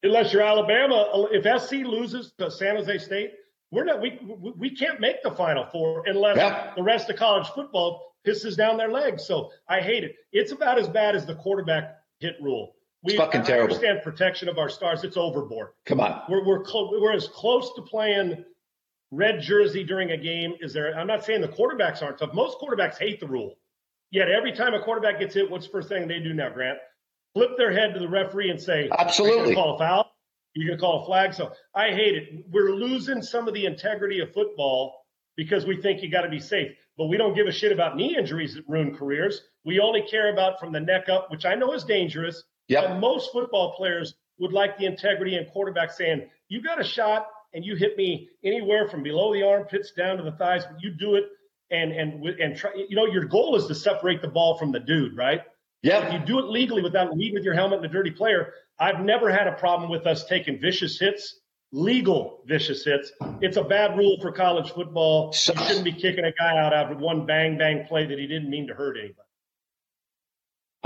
unless 0.04 0.32
you're 0.32 0.42
Alabama, 0.42 1.26
if 1.32 1.42
SC 1.60 1.72
loses 1.84 2.32
to 2.38 2.48
San 2.48 2.76
Jose 2.76 2.98
State, 2.98 3.32
we're 3.72 3.82
not 3.84 4.00
we 4.00 4.20
we- 4.56 4.70
can't 4.76 5.00
make 5.00 5.24
the 5.24 5.32
final 5.32 5.66
four 5.66 6.04
unless 6.06 6.36
Yeah. 6.36 6.72
the 6.76 6.84
rest 6.84 7.10
of 7.10 7.16
college 7.16 7.48
football 7.48 8.14
pisses 8.24 8.56
down 8.56 8.76
their 8.76 8.92
legs. 8.92 9.26
So 9.26 9.50
I 9.68 9.80
hate 9.80 10.04
it. 10.04 10.14
It's 10.30 10.52
about 10.52 10.78
as 10.78 10.88
bad 10.88 11.16
as 11.16 11.26
the 11.26 11.34
quarterback 11.34 11.96
hit 12.20 12.36
rule. 12.40 12.75
We 13.02 13.16
fucking 13.16 13.42
I 13.42 13.44
terrible. 13.44 13.74
understand 13.74 14.00
protection 14.02 14.48
of 14.48 14.58
our 14.58 14.68
stars. 14.68 15.04
It's 15.04 15.16
overboard. 15.16 15.68
Come 15.84 16.00
on. 16.00 16.22
We're 16.28 16.44
we're 16.44 16.62
clo- 16.64 16.90
we're 17.00 17.12
as 17.12 17.28
close 17.28 17.72
to 17.76 17.82
playing 17.82 18.44
red 19.10 19.40
jersey 19.40 19.84
during 19.84 20.10
a 20.10 20.16
game 20.16 20.54
is 20.60 20.72
there. 20.72 20.96
I'm 20.96 21.06
not 21.06 21.24
saying 21.24 21.40
the 21.40 21.48
quarterbacks 21.48 22.02
aren't 22.02 22.18
tough. 22.18 22.34
Most 22.34 22.58
quarterbacks 22.58 22.98
hate 22.98 23.20
the 23.20 23.26
rule. 23.26 23.56
Yet 24.10 24.28
every 24.30 24.52
time 24.52 24.74
a 24.74 24.82
quarterback 24.82 25.20
gets 25.20 25.34
hit, 25.34 25.50
what's 25.50 25.66
the 25.66 25.72
first 25.72 25.88
thing 25.88 26.08
they 26.08 26.20
do 26.20 26.32
now, 26.32 26.50
Grant? 26.50 26.78
Flip 27.34 27.50
their 27.56 27.72
head 27.72 27.92
to 27.94 28.00
the 28.00 28.08
referee 28.08 28.50
and 28.50 28.60
say, 28.60 28.88
Absolutely. 28.98 29.50
You 29.50 29.56
call 29.56 29.74
a 29.74 29.78
foul? 29.78 30.10
You're 30.54 30.68
going 30.68 30.78
to 30.78 30.80
call 30.80 31.02
a 31.02 31.06
flag?" 31.06 31.34
So 31.34 31.52
I 31.74 31.88
hate 31.90 32.14
it. 32.14 32.44
We're 32.50 32.72
losing 32.74 33.20
some 33.22 33.46
of 33.46 33.54
the 33.54 33.66
integrity 33.66 34.20
of 34.20 34.32
football 34.32 34.94
because 35.36 35.66
we 35.66 35.80
think 35.82 36.02
you 36.02 36.10
got 36.10 36.22
to 36.22 36.30
be 36.30 36.40
safe, 36.40 36.72
but 36.96 37.06
we 37.06 37.18
don't 37.18 37.34
give 37.34 37.46
a 37.46 37.52
shit 37.52 37.72
about 37.72 37.94
knee 37.94 38.16
injuries 38.16 38.54
that 38.54 38.64
ruin 38.66 38.96
careers. 38.96 39.42
We 39.64 39.80
only 39.80 40.02
care 40.02 40.32
about 40.32 40.58
from 40.58 40.72
the 40.72 40.80
neck 40.80 41.10
up, 41.10 41.30
which 41.30 41.44
I 41.44 41.54
know 41.56 41.74
is 41.74 41.84
dangerous. 41.84 42.42
Yep. 42.68 42.84
And 42.84 43.00
most 43.00 43.32
football 43.32 43.74
players 43.76 44.14
would 44.38 44.52
like 44.52 44.76
the 44.78 44.86
integrity 44.86 45.36
and 45.36 45.48
quarterback 45.50 45.92
saying, 45.92 46.28
"You 46.48 46.62
got 46.62 46.80
a 46.80 46.84
shot, 46.84 47.28
and 47.54 47.64
you 47.64 47.76
hit 47.76 47.96
me 47.96 48.28
anywhere 48.44 48.88
from 48.88 49.02
below 49.02 49.32
the 49.32 49.42
armpits 49.42 49.92
down 49.92 50.16
to 50.16 50.22
the 50.22 50.32
thighs, 50.32 50.66
but 50.66 50.82
you 50.82 50.90
do 50.90 51.14
it." 51.14 51.24
And 51.70 51.92
and 51.92 52.24
and 52.24 52.56
try. 52.56 52.72
You 52.74 52.96
know, 52.96 53.06
your 53.06 53.24
goal 53.24 53.56
is 53.56 53.66
to 53.66 53.74
separate 53.74 54.22
the 54.22 54.28
ball 54.28 54.56
from 54.56 54.72
the 54.72 54.80
dude, 54.80 55.16
right? 55.16 55.42
Yeah. 55.82 56.06
If 56.06 56.12
you 56.12 56.18
do 56.20 56.38
it 56.38 56.46
legally 56.46 56.82
without 56.82 57.16
leading 57.16 57.34
with 57.34 57.44
your 57.44 57.54
helmet 57.54 57.78
and 57.78 57.86
a 57.86 57.88
dirty 57.88 58.10
player, 58.10 58.54
I've 58.78 59.00
never 59.00 59.30
had 59.30 59.46
a 59.46 59.52
problem 59.52 59.90
with 59.90 60.06
us 60.06 60.24
taking 60.26 60.60
vicious 60.60 60.98
hits, 60.98 61.40
legal 61.72 62.42
vicious 62.46 62.84
hits. 62.84 63.12
It's 63.40 63.56
a 63.56 63.64
bad 63.64 63.96
rule 63.96 64.18
for 64.20 64.32
college 64.32 64.70
football. 64.70 65.32
You 65.32 65.54
shouldn't 65.54 65.84
be 65.84 65.92
kicking 65.92 66.24
a 66.24 66.32
guy 66.32 66.56
out 66.56 66.72
after 66.72 66.96
one 66.96 67.26
bang 67.26 67.58
bang 67.58 67.84
play 67.86 68.06
that 68.06 68.18
he 68.18 68.26
didn't 68.26 68.50
mean 68.50 68.66
to 68.68 68.74
hurt 68.74 68.96
anybody. 68.96 69.25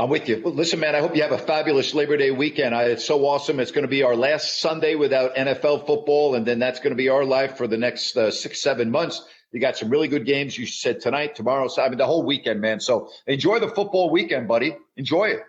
I'm 0.00 0.08
with 0.08 0.30
you. 0.30 0.40
Well, 0.42 0.54
listen, 0.54 0.80
man, 0.80 0.94
I 0.94 1.00
hope 1.00 1.14
you 1.14 1.20
have 1.20 1.32
a 1.32 1.36
fabulous 1.38 1.92
Labor 1.92 2.16
Day 2.16 2.30
weekend. 2.30 2.74
I, 2.74 2.84
it's 2.84 3.04
so 3.04 3.26
awesome. 3.26 3.60
It's 3.60 3.70
going 3.70 3.82
to 3.82 3.88
be 3.88 4.02
our 4.02 4.16
last 4.16 4.58
Sunday 4.58 4.94
without 4.94 5.34
NFL 5.36 5.86
football, 5.86 6.36
and 6.36 6.46
then 6.46 6.58
that's 6.58 6.78
going 6.80 6.92
to 6.92 6.96
be 6.96 7.10
our 7.10 7.22
life 7.22 7.58
for 7.58 7.66
the 7.66 7.76
next 7.76 8.16
uh, 8.16 8.30
six, 8.30 8.62
seven 8.62 8.90
months. 8.90 9.22
You 9.52 9.60
got 9.60 9.76
some 9.76 9.90
really 9.90 10.08
good 10.08 10.24
games. 10.24 10.56
You 10.56 10.64
said 10.64 11.00
tonight, 11.00 11.34
tomorrow, 11.34 11.68
so 11.68 11.82
I 11.82 11.90
mean, 11.90 11.98
the 11.98 12.06
whole 12.06 12.24
weekend, 12.24 12.62
man. 12.62 12.80
So 12.80 13.10
enjoy 13.26 13.58
the 13.58 13.68
football 13.68 14.08
weekend, 14.08 14.48
buddy. 14.48 14.74
Enjoy 14.96 15.24
it. 15.26 15.40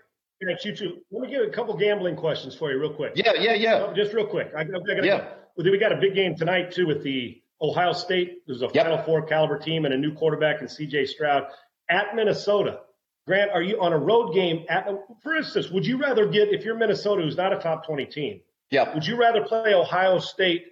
Thanks, 0.45 0.65
you 0.65 0.75
too. 0.75 0.97
Let 1.11 1.21
me 1.21 1.29
give 1.29 1.47
a 1.47 1.49
couple 1.51 1.77
gambling 1.77 2.17
questions 2.17 2.53
for 2.53 2.71
you, 2.73 2.77
real 2.81 2.93
quick. 2.93 3.13
Yeah, 3.15 3.31
yeah, 3.39 3.53
yeah. 3.53 3.85
Oh, 3.87 3.93
Just 3.93 4.11
real 4.13 4.25
quick. 4.27 4.51
I, 4.53 4.61
I 4.61 4.63
gotta 4.65 5.01
Yeah. 5.01 5.17
go. 5.19 5.27
Well, 5.55 5.63
then 5.63 5.71
we 5.71 5.77
got 5.77 5.93
a 5.93 5.97
big 5.97 6.13
game 6.13 6.35
tonight 6.35 6.71
too 6.73 6.87
with 6.87 7.03
the 7.03 7.41
Ohio 7.61 7.93
State. 7.93 8.39
There's 8.47 8.63
a 8.63 8.69
Yep. 8.73 8.85
Final 8.85 8.97
Four 9.03 9.21
caliber 9.27 9.59
team 9.59 9.85
and 9.85 9.93
a 9.93 9.97
new 9.97 10.13
quarterback 10.13 10.59
in 10.61 10.67
C.J. 10.67 11.05
Stroud 11.05 11.43
at 11.89 12.15
Minnesota. 12.15 12.81
Grant, 13.27 13.51
are 13.51 13.61
you 13.61 13.79
on 13.81 13.93
a 13.93 13.97
road 13.97 14.33
game 14.33 14.65
at? 14.69 14.87
For 15.21 15.35
instance, 15.35 15.69
would 15.69 15.85
you 15.85 15.97
rather 15.97 16.25
get 16.27 16.49
if 16.49 16.65
you're 16.65 16.75
Minnesota, 16.77 17.21
who's 17.21 17.37
not 17.37 17.53
a 17.53 17.57
top 17.59 17.85
20 17.85 18.05
team? 18.05 18.41
Yeah. 18.71 18.93
Would 18.93 19.05
you 19.05 19.15
rather 19.17 19.43
play 19.43 19.73
Ohio 19.73 20.19
State 20.19 20.65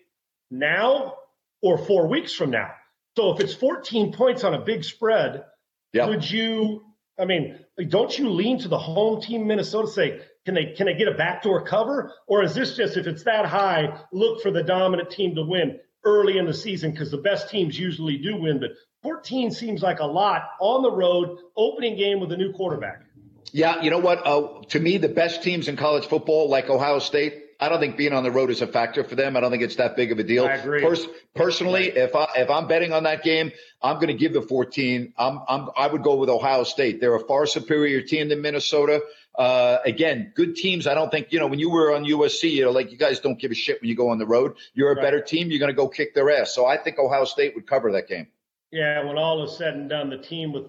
now 0.49 1.15
or 1.61 1.77
four 1.77 2.07
weeks 2.07 2.33
from 2.33 2.49
now? 2.51 2.71
So 3.15 3.33
if 3.33 3.39
it's 3.41 3.53
14 3.53 4.13
points 4.13 4.43
on 4.43 4.53
a 4.53 4.59
big 4.59 4.83
spread, 4.83 5.43
Yeah. 5.93 6.07
would 6.07 6.29
you? 6.29 6.85
I 7.19 7.25
mean, 7.25 7.59
don't 7.89 8.17
you 8.17 8.29
lean 8.29 8.59
to 8.59 8.67
the 8.69 8.77
home 8.77 9.21
team, 9.21 9.45
Minnesota? 9.45 9.87
Say, 9.87 10.21
can 10.45 10.55
they 10.55 10.73
can 10.73 10.87
they 10.87 10.93
get 10.95 11.07
a 11.07 11.13
backdoor 11.13 11.65
cover, 11.65 12.13
or 12.27 12.43
is 12.43 12.55
this 12.55 12.75
just 12.75 12.97
if 12.97 13.05
it's 13.05 13.23
that 13.23 13.45
high, 13.45 13.99
look 14.11 14.41
for 14.41 14.49
the 14.51 14.63
dominant 14.63 15.11
team 15.11 15.35
to 15.35 15.43
win 15.43 15.79
early 16.05 16.37
in 16.37 16.45
the 16.45 16.53
season 16.53 16.91
because 16.91 17.11
the 17.11 17.17
best 17.17 17.49
teams 17.49 17.77
usually 17.77 18.17
do 18.17 18.37
win, 18.37 18.59
but 18.59 18.71
14 19.03 19.51
seems 19.51 19.81
like 19.81 19.99
a 19.99 20.05
lot 20.05 20.51
on 20.59 20.81
the 20.83 20.91
road, 20.91 21.39
opening 21.55 21.95
game 21.97 22.19
with 22.19 22.31
a 22.31 22.37
new 22.37 22.51
quarterback. 22.51 23.03
Yeah, 23.51 23.81
you 23.81 23.89
know 23.89 23.99
what? 23.99 24.25
Uh, 24.25 24.61
to 24.69 24.79
me, 24.79 24.97
the 24.97 25.07
best 25.09 25.41
teams 25.41 25.67
in 25.67 25.75
college 25.75 26.05
football, 26.05 26.49
like 26.49 26.69
Ohio 26.69 26.99
State, 26.99 27.45
I 27.59 27.67
don't 27.67 27.79
think 27.79 27.97
being 27.97 28.13
on 28.13 28.23
the 28.23 28.31
road 28.31 28.51
is 28.51 28.61
a 28.61 28.67
factor 28.67 29.03
for 29.03 29.15
them. 29.15 29.35
I 29.35 29.39
don't 29.39 29.51
think 29.51 29.63
it's 29.63 29.77
that 29.77 29.95
big 29.95 30.11
of 30.11 30.19
a 30.19 30.23
deal. 30.23 30.45
I 30.45 30.53
agree. 30.53 30.81
Pers- 30.81 31.07
personally, 31.35 31.87
if 31.87 32.15
I 32.15 32.27
if 32.37 32.49
I'm 32.49 32.67
betting 32.67 32.93
on 32.93 33.03
that 33.03 33.23
game, 33.23 33.51
I'm 33.81 33.95
going 33.95 34.07
to 34.07 34.13
give 34.13 34.33
the 34.33 34.41
14. 34.41 35.13
I'm, 35.17 35.39
I'm 35.47 35.69
I 35.75 35.87
would 35.87 36.03
go 36.03 36.15
with 36.15 36.29
Ohio 36.29 36.63
State. 36.63 37.01
They're 37.01 37.15
a 37.15 37.25
far 37.25 37.45
superior 37.47 38.01
team 38.01 38.29
than 38.29 38.41
Minnesota. 38.41 39.01
Uh, 39.35 39.77
again, 39.85 40.31
good 40.35 40.55
teams. 40.55 40.85
I 40.87 40.93
don't 40.93 41.09
think 41.09 41.31
you 41.31 41.39
know 41.39 41.47
when 41.47 41.59
you 41.59 41.69
were 41.69 41.93
on 41.93 42.05
USC, 42.05 42.51
you 42.51 42.63
know, 42.63 42.71
like 42.71 42.91
you 42.91 42.97
guys 42.97 43.19
don't 43.19 43.39
give 43.39 43.51
a 43.51 43.55
shit 43.55 43.81
when 43.81 43.89
you 43.89 43.95
go 43.95 44.09
on 44.09 44.19
the 44.19 44.27
road. 44.27 44.55
You're 44.73 44.91
a 44.91 44.95
Right. 44.95 45.03
better 45.03 45.21
team. 45.21 45.49
You're 45.49 45.59
going 45.59 45.71
to 45.71 45.75
go 45.75 45.87
kick 45.89 46.13
their 46.13 46.29
ass. 46.29 46.53
So 46.53 46.65
I 46.65 46.77
think 46.77 46.99
Ohio 46.99 47.25
State 47.25 47.55
would 47.55 47.67
cover 47.67 47.91
that 47.93 48.07
game. 48.07 48.27
Yeah, 48.71 49.03
when 49.03 49.17
all 49.17 49.43
is 49.43 49.57
said 49.57 49.75
and 49.75 49.89
done, 49.89 50.09
the 50.09 50.17
team 50.17 50.51
with 50.51 50.65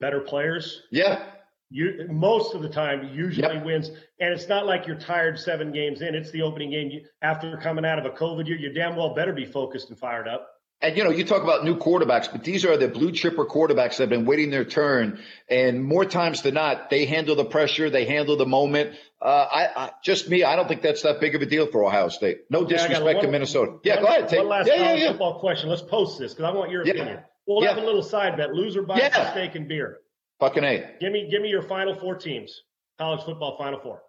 better 0.00 0.20
players 0.20 0.82
Yeah, 0.90 1.24
you 1.70 2.06
most 2.10 2.54
of 2.54 2.62
the 2.62 2.68
time 2.68 3.10
usually 3.14 3.54
Yep. 3.56 3.64
wins. 3.64 3.90
And 4.20 4.32
it's 4.32 4.48
not 4.48 4.66
like 4.66 4.86
you're 4.86 4.98
tired 4.98 5.38
seven 5.38 5.72
games 5.72 6.02
in. 6.02 6.14
It's 6.14 6.30
the 6.30 6.42
opening 6.42 6.70
game. 6.70 6.90
You, 6.90 7.04
after 7.22 7.56
coming 7.56 7.84
out 7.84 7.98
of 7.98 8.04
a 8.06 8.10
covid 8.10 8.46
year 8.46 8.56
you 8.56 8.72
damn 8.72 8.94
well 8.96 9.14
better 9.14 9.32
be 9.32 9.44
focused 9.44 9.88
and 9.90 9.98
fired 9.98 10.28
up 10.28 10.50
And 10.82 10.94
you 10.96 11.04
know, 11.04 11.10
you 11.10 11.24
talk 11.24 11.42
about 11.42 11.64
new 11.64 11.76
quarterbacks, 11.76 12.30
but 12.30 12.44
these 12.44 12.66
are 12.66 12.76
the 12.76 12.86
blue 12.88 13.10
chipper 13.10 13.46
quarterbacks 13.46 13.92
that 13.96 14.00
have 14.00 14.08
been 14.10 14.26
waiting 14.26 14.50
their 14.50 14.64
turn, 14.66 15.20
and 15.48 15.82
more 15.82 16.04
times 16.04 16.42
than 16.42 16.52
not, 16.52 16.90
they 16.90 17.06
handle 17.06 17.34
the 17.34 17.46
pressure, 17.46 17.88
they 17.88 18.04
handle 18.04 18.36
the 18.36 18.44
moment. 18.44 18.94
Uh, 19.20 19.24
I, 19.50 19.84
I 19.84 19.90
just 20.04 20.28
me, 20.28 20.44
I 20.44 20.54
don't 20.54 20.68
think 20.68 20.82
that's 20.82 21.00
that 21.02 21.18
big 21.18 21.34
of 21.34 21.40
a 21.40 21.46
deal 21.46 21.66
for 21.66 21.82
Ohio 21.82 22.08
State. 22.10 22.40
No 22.50 22.60
Yeah, 22.60 22.76
disrespect 22.76 23.22
to 23.22 23.28
Minnesota. 23.28 23.78
Yeah, 23.84 23.94
one- 23.94 24.02
go 24.02 24.08
ahead. 24.08 24.28
Take, 24.28 24.38
one 24.40 24.48
last 24.48 24.66
yeah, 24.66 24.74
yeah, 24.74 24.94
yeah. 24.94 25.08
football 25.12 25.40
question 25.40 25.70
let's 25.70 25.80
post 25.82 26.18
this 26.18 26.34
because 26.34 26.44
i 26.44 26.54
want 26.54 26.70
your 26.70 26.82
opinion 26.82 27.20
we'll 27.46 27.64
have 27.66 27.78
a 27.78 27.80
little 27.80 28.02
side 28.02 28.36
bet 28.36 28.52
loser 28.52 28.82
buys 28.82 28.98
Yeah. 28.98 29.30
steak 29.30 29.54
and 29.54 29.66
beer 29.68 29.98
Fucking 30.40 30.62
a. 30.62 30.90
give 31.00 31.10
me 31.10 31.28
give 31.30 31.40
me 31.40 31.48
your 31.48 31.62
final 31.62 31.94
four 31.94 32.16
teams 32.16 32.62
college 32.98 33.22
football 33.24 33.56
final 33.56 33.80
four 33.80 34.02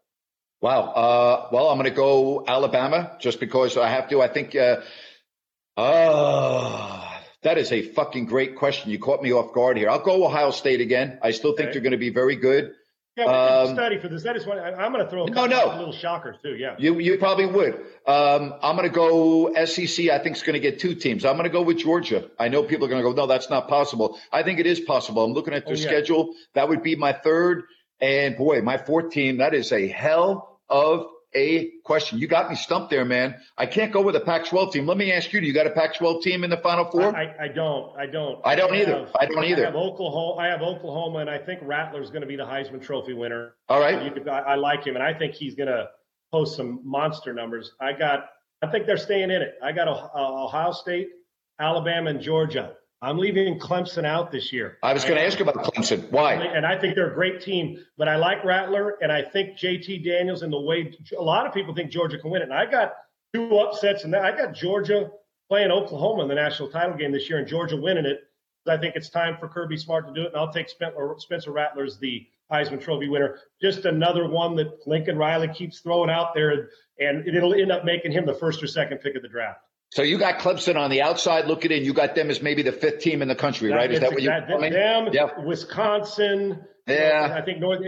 Wow. 0.60 0.82
Uh, 0.88 1.50
well, 1.52 1.70
I'm 1.70 1.78
going 1.78 1.88
to 1.88 1.96
go 1.96 2.44
Alabama 2.48 3.16
just 3.20 3.40
because 3.40 3.78
I 3.78 3.90
have 3.90 4.10
to. 4.10 4.24
I 4.24 4.28
think. 4.28 4.56
Uh, 4.56 4.78
uh, 5.78 7.04
that 7.44 7.58
is 7.58 7.72
a 7.72 7.82
fucking 7.82 8.26
great 8.26 8.56
question. 8.56 8.92
You 8.92 9.00
caught 9.00 9.22
me 9.22 9.32
off 9.32 9.54
guard 9.54 9.78
here. 9.78 9.90
I'll 9.90 10.04
go 10.04 10.26
Ohio 10.26 10.52
State 10.52 10.82
again. 10.82 11.20
I 11.22 11.32
still 11.32 11.52
think 11.56 11.68
Okay. 11.70 11.74
they're 11.74 11.82
going 11.82 11.92
to 11.92 11.98
be 11.98 12.10
very 12.10 12.36
good. 12.36 12.74
yeah 13.16 13.26
we 13.26 13.68
Um, 13.70 13.76
study 13.76 13.98
for 14.00 14.10
this 14.10 14.22
that 14.24 14.36
is 14.36 14.46
what 14.46 14.60
i'm 14.60 14.92
going 14.94 15.04
to 15.04 15.10
throw 15.10 15.26
a 15.26 15.30
No, 15.32 15.46
no. 15.48 15.76
little 15.80 15.92
shockers 16.04 16.36
too 16.44 16.56
yeah 16.56 16.76
You 16.78 17.00
you 17.00 17.18
probably 17.18 17.48
would. 17.48 17.74
Um, 18.06 18.54
I'm 18.62 18.76
going 18.76 18.88
to 18.90 18.96
go 18.96 19.54
SEC. 19.66 20.10
I 20.10 20.20
think 20.20 20.36
is 20.36 20.44
going 20.44 20.54
to 20.62 20.66
get 20.70 20.80
two 20.80 20.94
teams. 20.96 21.26
I'm 21.26 21.36
going 21.36 21.50
to 21.52 21.58
go 21.60 21.64
with 21.64 21.78
Georgia. 21.80 22.30
I 22.40 22.48
know 22.50 22.62
people 22.64 22.86
are 22.86 22.90
going 22.90 23.02
to 23.04 23.10
go, 23.10 23.14
no, 23.22 23.26
that's 23.28 23.50
not 23.50 23.68
possible. 23.70 24.20
I 24.32 24.44
think 24.44 24.60
it 24.60 24.68
is 24.68 24.80
possible. 24.80 25.24
I'm 25.24 25.34
looking 25.34 25.54
at 25.56 25.66
their 25.66 25.76
Oh, 25.76 25.78
yeah. 25.80 25.88
schedule. 25.90 26.34
That 26.54 26.70
would 26.70 26.84
be 26.84 26.96
my 26.96 27.14
third. 27.14 27.64
And 28.00 28.38
boy, 28.38 28.62
my 28.62 28.78
fourth 28.78 29.10
team. 29.12 29.38
That 29.38 29.54
is 29.56 29.72
a 29.72 29.88
hell 29.88 30.60
of 30.70 31.08
a 31.38 31.72
question. 31.84 32.18
You 32.20 32.28
got 32.28 32.50
me 32.50 32.56
stumped 32.56 32.90
there, 32.90 33.06
man. 33.06 33.36
I 33.58 33.66
can't 33.66 33.92
go 33.92 34.02
with 34.02 34.16
a 34.16 34.20
Pac-12 34.20 34.74
team. 34.74 34.86
Let 34.88 34.98
me 34.98 35.12
ask 35.12 35.32
you: 35.32 35.40
Do 35.40 35.48
you 35.48 35.54
got 35.54 35.68
a 35.68 35.72
Pac-12 35.72 36.22
team 36.22 36.44
in 36.44 36.50
the 36.50 36.58
Final 36.58 36.86
Four? 36.92 37.16
I, 37.16 37.24
I, 37.26 37.44
I 37.44 37.48
don't. 37.48 37.98
I 37.98 38.06
don't. 38.08 38.40
I 38.44 38.56
don't 38.56 38.76
either. 38.76 39.00
have- 39.00 39.16
I 39.20 39.26
don't 39.26 39.44
either. 39.46 39.64
I 39.64 39.66
have 39.66 39.76
Oklahoma. 39.76 40.42
I 40.42 40.48
have 40.48 40.62
Oklahoma, 40.62 41.20
and 41.20 41.30
I 41.30 41.38
think 41.38 41.60
Rattler's 41.64 42.10
going 42.10 42.22
to 42.22 42.28
be 42.28 42.36
the 42.36 42.46
Heisman 42.46 42.82
Trophy 42.82 43.14
winner. 43.14 43.54
All 43.70 43.80
right. 43.80 44.14
Could, 44.14 44.28
I, 44.28 44.40
I 44.40 44.56
like 44.56 44.84
him, 44.86 44.96
and 44.96 45.04
I 45.04 45.14
think 45.14 45.34
he's 45.36 45.56
going 45.56 45.68
to 45.70 45.88
post 46.32 46.58
some 46.58 46.82
monster 46.84 47.34
numbers. 47.34 47.72
I 47.80 47.94
got. 47.94 48.26
I 48.62 48.68
think 48.72 48.88
they're 48.88 48.98
staying 48.98 49.30
in 49.30 49.42
it. 49.44 49.54
I 49.64 49.72
got 49.72 49.88
uh, 49.88 50.00
Ohio 50.16 50.72
State, 50.72 51.10
Alabama, 51.60 52.10
and 52.10 52.20
Georgia. 52.22 52.74
I'm 53.02 53.18
leaving 53.20 53.60
Clemson 53.60 54.06
out 54.06 54.32
this 54.32 54.52
year. 54.52 54.80
I 54.82 54.92
was 54.92 55.04
going 55.04 55.18
to 55.18 55.24
ask 55.24 55.40
about 55.40 55.56
Clemson. 55.56 56.10
Why? 56.12 56.34
And 56.34 56.66
I 56.66 56.80
think 56.80 56.96
they're 56.96 57.12
a 57.12 57.14
great 57.14 57.42
team, 57.42 57.84
but 57.98 58.08
I 58.08 58.16
like 58.16 58.44
Rattler, 58.44 58.98
and 59.02 59.12
I 59.12 59.22
think 59.22 59.58
JT 59.58 60.04
Daniels 60.04 60.42
and 60.42 60.52
the 60.52 60.60
way 60.60 60.92
a 61.18 61.22
lot 61.22 61.46
of 61.46 61.54
people 61.54 61.76
think 61.76 61.92
Georgia 61.92 62.18
can 62.18 62.32
win 62.32 62.42
it. 62.42 62.46
And 62.46 62.54
I 62.54 62.66
got 62.66 62.94
two 63.34 63.58
upsets, 63.58 64.04
and 64.04 64.16
I 64.16 64.36
got 64.36 64.54
Georgia 64.56 65.12
playing 65.48 65.72
Oklahoma 65.72 66.24
in 66.24 66.28
the 66.28 66.36
national 66.36 66.70
title 66.70 66.98
game 66.98 67.12
this 67.12 67.30
year, 67.30 67.38
and 67.38 67.48
Georgia 67.48 67.78
winning 67.78 68.06
it. 68.06 68.22
I 68.68 68.78
think 68.78 68.96
it's 68.96 69.10
time 69.10 69.38
for 69.40 69.48
Kirby 69.48 69.78
Smart 69.78 70.08
to 70.08 70.14
do 70.14 70.24
it, 70.24 70.34
and 70.34 70.38
I'll 70.38 70.52
take 70.52 70.68
Spencer 70.68 71.52
Rattler 71.52 71.86
as 71.86 72.00
the 72.00 72.28
Heisman 72.52 72.82
Trophy 72.82 73.08
winner. 73.08 73.38
Just 73.62 73.86
another 73.86 74.28
one 74.28 74.56
that 74.56 74.86
Lincoln 74.88 75.18
Riley 75.18 75.48
keeps 75.50 75.80
throwing 75.80 76.10
out 76.10 76.34
there, 76.34 76.70
and 77.00 77.28
it'll 77.28 77.54
end 77.54 77.72
up 77.72 77.86
making 77.86 78.12
him 78.12 78.26
the 78.26 78.34
first 78.34 78.62
or 78.64 78.68
second 78.68 78.98
pick 78.98 79.16
of 79.16 79.22
the 79.22 79.30
draft. 79.30 79.60
So 79.92 80.02
you 80.02 80.18
got 80.18 80.40
Clemson 80.40 80.76
on 80.76 80.90
the 80.90 81.02
outside 81.02 81.46
looking 81.46 81.72
in. 81.72 81.84
You 81.84 81.94
got 81.94 82.14
them 82.14 82.30
as 82.30 82.42
maybe 82.42 82.62
the 82.62 82.72
fifth 82.72 83.00
team 83.00 83.22
in 83.22 83.28
the 83.28 83.36
country, 83.36 83.72
right? 83.72 83.92
Is 83.92 84.02
that 84.02 84.12
what 84.12 84.22
you're 84.22 84.46
saying? 84.48 84.74
Them, 84.74 85.10
yep. 85.14 85.44
Wisconsin. 85.46 86.66
Yeah, 86.88 87.36
I 87.38 87.42
think 87.44 87.60
North, 87.60 87.82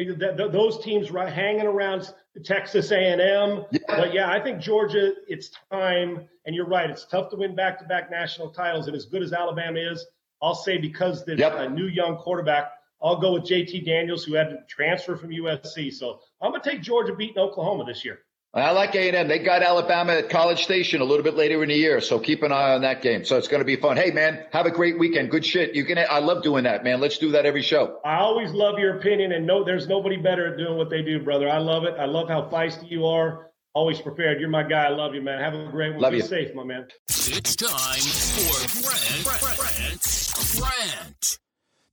those 0.52 0.84
teams 0.84 1.10
right 1.10 1.32
hanging 1.32 1.66
around 1.66 2.14
Texas 2.43 2.91
A&M. 2.91 3.66
Yeah. 3.72 3.80
But 3.88 4.14
yeah, 4.14 4.30
I 4.30 4.41
think 4.41 4.60
Georgia. 4.60 5.14
It's 5.28 5.52
time, 5.72 6.28
and 6.45 6.54
you're 6.54 6.68
right. 6.68 6.89
It's 6.89 7.06
tough 7.06 7.30
to 7.30 7.38
win 7.38 7.56
back-to-back 7.56 8.12
national 8.12 8.50
titles, 8.50 8.88
and 8.88 8.95
as 8.95 9.06
good 9.06 9.24
as 9.24 9.32
Alabama 9.32 9.80
is, 9.80 10.06
I'll 10.41 10.56
say 10.56 10.78
because 10.78 11.24
there's 11.26 11.39
yep. 11.39 11.54
a 11.56 11.70
new 11.70 11.88
young 11.88 12.18
quarterback, 12.18 12.72
I'll 13.02 13.20
go 13.22 13.34
with 13.34 13.43
JT 13.43 13.86
Daniels, 13.86 14.26
who 14.26 14.34
had 14.34 14.50
to 14.50 14.58
transfer 14.68 15.16
from 15.16 15.30
USC. 15.30 15.93
So 15.93 16.20
I'm 16.41 16.52
going 16.52 16.62
to 16.62 16.70
take 16.70 16.82
Georgia 16.82 17.16
beating 17.16 17.38
Oklahoma 17.38 17.86
this 17.86 18.04
year. 18.04 18.20
I 18.52 18.72
like 18.72 18.95
A&M. 18.95 19.28
They 19.28 19.38
got 19.38 19.62
Alabama 19.62 20.14
at 20.14 20.30
College 20.32 20.64
Station 20.64 21.02
a 21.02 21.04
little 21.04 21.24
bit 21.24 21.36
later 21.36 21.62
in 21.62 21.70
the 21.70 21.76
year, 21.76 22.02
so 22.02 22.18
keep 22.18 22.41
an 22.41 22.52
eye 22.52 22.74
on 22.74 22.82
that 22.82 23.04
game. 23.04 23.24
So 23.24 23.38
it's 23.38 23.47
going 23.47 23.60
to 23.60 23.66
be 23.66 23.76
fun. 23.76 23.95
Hey, 23.95 24.10
man, 24.10 24.43
have 24.52 24.66
a 24.66 24.72
great 24.72 24.97
weekend. 24.97 25.30
Good 25.30 25.45
shit. 25.45 25.76
You 25.76 25.86
can. 25.86 26.00
I 26.00 26.18
love 26.18 26.41
doing 26.41 26.64
that, 26.64 26.84
man. 26.84 27.00
Let's 27.00 27.20
do 27.20 27.32
that 27.32 27.45
every 27.45 27.62
show. 27.62 28.00
I 28.04 28.16
always 28.16 28.52
love 28.52 28.80
your 28.80 28.97
opinion, 28.97 29.34
and 29.34 29.45
no, 29.45 29.64
there's 29.64 29.88
nobody 29.88 30.18
better 30.18 30.52
at 30.52 30.58
doing 30.58 30.78
what 30.78 30.89
they 30.89 31.04
do, 31.04 31.22
brother. 31.22 31.47
I 31.47 31.60
love 31.60 31.84
it. 31.84 31.93
I 32.00 32.06
love 32.06 32.28
how 32.28 32.50
feisty 32.50 32.89
you 32.89 33.06
are. 33.06 33.52
Always 33.76 34.02
prepared. 34.02 34.39
You're 34.39 34.50
my 34.50 34.64
guy. 34.64 34.86
I 34.86 34.89
love 34.89 35.14
you, 35.14 35.22
man. 35.22 35.39
Have 35.39 35.54
a 35.54 35.70
great 35.70 35.91
one. 35.91 36.02
Love 36.02 36.12
be 36.12 36.18
you. 36.18 36.24
safe, 36.24 36.56
my 36.56 36.64
man. 36.64 36.88
It's 37.08 37.56
time 37.56 37.70
for 38.00 38.82
Grant, 38.82 39.45
Grant, 39.45 40.60
Grant. 40.60 41.39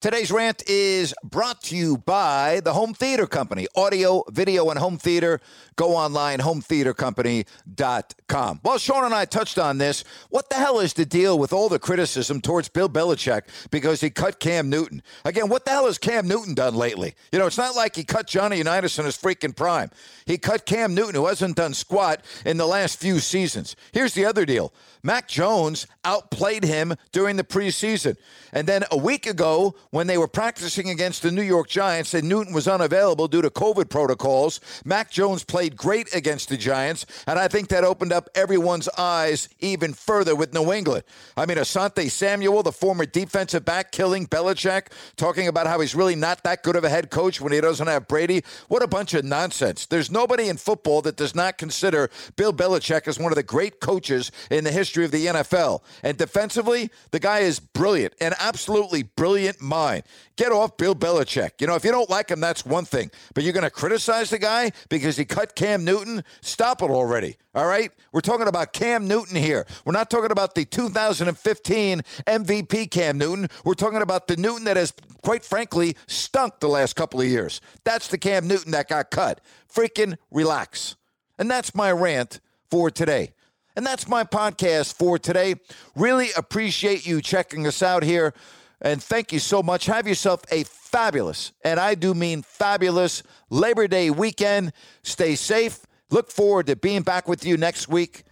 Today's 0.03 0.31
rant 0.31 0.63
is 0.69 1.15
brought 1.25 1.63
to 1.65 1.77
you 1.77 1.99
by 1.99 2.61
the 2.63 2.75
Home 2.75 2.95
Theater 2.95 3.27
Company. 3.27 3.67
Audio, 3.75 4.23
video, 4.31 4.71
and 4.71 4.79
home 4.79 4.99
theater. 4.99 5.41
Go 5.77 5.95
online, 5.95 6.39
hometheatercompany.com. 6.39 8.61
Well, 8.63 8.79
Sean 8.79 9.05
and 9.05 9.15
I 9.15 9.27
touched 9.27 9.59
on 9.59 9.79
this. 9.79 10.05
What 10.31 10.49
the 10.49 10.57
hell 10.57 10.81
is 10.81 10.95
the 10.95 11.05
deal 11.05 11.39
with 11.39 11.53
all 11.53 11.69
the 11.69 11.79
criticism 11.79 12.41
towards 12.41 12.71
Bill 12.71 12.89
Belichick 12.89 13.43
because 13.71 14.01
he 14.01 14.09
cut 14.09 14.41
Cam 14.41 14.71
Newton? 14.71 15.03
Again, 15.25 15.51
what 15.51 15.67
the 15.67 15.73
hell 15.73 15.85
has 15.87 15.99
Cam 15.99 16.27
Newton 16.27 16.55
done 16.55 16.75
lately? 16.75 17.15
You 17.31 17.39
know, 17.39 17.47
it's 17.47 17.59
not 17.59 17.77
like 17.77 17.95
he 17.95 18.05
cut 18.05 18.27
Johnny 18.27 18.57
Unitas 18.59 18.99
in 18.99 19.05
his 19.05 19.19
freaking 19.19 19.55
prime. 19.55 19.91
He 20.25 20.39
cut 20.39 20.65
Cam 20.67 20.95
Newton, 20.95 21.15
who 21.15 21.27
hasn't 21.27 21.57
done 21.57 21.75
squat 21.75 22.25
in 22.45 22.57
the 22.57 22.67
last 22.67 22.99
few 22.99 23.21
seasons. 23.21 23.77
Here's 23.93 24.15
the 24.15 24.25
other 24.25 24.47
deal 24.47 24.73
Mac 25.03 25.29
Jones 25.29 25.87
outplayed 26.05 26.65
him 26.65 26.95
during 27.13 27.37
the 27.37 27.45
preseason. 27.45 28.17
And 28.53 28.67
then 28.67 28.85
a 28.91 28.97
week 28.97 29.27
ago, 29.27 29.75
when 29.91 30.07
they 30.07 30.17
were 30.19 30.29
practicing 30.29 30.91
against 30.91 31.23
the 31.23 31.31
New 31.31 31.43
York 31.43 31.69
Giants 31.69 32.15
and 32.15 32.29
Newton 32.29 32.55
was 32.55 32.67
unavailable 32.67 33.29
due 33.29 33.43
to 33.43 33.51
COVID 33.51 33.91
protocols, 33.91 34.61
Mac 34.85 35.11
Jones 35.11 35.45
played 35.45 35.66
great 35.71 36.15
against 36.15 36.49
the 36.49 36.57
Giants. 36.57 37.07
And 37.27 37.39
I 37.39 37.49
think 37.49 37.69
that 37.69 37.85
opened 37.85 38.13
up 38.13 38.29
everyone's 38.35 38.89
eyes 38.99 39.49
even 39.61 39.93
further 39.95 40.35
with 40.35 40.55
New 40.55 40.73
England. 40.73 41.05
I 41.37 41.47
mean, 41.47 41.59
Asante 41.59 42.11
Samuel, 42.11 42.63
the 42.63 42.73
former 42.73 43.07
defensive 43.07 43.65
back, 43.65 43.93
killing 43.93 44.27
Belichick, 44.27 44.89
talking 45.17 45.49
about 45.49 45.67
how 45.67 45.81
he's 45.81 45.95
really 45.95 46.17
not 46.17 46.43
that 46.45 46.63
good 46.63 46.77
of 46.77 46.85
a 46.85 46.89
head 46.89 47.11
coach 47.11 47.41
when 47.41 47.53
he 47.53 47.61
doesn't 47.61 47.87
have 47.87 48.09
Brady. 48.09 48.43
What 48.69 48.83
a 48.83 48.87
bunch 48.87 49.15
of 49.15 49.25
nonsense. 49.25 49.87
There's 49.87 50.11
nobody 50.11 50.49
in 50.49 50.57
football 50.57 51.03
that 51.03 51.17
does 51.17 51.35
not 51.35 51.59
consider 51.59 52.11
Bill 52.37 52.53
Belichick 52.53 53.09
as 53.09 53.19
one 53.19 53.33
of 53.33 53.37
the 53.37 53.43
great 53.43 53.81
coaches 53.81 54.31
in 54.51 54.65
the 54.65 54.73
history 54.73 55.05
of 55.05 55.11
the 55.11 55.27
NFL. 55.27 55.83
And 56.03 56.17
defensively, 56.17 56.91
the 57.11 57.21
guy 57.21 57.41
is 57.41 57.59
brilliant, 57.61 58.15
an 58.21 58.35
absolutely 58.39 59.03
brilliant 59.03 59.61
mind. 59.61 60.05
Get 60.37 60.53
off 60.53 60.77
Bill 60.77 60.95
Belichick. 60.95 61.61
You 61.61 61.67
know, 61.67 61.75
if 61.75 61.85
you 61.85 61.91
don't 61.91 62.11
like 62.11 62.31
him, 62.31 62.41
that's 62.41 62.65
one 62.65 62.85
thing. 62.85 63.11
But 63.35 63.43
you're 63.43 63.55
going 63.55 63.65
to 63.65 63.71
criticize 63.71 64.31
the 64.31 64.39
guy 64.39 64.73
because 64.91 65.17
he 65.17 65.25
cut 65.25 65.56
Cam 65.57 65.85
Newton? 65.85 66.23
Stop 66.41 66.83
it 66.83 66.91
already. 66.91 67.37
All 67.55 67.67
right? 67.67 67.91
We're 68.13 68.21
talking 68.21 68.47
about 68.47 68.73
Cam 68.73 69.09
Newton 69.09 69.37
here. 69.37 69.67
We're 69.85 69.93
not 69.93 70.11
talking 70.11 70.31
about 70.31 70.55
the 70.55 70.65
2015 70.65 72.03
MVP 72.27 72.91
Cam 72.91 73.19
Newton. 73.19 73.49
We're 73.65 73.75
talking 73.75 74.03
about 74.03 74.29
the 74.29 74.37
Newton 74.37 74.65
that 74.65 74.77
has, 74.77 74.93
quite 75.23 75.45
frankly, 75.45 75.97
stunk 76.07 76.61
the 76.61 76.69
last 76.69 76.95
couple 76.95 77.21
of 77.21 77.27
years. 77.27 77.61
That's 77.83 78.09
the 78.09 78.19
Cam 78.19 78.47
Newton 78.47 78.73
that 78.73 78.89
got 78.89 79.11
cut. 79.11 79.41
Freaking 79.73 80.17
relax. 80.31 80.97
And 81.39 81.51
that's 81.51 81.75
my 81.75 81.91
rant 81.91 82.41
for 82.71 82.91
today. 82.91 83.33
And 83.75 83.85
that's 83.85 84.09
my 84.09 84.25
podcast 84.25 84.95
for 84.95 85.19
today. 85.19 85.57
Really 85.95 86.29
appreciate 86.37 87.07
you 87.07 87.21
checking 87.21 87.67
us 87.67 87.83
out 87.83 88.03
here. 88.03 88.33
And 88.81 89.03
thank 89.03 89.33
you 89.33 89.39
so 89.39 89.63
much. 89.63 89.87
Have 89.87 90.07
yourself 90.07 90.43
a 90.51 90.65
fabulous, 90.65 91.53
and 91.63 91.81
I 91.81 91.95
do 91.95 92.15
mean 92.15 92.43
fabulous, 92.43 93.23
Labor 93.51 93.89
Day 93.89 94.11
weekend. 94.11 94.73
Stay 95.03 95.35
safe. 95.35 95.81
Look 96.11 96.31
forward 96.31 96.67
to 96.67 96.77
being 96.77 97.03
back 97.03 97.27
with 97.27 97.45
you 97.45 97.57
next 97.57 97.89
week. 97.89 98.25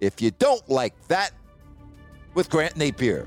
If 0.00 0.20
you 0.20 0.30
don't 0.32 0.68
like 0.68 0.94
that, 1.08 1.32
with 2.34 2.48
Grant 2.50 2.74
Napear. 2.74 3.26